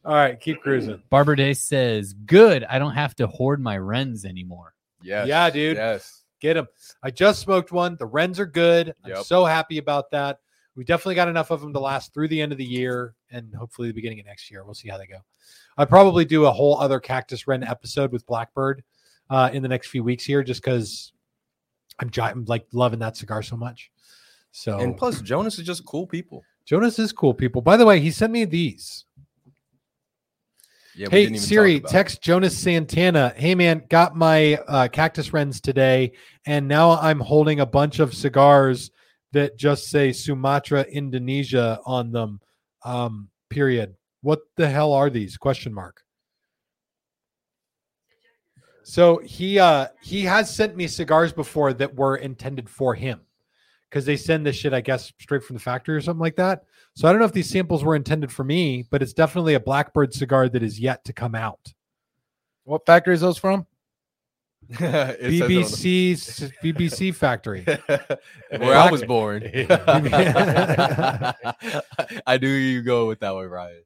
All 0.05 0.13
right, 0.13 0.39
keep 0.39 0.61
cruising. 0.61 1.01
Barber 1.09 1.35
Day 1.35 1.53
says, 1.53 2.13
"Good. 2.13 2.63
I 2.63 2.77
don't 2.77 2.93
have 2.93 3.15
to 3.15 3.27
hoard 3.27 3.59
my 3.59 3.77
Wrens 3.77 4.23
anymore." 4.23 4.73
yes. 5.01 5.27
Yeah, 5.27 5.49
dude. 5.49 5.77
Yes. 5.77 6.23
Get 6.39 6.53
them. 6.53 6.67
I 7.01 7.09
just 7.09 7.41
smoked 7.41 7.71
one. 7.71 7.97
The 7.97 8.05
Wrens 8.05 8.39
are 8.39 8.45
good. 8.45 8.93
I'm 9.03 9.23
so 9.23 9.45
happy 9.45 9.79
about 9.79 10.11
that. 10.11 10.39
We 10.77 10.83
definitely 10.83 11.15
got 11.15 11.27
enough 11.27 11.49
of 11.49 11.59
them 11.59 11.73
to 11.73 11.79
last 11.79 12.13
through 12.13 12.27
the 12.27 12.39
end 12.39 12.51
of 12.51 12.59
the 12.59 12.63
year 12.63 13.15
and 13.31 13.51
hopefully 13.55 13.87
the 13.87 13.95
beginning 13.95 14.19
of 14.19 14.27
next 14.27 14.51
year. 14.51 14.63
We'll 14.63 14.75
see 14.75 14.87
how 14.87 14.99
they 14.99 15.07
go. 15.07 15.17
I'd 15.75 15.89
probably 15.89 16.23
do 16.23 16.45
a 16.45 16.51
whole 16.51 16.79
other 16.79 16.99
Cactus 16.99 17.47
Wren 17.47 17.63
episode 17.63 18.11
with 18.11 18.27
Blackbird 18.27 18.83
uh, 19.31 19.49
in 19.51 19.63
the 19.63 19.67
next 19.67 19.87
few 19.87 20.03
weeks 20.03 20.23
here, 20.23 20.43
just 20.43 20.61
because 20.61 21.13
I'm, 21.97 22.11
gi- 22.11 22.21
I'm 22.21 22.45
like 22.45 22.67
loving 22.73 22.99
that 22.99 23.17
cigar 23.17 23.41
so 23.41 23.57
much. 23.57 23.89
So 24.51 24.77
And 24.77 24.95
plus, 24.95 25.19
Jonas 25.21 25.57
is 25.57 25.65
just 25.65 25.83
cool 25.83 26.05
people. 26.05 26.43
Jonas 26.63 26.99
is 26.99 27.11
cool, 27.11 27.33
people. 27.33 27.63
By 27.63 27.75
the 27.75 27.85
way, 27.85 27.99
he 27.99 28.11
sent 28.11 28.31
me 28.31 28.45
these. 28.45 29.05
Yeah. 30.95 31.07
Hey 31.09 31.35
Siri, 31.37 31.75
talk 31.75 31.81
about 31.81 31.89
it. 31.89 31.93
text 31.93 32.21
Jonas 32.21 32.57
Santana. 32.57 33.33
Hey 33.35 33.55
man, 33.55 33.83
got 33.89 34.15
my 34.15 34.55
uh, 34.67 34.87
cactus 34.89 35.33
wrens 35.33 35.59
today, 35.59 36.11
and 36.45 36.67
now 36.67 36.91
I'm 36.91 37.19
holding 37.19 37.59
a 37.59 37.65
bunch 37.65 37.99
of 37.99 38.13
cigars 38.13 38.91
that 39.37 39.55
just 39.55 39.89
say 39.89 40.11
Sumatra, 40.11 40.81
Indonesia 40.83 41.79
on 41.85 42.11
them. 42.11 42.41
Um, 42.83 43.29
period. 43.49 43.95
What 44.21 44.39
the 44.55 44.67
hell 44.67 44.93
are 44.93 45.09
these? 45.09 45.37
Question 45.37 45.73
mark. 45.73 46.01
So 48.83 49.17
he 49.19 49.59
uh 49.59 49.87
he 50.01 50.23
has 50.23 50.53
sent 50.53 50.75
me 50.75 50.87
cigars 50.87 51.33
before 51.33 51.73
that 51.73 51.93
were 51.93 52.15
intended 52.15 52.69
for 52.69 52.95
him 52.95 53.19
because 53.89 54.05
they 54.05 54.15
send 54.17 54.45
this 54.45 54.55
shit, 54.55 54.73
I 54.73 54.81
guess, 54.81 55.11
straight 55.19 55.43
from 55.43 55.55
the 55.55 55.61
factory 55.61 55.95
or 55.95 56.01
something 56.01 56.21
like 56.21 56.37
that. 56.37 56.63
So 56.95 57.07
I 57.07 57.11
don't 57.11 57.19
know 57.19 57.25
if 57.25 57.33
these 57.33 57.49
samples 57.49 57.83
were 57.83 57.95
intended 57.95 58.31
for 58.31 58.43
me, 58.43 58.85
but 58.89 59.01
it's 59.01 59.13
definitely 59.13 59.53
a 59.53 59.59
Blackbird 59.59 60.13
cigar 60.13 60.49
that 60.49 60.63
is 60.63 60.79
yet 60.79 61.03
to 61.05 61.13
come 61.13 61.35
out. 61.35 61.73
What 62.63 62.85
factory 62.85 63.13
is 63.13 63.21
those 63.21 63.37
from? 63.37 63.61
It 63.61 63.65
says 63.65 63.65
on 63.65 64.56
the- 64.56 64.56
BBC 64.73 66.51
BBC 66.63 67.15
factory. 67.15 67.63
Where 68.57 68.77
I 68.77 68.89
was 68.91 69.03
born. 69.03 69.43
I 72.25 72.37
knew 72.41 72.47
you 72.49 72.81
go 72.81 73.07
with 73.07 73.19
that 73.21 73.33
one, 73.33 73.47
Ryan. 73.47 73.83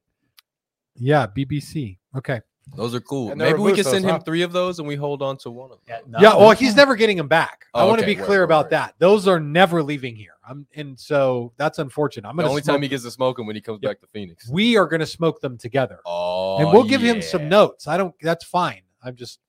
Yeah, 0.95 1.27
BBC. 1.27 1.97
Okay. 2.15 2.41
Those 2.75 2.93
are 2.95 3.01
cool. 3.01 3.35
Maybe 3.35 3.59
we 3.59 3.73
can 3.73 3.83
send 3.83 4.05
him 4.05 4.11
huh? 4.11 4.19
three 4.19 4.43
of 4.43 4.53
those 4.53 4.79
and 4.79 4.87
we 4.87 4.95
hold 4.95 5.21
on 5.21 5.35
to 5.37 5.49
one 5.51 5.71
of 5.71 5.79
them. 5.85 6.01
Yeah, 6.13 6.19
Yeah, 6.21 6.37
well, 6.37 6.51
he's 6.51 6.75
never 6.75 6.95
getting 6.95 7.17
them 7.17 7.27
back. 7.27 7.65
Oh, 7.73 7.79
I 7.79 7.83
Oh, 7.83 7.87
want 7.87 7.99
to 7.99 8.05
be 8.05 8.15
clear 8.15 8.39
word, 8.41 8.43
about 8.43 8.65
word. 8.65 8.71
that. 8.71 8.95
Those 8.99 9.27
are 9.27 9.39
never 9.39 9.83
leaving 9.83 10.15
here. 10.15 10.33
I'm 10.47 10.65
and 10.75 10.97
so 10.97 11.51
that's 11.57 11.79
unfortunate. 11.79 12.27
I'm 12.29 12.35
The 12.37 12.43
gonna 12.43 12.51
only 12.51 12.61
time 12.61 12.81
he 12.81 12.87
gets 12.87 13.03
to 13.03 13.11
smoke 13.11 13.37
them 13.37 13.47
when 13.47 13.55
he 13.55 13.61
comes 13.61 13.79
Yep. 13.81 13.89
back 13.89 13.99
to 14.01 14.07
Phoenix. 14.07 14.47
we 14.49 14.77
are 14.77 14.85
gonna 14.87 15.05
smoke 15.05 15.41
them 15.41 15.57
together. 15.57 15.99
Oh, 16.05 16.59
and 16.59 16.71
we'll 16.71 16.83
give 16.85 17.01
him 17.01 17.21
some 17.21 17.49
notes. 17.49 17.87
I 17.87 17.97
don't 17.97 18.13
that's 18.21 18.45
fine. 18.45 18.81
I'm 19.03 19.15
just 19.15 19.39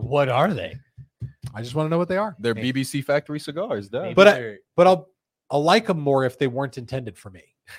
What 0.00 0.28
are 0.28 0.52
they? 0.52 0.76
I 1.54 1.62
just 1.62 1.74
want 1.74 1.86
to 1.86 1.90
know 1.90 1.98
what 1.98 2.08
they 2.08 2.16
are. 2.16 2.36
They're 2.38 2.54
Maybe- 2.54 2.82
BBC 2.82 3.04
factory 3.04 3.40
cigars, 3.40 3.88
though. 3.88 4.12
But 4.14 4.28
I- 4.28 4.56
But 4.76 4.86
I'll 4.86 5.08
I'll 5.50 5.62
like 5.62 5.86
them 5.86 6.00
more 6.00 6.24
if 6.24 6.38
they 6.38 6.48
weren't 6.48 6.76
intended 6.76 7.16
for 7.16 7.30
me. 7.30 7.44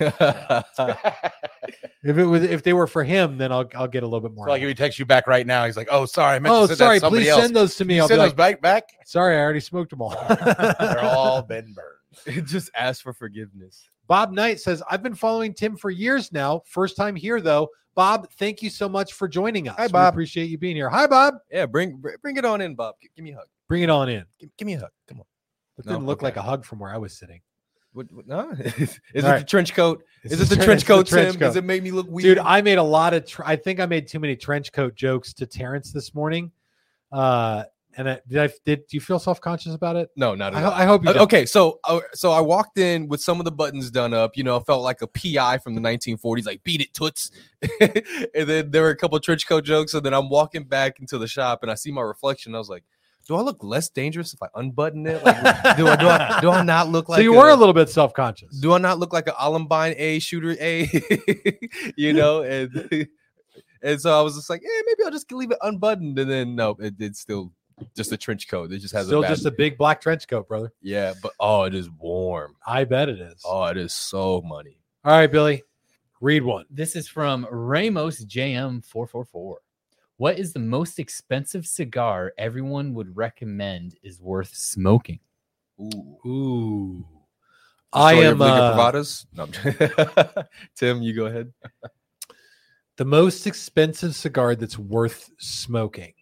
If 2.04 2.16
it 2.16 2.24
was 2.24 2.44
if 2.44 2.62
they 2.62 2.72
were 2.72 2.86
for 2.86 3.02
him, 3.02 3.38
then 3.38 3.50
I'll 3.50 3.68
I'll 3.74 3.88
get 3.88 4.04
a 4.04 4.06
little 4.06 4.20
bit 4.20 4.32
more. 4.34 4.46
So 4.46 4.52
like 4.52 4.62
if 4.62 4.68
he 4.68 4.74
texts 4.74 4.98
you 5.00 5.04
back 5.04 5.26
right 5.26 5.46
now, 5.46 5.66
he's 5.66 5.76
like, 5.76 5.88
"Oh, 5.90 6.06
sorry, 6.06 6.36
I 6.36 6.38
meant 6.38 6.54
oh, 6.54 6.62
to 6.62 6.68
send 6.68 6.78
sorry. 6.78 6.96
to 6.96 7.00
somebody 7.00 7.24
Please 7.24 7.30
else." 7.30 7.42
send 7.42 7.56
those 7.56 7.74
to 7.76 7.84
me. 7.84 7.98
I'll 7.98 8.06
send 8.06 8.18
like, 8.18 8.30
those 8.30 8.36
back 8.36 8.62
back. 8.62 8.84
sorry, 9.04 9.36
I 9.36 9.40
already 9.40 9.60
smoked 9.60 9.90
them 9.90 10.00
all. 10.00 10.10
They're 10.28 11.00
all 11.02 11.42
been 11.42 11.74
burned. 11.74 12.46
Just 12.48 12.70
ask 12.74 13.02
for 13.02 13.12
forgiveness. 13.12 13.90
Bob 14.08 14.32
Knight 14.32 14.58
says, 14.60 14.82
I've 14.90 15.02
been 15.02 15.14
following 15.14 15.54
Tim 15.54 15.76
for 15.76 15.90
years 15.90 16.32
now. 16.32 16.62
First 16.66 16.96
time 16.96 17.14
here, 17.14 17.40
though. 17.40 17.68
Bob, 17.94 18.28
thank 18.38 18.62
you 18.62 18.70
so 18.70 18.88
much 18.88 19.12
for 19.12 19.28
joining 19.28 19.68
us. 19.68 19.76
Hi, 19.76 19.86
We 19.86 19.92
Bob. 19.92 20.14
appreciate 20.14 20.46
you 20.50 20.56
being 20.58 20.76
here. 20.76 20.88
Hi, 20.88 21.06
Bob. 21.06 21.34
Yeah, 21.52 21.66
bring 21.66 22.02
bring 22.22 22.36
it 22.36 22.44
on 22.44 22.60
in, 22.60 22.74
Bob. 22.74 22.94
Give 23.16 23.24
me 23.24 23.32
a 23.32 23.36
hug. 23.36 23.46
Bring 23.68 23.82
it 23.82 23.90
on 23.90 24.08
in. 24.08 24.24
Give, 24.38 24.48
give 24.56 24.66
me 24.66 24.74
a 24.74 24.80
hug. 24.80 24.90
Come 25.08 25.18
on. 25.20 25.26
It 25.78 25.86
No, 25.86 25.92
didn't 25.92 26.06
look 26.06 26.22
like 26.22 26.36
a 26.36 26.42
hug 26.42 26.64
from 26.64 26.78
where 26.78 26.92
I 26.92 26.96
was 26.96 27.16
sitting. 27.16 27.40
What, 27.92 28.10
what, 28.12 28.26
no? 28.28 28.50
is 28.76 29.00
it 29.14 29.24
All 29.24 29.38
the 29.38 29.44
trench 29.44 29.74
coat? 29.74 30.04
It's 30.22 30.34
Is 30.34 30.40
it 30.42 30.48
the 30.48 30.56
tre- 30.56 30.64
trench 30.66 30.80
it's 30.82 30.88
the 30.88 30.94
coat, 30.94 31.06
trench 31.08 31.32
Tim? 31.32 31.40
Does 31.40 31.54
coat. 31.54 31.58
it 31.58 31.64
make 31.64 31.82
me 31.82 31.90
look 31.90 32.06
weird? 32.08 32.24
Dude, 32.36 32.38
I 32.38 32.60
made 32.62 32.78
a 32.78 32.82
lot 32.82 33.14
of. 33.14 33.26
Tr- 33.26 33.42
I 33.44 33.56
think 33.56 33.80
I 33.80 33.86
made 33.86 34.06
too 34.06 34.20
many 34.20 34.36
trench 34.36 34.70
coat 34.72 34.94
jokes 34.94 35.32
to 35.34 35.46
Terrence 35.46 35.90
this 35.92 36.14
morning. 36.14 36.52
Uh, 37.10 37.64
and 37.98 38.08
I, 38.08 38.20
did 38.28 38.38
I 38.38 38.48
did 38.64 38.86
do 38.86 38.96
you 38.96 39.00
feel 39.00 39.18
self 39.18 39.40
conscious 39.40 39.74
about 39.74 39.96
it? 39.96 40.08
no, 40.14 40.36
not 40.36 40.54
at 40.54 40.62
all. 40.62 40.72
I 40.72 40.84
hope 40.84 41.04
you. 41.04 41.12
Don't. 41.12 41.22
Okay, 41.22 41.44
so 41.44 41.80
uh, 41.82 41.98
so 42.14 42.30
I 42.30 42.40
walked 42.40 42.78
in 42.78 43.08
with 43.08 43.20
some 43.20 43.40
of 43.40 43.44
the 43.44 43.50
buttons 43.50 43.90
done 43.90 44.14
up. 44.14 44.36
You 44.36 44.44
know, 44.44 44.56
I 44.56 44.62
felt 44.62 44.82
like 44.82 45.02
a 45.02 45.08
PI 45.08 45.58
from 45.58 45.74
the 45.74 45.80
1940s, 45.80 46.46
like 46.46 46.62
"beat 46.62 46.80
it, 46.80 46.94
toots." 46.94 47.32
and 47.80 48.48
then 48.48 48.70
there 48.70 48.82
were 48.82 48.90
a 48.90 48.96
couple 48.96 49.18
trench 49.18 49.48
coat 49.48 49.64
jokes, 49.64 49.94
and 49.94 50.06
then 50.06 50.14
I'm 50.14 50.30
walking 50.30 50.62
back 50.62 51.00
into 51.00 51.18
the 51.18 51.26
shop, 51.26 51.58
and 51.62 51.72
I 51.72 51.74
see 51.74 51.90
my 51.90 52.02
reflection. 52.02 52.54
I 52.54 52.58
was 52.58 52.68
like, 52.68 52.84
"Do 53.26 53.34
I 53.34 53.40
look 53.40 53.64
less 53.64 53.88
dangerous 53.88 54.32
if 54.32 54.40
I 54.44 54.46
unbutton 54.54 55.04
it? 55.08 55.24
Like, 55.24 55.42
do 55.76 55.88
I 55.88 55.96
do 55.96 56.08
I 56.08 56.38
do 56.40 56.50
I 56.50 56.62
not 56.62 56.88
look 56.90 57.08
like 57.08 57.18
so 57.18 57.22
you 57.22 57.32
were 57.32 57.50
a 57.50 57.56
little 57.56 57.74
bit 57.74 57.90
self 57.90 58.14
conscious. 58.14 58.60
do 58.60 58.74
I 58.74 58.78
not 58.78 59.00
look 59.00 59.12
like 59.12 59.26
an 59.26 59.34
Columbine 59.36 59.94
A 59.96 60.20
shooter 60.20 60.56
A? 60.60 60.88
you 61.96 62.12
know, 62.12 62.42
and 62.44 63.08
and 63.82 64.00
so 64.00 64.16
I 64.16 64.22
was 64.22 64.36
just 64.36 64.48
like, 64.48 64.62
eh, 64.62 64.82
maybe 64.86 65.02
I'll 65.04 65.10
just 65.10 65.32
leave 65.32 65.50
it 65.50 65.58
unbuttoned, 65.62 66.16
and 66.16 66.30
then 66.30 66.54
no, 66.54 66.76
it 66.78 66.96
did 66.96 67.16
still 67.16 67.52
just 67.96 68.12
a 68.12 68.16
trench 68.16 68.48
coat. 68.48 68.72
It 68.72 68.78
just 68.78 68.94
has 68.94 69.06
Still 69.06 69.24
a 69.24 69.28
just 69.28 69.46
a 69.46 69.50
big 69.50 69.76
black 69.78 70.00
trench 70.00 70.26
coat, 70.28 70.48
brother. 70.48 70.72
yeah, 70.82 71.14
but 71.22 71.32
oh, 71.40 71.64
it 71.64 71.74
is 71.74 71.90
warm. 71.90 72.54
I 72.66 72.84
bet 72.84 73.08
it 73.08 73.20
is. 73.20 73.42
Oh, 73.44 73.64
it 73.64 73.76
is 73.76 73.92
so 73.94 74.40
money. 74.42 74.78
All 75.04 75.12
right, 75.12 75.30
Billy, 75.30 75.62
read 76.20 76.42
one. 76.42 76.64
This 76.70 76.96
is 76.96 77.08
from 77.08 77.46
Ramos 77.50 78.24
JM444. 78.24 79.54
What 80.16 80.38
is 80.38 80.52
the 80.52 80.58
most 80.58 80.98
expensive 80.98 81.66
cigar 81.66 82.32
everyone 82.38 82.92
would 82.94 83.16
recommend 83.16 83.94
is 84.02 84.20
worth 84.20 84.52
smoking? 84.54 85.20
Ooh, 85.80 86.18
Ooh, 86.26 87.06
I 87.92 88.14
am 88.14 88.42
uh, 88.42 88.90
No, 89.32 89.46
Tim, 90.74 91.02
you 91.02 91.14
go 91.14 91.26
ahead. 91.26 91.52
the 92.96 93.04
most 93.04 93.46
expensive 93.46 94.16
cigar 94.16 94.56
that's 94.56 94.76
worth 94.76 95.30
smoking. 95.38 96.14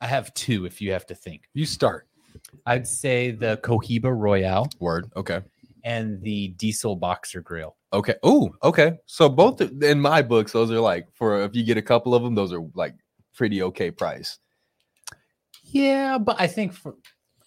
I 0.00 0.06
have 0.06 0.32
two 0.34 0.64
if 0.66 0.80
you 0.80 0.92
have 0.92 1.06
to 1.06 1.14
think. 1.14 1.48
You 1.54 1.66
start. 1.66 2.06
I'd 2.66 2.86
say 2.86 3.30
the 3.32 3.58
Cohiba 3.62 4.14
Royale 4.16 4.68
Word. 4.78 5.10
Okay. 5.16 5.40
and 5.84 6.20
the 6.22 6.48
Diesel 6.48 6.94
Boxer 6.96 7.40
Grill. 7.40 7.76
Okay. 7.92 8.14
Ooh. 8.24 8.50
Okay. 8.62 8.98
So 9.06 9.28
both 9.28 9.60
in 9.60 10.00
my 10.00 10.22
books, 10.22 10.52
those 10.52 10.70
are 10.70 10.78
like 10.80 11.08
for 11.14 11.42
if 11.42 11.54
you 11.56 11.64
get 11.64 11.76
a 11.76 11.82
couple 11.82 12.14
of 12.14 12.22
them, 12.22 12.34
those 12.34 12.52
are 12.52 12.62
like 12.74 12.94
pretty 13.34 13.62
okay 13.62 13.90
price. 13.90 14.38
Yeah, 15.64 16.18
but 16.18 16.36
I 16.40 16.46
think 16.46 16.72
for 16.72 16.94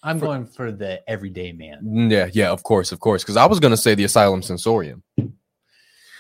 I'm 0.04 0.20
For- 0.20 0.26
going 0.26 0.46
for 0.46 0.72
the 0.72 1.08
everyday 1.10 1.54
man. 1.54 1.82
Mm, 1.84 2.12
Yeah. 2.12 2.30
Yeah. 2.34 2.52
Of 2.52 2.64
course. 2.64 2.92
Of 2.92 3.00
course. 3.00 3.24
Because 3.24 3.38
I 3.38 3.46
was 3.46 3.60
gonna 3.60 3.78
say 3.78 3.96
the 3.96 4.04
Asylum 4.04 4.42
Sensorium. 4.42 5.02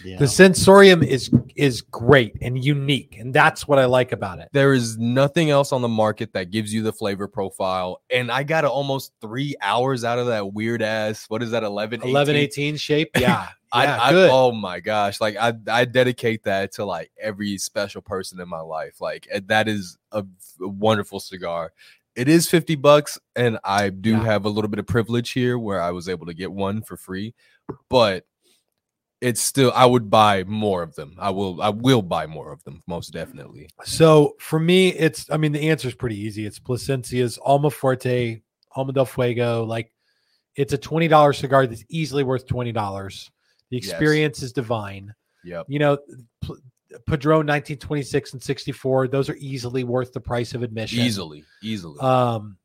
Yeah. 0.04 0.18
The 0.18 0.28
sensorium 0.28 1.04
is 1.04 1.32
is 1.56 1.82
great 1.82 2.36
and 2.42 2.64
unique, 2.64 3.18
and 3.20 3.34
that's 3.34 3.68
what 3.68 3.80
I 3.80 3.86
like 3.86 4.12
about 4.12 4.40
it. 4.40 4.50
There 4.54 4.74
is 4.74 4.98
nothing 4.98 5.50
else 5.50 5.72
on 5.72 5.82
the 5.82 5.88
market 5.88 6.34
that 6.34 6.52
gives 6.52 6.74
you 6.74 6.82
the 6.84 6.94
flavor 6.94 7.28
profile. 7.28 8.02
And 8.10 8.32
I 8.32 8.44
got 8.44 8.66
almost 8.66 9.14
three 9.22 9.56
hours 9.62 10.04
out 10.04 10.20
of 10.20 10.28
that 10.28 10.54
weird 10.54 10.82
ass. 10.82 11.26
What 11.30 11.42
is 11.44 11.52
that? 11.52 11.64
11, 11.64 12.02
11, 12.04 12.36
18? 12.36 12.44
18 12.74 12.78
shape. 12.78 13.10
Yeah. 13.20 13.48
I, 13.76 13.84
yeah, 13.86 14.02
I 14.04 14.12
good. 14.12 14.30
oh 14.32 14.52
my 14.52 14.80
gosh, 14.80 15.20
like 15.20 15.36
I 15.36 15.54
I 15.68 15.86
dedicate 15.86 16.44
that 16.44 16.74
to 16.74 16.86
like 16.86 17.12
every 17.20 17.58
special 17.58 18.02
person 18.04 18.40
in 18.40 18.48
my 18.48 18.60
life. 18.62 19.02
Like 19.02 19.28
that 19.48 19.68
is 19.68 19.98
a, 20.12 20.24
a 20.62 20.68
wonderful 20.68 21.20
cigar. 21.20 21.74
It 22.16 22.28
is 22.30 22.48
50 22.48 22.76
bucks 22.76 23.18
and 23.36 23.58
I 23.64 23.90
do 23.90 24.12
Yeah. 24.12 24.24
have 24.26 24.46
a 24.46 24.50
little 24.50 24.70
bit 24.70 24.78
of 24.78 24.86
privilege 24.86 25.32
here 25.32 25.58
where 25.58 25.82
I 25.82 25.90
was 25.90 26.08
able 26.08 26.28
to 26.28 26.36
get 26.36 26.52
one 26.52 26.84
for 26.84 26.96
free, 26.98 27.34
but 27.90 28.26
it's 29.24 29.41
still 29.41 29.72
I 29.74 29.86
would 29.86 30.10
buy 30.10 30.44
more 30.44 30.84
of 30.84 30.94
them. 30.95 31.16
I 31.18 31.30
will 31.30 31.62
I 31.62 31.70
will 31.70 32.02
buy 32.02 32.28
more 32.28 32.52
of 32.52 32.62
them 32.66 32.84
most 32.88 33.14
definitely. 33.14 33.70
So 33.86 34.36
for 34.40 34.60
me, 34.60 34.90
it's 34.90 35.30
I 35.32 35.38
mean 35.38 35.54
the 35.54 35.70
answer 35.70 35.88
is 35.88 35.95
pretty 35.95 36.20
easy. 36.20 36.45
It's 36.45 36.60
Plasencia's 36.60 37.40
Alma 37.41 37.72
Forte, 37.72 38.41
Alma 38.76 38.91
del 38.91 39.06
Fuego. 39.06 39.64
Like 39.64 39.91
it's 40.56 40.74
a 40.74 40.78
twenty 40.78 41.08
dollar 41.08 41.32
cigar 41.32 41.66
that's 41.66 41.86
easily 41.90 42.24
worth 42.24 42.45
twenty 42.45 42.74
dollars. 42.74 43.32
The 43.72 43.78
Yes. 43.78 43.90
experience 43.90 44.44
is 44.44 44.52
divine. 44.52 45.16
Yep. 45.45 45.66
You 45.70 45.80
know, 45.80 45.98
P- 46.41 46.56
Padron 47.08 47.45
nineteen 47.45 47.78
twenty 47.78 48.04
six 48.04 48.34
and 48.34 48.44
sixty 48.44 48.74
four. 48.74 49.08
Those 49.08 49.30
are 49.30 49.38
easily 49.40 49.86
worth 49.86 50.12
the 50.12 50.20
price 50.22 50.54
of 50.54 50.64
admission. 50.64 51.00
Easily, 51.00 51.45
easily. 51.64 52.00
Um, 52.02 52.58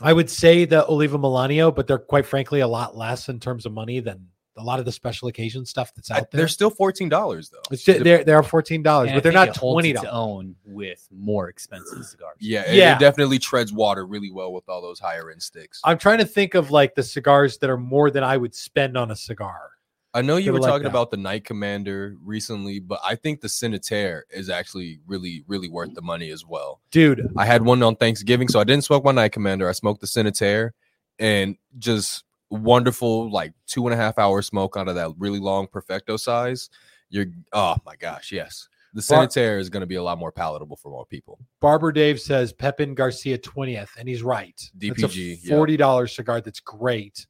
I 0.00 0.12
would 0.12 0.30
say 0.30 0.64
the 0.64 0.86
Oliva 0.88 1.18
Melanio, 1.18 1.72
but 1.72 1.86
they're 1.86 1.98
quite 1.98 2.26
frankly 2.26 2.60
a 2.60 2.66
lot 2.66 2.96
less 2.96 3.28
in 3.28 3.38
terms 3.38 3.66
of 3.66 3.72
money 3.72 4.00
than 4.00 4.26
a 4.56 4.62
lot 4.62 4.78
of 4.78 4.84
the 4.84 4.92
special 4.92 5.28
occasion 5.28 5.64
stuff 5.64 5.92
that's 5.94 6.10
I- 6.10 6.18
out 6.18 6.30
there. 6.30 6.40
they're 6.40 6.48
still 6.48 6.70
$14 6.70 7.08
though. 7.50 7.58
It's 7.70 7.82
ju- 7.84 8.02
they're 8.02 8.22
they're 8.24 8.42
fourteen 8.42 8.82
dollars, 8.82 9.10
but 9.12 9.22
they're 9.22 9.32
not 9.32 9.48
it 9.48 9.56
holds 9.56 9.74
twenty 9.76 9.90
its 9.92 10.02
dollars. 10.02 10.14
own 10.14 10.56
with 10.66 11.08
more 11.10 11.48
expensive 11.48 12.04
cigars. 12.04 12.36
Yeah, 12.40 12.62
it- 12.70 12.76
Yeah. 12.76 12.96
it 12.96 12.98
definitely 13.00 13.38
treads 13.38 13.72
water 13.72 14.04
really 14.06 14.30
well 14.30 14.52
with 14.52 14.68
all 14.68 14.82
those 14.82 14.98
higher 15.00 15.30
end 15.30 15.42
sticks. 15.42 15.80
I'm 15.84 15.96
trying 15.98 16.18
to 16.18 16.26
think 16.26 16.54
of 16.54 16.70
like 16.70 16.94
the 16.94 17.02
cigars 17.02 17.58
that 17.58 17.70
are 17.70 17.78
more 17.78 18.10
than 18.10 18.22
I 18.24 18.36
would 18.36 18.54
spend 18.54 18.96
on 18.98 19.10
a 19.10 19.16
cigar. 19.16 19.70
I 20.14 20.20
know 20.20 20.36
you 20.36 20.44
Kinda 20.44 20.52
were 20.52 20.60
like 20.60 20.68
talking 20.72 20.82
that. 20.82 20.90
about 20.90 21.10
the 21.10 21.16
Night 21.16 21.44
Commander 21.44 22.16
recently, 22.22 22.78
but 22.80 23.00
I 23.02 23.14
think 23.14 23.40
the 23.40 23.48
Senatare 23.48 24.24
is 24.30 24.50
actually 24.50 25.00
really, 25.06 25.42
really 25.46 25.70
worth 25.70 25.94
the 25.94 26.02
money 26.02 26.28
as 26.30 26.44
well. 26.44 26.82
Dude, 26.90 27.32
I 27.38 27.46
had 27.46 27.64
one 27.64 27.82
on 27.82 27.96
Thanksgiving, 27.96 28.48
so 28.48 28.60
I 28.60 28.64
didn't 28.64 28.84
smoke 28.84 29.04
my 29.04 29.12
Night 29.12 29.32
Commander. 29.32 29.66
I 29.66 29.72
smoked 29.72 30.02
the 30.02 30.06
Senatare 30.06 30.72
and 31.18 31.56
just 31.78 32.24
wonderful, 32.52 33.30
like 33.30 33.52
two 33.66 33.86
and 33.86 33.94
a 33.94 33.96
half 33.96 34.18
hour 34.18 34.42
smoke 34.42 34.76
out 34.76 34.88
of 34.88 34.94
that 34.94 35.12
really 35.18 35.38
long 35.38 35.66
Perfecto 35.66 36.16
size. 36.16 36.70
You're, 37.08 37.26
oh 37.52 37.76
my 37.84 37.96
gosh, 37.96 38.32
yes. 38.32 38.68
The 38.94 39.04
Bar- 39.08 39.58
is 39.58 39.70
going 39.70 39.80
to 39.80 39.86
be 39.86 39.94
a 39.94 40.02
lot 40.02 40.18
more 40.18 40.30
palatable 40.30 40.76
for 40.76 40.90
more 40.90 41.06
people. 41.06 41.38
Barber 41.60 41.92
Dave 41.92 42.20
says 42.20 42.52
Pepin 42.52 42.94
Garcia 42.94 43.38
20th, 43.38 43.88
and 43.98 44.06
he's 44.06 44.22
right. 44.22 44.54
That's 44.74 45.00
DPG, 45.00 45.46
a 45.46 45.50
$40 45.50 46.14
cigar 46.14 46.42
that's 46.42 46.60
great. 46.60 47.26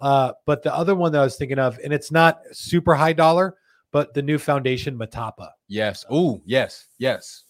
Uh, 0.00 0.32
but 0.46 0.62
the 0.62 0.74
other 0.74 0.94
one 0.94 1.12
that 1.12 1.20
I 1.20 1.24
was 1.24 1.36
thinking 1.36 1.58
of, 1.58 1.78
and 1.84 1.92
it's 1.92 2.10
not 2.10 2.40
super 2.52 2.94
high 2.94 3.12
dollar, 3.12 3.56
but 3.92 4.14
the 4.14 4.22
new 4.22 4.38
Foundation 4.38 4.98
Metapa. 4.98 5.50
Yes. 5.68 6.04
Oh, 6.08 6.40
yes, 6.46 6.86
yes. 6.98 7.44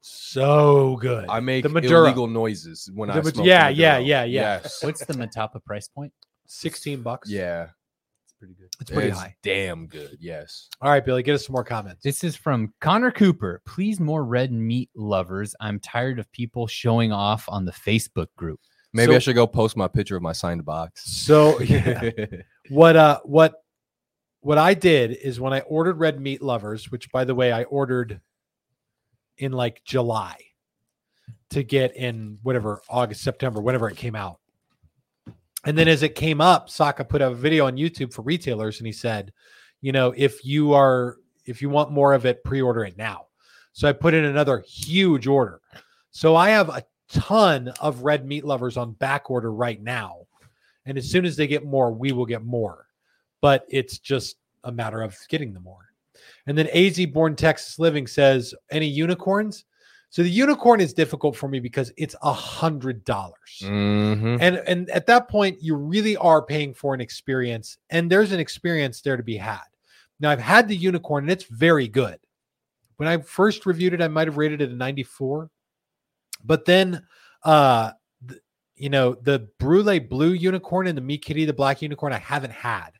So 0.00 0.96
good. 1.00 1.26
I 1.28 1.40
make 1.40 1.62
the 1.62 1.68
Maduro. 1.68 2.04
illegal 2.04 2.26
noises 2.26 2.90
when 2.92 3.08
The 3.08 3.14
I 3.14 3.22
smoke. 3.22 3.46
yeah, 3.46 3.70
the 3.70 3.76
yeah, 3.76 3.98
yeah, 3.98 4.24
yeah. 4.24 4.60
Yes. 4.62 4.82
What's 4.82 5.04
the 5.06 5.14
Metapa 5.14 5.64
price 5.64 5.88
point? 5.88 6.12
16 6.54 7.02
bucks. 7.02 7.30
yeah. 7.30 7.68
It's 8.24 8.32
pretty 8.38 8.54
good. 8.54 8.68
It's 8.80 8.90
pretty 8.90 9.08
It's 9.10 9.18
high. 9.18 9.36
Damn 9.42 9.86
good. 9.86 10.16
Yes. 10.20 10.68
All 10.80 10.90
right, 10.90 11.04
Billy, 11.04 11.22
get 11.22 11.34
us 11.34 11.46
some 11.46 11.52
more 11.52 11.64
comments. 11.64 12.02
This 12.02 12.24
is 12.24 12.34
from 12.36 12.72
Connor 12.80 13.10
Cooper. 13.10 13.62
Please, 13.66 14.00
more 14.00 14.24
red 14.24 14.50
meat 14.52 14.90
lovers. 14.94 15.54
I'm 15.60 15.78
tired 15.80 16.18
of 16.18 16.30
people 16.32 16.66
showing 16.66 17.12
off 17.12 17.44
on 17.48 17.64
the 17.64 17.72
Facebook 17.72 18.28
group. 18.36 18.60
Maybe 18.92 19.12
So- 19.12 19.16
I 19.16 19.18
should 19.20 19.34
go 19.34 19.46
post 19.46 19.76
my 19.76 19.88
picture 19.88 20.16
of 20.16 20.22
my 20.22 20.32
signed 20.32 20.64
box. 20.64 21.04
So 21.10 21.60
yeah. 21.62 22.10
what 22.70 22.96
uh 22.96 23.20
what 23.24 23.54
what 24.40 24.58
I 24.58 24.74
did 24.74 25.12
is 25.12 25.40
when 25.40 25.52
I 25.52 25.60
ordered 25.60 25.98
red 25.98 26.20
meat 26.20 26.42
lovers, 26.42 26.90
which 26.90 27.10
by 27.10 27.24
the 27.24 27.34
way 27.34 27.50
I 27.50 27.64
ordered 27.64 28.20
in 29.38 29.52
like 29.52 29.82
July 29.84 30.36
to 31.50 31.62
get 31.62 31.96
in 31.96 32.38
whatever 32.42 32.82
August, 32.88 33.22
September, 33.22 33.60
whenever 33.60 33.88
it 33.88 33.96
came 33.96 34.14
out. 34.14 34.38
And 35.66 35.78
then 35.78 35.88
as 35.88 36.02
it 36.02 36.14
came 36.14 36.40
up, 36.40 36.68
Saka 36.68 37.04
put 37.04 37.22
a 37.22 37.32
video 37.32 37.66
on 37.66 37.76
YouTube 37.76 38.12
for 38.12 38.22
retailers 38.22 38.78
and 38.78 38.86
he 38.86 38.92
said, 38.92 39.32
you 39.80 39.92
know, 39.92 40.12
if 40.16 40.44
you 40.44 40.72
are 40.72 41.16
if 41.46 41.60
you 41.60 41.68
want 41.68 41.90
more 41.90 42.14
of 42.14 42.26
it, 42.26 42.44
pre-order 42.44 42.84
it 42.84 42.96
now. 42.96 43.26
So 43.72 43.88
I 43.88 43.92
put 43.92 44.14
in 44.14 44.24
another 44.24 44.64
huge 44.66 45.26
order. 45.26 45.60
So 46.10 46.36
I 46.36 46.50
have 46.50 46.68
a 46.68 46.84
ton 47.08 47.68
of 47.80 48.02
red 48.02 48.24
meat 48.26 48.44
lovers 48.44 48.76
on 48.76 48.92
back 48.92 49.30
order 49.30 49.52
right 49.52 49.82
now. 49.82 50.26
And 50.86 50.96
as 50.96 51.10
soon 51.10 51.24
as 51.24 51.36
they 51.36 51.46
get 51.46 51.64
more, 51.64 51.92
we 51.92 52.12
will 52.12 52.26
get 52.26 52.44
more. 52.44 52.86
But 53.40 53.64
it's 53.68 53.98
just 53.98 54.36
a 54.64 54.72
matter 54.72 55.02
of 55.02 55.16
getting 55.28 55.52
them 55.52 55.64
more. 55.64 55.90
And 56.46 56.56
then 56.56 56.68
AZ 56.68 57.04
Born 57.06 57.36
Texas 57.36 57.78
Living 57.78 58.06
says, 58.06 58.54
any 58.70 58.86
unicorns? 58.86 59.64
So 60.14 60.22
the 60.22 60.30
unicorn 60.30 60.80
is 60.80 60.92
difficult 60.92 61.34
for 61.34 61.48
me 61.48 61.58
because 61.58 61.92
it's 61.96 62.14
a 62.22 62.32
hundred 62.32 63.04
dollars. 63.04 63.58
Mhm. 63.60 64.38
And 64.40 64.58
and 64.58 64.88
at 64.90 65.06
that 65.06 65.28
point, 65.28 65.60
you 65.60 65.74
really 65.74 66.16
are 66.18 66.40
paying 66.40 66.72
for 66.72 66.94
an 66.94 67.00
experience, 67.00 67.78
and 67.90 68.08
there's 68.08 68.30
an 68.30 68.38
experience 68.38 69.00
there 69.00 69.16
to 69.16 69.24
be 69.24 69.36
had. 69.36 69.64
Now 70.20 70.30
I've 70.30 70.38
had 70.38 70.68
the 70.68 70.76
unicorn 70.76 71.24
and 71.24 71.32
it's 71.32 71.46
very 71.46 71.88
good. 71.88 72.20
When 72.98 73.08
I 73.08 73.16
first 73.22 73.66
reviewed 73.66 73.92
it, 73.92 74.00
I 74.00 74.06
might 74.06 74.28
have 74.28 74.36
rated 74.36 74.62
it 74.62 74.70
a 74.70 74.74
94. 74.76 75.50
But 76.44 76.64
then 76.64 77.04
uh 77.42 77.90
th- 78.28 78.40
you 78.76 78.90
know, 78.90 79.16
the 79.20 79.48
Brulee 79.58 79.98
Blue 79.98 80.32
Unicorn 80.32 80.86
and 80.86 80.96
the 80.96 81.02
Mi 81.02 81.18
Querida, 81.18 81.48
the 81.48 81.52
Black 81.54 81.82
Unicorn, 81.82 82.12
I 82.12 82.18
haven't 82.18 82.52
had. 82.52 82.90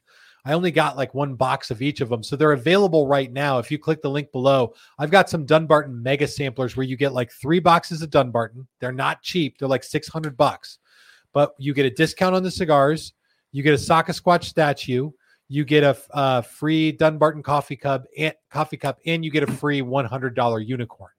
I 0.45 0.53
only 0.53 0.71
got 0.71 0.97
like 0.97 1.15
one 1.15 1.35
box 1.37 1.71
of 1.71 1.81
each 1.81 2.01
of 2.03 2.09
them. 2.11 2.23
So 2.23 2.37
they're 2.37 2.53
available 2.53 3.07
right 3.07 3.33
now. 3.33 3.59
If 3.59 3.71
you 3.71 3.79
click 3.79 4.03
the 4.03 4.11
link 4.11 4.31
below, 4.31 4.75
I've 4.99 5.11
got 5.11 5.31
some 5.31 5.47
Dunbarton 5.47 6.03
mega 6.03 6.27
samplers 6.29 6.77
where 6.77 6.85
you 6.85 6.97
get 6.97 7.15
like 7.15 7.33
three 7.33 7.61
boxes 7.61 8.03
of 8.03 8.11
Dunbarton. 8.11 8.67
They're 8.79 8.93
not 8.93 9.23
cheap, 9.23 9.57
they're 9.59 9.69
like 9.69 9.85
600 9.85 10.37
bucks. 10.37 10.79
but 11.33 11.55
you 11.59 11.73
get 11.75 11.87
a 11.87 11.91
discount 11.91 12.35
on 12.37 12.43
the 12.43 12.51
cigars. 12.51 13.15
You 13.53 13.63
get 13.63 13.75
a 13.75 13.77
Sasquatch 13.77 14.45
statue. 14.45 15.11
You 15.49 15.65
get 15.65 15.85
a, 15.85 15.97
uh, 16.13 16.41
free 16.43 16.93
Dunbarton 16.93 17.43
coffee 17.43 17.77
cup 17.77 18.07
and 18.19 18.35
coffee 18.51 18.77
cup, 18.77 18.99
and 19.07 19.25
you 19.25 19.31
get 19.31 19.43
a 19.43 19.53
free 19.53 19.83
one 19.83 20.05
hundred 20.05 20.35
dollar 20.35 20.59
unicorn. 20.61 21.11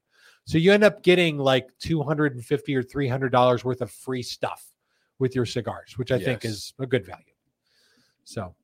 So 0.45 0.57
you 0.57 0.71
end 0.73 0.83
up 0.83 1.03
getting 1.03 1.37
like 1.37 1.67
two 1.79 2.01
hundred 2.03 2.35
and 2.35 2.43
fifty 2.45 2.75
or 2.75 2.83
three 2.83 3.07
hundred 3.07 3.31
dollars 3.31 3.63
worth 3.63 3.81
of 3.81 3.91
free 3.91 4.23
stuff 4.23 4.65
with 5.19 5.35
your 5.35 5.45
cigars, 5.45 5.97
which 5.97 6.11
I 6.11 6.19
think 6.19 6.43
is 6.45 6.73
a 6.79 6.85
good 6.85 7.05
value. 7.05 7.23
So 8.23 8.55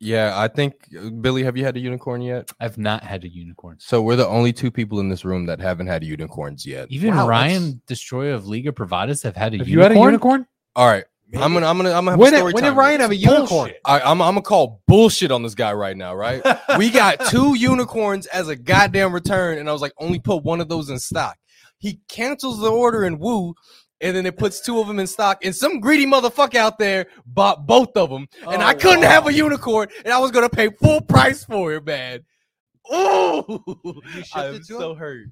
Yeah, 0.00 0.32
I 0.34 0.48
think 0.48 0.74
uh, 0.98 1.10
Billy, 1.10 1.42
have 1.44 1.58
you 1.58 1.64
had 1.64 1.76
a 1.76 1.80
unicorn 1.80 2.22
yet? 2.22 2.50
I've 2.58 2.78
not 2.78 3.04
had 3.04 3.22
a 3.24 3.28
unicorn. 3.28 3.76
So 3.80 4.00
we're 4.00 4.16
the 4.16 4.26
only 4.26 4.52
two 4.52 4.70
people 4.70 4.98
in 4.98 5.10
this 5.10 5.26
room 5.26 5.44
that 5.46 5.60
haven't 5.60 5.88
had 5.88 6.02
unicorns 6.02 6.64
yet. 6.64 6.88
Even 6.90 7.14
Wow, 7.14 7.28
Ryan, 7.28 7.82
destroyer 7.86 8.32
of 8.32 8.46
Liga 8.46 8.72
Privadas, 8.72 9.22
have 9.24 9.36
had 9.36 9.52
a 9.54 9.58
have 9.58 9.68
unicorn. 9.68 9.92
you 9.92 9.98
had 10.00 10.06
a 10.06 10.10
unicorn? 10.10 10.46
All 10.74 10.86
right, 10.86 11.04
I'm 11.34 11.52
gonna, 11.52 11.66
I'm 11.66 11.76
gonna, 11.76 11.90
I'm 11.90 12.06
gonna 12.06 12.10
have 12.12 12.18
When 12.18 12.28
a 12.28 12.30
did, 12.30 12.38
story 12.38 12.52
when 12.54 12.64
did 12.64 12.70
time 12.70 12.78
Ryan 12.78 13.00
have 13.02 13.10
a 13.10 13.16
unicorn? 13.16 13.72
I, 13.84 14.00
I'm, 14.00 14.22
I'm 14.22 14.34
gonna 14.34 14.42
call 14.42 14.82
bullshit 14.86 15.30
on 15.30 15.42
this 15.42 15.54
guy 15.54 15.72
right 15.74 15.96
now, 15.96 16.14
right? 16.14 16.42
we 16.78 16.90
got 16.90 17.26
two 17.26 17.54
unicorns 17.54 18.26
as 18.28 18.48
a 18.48 18.56
goddamn 18.56 19.12
return, 19.12 19.58
and 19.58 19.68
I 19.68 19.72
was 19.72 19.82
like, 19.82 19.92
only 19.98 20.18
put 20.18 20.42
one 20.42 20.62
of 20.62 20.68
those 20.70 20.88
in 20.88 20.98
stock. 20.98 21.36
He 21.76 22.00
cancels 22.08 22.58
the 22.60 22.70
order 22.70 23.04
in 23.04 23.18
Woo, 23.18 23.54
and 24.00 24.16
then 24.16 24.26
it 24.26 24.36
puts 24.36 24.60
two 24.60 24.78
of 24.80 24.86
them 24.86 24.98
in 24.98 25.06
stock. 25.06 25.44
And 25.44 25.54
some 25.54 25.80
greedy 25.80 26.06
motherfucker 26.06 26.56
out 26.56 26.78
there 26.78 27.06
bought 27.26 27.66
both 27.66 27.96
of 27.96 28.10
them, 28.10 28.26
and 28.48 28.62
oh, 28.62 28.66
I 28.66 28.72
Oh, 28.72 28.78
couldn't 28.78 29.00
wow. 29.00 29.08
have 29.10 29.26
a 29.26 29.32
unicorn, 29.32 29.88
and 30.04 30.12
I 30.12 30.18
was 30.18 30.30
gonna 30.30 30.48
pay 30.48 30.68
full 30.70 31.00
price 31.00 31.44
for 31.44 31.72
it, 31.74 31.84
man. 31.84 32.20
Ooh, 32.92 33.62
shipped 34.14 34.36
I'm 34.36 34.54
it 34.54 34.58
to 34.58 34.64
so 34.64 34.92
him? 34.92 34.96
hurt. 34.98 35.26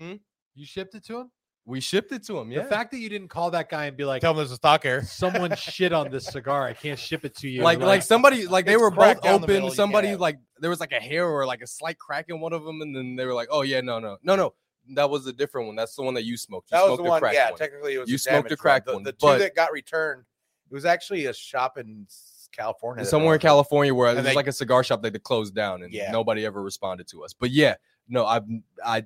Hmm? 0.00 0.12
You 0.54 0.66
shipped 0.66 0.94
it 0.94 1.04
to 1.06 1.20
him? 1.20 1.30
We 1.66 1.80
shipped 1.80 2.12
it 2.12 2.24
to 2.26 2.38
him. 2.38 2.50
Yeah, 2.50 2.62
The 2.62 2.68
fact 2.70 2.92
that 2.92 2.98
you 2.98 3.10
didn't 3.10 3.28
call 3.28 3.50
that 3.50 3.68
guy 3.68 3.86
and 3.86 3.96
be 3.96 4.04
like, 4.06 4.22
Tell 4.22 4.32
them 4.32 4.38
there's 4.38 4.52
a 4.52 4.56
stock 4.56 4.86
error. 4.86 5.02
someone 5.02 5.54
shit 5.56 5.92
on 5.92 6.10
this 6.10 6.24
cigar. 6.26 6.64
I 6.66 6.72
can't 6.72 6.98
ship 6.98 7.24
it 7.26 7.36
to 7.38 7.48
you. 7.48 7.62
like 7.62 7.78
like 7.80 8.02
somebody 8.02 8.46
like 8.46 8.64
they 8.64 8.76
were 8.78 8.90
both 8.90 8.98
cracked 9.00 9.22
down 9.24 9.40
the 9.40 9.44
open. 9.44 9.54
middle, 9.54 9.70
Somebody 9.70 10.06
can't 10.08 10.12
have 10.12 10.18
it. 10.20 10.22
like 10.22 10.38
there 10.60 10.70
was 10.70 10.80
like 10.80 10.92
a 10.92 11.00
hair 11.00 11.26
or 11.28 11.44
like 11.44 11.60
a 11.60 11.66
slight 11.66 11.98
crack 11.98 12.26
in 12.28 12.40
one 12.40 12.52
of 12.54 12.64
them, 12.64 12.80
and 12.80 12.96
then 12.96 13.16
they 13.16 13.26
were 13.26 13.34
like, 13.34 13.48
"Oh 13.50 13.60
yeah, 13.62 13.80
no, 13.82 13.98
no, 13.98 14.16
no, 14.22 14.36
no." 14.36 14.54
That 14.94 15.10
was 15.10 15.26
a 15.26 15.32
different 15.32 15.66
one. 15.66 15.76
That's 15.76 15.94
the 15.94 16.02
one 16.02 16.14
that 16.14 16.24
you 16.24 16.36
smoked. 16.36 16.70
You 16.70 16.78
That 16.78 16.88
was 16.88 16.96
the 16.98 17.02
one. 17.04 17.22
Yeah, 17.32 17.50
one. 17.50 17.58
technically 17.58 17.94
it 17.94 17.98
was. 17.98 18.08
You 18.08 18.16
a 18.16 18.18
smoked 18.18 18.52
a 18.52 18.56
cracked 18.56 18.86
The, 18.86 18.94
one, 18.94 19.02
the 19.02 19.14
but- 19.20 19.34
two 19.34 19.38
that 19.40 19.54
got 19.54 19.72
returned, 19.72 20.24
it 20.70 20.74
was 20.74 20.84
actually 20.84 21.26
a 21.26 21.32
shop 21.34 21.78
in 21.78 22.06
California. 22.52 23.04
Somewhere 23.04 23.34
in. 23.34 23.40
California 23.40 23.94
where 23.94 24.10
it 24.12 24.22
was 24.24 24.34
like 24.34 24.46
a 24.46 24.52
cigar 24.52 24.82
shop 24.84 25.02
that 25.02 25.12
they 25.12 25.18
closed 25.18 25.54
down, 25.54 25.82
and 25.82 25.92
Yeah. 25.92 26.10
nobody 26.10 26.44
ever 26.44 26.62
responded 26.62 27.06
to 27.08 27.24
us. 27.24 27.32
But 27.32 27.50
yeah, 27.50 27.76
no, 28.08 28.26
I've 28.26 28.44
I. 28.84 29.04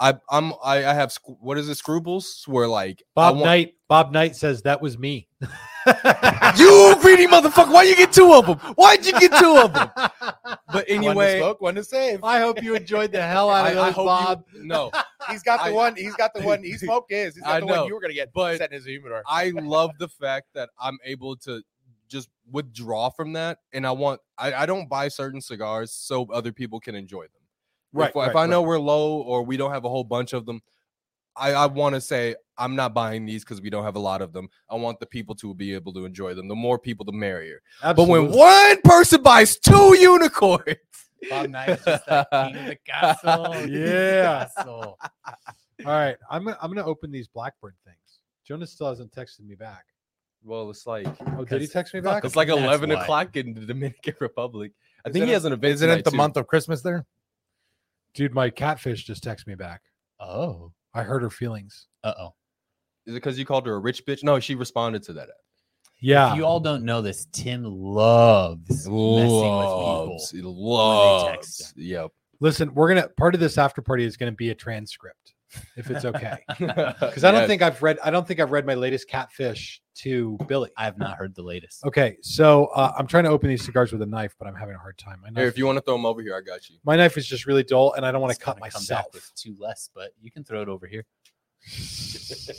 I, 0.00 0.14
I'm 0.30 0.52
I, 0.64 0.78
I 0.86 0.94
have 0.94 1.14
what 1.40 1.58
is 1.58 1.68
it 1.68 1.74
scruples 1.76 2.42
where 2.46 2.66
like 2.66 3.02
Bob 3.14 3.34
want- 3.36 3.44
Knight. 3.44 3.74
Bob 3.86 4.12
Knight 4.12 4.34
says 4.36 4.62
that 4.62 4.80
was 4.80 4.96
me. 4.98 5.28
you 6.56 6.96
greedy 7.00 7.26
motherfucker 7.26 7.72
why 7.72 7.82
you 7.82 7.96
get 7.96 8.12
two 8.12 8.32
of 8.32 8.46
them 8.46 8.58
why'd 8.76 9.04
you 9.04 9.12
get 9.18 9.32
two 9.38 9.56
of 9.56 9.72
them 9.72 9.90
but 10.72 10.84
anyway, 10.88 11.14
One 11.14 11.16
to 11.16 11.22
anyway 11.22 11.38
smoke, 11.38 11.60
one 11.60 11.74
to 11.74 11.84
save. 11.84 12.22
I 12.24 12.38
hope 12.40 12.62
you 12.62 12.74
enjoyed 12.74 13.12
the 13.12 13.22
hell 13.22 13.50
out 13.50 13.66
of 13.66 13.72
I 13.78 13.86
those, 13.86 13.94
hope 13.94 14.06
Bob. 14.06 14.44
you 14.54 14.64
no 14.66 14.90
He's 15.30 15.42
got 15.42 15.58
the 15.64 15.70
I- 15.70 15.72
one. 15.72 15.96
He's 15.96 16.14
got 16.14 16.32
the 16.34 16.42
one. 16.42 16.62
He 16.62 16.76
smoked 16.78 17.10
his. 17.12 17.34
He's 17.34 17.44
got 17.44 17.50
I 17.56 17.60
the 17.60 17.66
know, 17.66 17.80
one 17.80 17.86
you 17.88 17.94
were 17.94 18.00
gonna 18.00 18.14
get. 18.14 18.32
but- 18.32 18.58
set 18.58 18.70
in 18.70 18.76
his 18.76 18.86
humidor. 18.86 19.22
I 19.26 19.50
love 19.54 19.90
the 19.98 20.08
fact 20.08 20.48
that 20.54 20.70
I'm 20.80 20.98
able 21.04 21.36
to 21.38 21.62
just 22.08 22.28
withdraw 22.50 23.10
from 23.10 23.34
that, 23.34 23.58
and 23.72 23.86
I 23.86 23.92
want 23.92 24.20
I, 24.38 24.52
I 24.54 24.66
don't 24.66 24.88
buy 24.88 25.08
certain 25.08 25.40
cigars 25.40 25.92
so 25.92 26.26
other 26.32 26.52
people 26.52 26.80
can 26.80 26.94
enjoy 26.94 27.22
them. 27.24 27.39
Right, 27.92 28.10
If, 28.10 28.14
right, 28.16 28.30
if 28.30 28.36
I 28.36 28.46
know 28.46 28.60
right. 28.62 28.68
we're 28.68 28.78
low 28.78 29.18
or 29.22 29.42
we 29.42 29.56
don't 29.56 29.72
have 29.72 29.84
a 29.84 29.88
whole 29.88 30.04
bunch 30.04 30.32
of 30.32 30.46
them, 30.46 30.62
I, 31.36 31.52
I 31.52 31.66
want 31.66 31.94
to 31.94 32.00
say 32.00 32.34
I'm 32.58 32.76
not 32.76 32.92
buying 32.94 33.24
these 33.26 33.42
because 33.44 33.60
we 33.60 33.70
don't 33.70 33.84
have 33.84 33.96
a 33.96 34.00
lot 34.00 34.20
of 34.22 34.32
them. 34.32 34.48
I 34.68 34.74
want 34.76 35.00
the 35.00 35.06
people 35.06 35.34
to 35.36 35.54
be 35.54 35.74
able 35.74 35.92
to 35.94 36.04
enjoy 36.04 36.34
them. 36.34 36.48
The 36.48 36.54
more 36.54 36.78
people, 36.78 37.04
the 37.06 37.12
merrier. 37.12 37.62
But 37.82 38.06
when 38.08 38.30
one 38.30 38.80
person 38.82 39.22
buys 39.22 39.58
two 39.58 39.96
unicorns, 39.98 40.76
Bob 41.30 41.50
Knight 41.50 41.68
is 41.70 41.84
just 41.84 42.08
like 42.10 42.26
king 42.30 42.56
of 42.56 42.66
the 42.66 42.78
castle. 42.86 43.44
king 43.52 43.62
of 43.64 43.70
the 43.70 43.78
Yeah. 43.78 44.44
castle. 44.56 44.98
All 45.86 45.92
right, 45.92 46.16
I'm 46.30 46.44
gonna, 46.44 46.58
I'm 46.60 46.72
gonna 46.72 46.86
open 46.86 47.10
these 47.10 47.26
Blackbird 47.28 47.74
things. 47.86 47.96
Jonas 48.46 48.70
still 48.72 48.88
hasn't 48.88 49.12
texted 49.12 49.40
me 49.46 49.54
back. 49.54 49.84
well, 50.42 50.68
it's 50.70 50.86
like 50.86 51.06
Oh, 51.38 51.44
did 51.44 51.60
he 51.62 51.66
text 51.66 51.94
me 51.94 52.00
back? 52.00 52.24
it's 52.24 52.36
like 52.36 52.48
11 52.48 52.90
why. 52.90 53.02
o'clock 53.02 53.36
in 53.36 53.54
the 53.54 53.64
Dominican 53.66 54.14
Republic. 54.20 54.72
I 55.04 55.08
Isn't 55.08 55.12
think 55.14 55.24
he 55.26 55.30
it- 55.30 55.34
has 55.34 55.44
an 55.44 55.52
event. 55.54 55.74
Isn't 55.74 55.90
it 55.90 56.04
the 56.04 56.10
too. 56.10 56.16
month 56.16 56.36
of 56.36 56.46
Christmas 56.46 56.82
there? 56.82 57.06
Dude, 58.14 58.34
my 58.34 58.50
catfish 58.50 59.04
just 59.04 59.24
texted 59.24 59.46
me 59.46 59.54
back. 59.54 59.82
Oh. 60.18 60.72
I 60.94 61.02
hurt 61.02 61.22
her 61.22 61.30
feelings. 61.30 61.86
Uh 62.02 62.14
oh. 62.18 62.34
Is 63.06 63.14
it 63.14 63.16
because 63.16 63.38
you 63.38 63.44
called 63.44 63.66
her 63.66 63.74
a 63.74 63.78
rich 63.78 64.04
bitch? 64.04 64.22
No, 64.24 64.40
she 64.40 64.54
responded 64.54 65.02
to 65.04 65.12
that. 65.14 65.28
Yeah. 66.00 66.32
If 66.32 66.36
you 66.36 66.44
all 66.44 66.60
don't 66.60 66.84
know 66.84 67.02
this, 67.02 67.26
Tim 67.32 67.64
loves 67.64 68.68
messing 68.68 68.92
with 68.92 69.24
people. 69.24 70.08
Loves, 70.10 70.30
he 70.30 70.42
loves. 70.42 71.74
Yep. 71.76 72.10
Listen, 72.40 72.74
we're 72.74 72.88
gonna 72.88 73.08
part 73.16 73.34
of 73.34 73.40
this 73.40 73.58
after 73.58 73.82
party 73.82 74.04
is 74.04 74.16
gonna 74.16 74.32
be 74.32 74.50
a 74.50 74.54
transcript, 74.54 75.34
if 75.76 75.90
it's 75.90 76.04
okay. 76.04 76.38
Because 76.58 77.24
I 77.24 77.30
don't 77.32 77.46
think 77.46 77.62
I've 77.62 77.82
read. 77.82 77.98
I 78.04 78.10
don't 78.10 78.26
think 78.26 78.40
I've 78.40 78.50
read 78.52 78.66
my 78.66 78.74
latest 78.74 79.08
catfish 79.08 79.80
to 79.96 80.38
Billy. 80.46 80.70
I 80.76 80.84
have 80.84 80.98
not 80.98 81.16
heard 81.16 81.34
the 81.34 81.42
latest. 81.42 81.84
Okay, 81.84 82.16
so 82.22 82.66
uh, 82.66 82.92
I'm 82.96 83.06
trying 83.06 83.24
to 83.24 83.30
open 83.30 83.48
these 83.48 83.64
cigars 83.64 83.92
with 83.92 84.02
a 84.02 84.06
knife, 84.06 84.34
but 84.38 84.46
I'm 84.48 84.54
having 84.54 84.74
a 84.74 84.78
hard 84.78 84.96
time. 84.98 85.20
My 85.22 85.28
knife, 85.28 85.38
Here, 85.40 85.48
if 85.48 85.58
you 85.58 85.66
want 85.66 85.76
to 85.78 85.82
throw 85.82 85.94
them 85.94 86.06
over 86.06 86.22
here, 86.22 86.36
I 86.36 86.40
got 86.40 86.68
you. 86.70 86.76
my 86.84 86.96
knife 86.96 87.16
is 87.18 87.26
just 87.26 87.46
really 87.46 87.62
dull, 87.64 87.92
and 87.94 88.04
I 88.06 88.12
don't 88.12 88.20
want 88.20 88.30
It's 88.32 88.38
to 88.38 88.44
cut 88.44 88.58
gonna 88.58 88.70
come 88.70 88.80
myself. 88.80 89.06
back 89.06 89.14
with 89.14 89.30
two 89.34 89.56
less, 89.58 89.90
but 89.94 90.10
you 90.20 90.30
can 90.30 90.44
throw 90.44 90.62
it 90.62 90.68
over 90.68 90.86
here. 90.86 91.04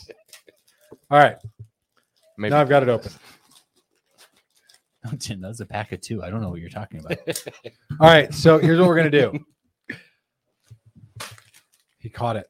All 1.10 1.18
right, 1.20 1.38
Maybe. 2.38 2.52
now 2.52 2.60
I've 2.62 2.70
got 2.70 2.84
it 2.84 2.90
open. 2.90 3.12
Oh, 5.04 5.16
Tim, 5.18 5.42
that's 5.42 5.60
a 5.62 5.66
pack 5.66 5.92
of 5.94 6.02
two. 6.02 6.22
I 6.22 6.30
don't 6.30 6.42
know 6.42 6.50
what 6.52 6.60
you're 6.60 6.70
talking 6.70 7.00
about. 7.00 7.18
All 8.00 8.08
right, 8.08 8.32
so 8.32 8.60
here's 8.60 8.78
what 8.80 8.88
we're 8.88 8.98
gonna 8.98 9.10
do. 9.10 9.34
He 11.98 12.08
caught 12.08 12.36
it. 12.36 12.48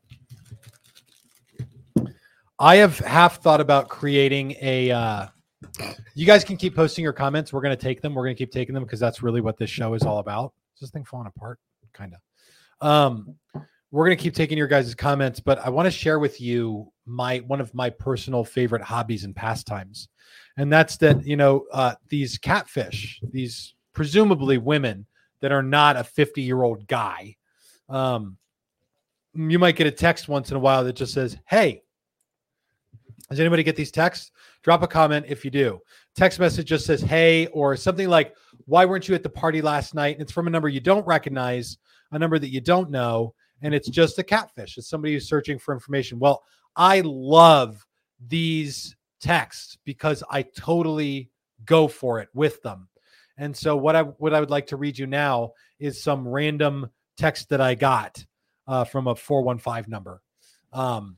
I 2.62 2.76
have 2.76 3.00
half 3.00 3.42
thought 3.42 3.60
about 3.60 3.90
creating 3.90 4.56
a. 4.62 4.92
Uh, 4.92 5.28
you 6.14 6.28
guys 6.28 6.44
can 6.44 6.58
keep 6.58 6.76
posting 6.76 7.02
your 7.02 7.12
comments. 7.12 7.52
We're 7.52 7.62
gonna 7.62 7.76
take 7.76 8.02
them. 8.02 8.14
We're 8.14 8.24
gonna 8.24 8.36
keep 8.36 8.52
taking 8.52 8.76
them 8.76 8.84
because 8.84 9.00
that's 9.00 9.24
really 9.24 9.42
what 9.42 9.58
this 9.58 9.72
show 9.72 9.96
is 9.96 10.04
all 10.04 10.20
about. 10.20 10.54
Is 10.76 10.82
this 10.82 10.92
thing 10.92 11.04
falling 11.04 11.26
apart? 11.26 11.58
Kind 11.92 12.14
of. 12.14 12.88
Um, 12.88 13.36
we're 13.90 14.06
gonna 14.06 14.16
keep 14.16 14.36
taking 14.36 14.60
your 14.60 14.68
guys' 14.68 14.94
comments, 14.94 15.40
but 15.40 15.58
I 15.66 15.70
want 15.70 15.88
to 15.88 15.92
share 15.92 16.20
with 16.20 16.40
you 16.40 16.92
my 17.08 17.40
one 17.40 17.62
of 17.62 17.74
my 17.74 17.90
personal 17.90 18.44
favorite 18.44 18.84
hobbies 18.84 19.24
and 19.24 19.36
pastimes, 19.36 20.08
and 20.56 20.72
that's 20.72 20.98
that 20.98 21.26
you 21.26 21.38
know 21.38 21.66
uh, 21.74 21.96
these 22.10 22.38
catfish, 22.38 23.20
these 23.32 23.74
presumably 23.94 24.60
women 24.60 25.08
that 25.40 25.52
are 25.52 25.64
not 25.64 25.98
a 25.98 26.04
50 26.04 26.44
year 26.44 26.62
old 26.62 26.86
guy. 26.86 27.36
Um, 27.90 28.38
you 29.34 29.58
might 29.58 29.78
get 29.78 29.88
a 29.88 29.92
text 29.92 30.28
once 30.28 30.52
in 30.52 30.58
a 30.58 30.60
while 30.60 30.84
that 30.84 30.94
just 30.94 31.16
says, 31.16 31.38
Hey, 31.48 31.82
does 33.30 33.40
anybody 33.40 33.64
get 33.64 33.76
these 33.76 33.92
texts? 33.92 34.32
Drop 34.64 34.84
a 34.84 34.88
comment 34.88 35.26
if 35.28 35.46
you 35.46 35.52
do. 35.52 35.80
Text 36.16 36.40
message 36.40 36.68
just 36.68 36.86
says, 36.86 37.02
Hey, 37.02 37.48
or 37.48 37.76
something 37.76 38.10
like, 38.10 38.36
Why 38.66 38.86
weren't 38.86 39.08
you 39.08 39.16
at 39.16 39.24
the 39.24 39.30
party 39.30 39.62
last 39.62 39.96
night? 39.96 40.16
And 40.16 40.22
it's 40.22 40.32
from 40.32 40.48
a 40.48 40.50
number 40.50 40.70
you 40.70 40.80
don't 40.80 41.06
recognize, 41.06 41.78
a 42.12 42.20
number 42.20 42.40
that 42.40 42.52
you 42.52 42.62
don't 42.62 42.90
know. 42.90 43.34
And 43.62 43.74
it's 43.74 43.90
just 43.90 44.20
a 44.20 44.24
catfish. 44.24 44.78
It's 44.78 44.90
somebody 44.90 45.14
who's 45.14 45.30
searching 45.30 45.60
for 45.60 45.74
information. 45.74 46.20
Well, 46.20 46.44
I 46.76 47.02
love 47.06 47.86
these 48.28 48.96
texts 49.20 49.78
because 49.86 50.24
I 50.30 50.42
totally 50.42 51.30
go 51.66 51.88
for 51.88 52.20
it 52.20 52.30
with 52.34 52.62
them. 52.64 52.90
And 53.38 53.56
so 53.56 53.76
what 53.76 53.96
I 53.96 54.04
what 54.04 54.34
I 54.34 54.40
would 54.40 54.50
like 54.50 54.68
to 54.68 54.78
read 54.78 54.98
you 54.98 55.08
now 55.08 55.54
is 55.80 56.04
some 56.04 56.28
random 56.28 56.90
text 57.18 57.50
that 57.50 57.62
I 57.62 57.76
got 57.76 58.24
uh, 58.68 58.84
from 58.84 59.08
a 59.08 59.16
415 59.16 59.90
number. 59.90 60.22
Um, 60.74 61.18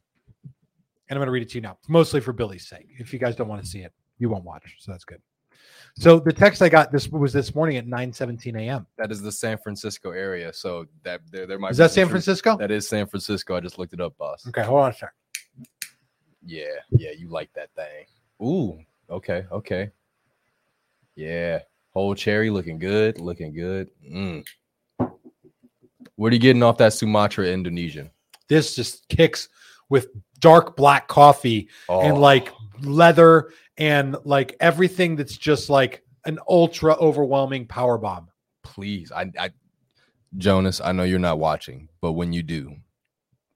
and 1.09 1.17
I'm 1.17 1.19
going 1.19 1.27
to 1.27 1.31
read 1.31 1.43
it 1.43 1.49
to 1.49 1.55
you 1.55 1.61
now, 1.61 1.77
mostly 1.87 2.21
for 2.21 2.33
Billy's 2.33 2.67
sake. 2.67 2.87
If 2.97 3.13
you 3.13 3.19
guys 3.19 3.35
don't 3.35 3.47
want 3.47 3.61
to 3.61 3.67
see 3.67 3.79
it, 3.79 3.93
you 4.17 4.29
won't 4.29 4.43
watch. 4.43 4.75
So 4.79 4.91
that's 4.91 5.05
good. 5.05 5.21
So 5.95 6.19
the 6.19 6.33
text 6.33 6.61
I 6.61 6.69
got 6.69 6.91
this 6.91 7.07
was 7.07 7.33
this 7.33 7.53
morning 7.53 7.77
at 7.77 7.85
9 7.85 8.11
17 8.13 8.55
a.m. 8.55 8.87
That 8.97 9.11
is 9.11 9.21
the 9.21 9.31
San 9.31 9.57
Francisco 9.59 10.11
area. 10.11 10.51
So 10.51 10.85
that 11.03 11.21
there, 11.31 11.45
there 11.45 11.59
might 11.59 11.71
Is 11.71 11.77
that 11.77 11.91
San 11.91 12.05
truth- 12.05 12.11
Francisco? 12.11 12.57
That 12.57 12.71
is 12.71 12.87
San 12.87 13.05
Francisco. 13.05 13.55
I 13.55 13.59
just 13.59 13.77
looked 13.77 13.93
it 13.93 14.01
up, 14.01 14.17
boss. 14.17 14.47
Okay, 14.47 14.63
hold 14.63 14.81
on 14.81 14.91
a 14.91 14.93
sec. 14.93 15.13
Yeah, 16.45 16.65
yeah, 16.91 17.11
you 17.11 17.29
like 17.29 17.53
that 17.53 17.69
thing. 17.75 18.05
Ooh, 18.41 18.79
okay, 19.09 19.45
okay. 19.51 19.91
Yeah, 21.15 21.59
whole 21.91 22.15
cherry 22.15 22.49
looking 22.49 22.79
good, 22.79 23.19
looking 23.19 23.53
good. 23.53 23.89
Mm. 24.11 24.43
What 26.15 26.31
are 26.31 26.35
you 26.35 26.41
getting 26.41 26.63
off 26.63 26.77
that 26.79 26.93
Sumatra 26.93 27.47
Indonesian? 27.47 28.09
This 28.47 28.75
just 28.75 29.07
kicks 29.09 29.49
with 29.89 30.07
dark 30.43 30.75
black 30.75 31.07
coffee 31.07 31.69
Oh, 31.89 32.01
and 32.01 32.17
like 32.17 32.49
leather 32.81 33.49
and 33.77 34.15
like 34.25 34.55
everything 34.59 35.15
that's 35.15 35.37
just 35.37 35.69
like 35.69 36.03
an 36.25 36.37
ultra 36.47 36.93
overwhelming 36.95 37.65
power 37.67 37.97
bomb. 37.97 38.27
please, 38.63 39.11
I, 39.11 39.31
I, 39.39 39.49
Jonas, 40.37 40.81
I 40.81 40.91
know 40.91 41.03
you're 41.03 41.19
not 41.19 41.39
watching, 41.39 41.89
but 42.01 42.13
when 42.13 42.33
you 42.33 42.43
do, 42.43 42.75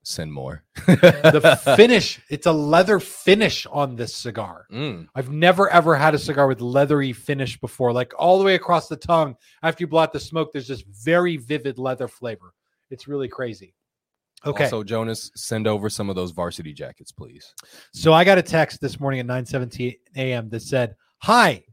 Send 0.10 0.32
more. 0.32 0.64
The 0.86 1.60
finish, 1.76 2.22
it's 2.30 2.46
a 2.46 2.52
leather 2.54 2.98
finish 3.02 3.66
on 3.66 3.98
this 3.98 4.16
cigar. 4.16 4.66
Mm. 4.72 5.10
I've 5.14 5.30
never 5.30 5.70
ever 5.70 5.96
had 5.96 6.16
a 6.16 6.18
cigar 6.18 6.48
with 6.48 6.62
leathery 6.62 7.12
finish 7.12 7.60
before, 7.60 7.92
like 7.92 8.14
all 8.18 8.40
the 8.40 8.46
way 8.46 8.56
across 8.56 8.88
the 8.88 8.96
tongue. 8.96 9.36
After 9.64 9.84
you 9.84 9.88
blow 9.88 10.04
out 10.04 10.14
the 10.14 10.20
smoke, 10.22 10.54
there's 10.54 10.70
this 10.70 10.82
very 11.04 11.36
vivid 11.36 11.78
leather 11.78 12.08
flavor. 12.08 12.54
It's 12.90 13.10
really 13.10 13.28
crazy. 13.28 13.76
Okay. 14.46 14.66
Also, 14.66 14.84
Jonas, 14.84 15.32
send 15.36 15.68
over 15.68 15.90
some 15.90 16.10
of 16.10 16.16
those 16.16 16.32
varsity 16.32 16.72
jackets, 16.74 17.12
please. 17.12 17.54
So 17.94 18.14
I 18.14 18.24
got 18.24 18.38
a 18.38 18.44
text 18.44 18.80
this 18.82 19.00
morning 19.00 19.20
at 19.20 19.26
9:17 19.26 19.98
a.m. 20.16 20.50
that 20.50 20.62
said, 20.62 20.96
"Hi, 21.20 21.64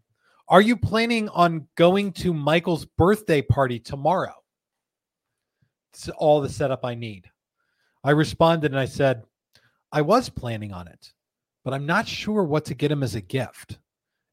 are 0.48 0.62
you 0.62 0.76
planning 0.76 1.28
on 1.28 1.68
going 1.76 2.12
to 2.14 2.32
Michael's 2.32 2.86
birthday 2.86 3.42
party 3.42 3.78
tomorrow?" 3.78 4.34
It's 5.92 6.08
all 6.08 6.40
the 6.40 6.48
setup 6.48 6.84
I 6.84 6.94
need. 6.94 7.30
I 8.02 8.10
responded 8.12 8.72
and 8.72 8.80
I 8.80 8.86
said, 8.86 9.24
"I 9.92 10.00
was 10.00 10.28
planning 10.30 10.72
on 10.72 10.88
it, 10.88 11.12
but 11.64 11.74
I'm 11.74 11.86
not 11.86 12.08
sure 12.08 12.44
what 12.44 12.64
to 12.66 12.74
get 12.74 12.90
him 12.90 13.02
as 13.02 13.14
a 13.14 13.20
gift. 13.20 13.78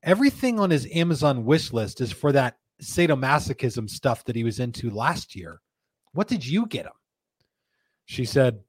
Everything 0.04 0.60
on 0.60 0.70
his 0.70 0.88
Amazon 0.94 1.46
wish 1.46 1.74
list 1.74 2.02
is 2.02 2.12
for 2.12 2.32
that 2.32 2.58
sadomasochism 2.82 3.90
stuff 3.90 4.24
that 4.24 4.36
he 4.36 4.44
was 4.44 4.60
into 4.60 4.90
last 4.90 5.36
year. 5.36 5.62
What 6.14 6.30
did 6.30 6.46
you 6.46 6.66
get 6.66 6.86
him?" 6.86 6.94
She 8.12 8.26
said, 8.26 8.60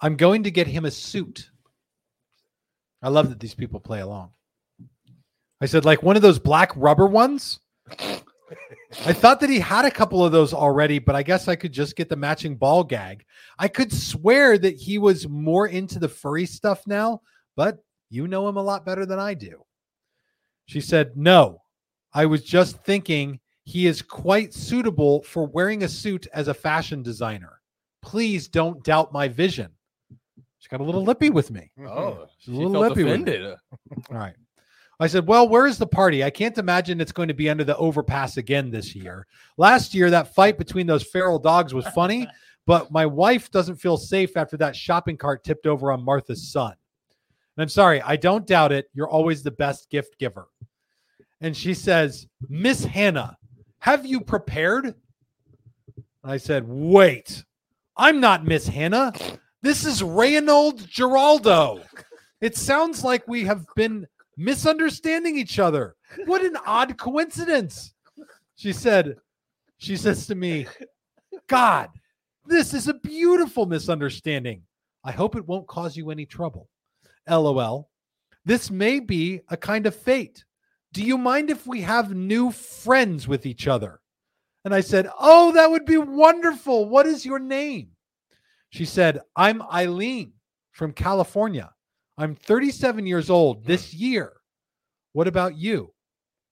"I'm 0.00 0.14
going 0.14 0.44
to 0.44 0.52
get 0.52 0.68
him 0.68 0.84
a 0.84 0.90
suit." 0.92 1.50
I 3.02 3.08
love 3.08 3.30
that 3.30 3.40
these 3.40 3.52
people 3.52 3.80
play 3.80 3.98
along. 3.98 4.30
I 5.60 5.66
said, 5.66 5.84
like 5.84 6.04
one 6.04 6.14
of 6.14 6.22
those 6.22 6.38
black 6.38 6.70
rubber 6.76 7.08
ones. 7.08 7.58
I 7.98 9.12
thought 9.12 9.40
that 9.40 9.50
he 9.50 9.58
had 9.58 9.86
a 9.86 9.90
couple 9.90 10.24
of 10.24 10.30
those 10.30 10.54
already, 10.54 11.00
but 11.00 11.16
I 11.16 11.24
guess 11.24 11.48
I 11.48 11.56
could 11.56 11.72
just 11.72 11.96
get 11.96 12.10
the 12.10 12.14
matching 12.14 12.54
ball 12.54 12.84
gag. 12.84 13.24
I 13.58 13.66
could 13.66 13.92
swear 13.92 14.56
that 14.58 14.76
he 14.76 14.98
was 14.98 15.26
more 15.26 15.66
into 15.66 15.98
the 15.98 16.08
furry 16.08 16.46
stuff 16.46 16.86
now, 16.86 17.22
but 17.56 17.78
you 18.08 18.28
know 18.28 18.46
him 18.46 18.56
a 18.56 18.62
lot 18.62 18.86
better 18.86 19.04
than 19.04 19.18
I 19.18 19.34
do. 19.34 19.64
She 20.66 20.80
said, 20.80 21.16
No, 21.16 21.60
I 22.14 22.26
was 22.26 22.44
just 22.44 22.84
thinking 22.84 23.40
he 23.64 23.88
is 23.88 24.00
quite 24.00 24.54
suitable 24.54 25.24
for 25.24 25.44
wearing 25.44 25.82
a 25.82 25.88
suit 25.88 26.28
as 26.32 26.46
a 26.46 26.54
fashion 26.54 27.02
designer. 27.02 27.61
Please 28.02 28.48
don't 28.48 28.82
doubt 28.84 29.12
my 29.12 29.28
vision. 29.28 29.70
She 30.58 30.68
got 30.68 30.80
a 30.80 30.84
little 30.84 31.02
lippy 31.04 31.30
with 31.30 31.50
me. 31.50 31.70
Mm-hmm. 31.78 31.88
Oh, 31.88 32.26
She's 32.38 32.54
a 32.54 32.56
little 32.56 32.80
lippy 32.80 33.04
with 33.04 33.20
me. 33.20 33.32
offended. 33.34 33.56
All 34.10 34.16
right. 34.18 34.34
I 35.00 35.06
said, 35.08 35.26
Well, 35.26 35.48
where 35.48 35.66
is 35.66 35.78
the 35.78 35.86
party? 35.86 36.22
I 36.22 36.30
can't 36.30 36.56
imagine 36.58 37.00
it's 37.00 37.12
going 37.12 37.28
to 37.28 37.34
be 37.34 37.50
under 37.50 37.64
the 37.64 37.76
overpass 37.76 38.36
again 38.36 38.70
this 38.70 38.94
year. 38.94 39.26
Last 39.56 39.94
year, 39.94 40.10
that 40.10 40.34
fight 40.34 40.58
between 40.58 40.86
those 40.86 41.02
feral 41.02 41.38
dogs 41.38 41.74
was 41.74 41.86
funny, 41.88 42.28
but 42.66 42.92
my 42.92 43.06
wife 43.06 43.50
doesn't 43.50 43.76
feel 43.76 43.96
safe 43.96 44.36
after 44.36 44.56
that 44.58 44.76
shopping 44.76 45.16
cart 45.16 45.42
tipped 45.42 45.66
over 45.66 45.90
on 45.90 46.04
Martha's 46.04 46.52
son. 46.52 46.74
And 47.56 47.62
I'm 47.62 47.68
sorry, 47.68 48.00
I 48.00 48.16
don't 48.16 48.46
doubt 48.46 48.72
it. 48.72 48.86
You're 48.94 49.10
always 49.10 49.42
the 49.42 49.50
best 49.50 49.90
gift 49.90 50.18
giver. 50.18 50.46
And 51.40 51.56
she 51.56 51.74
says, 51.74 52.28
Miss 52.48 52.84
Hannah, 52.84 53.36
have 53.80 54.06
you 54.06 54.20
prepared? 54.20 54.94
I 56.22 56.36
said, 56.36 56.64
Wait, 56.68 57.44
I'm 57.96 58.20
not 58.20 58.44
Miss 58.44 58.66
Hannah. 58.66 59.12
This 59.60 59.84
is 59.84 60.02
Reynold 60.02 60.80
Geraldo. 60.88 61.82
It 62.40 62.56
sounds 62.56 63.04
like 63.04 63.26
we 63.28 63.44
have 63.44 63.64
been 63.76 64.06
misunderstanding 64.36 65.36
each 65.36 65.58
other. 65.58 65.94
What 66.24 66.44
an 66.44 66.56
odd 66.66 66.96
coincidence. 66.98 67.94
She 68.56 68.72
said, 68.72 69.16
she 69.78 69.96
says 69.96 70.26
to 70.26 70.34
me, 70.34 70.66
God, 71.48 71.90
this 72.46 72.74
is 72.74 72.88
a 72.88 72.94
beautiful 72.94 73.66
misunderstanding. 73.66 74.62
I 75.04 75.12
hope 75.12 75.36
it 75.36 75.46
won't 75.46 75.68
cause 75.68 75.96
you 75.96 76.10
any 76.10 76.26
trouble. 76.26 76.68
LOL. 77.28 77.88
This 78.44 78.70
may 78.70 79.00
be 79.00 79.40
a 79.48 79.56
kind 79.56 79.86
of 79.86 79.94
fate. 79.94 80.44
Do 80.92 81.04
you 81.04 81.16
mind 81.16 81.50
if 81.50 81.66
we 81.66 81.80
have 81.82 82.14
new 82.14 82.50
friends 82.50 83.28
with 83.28 83.46
each 83.46 83.68
other? 83.68 84.00
And 84.64 84.74
I 84.74 84.80
said, 84.80 85.08
Oh, 85.18 85.52
that 85.52 85.70
would 85.70 85.84
be 85.84 85.96
wonderful. 85.98 86.88
What 86.88 87.06
is 87.06 87.26
your 87.26 87.38
name? 87.38 87.88
She 88.70 88.84
said, 88.84 89.20
I'm 89.36 89.60
Eileen 89.62 90.32
from 90.70 90.92
California. 90.92 91.72
I'm 92.16 92.34
37 92.34 93.06
years 93.06 93.28
old 93.30 93.64
this 93.64 93.92
year. 93.92 94.32
What 95.12 95.28
about 95.28 95.56
you? 95.56 95.92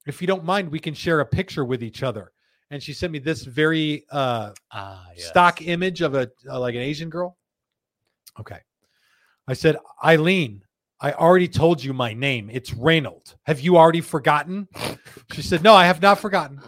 If 0.07 0.21
you 0.21 0.27
don't 0.27 0.45
mind, 0.45 0.71
we 0.71 0.79
can 0.81 0.95
share 0.95 1.21
a 1.21 1.27
picture 1.27 1.65
with 1.65 1.83
each 1.83 2.03
other. 2.03 2.33
And 2.71 2.83
she 2.83 2.93
sent 2.93 3.13
me 3.13 3.19
this 3.19 3.45
very 3.45 4.05
uh, 4.11 4.53
Ah, 4.71 5.07
yes. 5.17 5.27
stock 5.29 5.63
image 5.63 6.03
of 6.03 6.15
a 6.15 6.31
uh, 6.49 6.59
like 6.61 6.75
an 6.75 6.81
Asian 6.83 7.11
girl. 7.11 7.37
Okay. 8.39 8.59
I 9.49 9.55
said, 9.55 9.77
Eileen, 10.05 10.63
I 11.01 11.13
already 11.13 11.49
told 11.49 11.83
you 11.83 11.93
my 11.93 12.13
name. 12.15 12.49
It's 12.53 12.73
Reynold. 12.75 13.37
Have 13.45 13.61
you 13.61 13.77
already 13.77 14.01
forgotten? 14.01 14.69
She 15.33 15.43
said, 15.43 15.63
No, 15.63 15.75
I 15.75 15.87
have 15.87 16.01
not 16.03 16.19
forgotten. 16.19 16.61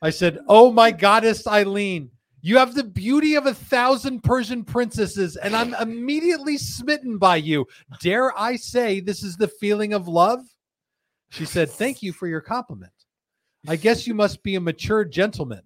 I 0.00 0.10
said, 0.10 0.38
Oh 0.48 0.72
my 0.72 0.90
goddess, 0.90 1.46
Eileen, 1.46 2.10
you 2.40 2.58
have 2.58 2.74
the 2.74 2.84
beauty 2.84 3.34
of 3.34 3.46
a 3.46 3.54
thousand 3.54 4.22
Persian 4.22 4.64
princesses, 4.64 5.36
and 5.36 5.56
I'm 5.56 5.74
immediately 5.74 6.56
smitten 6.56 7.18
by 7.18 7.36
you. 7.36 7.66
Dare 8.00 8.36
I 8.38 8.56
say 8.56 9.00
this 9.00 9.22
is 9.22 9.36
the 9.36 9.48
feeling 9.48 9.92
of 9.92 10.06
love? 10.06 10.40
She 11.30 11.44
said, 11.44 11.70
Thank 11.70 12.02
you 12.02 12.12
for 12.12 12.26
your 12.26 12.40
compliment. 12.40 12.92
I 13.66 13.76
guess 13.76 14.06
you 14.06 14.14
must 14.14 14.42
be 14.42 14.54
a 14.54 14.60
mature 14.60 15.04
gentleman. 15.04 15.62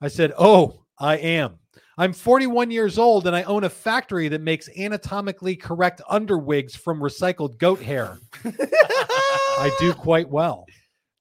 I 0.00 0.08
said, 0.08 0.32
Oh, 0.38 0.84
I 0.98 1.16
am. 1.16 1.58
I'm 1.98 2.12
41 2.12 2.70
years 2.70 2.98
old 2.98 3.26
and 3.26 3.34
I 3.34 3.42
own 3.44 3.64
a 3.64 3.70
factory 3.70 4.28
that 4.28 4.42
makes 4.42 4.68
anatomically 4.76 5.56
correct 5.56 6.02
underwigs 6.08 6.76
from 6.76 7.00
recycled 7.00 7.56
goat 7.58 7.80
hair. 7.80 8.18
I 8.44 9.74
do 9.80 9.94
quite 9.94 10.28
well. 10.28 10.66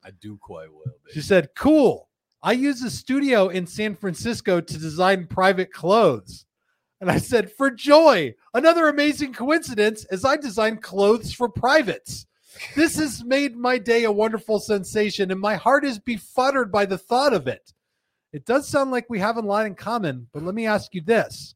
I 0.06 0.11
do 0.22 0.38
quite 0.38 0.72
well. 0.72 0.94
She 1.11 1.22
said, 1.22 1.49
Cool. 1.56 2.10
I 2.44 2.52
use 2.52 2.84
a 2.84 2.91
studio 2.91 3.48
in 3.48 3.65
San 3.65 3.95
Francisco 3.95 4.61
to 4.61 4.77
design 4.77 5.26
private 5.26 5.73
clothes. 5.73 6.45
And 7.02 7.10
I 7.10 7.18
said, 7.18 7.52
For 7.52 7.72
joy, 7.72 8.36
another 8.53 8.88
amazing 8.88 9.34
coincidence 9.34 10.06
as 10.06 10.23
I 10.23 10.38
design 10.38 10.77
clothes 10.77 11.34
for 11.34 11.49
privates. 11.49 12.27
This 12.76 12.98
has 12.98 13.23
made 13.23 13.57
my 13.57 13.80
day 13.80 14.03
a 14.03 14.11
wonderful 14.11 14.60
sensation, 14.60 15.32
and 15.32 15.41
my 15.41 15.56
heart 15.56 15.84
is 15.84 15.99
befuddled 15.99 16.72
by 16.72 16.86
the 16.86 16.98
thought 16.98 17.34
of 17.34 17.48
it. 17.48 17.73
It 18.32 18.45
does 18.45 18.68
sound 18.68 18.91
like 18.91 19.10
we 19.10 19.19
have 19.19 19.38
a 19.38 19.41
lot 19.41 19.65
in 19.65 19.76
common, 19.76 20.27
but 20.34 20.44
let 20.44 20.56
me 20.56 20.68
ask 20.68 20.94
you 20.94 21.02
this. 21.02 21.56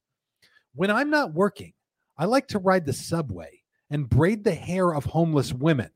When 0.73 0.89
I'm 0.89 1.09
not 1.09 1.33
working, 1.33 1.73
I 2.17 2.25
like 2.25 2.47
to 2.49 2.59
ride 2.59 2.85
the 2.85 2.93
subway 2.93 3.61
and 3.89 4.09
braid 4.09 4.43
the 4.43 4.55
hair 4.55 4.93
of 4.93 5.05
homeless 5.05 5.53
women. 5.53 5.91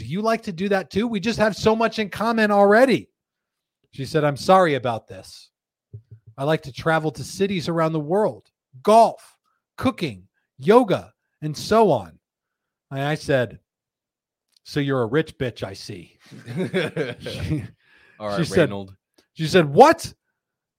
Do 0.00 0.06
you 0.06 0.22
like 0.22 0.40
to 0.44 0.52
do 0.52 0.70
that 0.70 0.88
too? 0.90 1.06
We 1.06 1.20
just 1.20 1.38
have 1.38 1.54
so 1.54 1.76
much 1.76 1.98
in 1.98 2.08
common 2.08 2.50
already. 2.50 3.10
She 3.92 4.06
said, 4.06 4.24
I'm 4.24 4.36
sorry 4.38 4.76
about 4.76 5.06
this. 5.06 5.50
I 6.38 6.44
like 6.44 6.62
to 6.62 6.72
travel 6.72 7.10
to 7.10 7.22
cities 7.22 7.68
around 7.68 7.92
the 7.92 8.00
world, 8.00 8.48
golf, 8.82 9.36
cooking, 9.76 10.26
yoga, 10.56 11.12
and 11.42 11.54
so 11.54 11.90
on. 11.90 12.18
And 12.90 13.02
I 13.02 13.14
said, 13.14 13.58
So 14.64 14.80
you're 14.80 15.02
a 15.02 15.06
rich 15.06 15.36
bitch, 15.36 15.62
I 15.62 15.74
see. 15.74 16.16
She, 17.20 17.64
All 18.18 18.28
right, 18.28 18.38
She 18.38 18.44
said- 18.46 18.70
she 19.34 19.46
said, 19.46 19.66
What? 19.66 20.14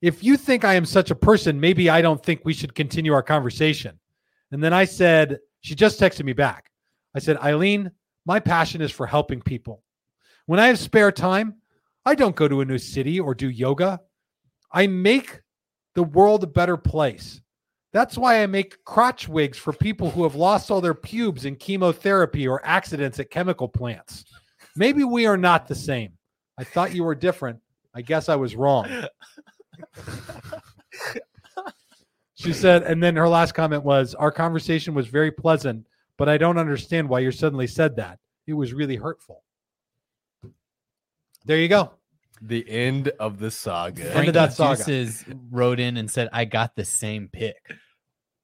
If 0.01 0.23
you 0.23 0.35
think 0.35 0.65
I 0.65 0.73
am 0.73 0.85
such 0.85 1.11
a 1.11 1.15
person, 1.15 1.59
maybe 1.59 1.91
I 1.91 2.01
don't 2.01 2.25
think 2.25 2.41
we 2.43 2.53
should 2.53 2.73
continue 2.73 3.13
our 3.13 3.21
conversation. 3.21 3.99
And 4.51 4.63
then 4.63 4.73
I 4.73 4.85
said, 4.85 5.37
She 5.59 5.75
just 5.75 5.99
texted 5.99 6.23
me 6.25 6.33
back. 6.33 6.71
I 7.13 7.19
said, 7.19 7.37
Eileen, 7.37 7.91
my 8.25 8.39
passion 8.39 8.81
is 8.81 8.91
for 8.91 9.07
helping 9.07 9.41
people. 9.41 9.83
When 10.45 10.59
I 10.59 10.67
have 10.67 10.79
spare 10.79 11.11
time, 11.11 11.55
I 12.05 12.15
don't 12.15 12.35
go 12.35 12.47
to 12.47 12.61
a 12.61 12.65
new 12.65 12.77
city 12.77 13.19
or 13.19 13.35
do 13.35 13.49
yoga. 13.49 14.01
I 14.71 14.87
make 14.87 15.41
the 15.95 16.03
world 16.03 16.43
a 16.43 16.47
better 16.47 16.77
place. 16.77 17.41
That's 17.93 18.17
why 18.17 18.41
I 18.41 18.47
make 18.47 18.83
crotch 18.85 19.27
wigs 19.27 19.57
for 19.57 19.73
people 19.73 20.09
who 20.09 20.23
have 20.23 20.35
lost 20.35 20.71
all 20.71 20.79
their 20.79 20.93
pubes 20.93 21.45
in 21.45 21.57
chemotherapy 21.57 22.47
or 22.47 22.65
accidents 22.65 23.19
at 23.19 23.29
chemical 23.29 23.67
plants. 23.67 24.23
Maybe 24.75 25.03
we 25.03 25.25
are 25.25 25.37
not 25.37 25.67
the 25.67 25.75
same. 25.75 26.13
I 26.57 26.63
thought 26.63 26.95
you 26.95 27.03
were 27.03 27.15
different. 27.15 27.59
I 27.93 28.01
guess 28.01 28.29
I 28.29 28.37
was 28.37 28.55
wrong. 28.55 28.87
she 32.35 32.53
said, 32.53 32.83
and 32.83 33.03
then 33.03 33.17
her 33.17 33.27
last 33.27 33.53
comment 33.53 33.83
was, 33.83 34.15
Our 34.15 34.31
conversation 34.31 34.93
was 34.93 35.07
very 35.07 35.31
pleasant, 35.31 35.85
but 36.17 36.29
I 36.29 36.37
don't 36.37 36.57
understand 36.57 37.09
why 37.09 37.19
you 37.19 37.31
suddenly 37.31 37.67
said 37.67 37.95
that. 37.97 38.19
It 38.47 38.53
was 38.53 38.73
really 38.73 38.95
hurtful. 38.95 39.43
There 41.45 41.57
you 41.57 41.67
go. 41.67 41.91
The 42.41 42.67
end 42.69 43.09
of 43.19 43.39
the 43.39 43.51
saga. 43.51 44.15
End 44.15 44.27
of 44.27 44.33
that 44.33 44.55
Frankie 44.55 44.81
saga. 44.81 44.91
Juices 44.91 45.25
wrote 45.51 45.79
in 45.79 45.97
and 45.97 46.09
said, 46.09 46.29
"I 46.33 46.45
got 46.45 46.75
the 46.75 46.85
same 46.85 47.29
pick." 47.31 47.57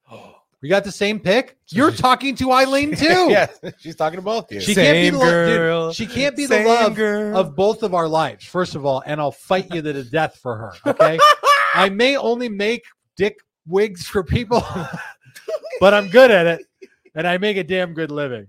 We 0.59 0.69
got 0.69 0.83
the 0.83 0.91
same 0.91 1.19
pick. 1.19 1.55
You're 1.69 1.91
talking 1.91 2.35
to 2.37 2.51
Eileen 2.51 2.95
too. 2.95 3.27
yeah, 3.29 3.45
she's 3.77 3.95
talking 3.95 4.17
to 4.17 4.23
both 4.23 4.45
of 4.45 4.55
you. 4.55 4.59
She 4.59 4.73
can't 4.73 4.91
be 4.95 5.03
Same 5.03 5.13
the 5.13 5.19
lo- 5.19 5.45
dude, 5.45 5.57
girl, 5.57 5.93
she 5.93 6.07
can't 6.07 6.35
be 6.35 6.47
the 6.47 6.63
love 6.63 6.95
girl. 6.95 7.37
of 7.37 7.55
both 7.55 7.83
of 7.83 7.93
our 7.93 8.07
lives. 8.07 8.43
First 8.43 8.73
of 8.73 8.83
all, 8.83 9.03
and 9.05 9.21
I'll 9.21 9.31
fight 9.31 9.71
you 9.71 9.83
to 9.83 9.93
the 9.93 10.03
death 10.03 10.39
for 10.41 10.57
her. 10.57 10.73
Okay. 10.87 11.19
I 11.75 11.89
may 11.89 12.17
only 12.17 12.49
make 12.49 12.81
dick 13.15 13.37
wigs 13.67 14.07
for 14.07 14.23
people, 14.23 14.65
but 15.79 15.93
I'm 15.93 16.09
good 16.09 16.31
at 16.31 16.47
it 16.47 16.65
and 17.17 17.27
I 17.27 17.37
make 17.37 17.57
a 17.57 17.63
damn 17.63 17.93
good 17.93 18.11
living. 18.11 18.47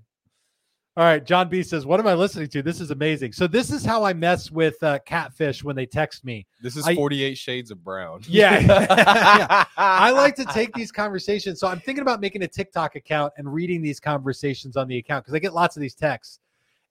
All 0.96 1.04
right, 1.04 1.24
John 1.24 1.48
B 1.48 1.62
says, 1.62 1.86
"What 1.86 2.00
am 2.00 2.06
I 2.08 2.14
listening 2.14 2.48
to? 2.48 2.62
This 2.62 2.80
is 2.80 2.90
amazing." 2.90 3.32
So 3.32 3.46
this 3.46 3.70
is 3.70 3.84
how 3.84 4.02
I 4.04 4.12
mess 4.12 4.50
with 4.50 4.82
uh, 4.82 4.98
catfish 5.06 5.62
when 5.64 5.74
they 5.76 5.86
text 5.86 6.24
me. 6.24 6.44
This 6.60 6.76
is 6.76 6.86
I- 6.86 6.94
48 6.96 7.38
Shades 7.38 7.70
of 7.70 7.82
Brown. 7.82 8.20
Yeah. 8.28 8.58
Yeah. 8.58 9.64
I 9.76 10.10
like 10.10 10.34
to 10.36 10.44
take 10.46 10.72
these 10.74 10.90
conversations. 10.90 11.60
So 11.60 11.68
I'm 11.68 11.78
thinking 11.80 12.02
about 12.02 12.20
making 12.20 12.42
a 12.42 12.48
TikTok 12.48 12.96
account 12.96 13.32
and 13.36 13.52
reading 13.52 13.80
these 13.80 14.00
conversations 14.00 14.76
on 14.76 14.88
the 14.88 14.98
account 14.98 15.24
because 15.24 15.34
I 15.34 15.38
get 15.38 15.54
lots 15.54 15.76
of 15.76 15.80
these 15.80 15.94
texts. 15.94 16.40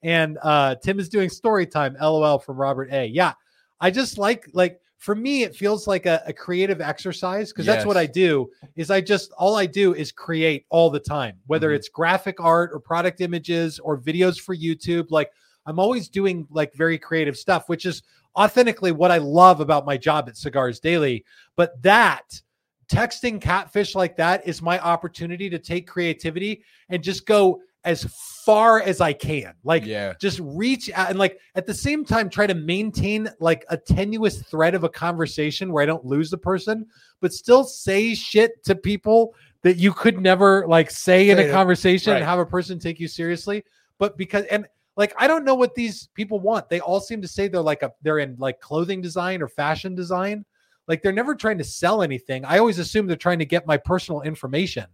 And 0.02 0.38
uh, 0.42 0.76
Tim 0.76 0.98
is 0.98 1.08
doing 1.10 1.28
story 1.28 1.66
time. 1.66 1.96
LOL 2.00 2.38
from 2.38 2.56
Robert 2.56 2.88
A. 2.90 3.06
Yeah, 3.06 3.34
I 3.80 3.90
just 3.90 4.16
like 4.16 4.48
like 4.54 4.80
for 4.98 5.14
me 5.14 5.44
it 5.44 5.54
feels 5.54 5.86
like 5.86 6.06
a, 6.06 6.22
a 6.26 6.32
creative 6.32 6.80
exercise 6.80 7.52
because 7.52 7.66
that's 7.66 7.86
what 7.86 7.96
I 7.96 8.04
do. 8.06 8.50
Is 8.76 8.90
I 8.90 9.00
just 9.00 9.32
all 9.38 9.56
I 9.56 9.64
do 9.64 9.94
is 9.94 10.12
create 10.12 10.66
all 10.70 10.90
the 10.90 11.00
time, 11.00 11.38
whether 11.46 11.70
Mhm. 11.70 11.76
it's 11.76 11.88
graphic 11.88 12.40
art 12.40 12.70
or 12.72 12.80
product 12.80 13.20
images 13.20 13.78
or 13.78 13.98
videos 13.98 14.40
for 14.40 14.56
YouTube. 14.56 15.06
Like 15.10 15.30
I'm 15.66 15.78
always 15.78 16.08
doing 16.08 16.46
like 16.50 16.74
very 16.74 16.98
creative 16.98 17.36
stuff, 17.36 17.68
which 17.68 17.86
is 17.86 18.02
authentically 18.36 18.92
what 18.92 19.10
I 19.10 19.18
love 19.18 19.60
about 19.60 19.86
my 19.86 19.96
job 19.96 20.28
at 20.28 20.36
Cigars 20.36 20.80
Daily. 20.80 21.24
But 21.56 21.80
that 21.82 22.40
texting 22.88 23.40
catfish 23.40 23.94
like 23.94 24.16
that 24.16 24.46
is 24.48 24.62
my 24.62 24.78
opportunity 24.80 25.48
to 25.50 25.58
take 25.58 25.86
creativity 25.86 26.62
and 26.88 27.02
just 27.02 27.26
go 27.26 27.60
as 27.84 28.02
far 28.48 28.80
as 28.80 29.02
I 29.02 29.12
can. 29.12 29.52
Like 29.62 29.84
yeah. 29.84 30.14
just 30.18 30.40
reach 30.42 30.90
out 30.94 31.10
and 31.10 31.18
like 31.18 31.38
at 31.54 31.66
the 31.66 31.74
same 31.74 32.02
time 32.02 32.30
try 32.30 32.46
to 32.46 32.54
maintain 32.54 33.28
like 33.40 33.66
a 33.68 33.76
tenuous 33.76 34.40
thread 34.40 34.74
of 34.74 34.84
a 34.84 34.88
conversation 34.88 35.70
where 35.70 35.82
I 35.82 35.86
don't 35.86 36.06
lose 36.06 36.30
the 36.30 36.38
person, 36.38 36.86
but 37.20 37.34
still 37.34 37.62
say 37.62 38.14
shit 38.14 38.64
to 38.64 38.74
people 38.74 39.34
that 39.60 39.76
you 39.76 39.92
could 39.92 40.18
never 40.18 40.66
like 40.66 40.90
say 40.90 41.28
in 41.28 41.38
a 41.38 41.50
conversation 41.50 42.14
and 42.14 42.24
have 42.24 42.38
a 42.38 42.46
person 42.46 42.78
take 42.78 42.98
you 42.98 43.06
seriously. 43.06 43.62
But 43.98 44.16
because 44.16 44.46
and 44.46 44.66
like 44.96 45.12
I 45.18 45.26
don't 45.26 45.44
know 45.44 45.54
what 45.54 45.74
these 45.74 46.08
people 46.14 46.40
want. 46.40 46.70
They 46.70 46.80
all 46.80 47.00
seem 47.00 47.20
to 47.20 47.28
say 47.28 47.48
they're 47.48 47.60
like 47.60 47.82
a 47.82 47.92
they're 48.00 48.20
in 48.20 48.34
like 48.38 48.60
clothing 48.60 49.02
design 49.02 49.42
or 49.42 49.48
fashion 49.48 49.94
design. 49.94 50.46
Like 50.86 51.02
they're 51.02 51.12
never 51.12 51.34
trying 51.34 51.58
to 51.58 51.64
sell 51.64 52.00
anything. 52.00 52.46
I 52.46 52.56
always 52.56 52.78
assume 52.78 53.08
they're 53.08 53.16
trying 53.16 53.40
to 53.40 53.44
get 53.44 53.66
my 53.66 53.76
personal 53.76 54.22
information. 54.22 54.86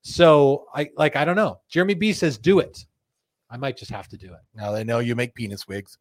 So 0.00 0.68
I 0.74 0.88
like 0.96 1.16
I 1.16 1.26
don't 1.26 1.36
know. 1.36 1.60
Jeremy 1.68 1.92
B 1.92 2.14
says 2.14 2.38
do 2.38 2.60
it. 2.60 2.86
I 3.54 3.56
might 3.56 3.76
just 3.76 3.92
have 3.92 4.08
to 4.08 4.16
do 4.16 4.32
it. 4.32 4.40
Now 4.56 4.72
they 4.72 4.82
know 4.82 4.98
you 4.98 5.14
make 5.14 5.32
penis 5.36 5.68
wigs. 5.68 5.96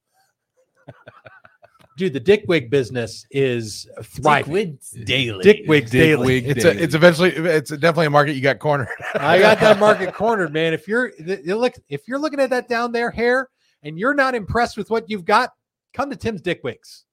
Dude, 1.95 2.13
the 2.13 2.19
dick 2.19 2.45
wig 2.47 2.71
business 2.71 3.27
is 3.30 3.84
Dick 3.95 4.05
thriving. 4.07 4.51
Wigs 4.53 4.89
daily. 5.05 5.43
Dick 5.43 5.61
wigs 5.67 5.91
Dick 5.91 6.01
daily. 6.01 6.25
wig 6.25 6.47
It's 6.47 6.63
daily. 6.63 6.80
a, 6.80 6.81
it's 6.81 6.95
eventually 6.95 7.30
it's 7.30 7.69
definitely 7.69 8.07
a 8.07 8.09
market 8.09 8.34
you 8.34 8.41
got 8.41 8.57
cornered. 8.57 8.88
I 9.13 9.38
got 9.38 9.59
that 9.59 9.77
market 9.80 10.15
cornered, 10.15 10.51
man. 10.51 10.73
If 10.73 10.88
you're 10.88 11.11
look 11.45 11.73
if 11.89 12.07
you're 12.07 12.17
looking 12.17 12.39
at 12.39 12.49
that 12.49 12.67
down 12.67 12.91
there 12.91 13.11
hair 13.11 13.49
and 13.84 13.99
you're 13.99 14.15
not 14.15 14.34
impressed 14.34 14.75
with 14.75 14.89
what 14.89 15.07
you've 15.07 15.23
got, 15.25 15.51
come 15.93 16.09
to 16.09 16.15
Tim's 16.15 16.41
Dick 16.41 16.61
Wigs. 16.63 17.05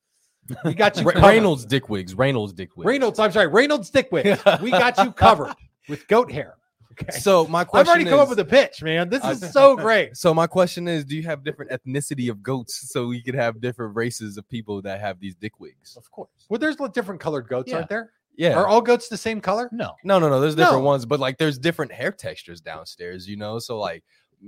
We 0.64 0.72
got 0.72 0.96
you 0.96 1.04
Ra- 1.04 1.12
covered. 1.12 1.26
Reynolds 1.26 1.66
dick 1.66 1.90
wigs. 1.90 2.14
Reynolds 2.14 2.54
dick 2.54 2.74
wigs. 2.78 2.86
Reynolds, 2.86 3.18
I'm 3.18 3.30
sorry, 3.32 3.48
Reynolds 3.48 3.90
Dick 3.90 4.10
Wigs. 4.10 4.40
We 4.62 4.70
got 4.70 4.96
you 4.96 5.12
covered 5.12 5.54
with 5.90 6.08
goat 6.08 6.32
hair. 6.32 6.56
Okay. 7.02 7.18
So 7.18 7.47
my 7.47 7.60
I've 7.60 7.68
question 7.68 7.89
already 7.90 8.05
come 8.05 8.18
up 8.18 8.24
is- 8.24 8.31
with 8.31 8.39
a 8.40 8.44
pitch, 8.44 8.82
man. 8.82 9.09
This 9.09 9.22
I- 9.24 9.32
is 9.32 9.52
so 9.52 9.77
great. 9.86 10.16
So 10.16 10.32
my 10.35 10.47
question 10.47 10.89
is, 10.89 11.05
do 11.05 11.16
you 11.16 11.22
have 11.24 11.43
different 11.44 11.70
ethnicity 11.70 12.31
of 12.31 12.43
goats 12.43 12.90
so 12.93 13.06
we 13.06 13.22
could 13.22 13.35
have 13.35 13.60
different 13.60 13.97
races 13.97 14.36
of 14.36 14.48
people 14.48 14.82
that 14.82 15.01
have 15.01 15.20
these 15.20 15.35
dick 15.35 15.59
wigs? 15.60 15.97
Of 15.97 16.10
course. 16.10 16.31
Well, 16.48 16.59
there's 16.59 16.77
different 16.93 17.20
colored 17.20 17.48
goats, 17.48 17.70
Yeah. 17.70 17.77
aren't 17.77 17.89
there? 17.89 18.12
Yeah. 18.36 18.55
Are 18.55 18.66
all 18.66 18.81
goats 18.81 19.09
the 19.09 19.16
same 19.18 19.40
color? 19.40 19.68
No. 19.72 19.93
no, 20.05 20.18
no, 20.18 20.28
no. 20.31 20.40
There's 20.40 20.55
different 20.55 20.78
No. 20.82 20.86
ones, 20.86 21.05
but 21.05 21.20
like 21.20 21.36
there's 21.36 21.59
different 21.59 21.93
hair 21.93 22.10
textures 22.12 22.60
downstairs, 22.60 23.28
you 23.28 23.36
know. 23.36 23.59
So 23.59 23.78
like 23.78 24.02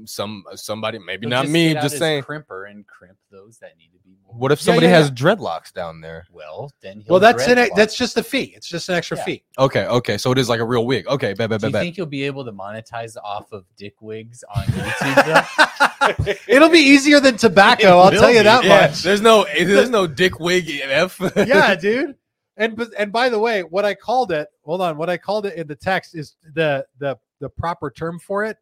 some 0.04 0.44
uh, 0.50 0.56
somebody, 0.56 0.98
maybe 0.98 1.26
But 1.26 1.30
not 1.30 1.42
just 1.42 1.52
me, 1.52 1.68
get 1.68 1.76
out 1.78 1.82
just 1.82 1.92
his 1.94 1.98
saying. 2.00 2.22
crimper 2.22 2.70
and 2.70 2.86
crimp 2.86 3.18
those 3.30 3.58
that 3.58 3.76
need 3.76 3.90
to 3.92 3.98
be 4.04 4.16
more. 4.24 4.34
What 4.34 4.52
if 4.52 4.60
somebody 4.60 4.86
yeah, 4.86 4.98
has 4.98 5.10
dreadlocks 5.10 5.72
down 5.72 6.00
there? 6.00 6.26
Well, 6.30 6.70
then 6.80 7.00
he'll 7.00 7.12
Well, 7.12 7.20
that's 7.20 7.46
an, 7.46 7.56
dreadlock. 7.58 7.76
that's 7.76 7.96
just 7.96 8.16
a 8.16 8.22
fee. 8.22 8.52
It's 8.56 8.66
just 8.66 8.88
an 8.88 8.94
extra 8.94 9.16
Yeah. 9.18 9.24
fee. 9.24 9.44
Okay, 9.58 9.86
okay. 9.86 10.16
So 10.18 10.32
it 10.32 10.38
is 10.38 10.48
like 10.48 10.60
a 10.60 10.64
real 10.64 10.86
wig. 10.86 11.06
Okay, 11.06 11.34
bet, 11.34 11.50
bet, 11.50 11.60
Do 11.60 11.66
bet, 11.66 11.68
you 11.68 11.72
bet. 11.72 11.82
think 11.82 11.96
you'll 11.96 12.06
be 12.06 12.22
able 12.24 12.44
to 12.44 12.52
monetize 12.52 13.16
off 13.22 13.52
of 13.52 13.64
dick 13.76 14.00
wigs 14.00 14.42
on 14.54 14.64
YouTube? 14.64 16.38
It'll 16.48 16.68
be 16.70 16.78
easier 16.80 17.20
than 17.20 17.36
tobacco. 17.36 17.86
It 17.86 18.02
I'll 18.02 18.10
tell 18.10 18.30
you 18.30 18.40
be, 18.40 18.44
that 18.44 18.64
Yeah, 18.64 18.86
much. 18.88 19.02
there's 19.02 19.20
no 19.20 19.44
there's 19.44 19.90
no 19.90 20.06
dick 20.06 20.40
wig 20.40 20.68
F. 20.84 21.20
yeah, 21.36 21.74
dude. 21.74 22.16
And 22.56 22.76
but- 22.76 22.88
and 22.98 23.12
by 23.12 23.28
the 23.28 23.38
way, 23.38 23.62
what 23.62 23.84
I 23.84 23.94
called 23.94 24.32
it, 24.32 24.48
hold 24.64 24.80
on, 24.80 24.96
what 24.96 25.08
I 25.08 25.16
called 25.16 25.46
it 25.46 25.54
in 25.54 25.66
the 25.66 25.76
text 25.76 26.14
is 26.14 26.34
the 26.54 26.84
the 26.98 27.18
the 27.40 27.48
proper 27.48 27.90
term 27.90 28.18
for 28.18 28.44
it 28.44 28.56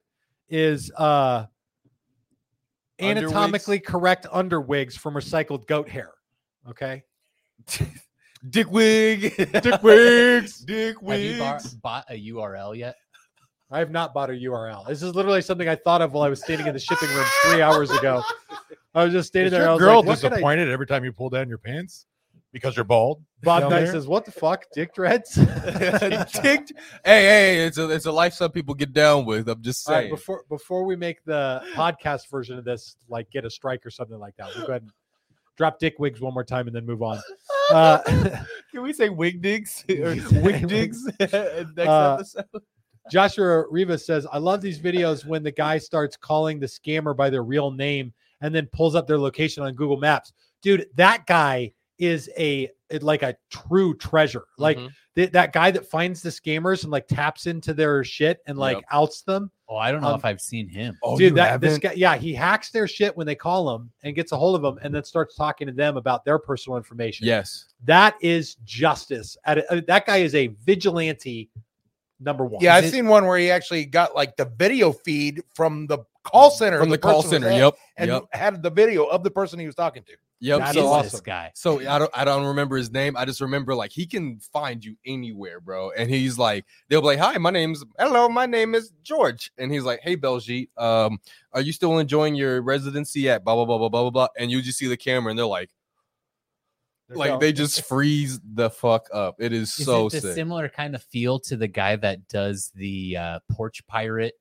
is 0.50 0.90
uh 0.96 1.46
Underwigs? 3.00 3.32
anatomically 3.32 3.80
correct 3.80 4.26
underwigs 4.30 4.96
from 4.96 5.14
recycled 5.14 5.66
goat 5.66 5.88
hair. 5.88 6.10
Okay. 6.68 7.02
dick 8.50 8.70
wig. 8.70 9.34
Dick 9.62 9.82
wigs. 9.82 10.58
dick 10.66 10.96
Have 11.06 11.20
you 11.20 11.38
bar- 11.38 11.54
wigs. 11.54 11.74
bought 11.74 12.04
a 12.10 12.28
URL 12.30 12.76
yet? 12.76 12.96
I 13.70 13.78
have 13.78 13.90
not 13.90 14.12
bought 14.12 14.30
a 14.30 14.32
URL. 14.32 14.86
This 14.88 15.02
is 15.02 15.14
literally 15.14 15.42
something 15.42 15.68
I 15.68 15.76
thought 15.76 16.02
of 16.02 16.12
while 16.12 16.24
I 16.24 16.28
was 16.28 16.42
standing 16.42 16.66
in 16.66 16.72
the 16.74 16.80
shipping 16.80 17.08
room 17.10 17.24
three 17.44 17.62
hours 17.62 17.90
ago. 17.92 18.22
I 18.94 19.04
was 19.04 19.12
just 19.12 19.28
standing 19.28 19.46
Is 19.46 19.52
there. 19.52 19.68
I 19.68 19.72
was 19.72 19.78
girl 19.80 20.02
like, 20.02 20.18
could 20.18 20.26
I 20.26 20.30
disappointed 20.30 20.68
every 20.68 20.86
time 20.86 21.04
you 21.04 21.12
pull 21.12 21.30
down 21.30 21.48
your 21.48 21.58
pants 21.58 22.06
because 22.52 22.76
you're 22.76 22.84
bald? 22.84 23.22
Bob 23.42 23.62
down 23.62 23.70
Knight 23.70 23.80
there? 23.82 23.92
says, 23.92 24.06
"What 24.06 24.24
the 24.24 24.32
fuck, 24.32 24.64
dick 24.74 24.94
dreads?" 24.94 25.34
Dick- 26.42 26.68
hey, 27.04 27.22
hey, 27.24 27.66
it's 27.66 27.78
a 27.78 27.88
it's 27.90 28.06
a 28.06 28.12
lifestyle 28.12 28.48
people 28.48 28.74
get 28.74 28.92
down 28.92 29.24
with. 29.24 29.48
I'm 29.48 29.62
just 29.62 29.88
All 29.88 29.94
right, 29.94 30.00
saying. 30.02 30.10
before 30.14 30.44
before 30.48 30.84
we 30.84 30.96
make 30.96 31.24
the 31.24 31.62
podcast 31.74 32.28
version 32.30 32.58
of 32.58 32.64
this, 32.64 32.96
like 33.08 33.30
get 33.30 33.44
a 33.44 33.50
strike 33.50 33.84
or 33.86 33.90
something 33.90 34.18
like 34.18 34.36
that, 34.36 34.48
we'll 34.54 34.66
go 34.66 34.72
ahead 34.72 34.82
and 34.82 34.90
drop 35.56 35.78
dick 35.78 35.98
wigs 35.98 36.20
one 36.20 36.32
more 36.34 36.44
time 36.44 36.66
and 36.66 36.74
then 36.76 36.86
move 36.86 37.02
on. 37.02 37.20
Uh, 37.70 38.00
Can 38.72 38.82
we 38.82 38.92
say 38.92 39.10
wig 39.10 39.40
digs 39.40 39.84
or 39.88 40.16
wig 40.42 40.64
wig- 40.64 40.66
digs 40.66 41.04
next 41.20 41.32
Uh, 41.78 42.14
episode? 42.18 42.44
Joshua 43.12 43.64
Rivas 43.70 44.04
says, 44.04 44.26
"I 44.32 44.38
love 44.38 44.60
these 44.60 44.80
videos 44.80 45.24
when 45.24 45.44
the 45.44 45.52
guy 45.52 45.78
starts 45.78 46.16
calling 46.16 46.58
the 46.58 46.66
scammer 46.66 47.16
by 47.16 47.30
their 47.30 47.44
real 47.44 47.70
name 47.70 48.12
and 48.40 48.52
then 48.52 48.66
pulls 48.72 48.96
up 48.96 49.06
their 49.06 49.20
location 49.20 49.62
on 49.62 49.74
Google 49.74 49.98
Maps, 49.98 50.32
dude. 50.62 50.86
That 50.96 51.26
guy 51.26 51.72
is 52.00 52.28
a 52.38 52.68
like 53.02 53.22
a 53.22 53.36
true 53.50 53.96
treasure. 53.96 54.44
Like 54.58 54.76
Mhm. 54.76 54.90
th- 55.14 55.30
that 55.30 55.52
guy 55.52 55.70
that 55.70 55.86
finds 55.86 56.22
the 56.22 56.30
scammers 56.30 56.82
and 56.82 56.90
like 56.90 57.06
taps 57.06 57.46
into 57.46 57.72
their 57.72 58.02
shit 58.02 58.40
and 58.48 58.58
like 58.58 58.78
Yep. 58.78 58.84
outs 58.90 59.22
them." 59.22 59.52
Oh, 59.68 59.76
I 59.76 59.92
don't 59.92 60.00
know 60.00 60.08
Um, 60.08 60.18
if 60.18 60.24
I've 60.24 60.40
seen 60.40 60.68
him. 60.68 60.98
oh, 61.04 61.16
Dude, 61.16 61.30
you 61.30 61.36
that 61.36 61.60
this 61.60 61.74
haven't? 61.74 61.82
guy, 61.90 61.92
yeah, 61.96 62.16
he 62.16 62.34
hacks 62.34 62.72
their 62.72 62.88
shit 62.88 63.16
when 63.16 63.28
they 63.28 63.36
call 63.36 63.72
him 63.76 63.92
and 64.02 64.16
gets 64.16 64.32
a 64.32 64.36
hold 64.36 64.56
of 64.56 64.62
them, 64.62 64.80
and 64.82 64.92
then 64.92 65.04
starts 65.04 65.36
talking 65.36 65.68
to 65.68 65.72
them 65.72 65.96
about 65.96 66.24
their 66.24 66.40
personal 66.40 66.76
information. 66.76 67.26
yes. 67.28 67.66
that 67.84 68.14
is 68.20 68.56
justice. 68.64 69.36
At 69.44 69.58
a, 69.58 69.72
uh, 69.72 69.80
that 69.86 70.04
guy 70.06 70.16
is 70.18 70.34
a 70.34 70.48
vigilante, 70.48 71.48
number 72.18 72.44
one. 72.44 72.62
Yeah, 72.62 72.74
I've 72.74 72.84
it- 72.84 72.90
seen 72.90 73.06
one 73.06 73.24
where 73.24 73.38
he 73.38 73.50
actually 73.50 73.84
got 73.86 74.14
like 74.16 74.36
the 74.36 74.44
video 74.58 74.92
feed 74.92 75.42
from 75.54 75.86
the 75.86 75.98
call 76.24 76.50
center 76.50 76.78
From 76.80 76.90
the 76.90 76.98
person 76.98 77.12
call 77.12 77.22
center. 77.22 77.48
at 77.48 77.56
Yep. 77.56 77.74
and 77.96 78.10
Yep. 78.10 78.22
had 78.32 78.62
the 78.62 78.68
video 78.70 79.04
of 79.06 79.22
the 79.24 79.30
person 79.30 79.58
he 79.60 79.64
was 79.66 79.74
talking 79.76 80.02
to. 80.02 80.12
Yep. 80.42 80.58
That 80.60 80.74
so, 80.74 80.86
awesome. 80.86 81.10
this 81.10 81.20
guy? 81.20 81.50
so 81.54 81.80
I 81.86 81.98
don't 81.98 82.10
I 82.14 82.24
don't 82.24 82.46
remember 82.46 82.76
his 82.78 82.90
name. 82.90 83.14
I 83.16 83.26
just 83.26 83.42
remember 83.42 83.74
like 83.74 83.92
he 83.92 84.06
can 84.06 84.40
find 84.40 84.82
you 84.82 84.96
anywhere, 85.04 85.60
bro. 85.60 85.90
And 85.90 86.10
he's 86.10 86.38
like, 86.38 86.64
they'll 86.88 87.02
be 87.02 87.08
like, 87.08 87.18
Hi, 87.18 87.36
my 87.36 87.50
name's 87.50 87.84
hello, 87.98 88.28
my 88.28 88.46
name 88.46 88.74
is 88.74 88.90
George. 89.02 89.52
And 89.58 89.70
he's 89.70 89.84
like, 89.84 90.00
Hey 90.02 90.14
Belgique, 90.14 90.70
um, 90.78 91.18
are 91.52 91.60
you 91.60 91.72
still 91.72 91.98
enjoying 91.98 92.34
your 92.34 92.62
residency 92.62 93.28
at 93.28 93.44
blah 93.44 93.54
blah 93.54 93.66
blah 93.66 93.76
blah 93.76 93.88
blah 93.90 94.02
blah 94.02 94.10
blah? 94.10 94.28
And 94.38 94.50
you 94.50 94.62
just 94.62 94.78
see 94.78 94.86
the 94.86 94.96
camera 94.96 95.28
and 95.28 95.38
they're 95.38 95.44
like, 95.44 95.70
They're 97.08 97.18
like 97.18 97.28
going- 97.32 97.40
they 97.40 97.52
just 97.52 97.84
freeze 97.84 98.40
the 98.42 98.70
fuck 98.70 99.08
up. 99.12 99.36
It 99.40 99.52
is, 99.52 99.78
Is 99.78 99.84
so 99.84 100.06
it 100.06 100.22
similar 100.22 100.70
kind 100.70 100.94
of 100.94 101.02
feel 101.02 101.38
to 101.40 101.56
the 101.58 101.68
guy 101.68 101.96
that 101.96 102.28
does 102.28 102.72
the 102.74 103.18
uh, 103.18 103.38
porch 103.52 103.86
pirate 103.86 104.34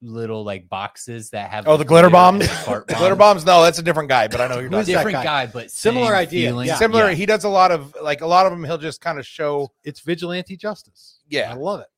little 0.00 0.44
like 0.44 0.68
boxes 0.68 1.30
that 1.30 1.50
have 1.50 1.66
Oh, 1.66 1.76
the 1.76 1.84
glitter 1.84 2.06
and 2.06 2.12
bombs? 2.12 2.48
glitter 2.86 3.16
bombs? 3.16 3.44
No, 3.44 3.62
that's 3.62 3.78
a 3.78 3.82
different 3.82 4.08
guy, 4.08 4.28
but 4.28 4.40
I 4.40 4.46
know 4.48 4.60
you're 4.60 4.68
Who 4.70 4.76
is 4.76 4.86
talking 4.86 4.94
that 4.94 4.98
different 5.00 5.14
guy? 5.24 5.46
guy, 5.46 5.52
but 5.52 5.70
Similar 5.70 6.14
idea, 6.14 6.50
feeling. 6.50 6.66
yeah. 6.68 6.76
Similar, 6.76 7.10
he 7.12 7.26
does 7.26 7.44
a 7.44 7.48
lot 7.48 7.70
of 7.72 7.94
like 8.02 8.20
a 8.20 8.26
lot 8.26 8.46
of 8.46 8.52
them. 8.52 8.62
He'll 8.64 8.78
just 8.78 9.00
kind 9.00 9.18
of 9.18 9.26
show. 9.26 9.72
it's 9.84 10.00
vigilante 10.00 10.56
justice. 10.56 11.20
Yeah. 11.28 11.50
I 11.52 11.54
love 11.54 11.80
it. 11.80 11.88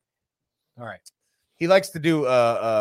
All 0.79 0.85
right. 0.85 0.99
He 1.57 1.67
likes 1.67 1.89
to 1.89 1.99
do 1.99 2.25
a, 2.25 2.29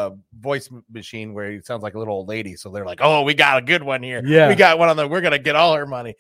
a 0.09 0.16
voice 0.38 0.70
machine 0.90 1.34
where 1.34 1.51
he 1.51 1.60
sounds 1.60 1.82
like 1.82 1.94
a 1.94 1.98
little 1.98 2.14
old 2.14 2.28
lady. 2.28 2.56
So 2.56 2.70
they're 2.70 2.86
like, 2.86 3.01
"Oh, 3.02 3.24
we 3.24 3.34
got 3.34 3.59
a 3.59 3.60
good 3.62 3.82
one 3.82 4.02
here. 4.02 4.22
Yeah. 4.24 4.48
we 4.48 4.55
got 4.55 4.78
one 4.78 4.88
on 4.88 4.97
the. 4.97 5.06
We're 5.06 5.20
gonna 5.20 5.38
get 5.38 5.55
all 5.55 5.72
our 5.72 5.84
money." 5.84 6.14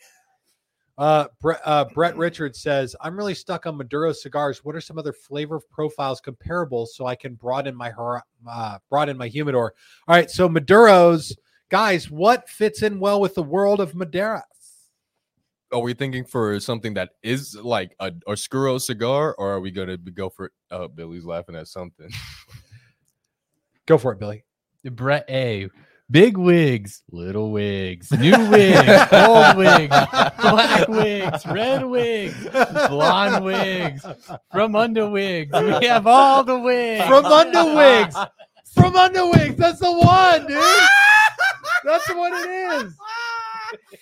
Uh, 1.00 1.28
Brett, 1.40 1.60
uh, 1.64 1.86
Brett 1.94 2.14
Richards 2.14 2.60
says, 2.60 2.94
"I'm 3.00 3.16
really 3.16 3.34
stuck 3.34 3.64
on 3.64 3.78
Maduro 3.78 4.12
cigars. 4.12 4.62
What 4.62 4.76
are 4.76 4.82
some 4.82 4.98
other 4.98 5.14
flavor 5.14 5.58
profiles 5.58 6.20
comparable 6.20 6.84
so 6.84 7.06
I 7.06 7.14
can 7.14 7.36
broaden 7.36 7.74
my 7.74 7.90
uh, 8.46 8.78
broaden 8.90 9.16
my 9.16 9.28
humidor?" 9.28 9.72
All 10.06 10.14
right, 10.14 10.30
so 10.30 10.46
Maduros, 10.46 11.32
guys, 11.70 12.10
what 12.10 12.50
fits 12.50 12.82
in 12.82 13.00
well 13.00 13.18
with 13.18 13.34
the 13.34 13.42
world 13.42 13.80
of 13.80 13.94
Madeira? 13.94 14.44
are 15.72 15.80
we 15.80 15.94
thinking 15.94 16.24
for 16.24 16.58
something 16.58 16.94
that 16.94 17.10
is 17.22 17.54
like 17.54 17.94
a 18.00 18.12
oscuro 18.26 18.76
cigar, 18.78 19.34
or 19.38 19.52
are 19.52 19.60
we 19.60 19.70
gonna 19.70 19.96
go 19.96 20.28
for? 20.28 20.52
Oh, 20.70 20.88
Billy's 20.88 21.24
laughing 21.24 21.56
at 21.56 21.68
something. 21.68 22.10
Go 23.86 23.96
for 23.96 24.12
it, 24.12 24.18
Billy. 24.18 24.44
Brett 24.84 25.24
A. 25.28 25.68
Big 26.10 26.36
wigs, 26.36 27.04
little 27.12 27.52
wigs, 27.52 28.10
new 28.10 28.50
wigs, 28.50 29.12
old 29.12 29.56
wigs, 29.56 29.94
black 30.40 30.88
wigs, 30.88 31.46
red 31.46 31.84
wigs, 31.84 32.48
blonde 32.88 33.44
wigs, 33.44 34.04
from 34.50 34.74
under 34.74 35.08
wigs. 35.08 35.52
We 35.52 35.86
have 35.86 36.08
all 36.08 36.42
the 36.42 36.58
wigs. 36.58 37.04
From 37.06 37.24
under 37.26 37.64
wigs. 37.76 38.16
From 38.74 38.96
under 38.96 39.26
wigs. 39.30 39.54
That's 39.56 39.78
the 39.78 39.92
one, 39.92 40.46
dude. 40.48 40.62
That's 41.84 42.08
what 42.08 42.32
it 42.44 42.84
is. 42.84 42.92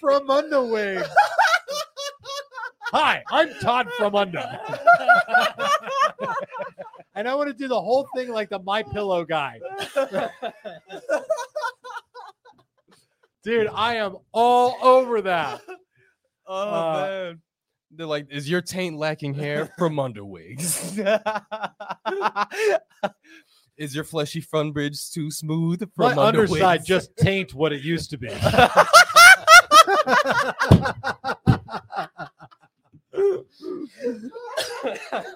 From 0.01 0.31
under 0.31 0.65
wigs. 0.65 1.09
Hi, 2.91 3.23
I'm 3.31 3.53
Todd 3.61 3.87
from 3.99 4.15
under. 4.15 4.43
and 7.15 7.29
I 7.29 7.35
want 7.35 7.49
to 7.49 7.55
do 7.55 7.69
the 7.69 7.79
whole 7.79 8.09
thing 8.17 8.31
like 8.31 8.49
the 8.49 8.61
My 8.61 8.83
Pillow 8.83 9.27
guy. 9.27 9.61
Dude, 13.49 13.69
I 13.73 13.95
am 13.95 14.19
all 14.33 14.77
over 14.83 15.23
that. 15.23 15.63
Oh 16.51 16.71
Uh, 16.71 17.07
man. 17.07 17.43
They're 17.91 18.07
like, 18.07 18.29
is 18.31 18.49
your 18.49 18.63
taint 18.63 18.97
lacking 18.97 19.35
hair 19.35 19.71
from 19.79 19.99
under 19.99 20.25
wigs? 20.25 20.99
is 23.77 23.95
your 23.95 24.05
fleshy 24.05 24.41
front 24.41 24.73
bridge 24.73 25.11
too 25.11 25.31
smooth 25.31 25.83
My 25.97 26.11
from 26.11 26.19
under 26.19 26.41
underside 26.41 26.81
wigs? 26.81 26.87
just 26.87 27.15
taint 27.19 27.53
what 27.53 27.75
it 27.75 27.83
used 27.83 28.09
to 28.11 28.17
be. 28.19 28.29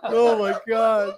oh 0.05 0.39
my 0.39 0.59
god. 0.69 1.15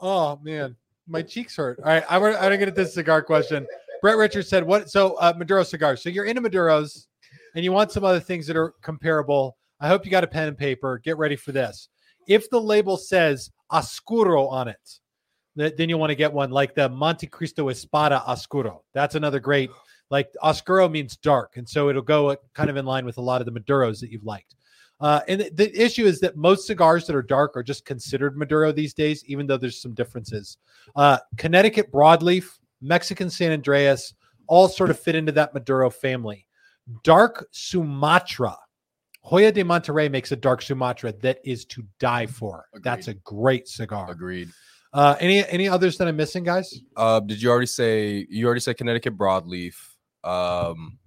Oh 0.00 0.38
man, 0.42 0.76
my 1.06 1.22
cheeks 1.22 1.56
hurt. 1.56 1.78
All 1.80 1.86
right, 1.86 2.04
I 2.08 2.18
want 2.18 2.36
I 2.36 2.42
want 2.42 2.52
to 2.52 2.58
get 2.58 2.68
at 2.68 2.74
this 2.74 2.94
cigar 2.94 3.22
question. 3.22 3.66
Brett 4.02 4.16
Richards 4.16 4.48
said, 4.48 4.64
"What? 4.64 4.90
So 4.90 5.14
uh, 5.16 5.34
Maduro 5.36 5.62
cigars. 5.62 6.02
So 6.02 6.08
you're 6.08 6.24
into 6.24 6.40
Maduros, 6.40 7.06
and 7.54 7.64
you 7.64 7.72
want 7.72 7.92
some 7.92 8.04
other 8.04 8.20
things 8.20 8.46
that 8.46 8.56
are 8.56 8.74
comparable. 8.82 9.56
I 9.80 9.88
hope 9.88 10.04
you 10.04 10.10
got 10.10 10.24
a 10.24 10.28
pen 10.28 10.48
and 10.48 10.58
paper. 10.58 11.00
Get 11.04 11.18
ready 11.18 11.36
for 11.36 11.52
this. 11.52 11.88
If 12.26 12.50
the 12.50 12.60
label 12.60 12.96
says 12.96 13.50
Oscuro 13.70 14.46
on 14.48 14.68
it, 14.68 14.98
th- 15.56 15.74
then 15.76 15.88
you 15.88 15.96
want 15.96 16.10
to 16.10 16.16
get 16.16 16.32
one 16.32 16.50
like 16.50 16.74
the 16.74 16.88
Montecristo 16.88 17.70
Espada 17.70 18.22
Oscuro. 18.26 18.82
That's 18.92 19.14
another 19.14 19.40
great. 19.40 19.70
Like 20.10 20.30
Oscuro 20.42 20.88
means 20.88 21.16
dark, 21.16 21.56
and 21.56 21.68
so 21.68 21.88
it'll 21.88 22.02
go 22.02 22.30
uh, 22.30 22.36
kind 22.54 22.70
of 22.70 22.76
in 22.76 22.86
line 22.86 23.04
with 23.04 23.18
a 23.18 23.22
lot 23.22 23.40
of 23.40 23.46
the 23.46 23.60
Maduros 23.60 24.00
that 24.00 24.10
you've 24.10 24.24
liked. 24.24 24.54
Uh, 25.00 25.20
and 25.28 25.40
the, 25.40 25.50
the 25.50 25.80
issue 25.80 26.06
is 26.06 26.18
that 26.20 26.36
most 26.36 26.66
cigars 26.66 27.06
that 27.06 27.14
are 27.14 27.22
dark 27.22 27.56
are 27.56 27.62
just 27.62 27.84
considered 27.84 28.36
Maduro 28.36 28.72
these 28.72 28.94
days, 28.94 29.24
even 29.26 29.46
though 29.46 29.56
there's 29.56 29.80
some 29.80 29.94
differences. 29.94 30.58
Uh, 30.96 31.18
Connecticut 31.36 31.92
broadleaf, 31.92 32.57
Mexican 32.80 33.30
San 33.30 33.52
Andreas, 33.52 34.14
all 34.46 34.68
sort 34.68 34.90
of 34.90 34.98
fit 34.98 35.14
into 35.14 35.32
that 35.32 35.54
Maduro 35.54 35.90
family. 35.90 36.46
Dark 37.02 37.46
Sumatra. 37.50 38.56
Hoyo 39.24 39.52
de 39.52 39.62
Monterrey 39.62 40.10
makes 40.10 40.32
a 40.32 40.36
dark 40.36 40.62
Sumatra 40.62 41.12
that 41.20 41.38
is 41.44 41.64
to 41.66 41.84
die 41.98 42.26
for. 42.26 42.66
That's 42.82 43.08
a 43.08 43.14
great 43.14 43.68
cigar. 43.68 44.10
Agreed. 44.10 44.48
Uh, 44.92 45.16
any 45.20 45.46
any 45.48 45.68
others 45.68 45.98
that 45.98 46.08
I'm 46.08 46.16
missing, 46.16 46.44
guys? 46.44 46.80
Uh, 46.96 47.20
did 47.20 47.42
you 47.42 47.50
already 47.50 47.66
say 47.66 48.26
you 48.30 48.46
already 48.46 48.60
said 48.60 48.78
Connecticut 48.78 49.18
broadleaf? 49.18 49.74
Um, 50.24 50.98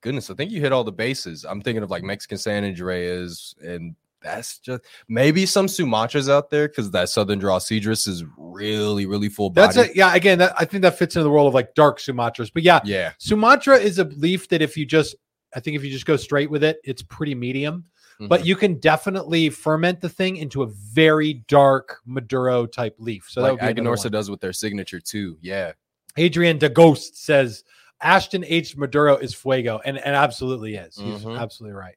goodness, 0.00 0.30
I 0.30 0.34
think 0.34 0.52
you 0.52 0.60
hit 0.60 0.72
all 0.72 0.84
the 0.84 0.92
bases. 0.92 1.44
I'm 1.44 1.60
thinking 1.60 1.82
of 1.82 1.90
like 1.90 2.04
Mexican 2.04 2.38
San 2.38 2.64
Andreas, 2.64 3.56
and 3.60 3.96
that's 4.22 4.58
just 4.58 4.82
maybe 5.08 5.46
some 5.46 5.66
Sumatras 5.66 6.30
out 6.30 6.50
there 6.50 6.68
because 6.68 6.90
that 6.92 7.08
Southern 7.08 7.40
Draw 7.40 7.58
Cedrus 7.58 8.06
is 8.06 8.24
really, 8.58 9.06
really 9.06 9.28
full 9.28 9.50
body. 9.50 9.74
That's 9.74 9.90
it. 9.90 9.96
Yeah, 9.96 10.14
again, 10.14 10.38
that, 10.38 10.54
I 10.58 10.64
think 10.64 10.82
that 10.82 10.98
fits 10.98 11.16
into 11.16 11.24
the 11.24 11.30
world 11.30 11.46
of 11.48 11.54
like 11.54 11.74
dark 11.74 11.98
Sumatras. 11.98 12.50
But 12.52 12.62
yeah, 12.62 12.80
Yeah, 12.84 13.12
Sumatra 13.18 13.76
is 13.76 13.98
a 13.98 14.04
leaf 14.04 14.48
that 14.48 14.60
if 14.62 14.76
you 14.76 14.84
just, 14.86 15.16
I 15.54 15.60
think 15.60 15.76
if 15.76 15.84
you 15.84 15.90
just 15.90 16.06
go 16.06 16.16
straight 16.16 16.50
with 16.50 16.62
it, 16.64 16.78
it's 16.84 17.02
pretty 17.02 17.34
medium. 17.34 17.84
But 18.20 18.40
Mhm. 18.40 18.44
you 18.46 18.56
can 18.56 18.74
definitely 18.80 19.48
ferment 19.48 20.00
the 20.00 20.08
thing 20.08 20.38
into 20.38 20.62
a 20.62 20.66
very 20.66 21.34
dark 21.46 21.98
Maduro 22.04 22.66
type 22.66 22.96
leaf. 22.98 23.26
So 23.28 23.42
like 23.42 23.52
would 23.52 23.60
be 23.60 23.66
another 23.80 23.96
Aganorsa 23.96 24.10
does 24.10 24.28
with 24.28 24.40
their 24.40 24.52
signature 24.52 24.98
too. 24.98 25.38
Yeah, 25.40 25.72
Adrian 26.16 26.58
de 26.58 26.68
Ghost 26.68 27.24
says 27.24 27.62
Ashton 28.02 28.44
Aged 28.44 28.76
Maduro 28.76 29.16
is 29.16 29.34
fuego, 29.34 29.80
and 29.84 29.98
and 29.98 30.16
absolutely 30.16 30.74
is. 30.74 30.96
He's 30.96 31.24
Mhm. 31.24 31.38
absolutely 31.38 31.76
right. 31.76 31.94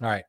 All 0.00 0.08
right, 0.08 0.24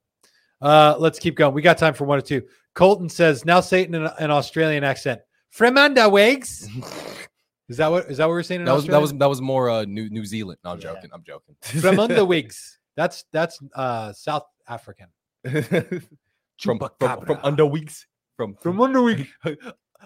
uh, 0.62 0.96
let's 1.00 1.20
keep 1.20 1.36
going. 1.36 1.54
We 1.54 1.62
got 1.62 1.78
time 1.78 1.94
for 1.94 2.04
one 2.04 2.18
or 2.18 2.22
two. 2.22 2.44
Colton 2.74 3.08
says 3.08 3.46
now 3.46 3.62
Satan 3.62 3.96
in 3.96 4.06
an 4.20 4.30
Australian 4.30 4.84
accent. 4.84 5.22
Fremanda 5.56 6.12
wigs. 6.12 6.68
Is 7.70 7.76
that 7.78 7.92
what 7.92 8.10
is 8.10 8.18
that 8.18 8.26
what 8.28 8.32
we're 8.32 8.44
saying? 8.44 8.62
In 8.62 8.66
that 8.66 8.72
was 8.76 8.86
that 8.86 9.02
was 9.02 9.14
that 9.16 9.26
was 9.28 9.42
more 9.42 9.70
uh, 9.70 9.84
New 9.84 10.10
New 10.10 10.24
Zealand. 10.24 10.58
No, 10.64 10.72
I'm 10.72 10.78
Yeah. 10.80 10.94
joking. 10.94 11.10
I'm 11.14 11.24
joking. 11.24 11.56
Fremanda 11.62 12.26
wigs. 12.26 12.80
That's 12.96 13.26
that's 13.34 13.60
uh 13.76 14.14
South 14.14 14.46
African. 14.70 15.08
from, 15.44 16.80
from, 16.98 17.26
from 17.26 17.40
under 17.44 17.66
wigs. 17.66 18.08
From 18.38 18.56
From 18.62 18.80
under 18.80 19.02
wig. 19.02 19.28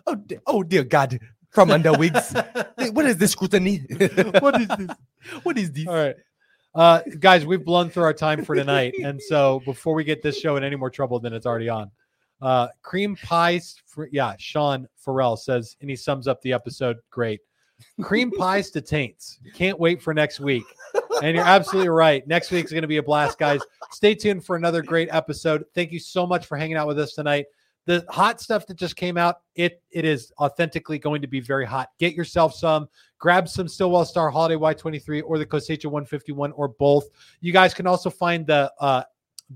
oh, 0.07 0.15
de- 0.15 0.39
oh 0.47 0.63
dear 0.63 0.83
God, 0.83 1.19
from 1.51 1.69
under 1.69 1.93
wigs. 1.93 2.33
what 2.93 3.05
is 3.05 3.17
this 3.17 3.33
scrutiny? 3.33 3.85
What 4.39 4.59
is 4.59 4.67
this? 4.67 4.89
What 5.43 5.57
is 5.59 5.71
this? 5.71 5.87
All 5.87 5.93
right. 5.93 6.15
Uh, 6.73 7.01
guys, 7.19 7.45
we've 7.45 7.63
blown 7.63 7.89
through 7.91 8.03
our 8.03 8.13
time 8.13 8.43
for 8.43 8.55
tonight. 8.55 8.95
And 9.03 9.21
so 9.21 9.61
before 9.65 9.93
we 9.93 10.03
get 10.03 10.23
this 10.23 10.39
show 10.39 10.55
in 10.55 10.63
any 10.63 10.77
more 10.77 10.89
trouble 10.89 11.19
than 11.19 11.33
it's 11.33 11.45
already 11.45 11.69
on, 11.69 11.91
uh, 12.41 12.67
cream 12.81 13.15
pies. 13.15 13.75
For, 13.85 14.09
yeah, 14.11 14.35
Sean 14.37 14.87
Farrell 14.95 15.37
says, 15.37 15.75
and 15.81 15.89
he 15.89 15.95
sums 15.95 16.27
up 16.27 16.41
the 16.41 16.53
episode. 16.53 16.97
Great. 17.09 17.41
Cream 18.01 18.31
pies 18.31 18.71
to 18.71 18.81
taints. 18.81 19.39
Can't 19.53 19.79
wait 19.79 20.01
for 20.01 20.13
next 20.13 20.39
week. 20.39 20.63
And 21.21 21.35
you're 21.35 21.45
absolutely 21.45 21.89
right. 21.89 22.25
Next 22.27 22.51
week's 22.51 22.71
going 22.71 22.81
to 22.83 22.87
be 22.87 22.97
a 22.97 23.03
blast, 23.03 23.37
guys. 23.37 23.59
Stay 23.91 24.15
tuned 24.15 24.45
for 24.45 24.55
another 24.55 24.81
great 24.81 25.09
episode. 25.11 25.63
Thank 25.75 25.91
you 25.91 25.99
so 25.99 26.25
much 26.25 26.45
for 26.45 26.57
hanging 26.57 26.77
out 26.77 26.87
with 26.87 26.99
us 26.99 27.13
tonight. 27.13 27.45
The 27.85 28.05
hot 28.09 28.39
stuff 28.39 28.67
that 28.67 28.77
just 28.77 28.95
came 28.95 29.17
out, 29.17 29.37
it 29.55 29.81
it 29.89 30.05
is 30.05 30.31
authentically 30.39 30.99
going 30.99 31.21
to 31.21 31.27
be 31.27 31.39
very 31.39 31.65
hot. 31.65 31.89
Get 31.99 32.13
yourself 32.13 32.53
some 32.53 32.87
grab 33.17 33.47
some 33.47 33.67
Stillwell 33.67 34.05
Star 34.05 34.29
Holiday 34.29 34.55
Y23 34.55 35.23
or 35.25 35.37
the 35.37 35.45
Cosecha 35.45 35.85
151 35.85 36.51
or 36.51 36.67
both. 36.67 37.05
You 37.39 37.53
guys 37.53 37.73
can 37.73 37.87
also 37.87 38.09
find 38.09 38.45
the 38.45 38.71
uh 38.79 39.03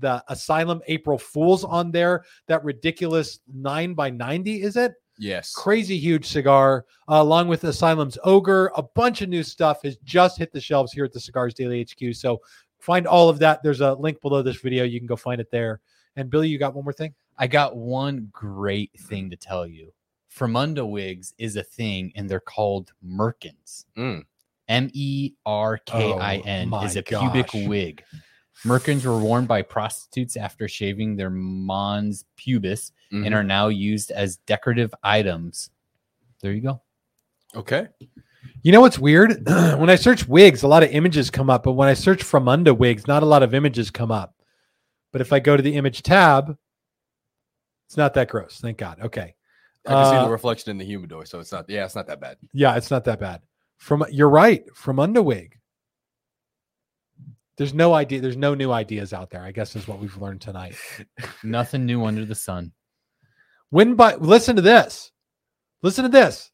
the 0.00 0.22
Asylum 0.28 0.80
April 0.86 1.18
Fools 1.18 1.64
on 1.64 1.90
there. 1.90 2.24
That 2.48 2.64
ridiculous 2.64 3.40
9 3.52 3.94
by 3.94 4.10
90 4.10 4.62
is 4.62 4.76
it? 4.76 4.94
Yes. 5.18 5.52
Crazy 5.54 5.96
huge 5.96 6.26
cigar 6.26 6.84
uh, 7.08 7.14
along 7.14 7.48
with 7.48 7.64
Asylum's 7.64 8.18
Ogre. 8.24 8.70
A 8.76 8.82
bunch 8.82 9.22
of 9.22 9.28
new 9.28 9.42
stuff 9.42 9.82
has 9.82 9.96
just 10.04 10.38
hit 10.38 10.52
the 10.52 10.60
shelves 10.60 10.92
here 10.92 11.04
at 11.04 11.12
the 11.12 11.20
Cigars 11.20 11.54
Daily 11.54 11.84
HQ. 11.84 12.14
So 12.14 12.40
find 12.80 13.06
all 13.06 13.28
of 13.28 13.38
that. 13.38 13.62
There's 13.62 13.80
a 13.80 13.94
link 13.94 14.20
below 14.20 14.42
this 14.42 14.60
video. 14.60 14.84
You 14.84 15.00
can 15.00 15.06
go 15.06 15.16
find 15.16 15.40
it 15.40 15.50
there. 15.50 15.80
And 16.16 16.30
Billy, 16.30 16.48
you 16.48 16.58
got 16.58 16.74
one 16.74 16.84
more 16.84 16.92
thing? 16.92 17.14
I 17.38 17.46
got 17.46 17.76
one 17.76 18.28
great 18.32 18.90
thing 18.98 19.30
to 19.30 19.36
tell 19.36 19.66
you. 19.66 19.92
Fremunda 20.34 20.88
wigs 20.88 21.34
is 21.38 21.56
a 21.56 21.62
thing, 21.62 22.12
and 22.14 22.28
they're 22.28 22.40
called 22.40 22.92
merkins. 23.04 23.86
Mm. 23.96 24.24
M 24.68 24.90
E 24.92 25.32
R 25.44 25.78
K 25.78 26.12
I 26.12 26.36
N 26.38 26.70
Oh, 26.72 26.82
is 26.84 26.94
my 26.94 27.00
a 27.00 27.02
pubic 27.02 27.50
wig. 27.68 28.02
Merkins 28.64 29.04
were 29.04 29.18
worn 29.18 29.46
by 29.46 29.62
prostitutes 29.62 30.36
after 30.36 30.66
shaving 30.66 31.16
their 31.16 31.30
mons 31.30 32.24
pubis 32.36 32.92
Mhm. 33.12 33.26
and 33.26 33.34
are 33.34 33.44
now 33.44 33.68
used 33.68 34.10
as 34.10 34.36
decorative 34.38 34.94
items. 35.02 35.70
There 36.40 36.52
you 36.52 36.60
go. 36.62 36.82
okay. 37.54 37.88
You 38.62 38.72
know 38.72 38.80
what's 38.80 38.98
weird? 38.98 39.46
when 39.46 39.90
I 39.90 39.94
search 39.96 40.26
wigs, 40.28 40.62
a 40.62 40.68
lot 40.68 40.82
of 40.82 40.90
images 40.90 41.30
come 41.30 41.48
up, 41.50 41.62
but 41.64 41.72
when 41.72 41.88
I 41.88 41.94
search 41.94 42.22
from 42.22 42.48
under 42.48 42.72
wigs, 42.74 43.06
not 43.06 43.22
a 43.22 43.26
lot 43.26 43.42
of 43.42 43.54
images 43.54 43.90
come 43.90 44.10
up. 44.10 44.34
But 45.12 45.20
if 45.20 45.32
I 45.32 45.38
go 45.40 45.56
to 45.56 45.62
the 45.62 45.74
image 45.76 46.02
tab, 46.02 46.56
it's 47.86 47.96
not 47.96 48.14
that 48.14 48.28
gross. 48.28 48.58
Thank 48.60 48.78
God. 48.78 49.00
Okay. 49.00 49.34
I 49.86 49.90
can 49.92 50.04
see 50.12 50.16
Uh, 50.16 50.24
the 50.24 50.30
reflection 50.30 50.70
in 50.70 50.78
the 50.78 50.84
humidor, 50.84 51.24
so 51.26 51.38
it's 51.40 51.52
not. 51.52 51.68
Yeah, 51.70 51.84
it's 51.84 51.94
not 51.94 52.06
that 52.08 52.20
bad. 52.20 52.38
Yeah, 52.52 52.76
it's 52.76 52.90
not 52.90 53.04
that 53.04 53.20
bad. 53.20 53.42
From 53.78 54.04
you're 54.10 54.28
right. 54.30 54.66
Fremunda 54.74 55.24
wig. 55.24 55.58
There's 57.56 57.74
no 57.74 57.94
idea. 57.94 58.20
There's 58.20 58.36
no 58.36 58.54
new 58.54 58.70
ideas 58.70 59.12
out 59.12 59.30
there. 59.30 59.42
I 59.42 59.50
guess 59.50 59.76
is 59.76 59.88
what 59.88 59.98
we've 59.98 60.16
learned 60.16 60.42
tonight. 60.42 60.76
Nothing 61.42 61.86
new 61.86 62.04
under 62.04 62.24
the 62.24 62.34
sun. 62.34 62.72
When 63.70 63.94
buy, 63.94 64.14
listen 64.16 64.56
to 64.56 64.62
this. 64.62 65.10
Listen 65.82 66.04
to 66.04 66.10
this. 66.10 66.50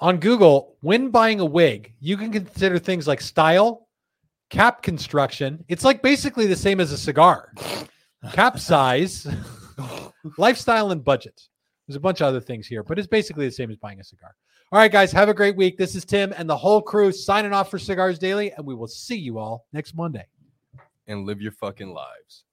On 0.00 0.18
Google, 0.18 0.76
when 0.80 1.10
buying 1.10 1.40
a 1.40 1.44
wig, 1.44 1.94
you 2.00 2.16
can 2.16 2.32
consider 2.32 2.78
things 2.78 3.06
like 3.06 3.20
style, 3.20 3.86
cap 4.48 4.82
construction. 4.82 5.64
It's 5.68 5.84
like 5.84 6.02
basically 6.02 6.46
the 6.46 6.56
same 6.56 6.80
as 6.80 6.90
a 6.90 6.98
cigar. 6.98 7.52
Cap 8.32 8.58
size, 8.58 9.26
lifestyle, 10.38 10.90
and 10.90 11.04
budget. 11.04 11.40
There's 11.86 11.96
a 11.96 12.00
bunch 12.00 12.20
of 12.20 12.28
other 12.28 12.40
things 12.40 12.66
here, 12.66 12.82
but 12.82 12.98
it's 12.98 13.08
basically 13.08 13.46
the 13.46 13.52
same 13.52 13.70
as 13.70 13.76
buying 13.76 14.00
a 14.00 14.04
cigar. 14.04 14.34
All 14.72 14.78
right, 14.78 14.90
guys, 14.90 15.12
have 15.12 15.28
a 15.28 15.34
great 15.34 15.56
week. 15.56 15.76
This 15.76 15.94
is 15.94 16.04
Tim 16.04 16.32
and 16.36 16.48
the 16.48 16.56
whole 16.56 16.80
crew 16.80 17.12
signing 17.12 17.52
off 17.52 17.70
for 17.70 17.78
Cigars 17.78 18.18
Daily, 18.18 18.52
and 18.52 18.64
we 18.64 18.74
will 18.74 18.86
see 18.86 19.16
you 19.16 19.38
all 19.38 19.66
next 19.72 19.94
Monday. 19.94 20.26
And 21.10 21.26
live 21.26 21.40
your 21.40 21.52
fucking 21.52 21.92
lives. 21.92 22.44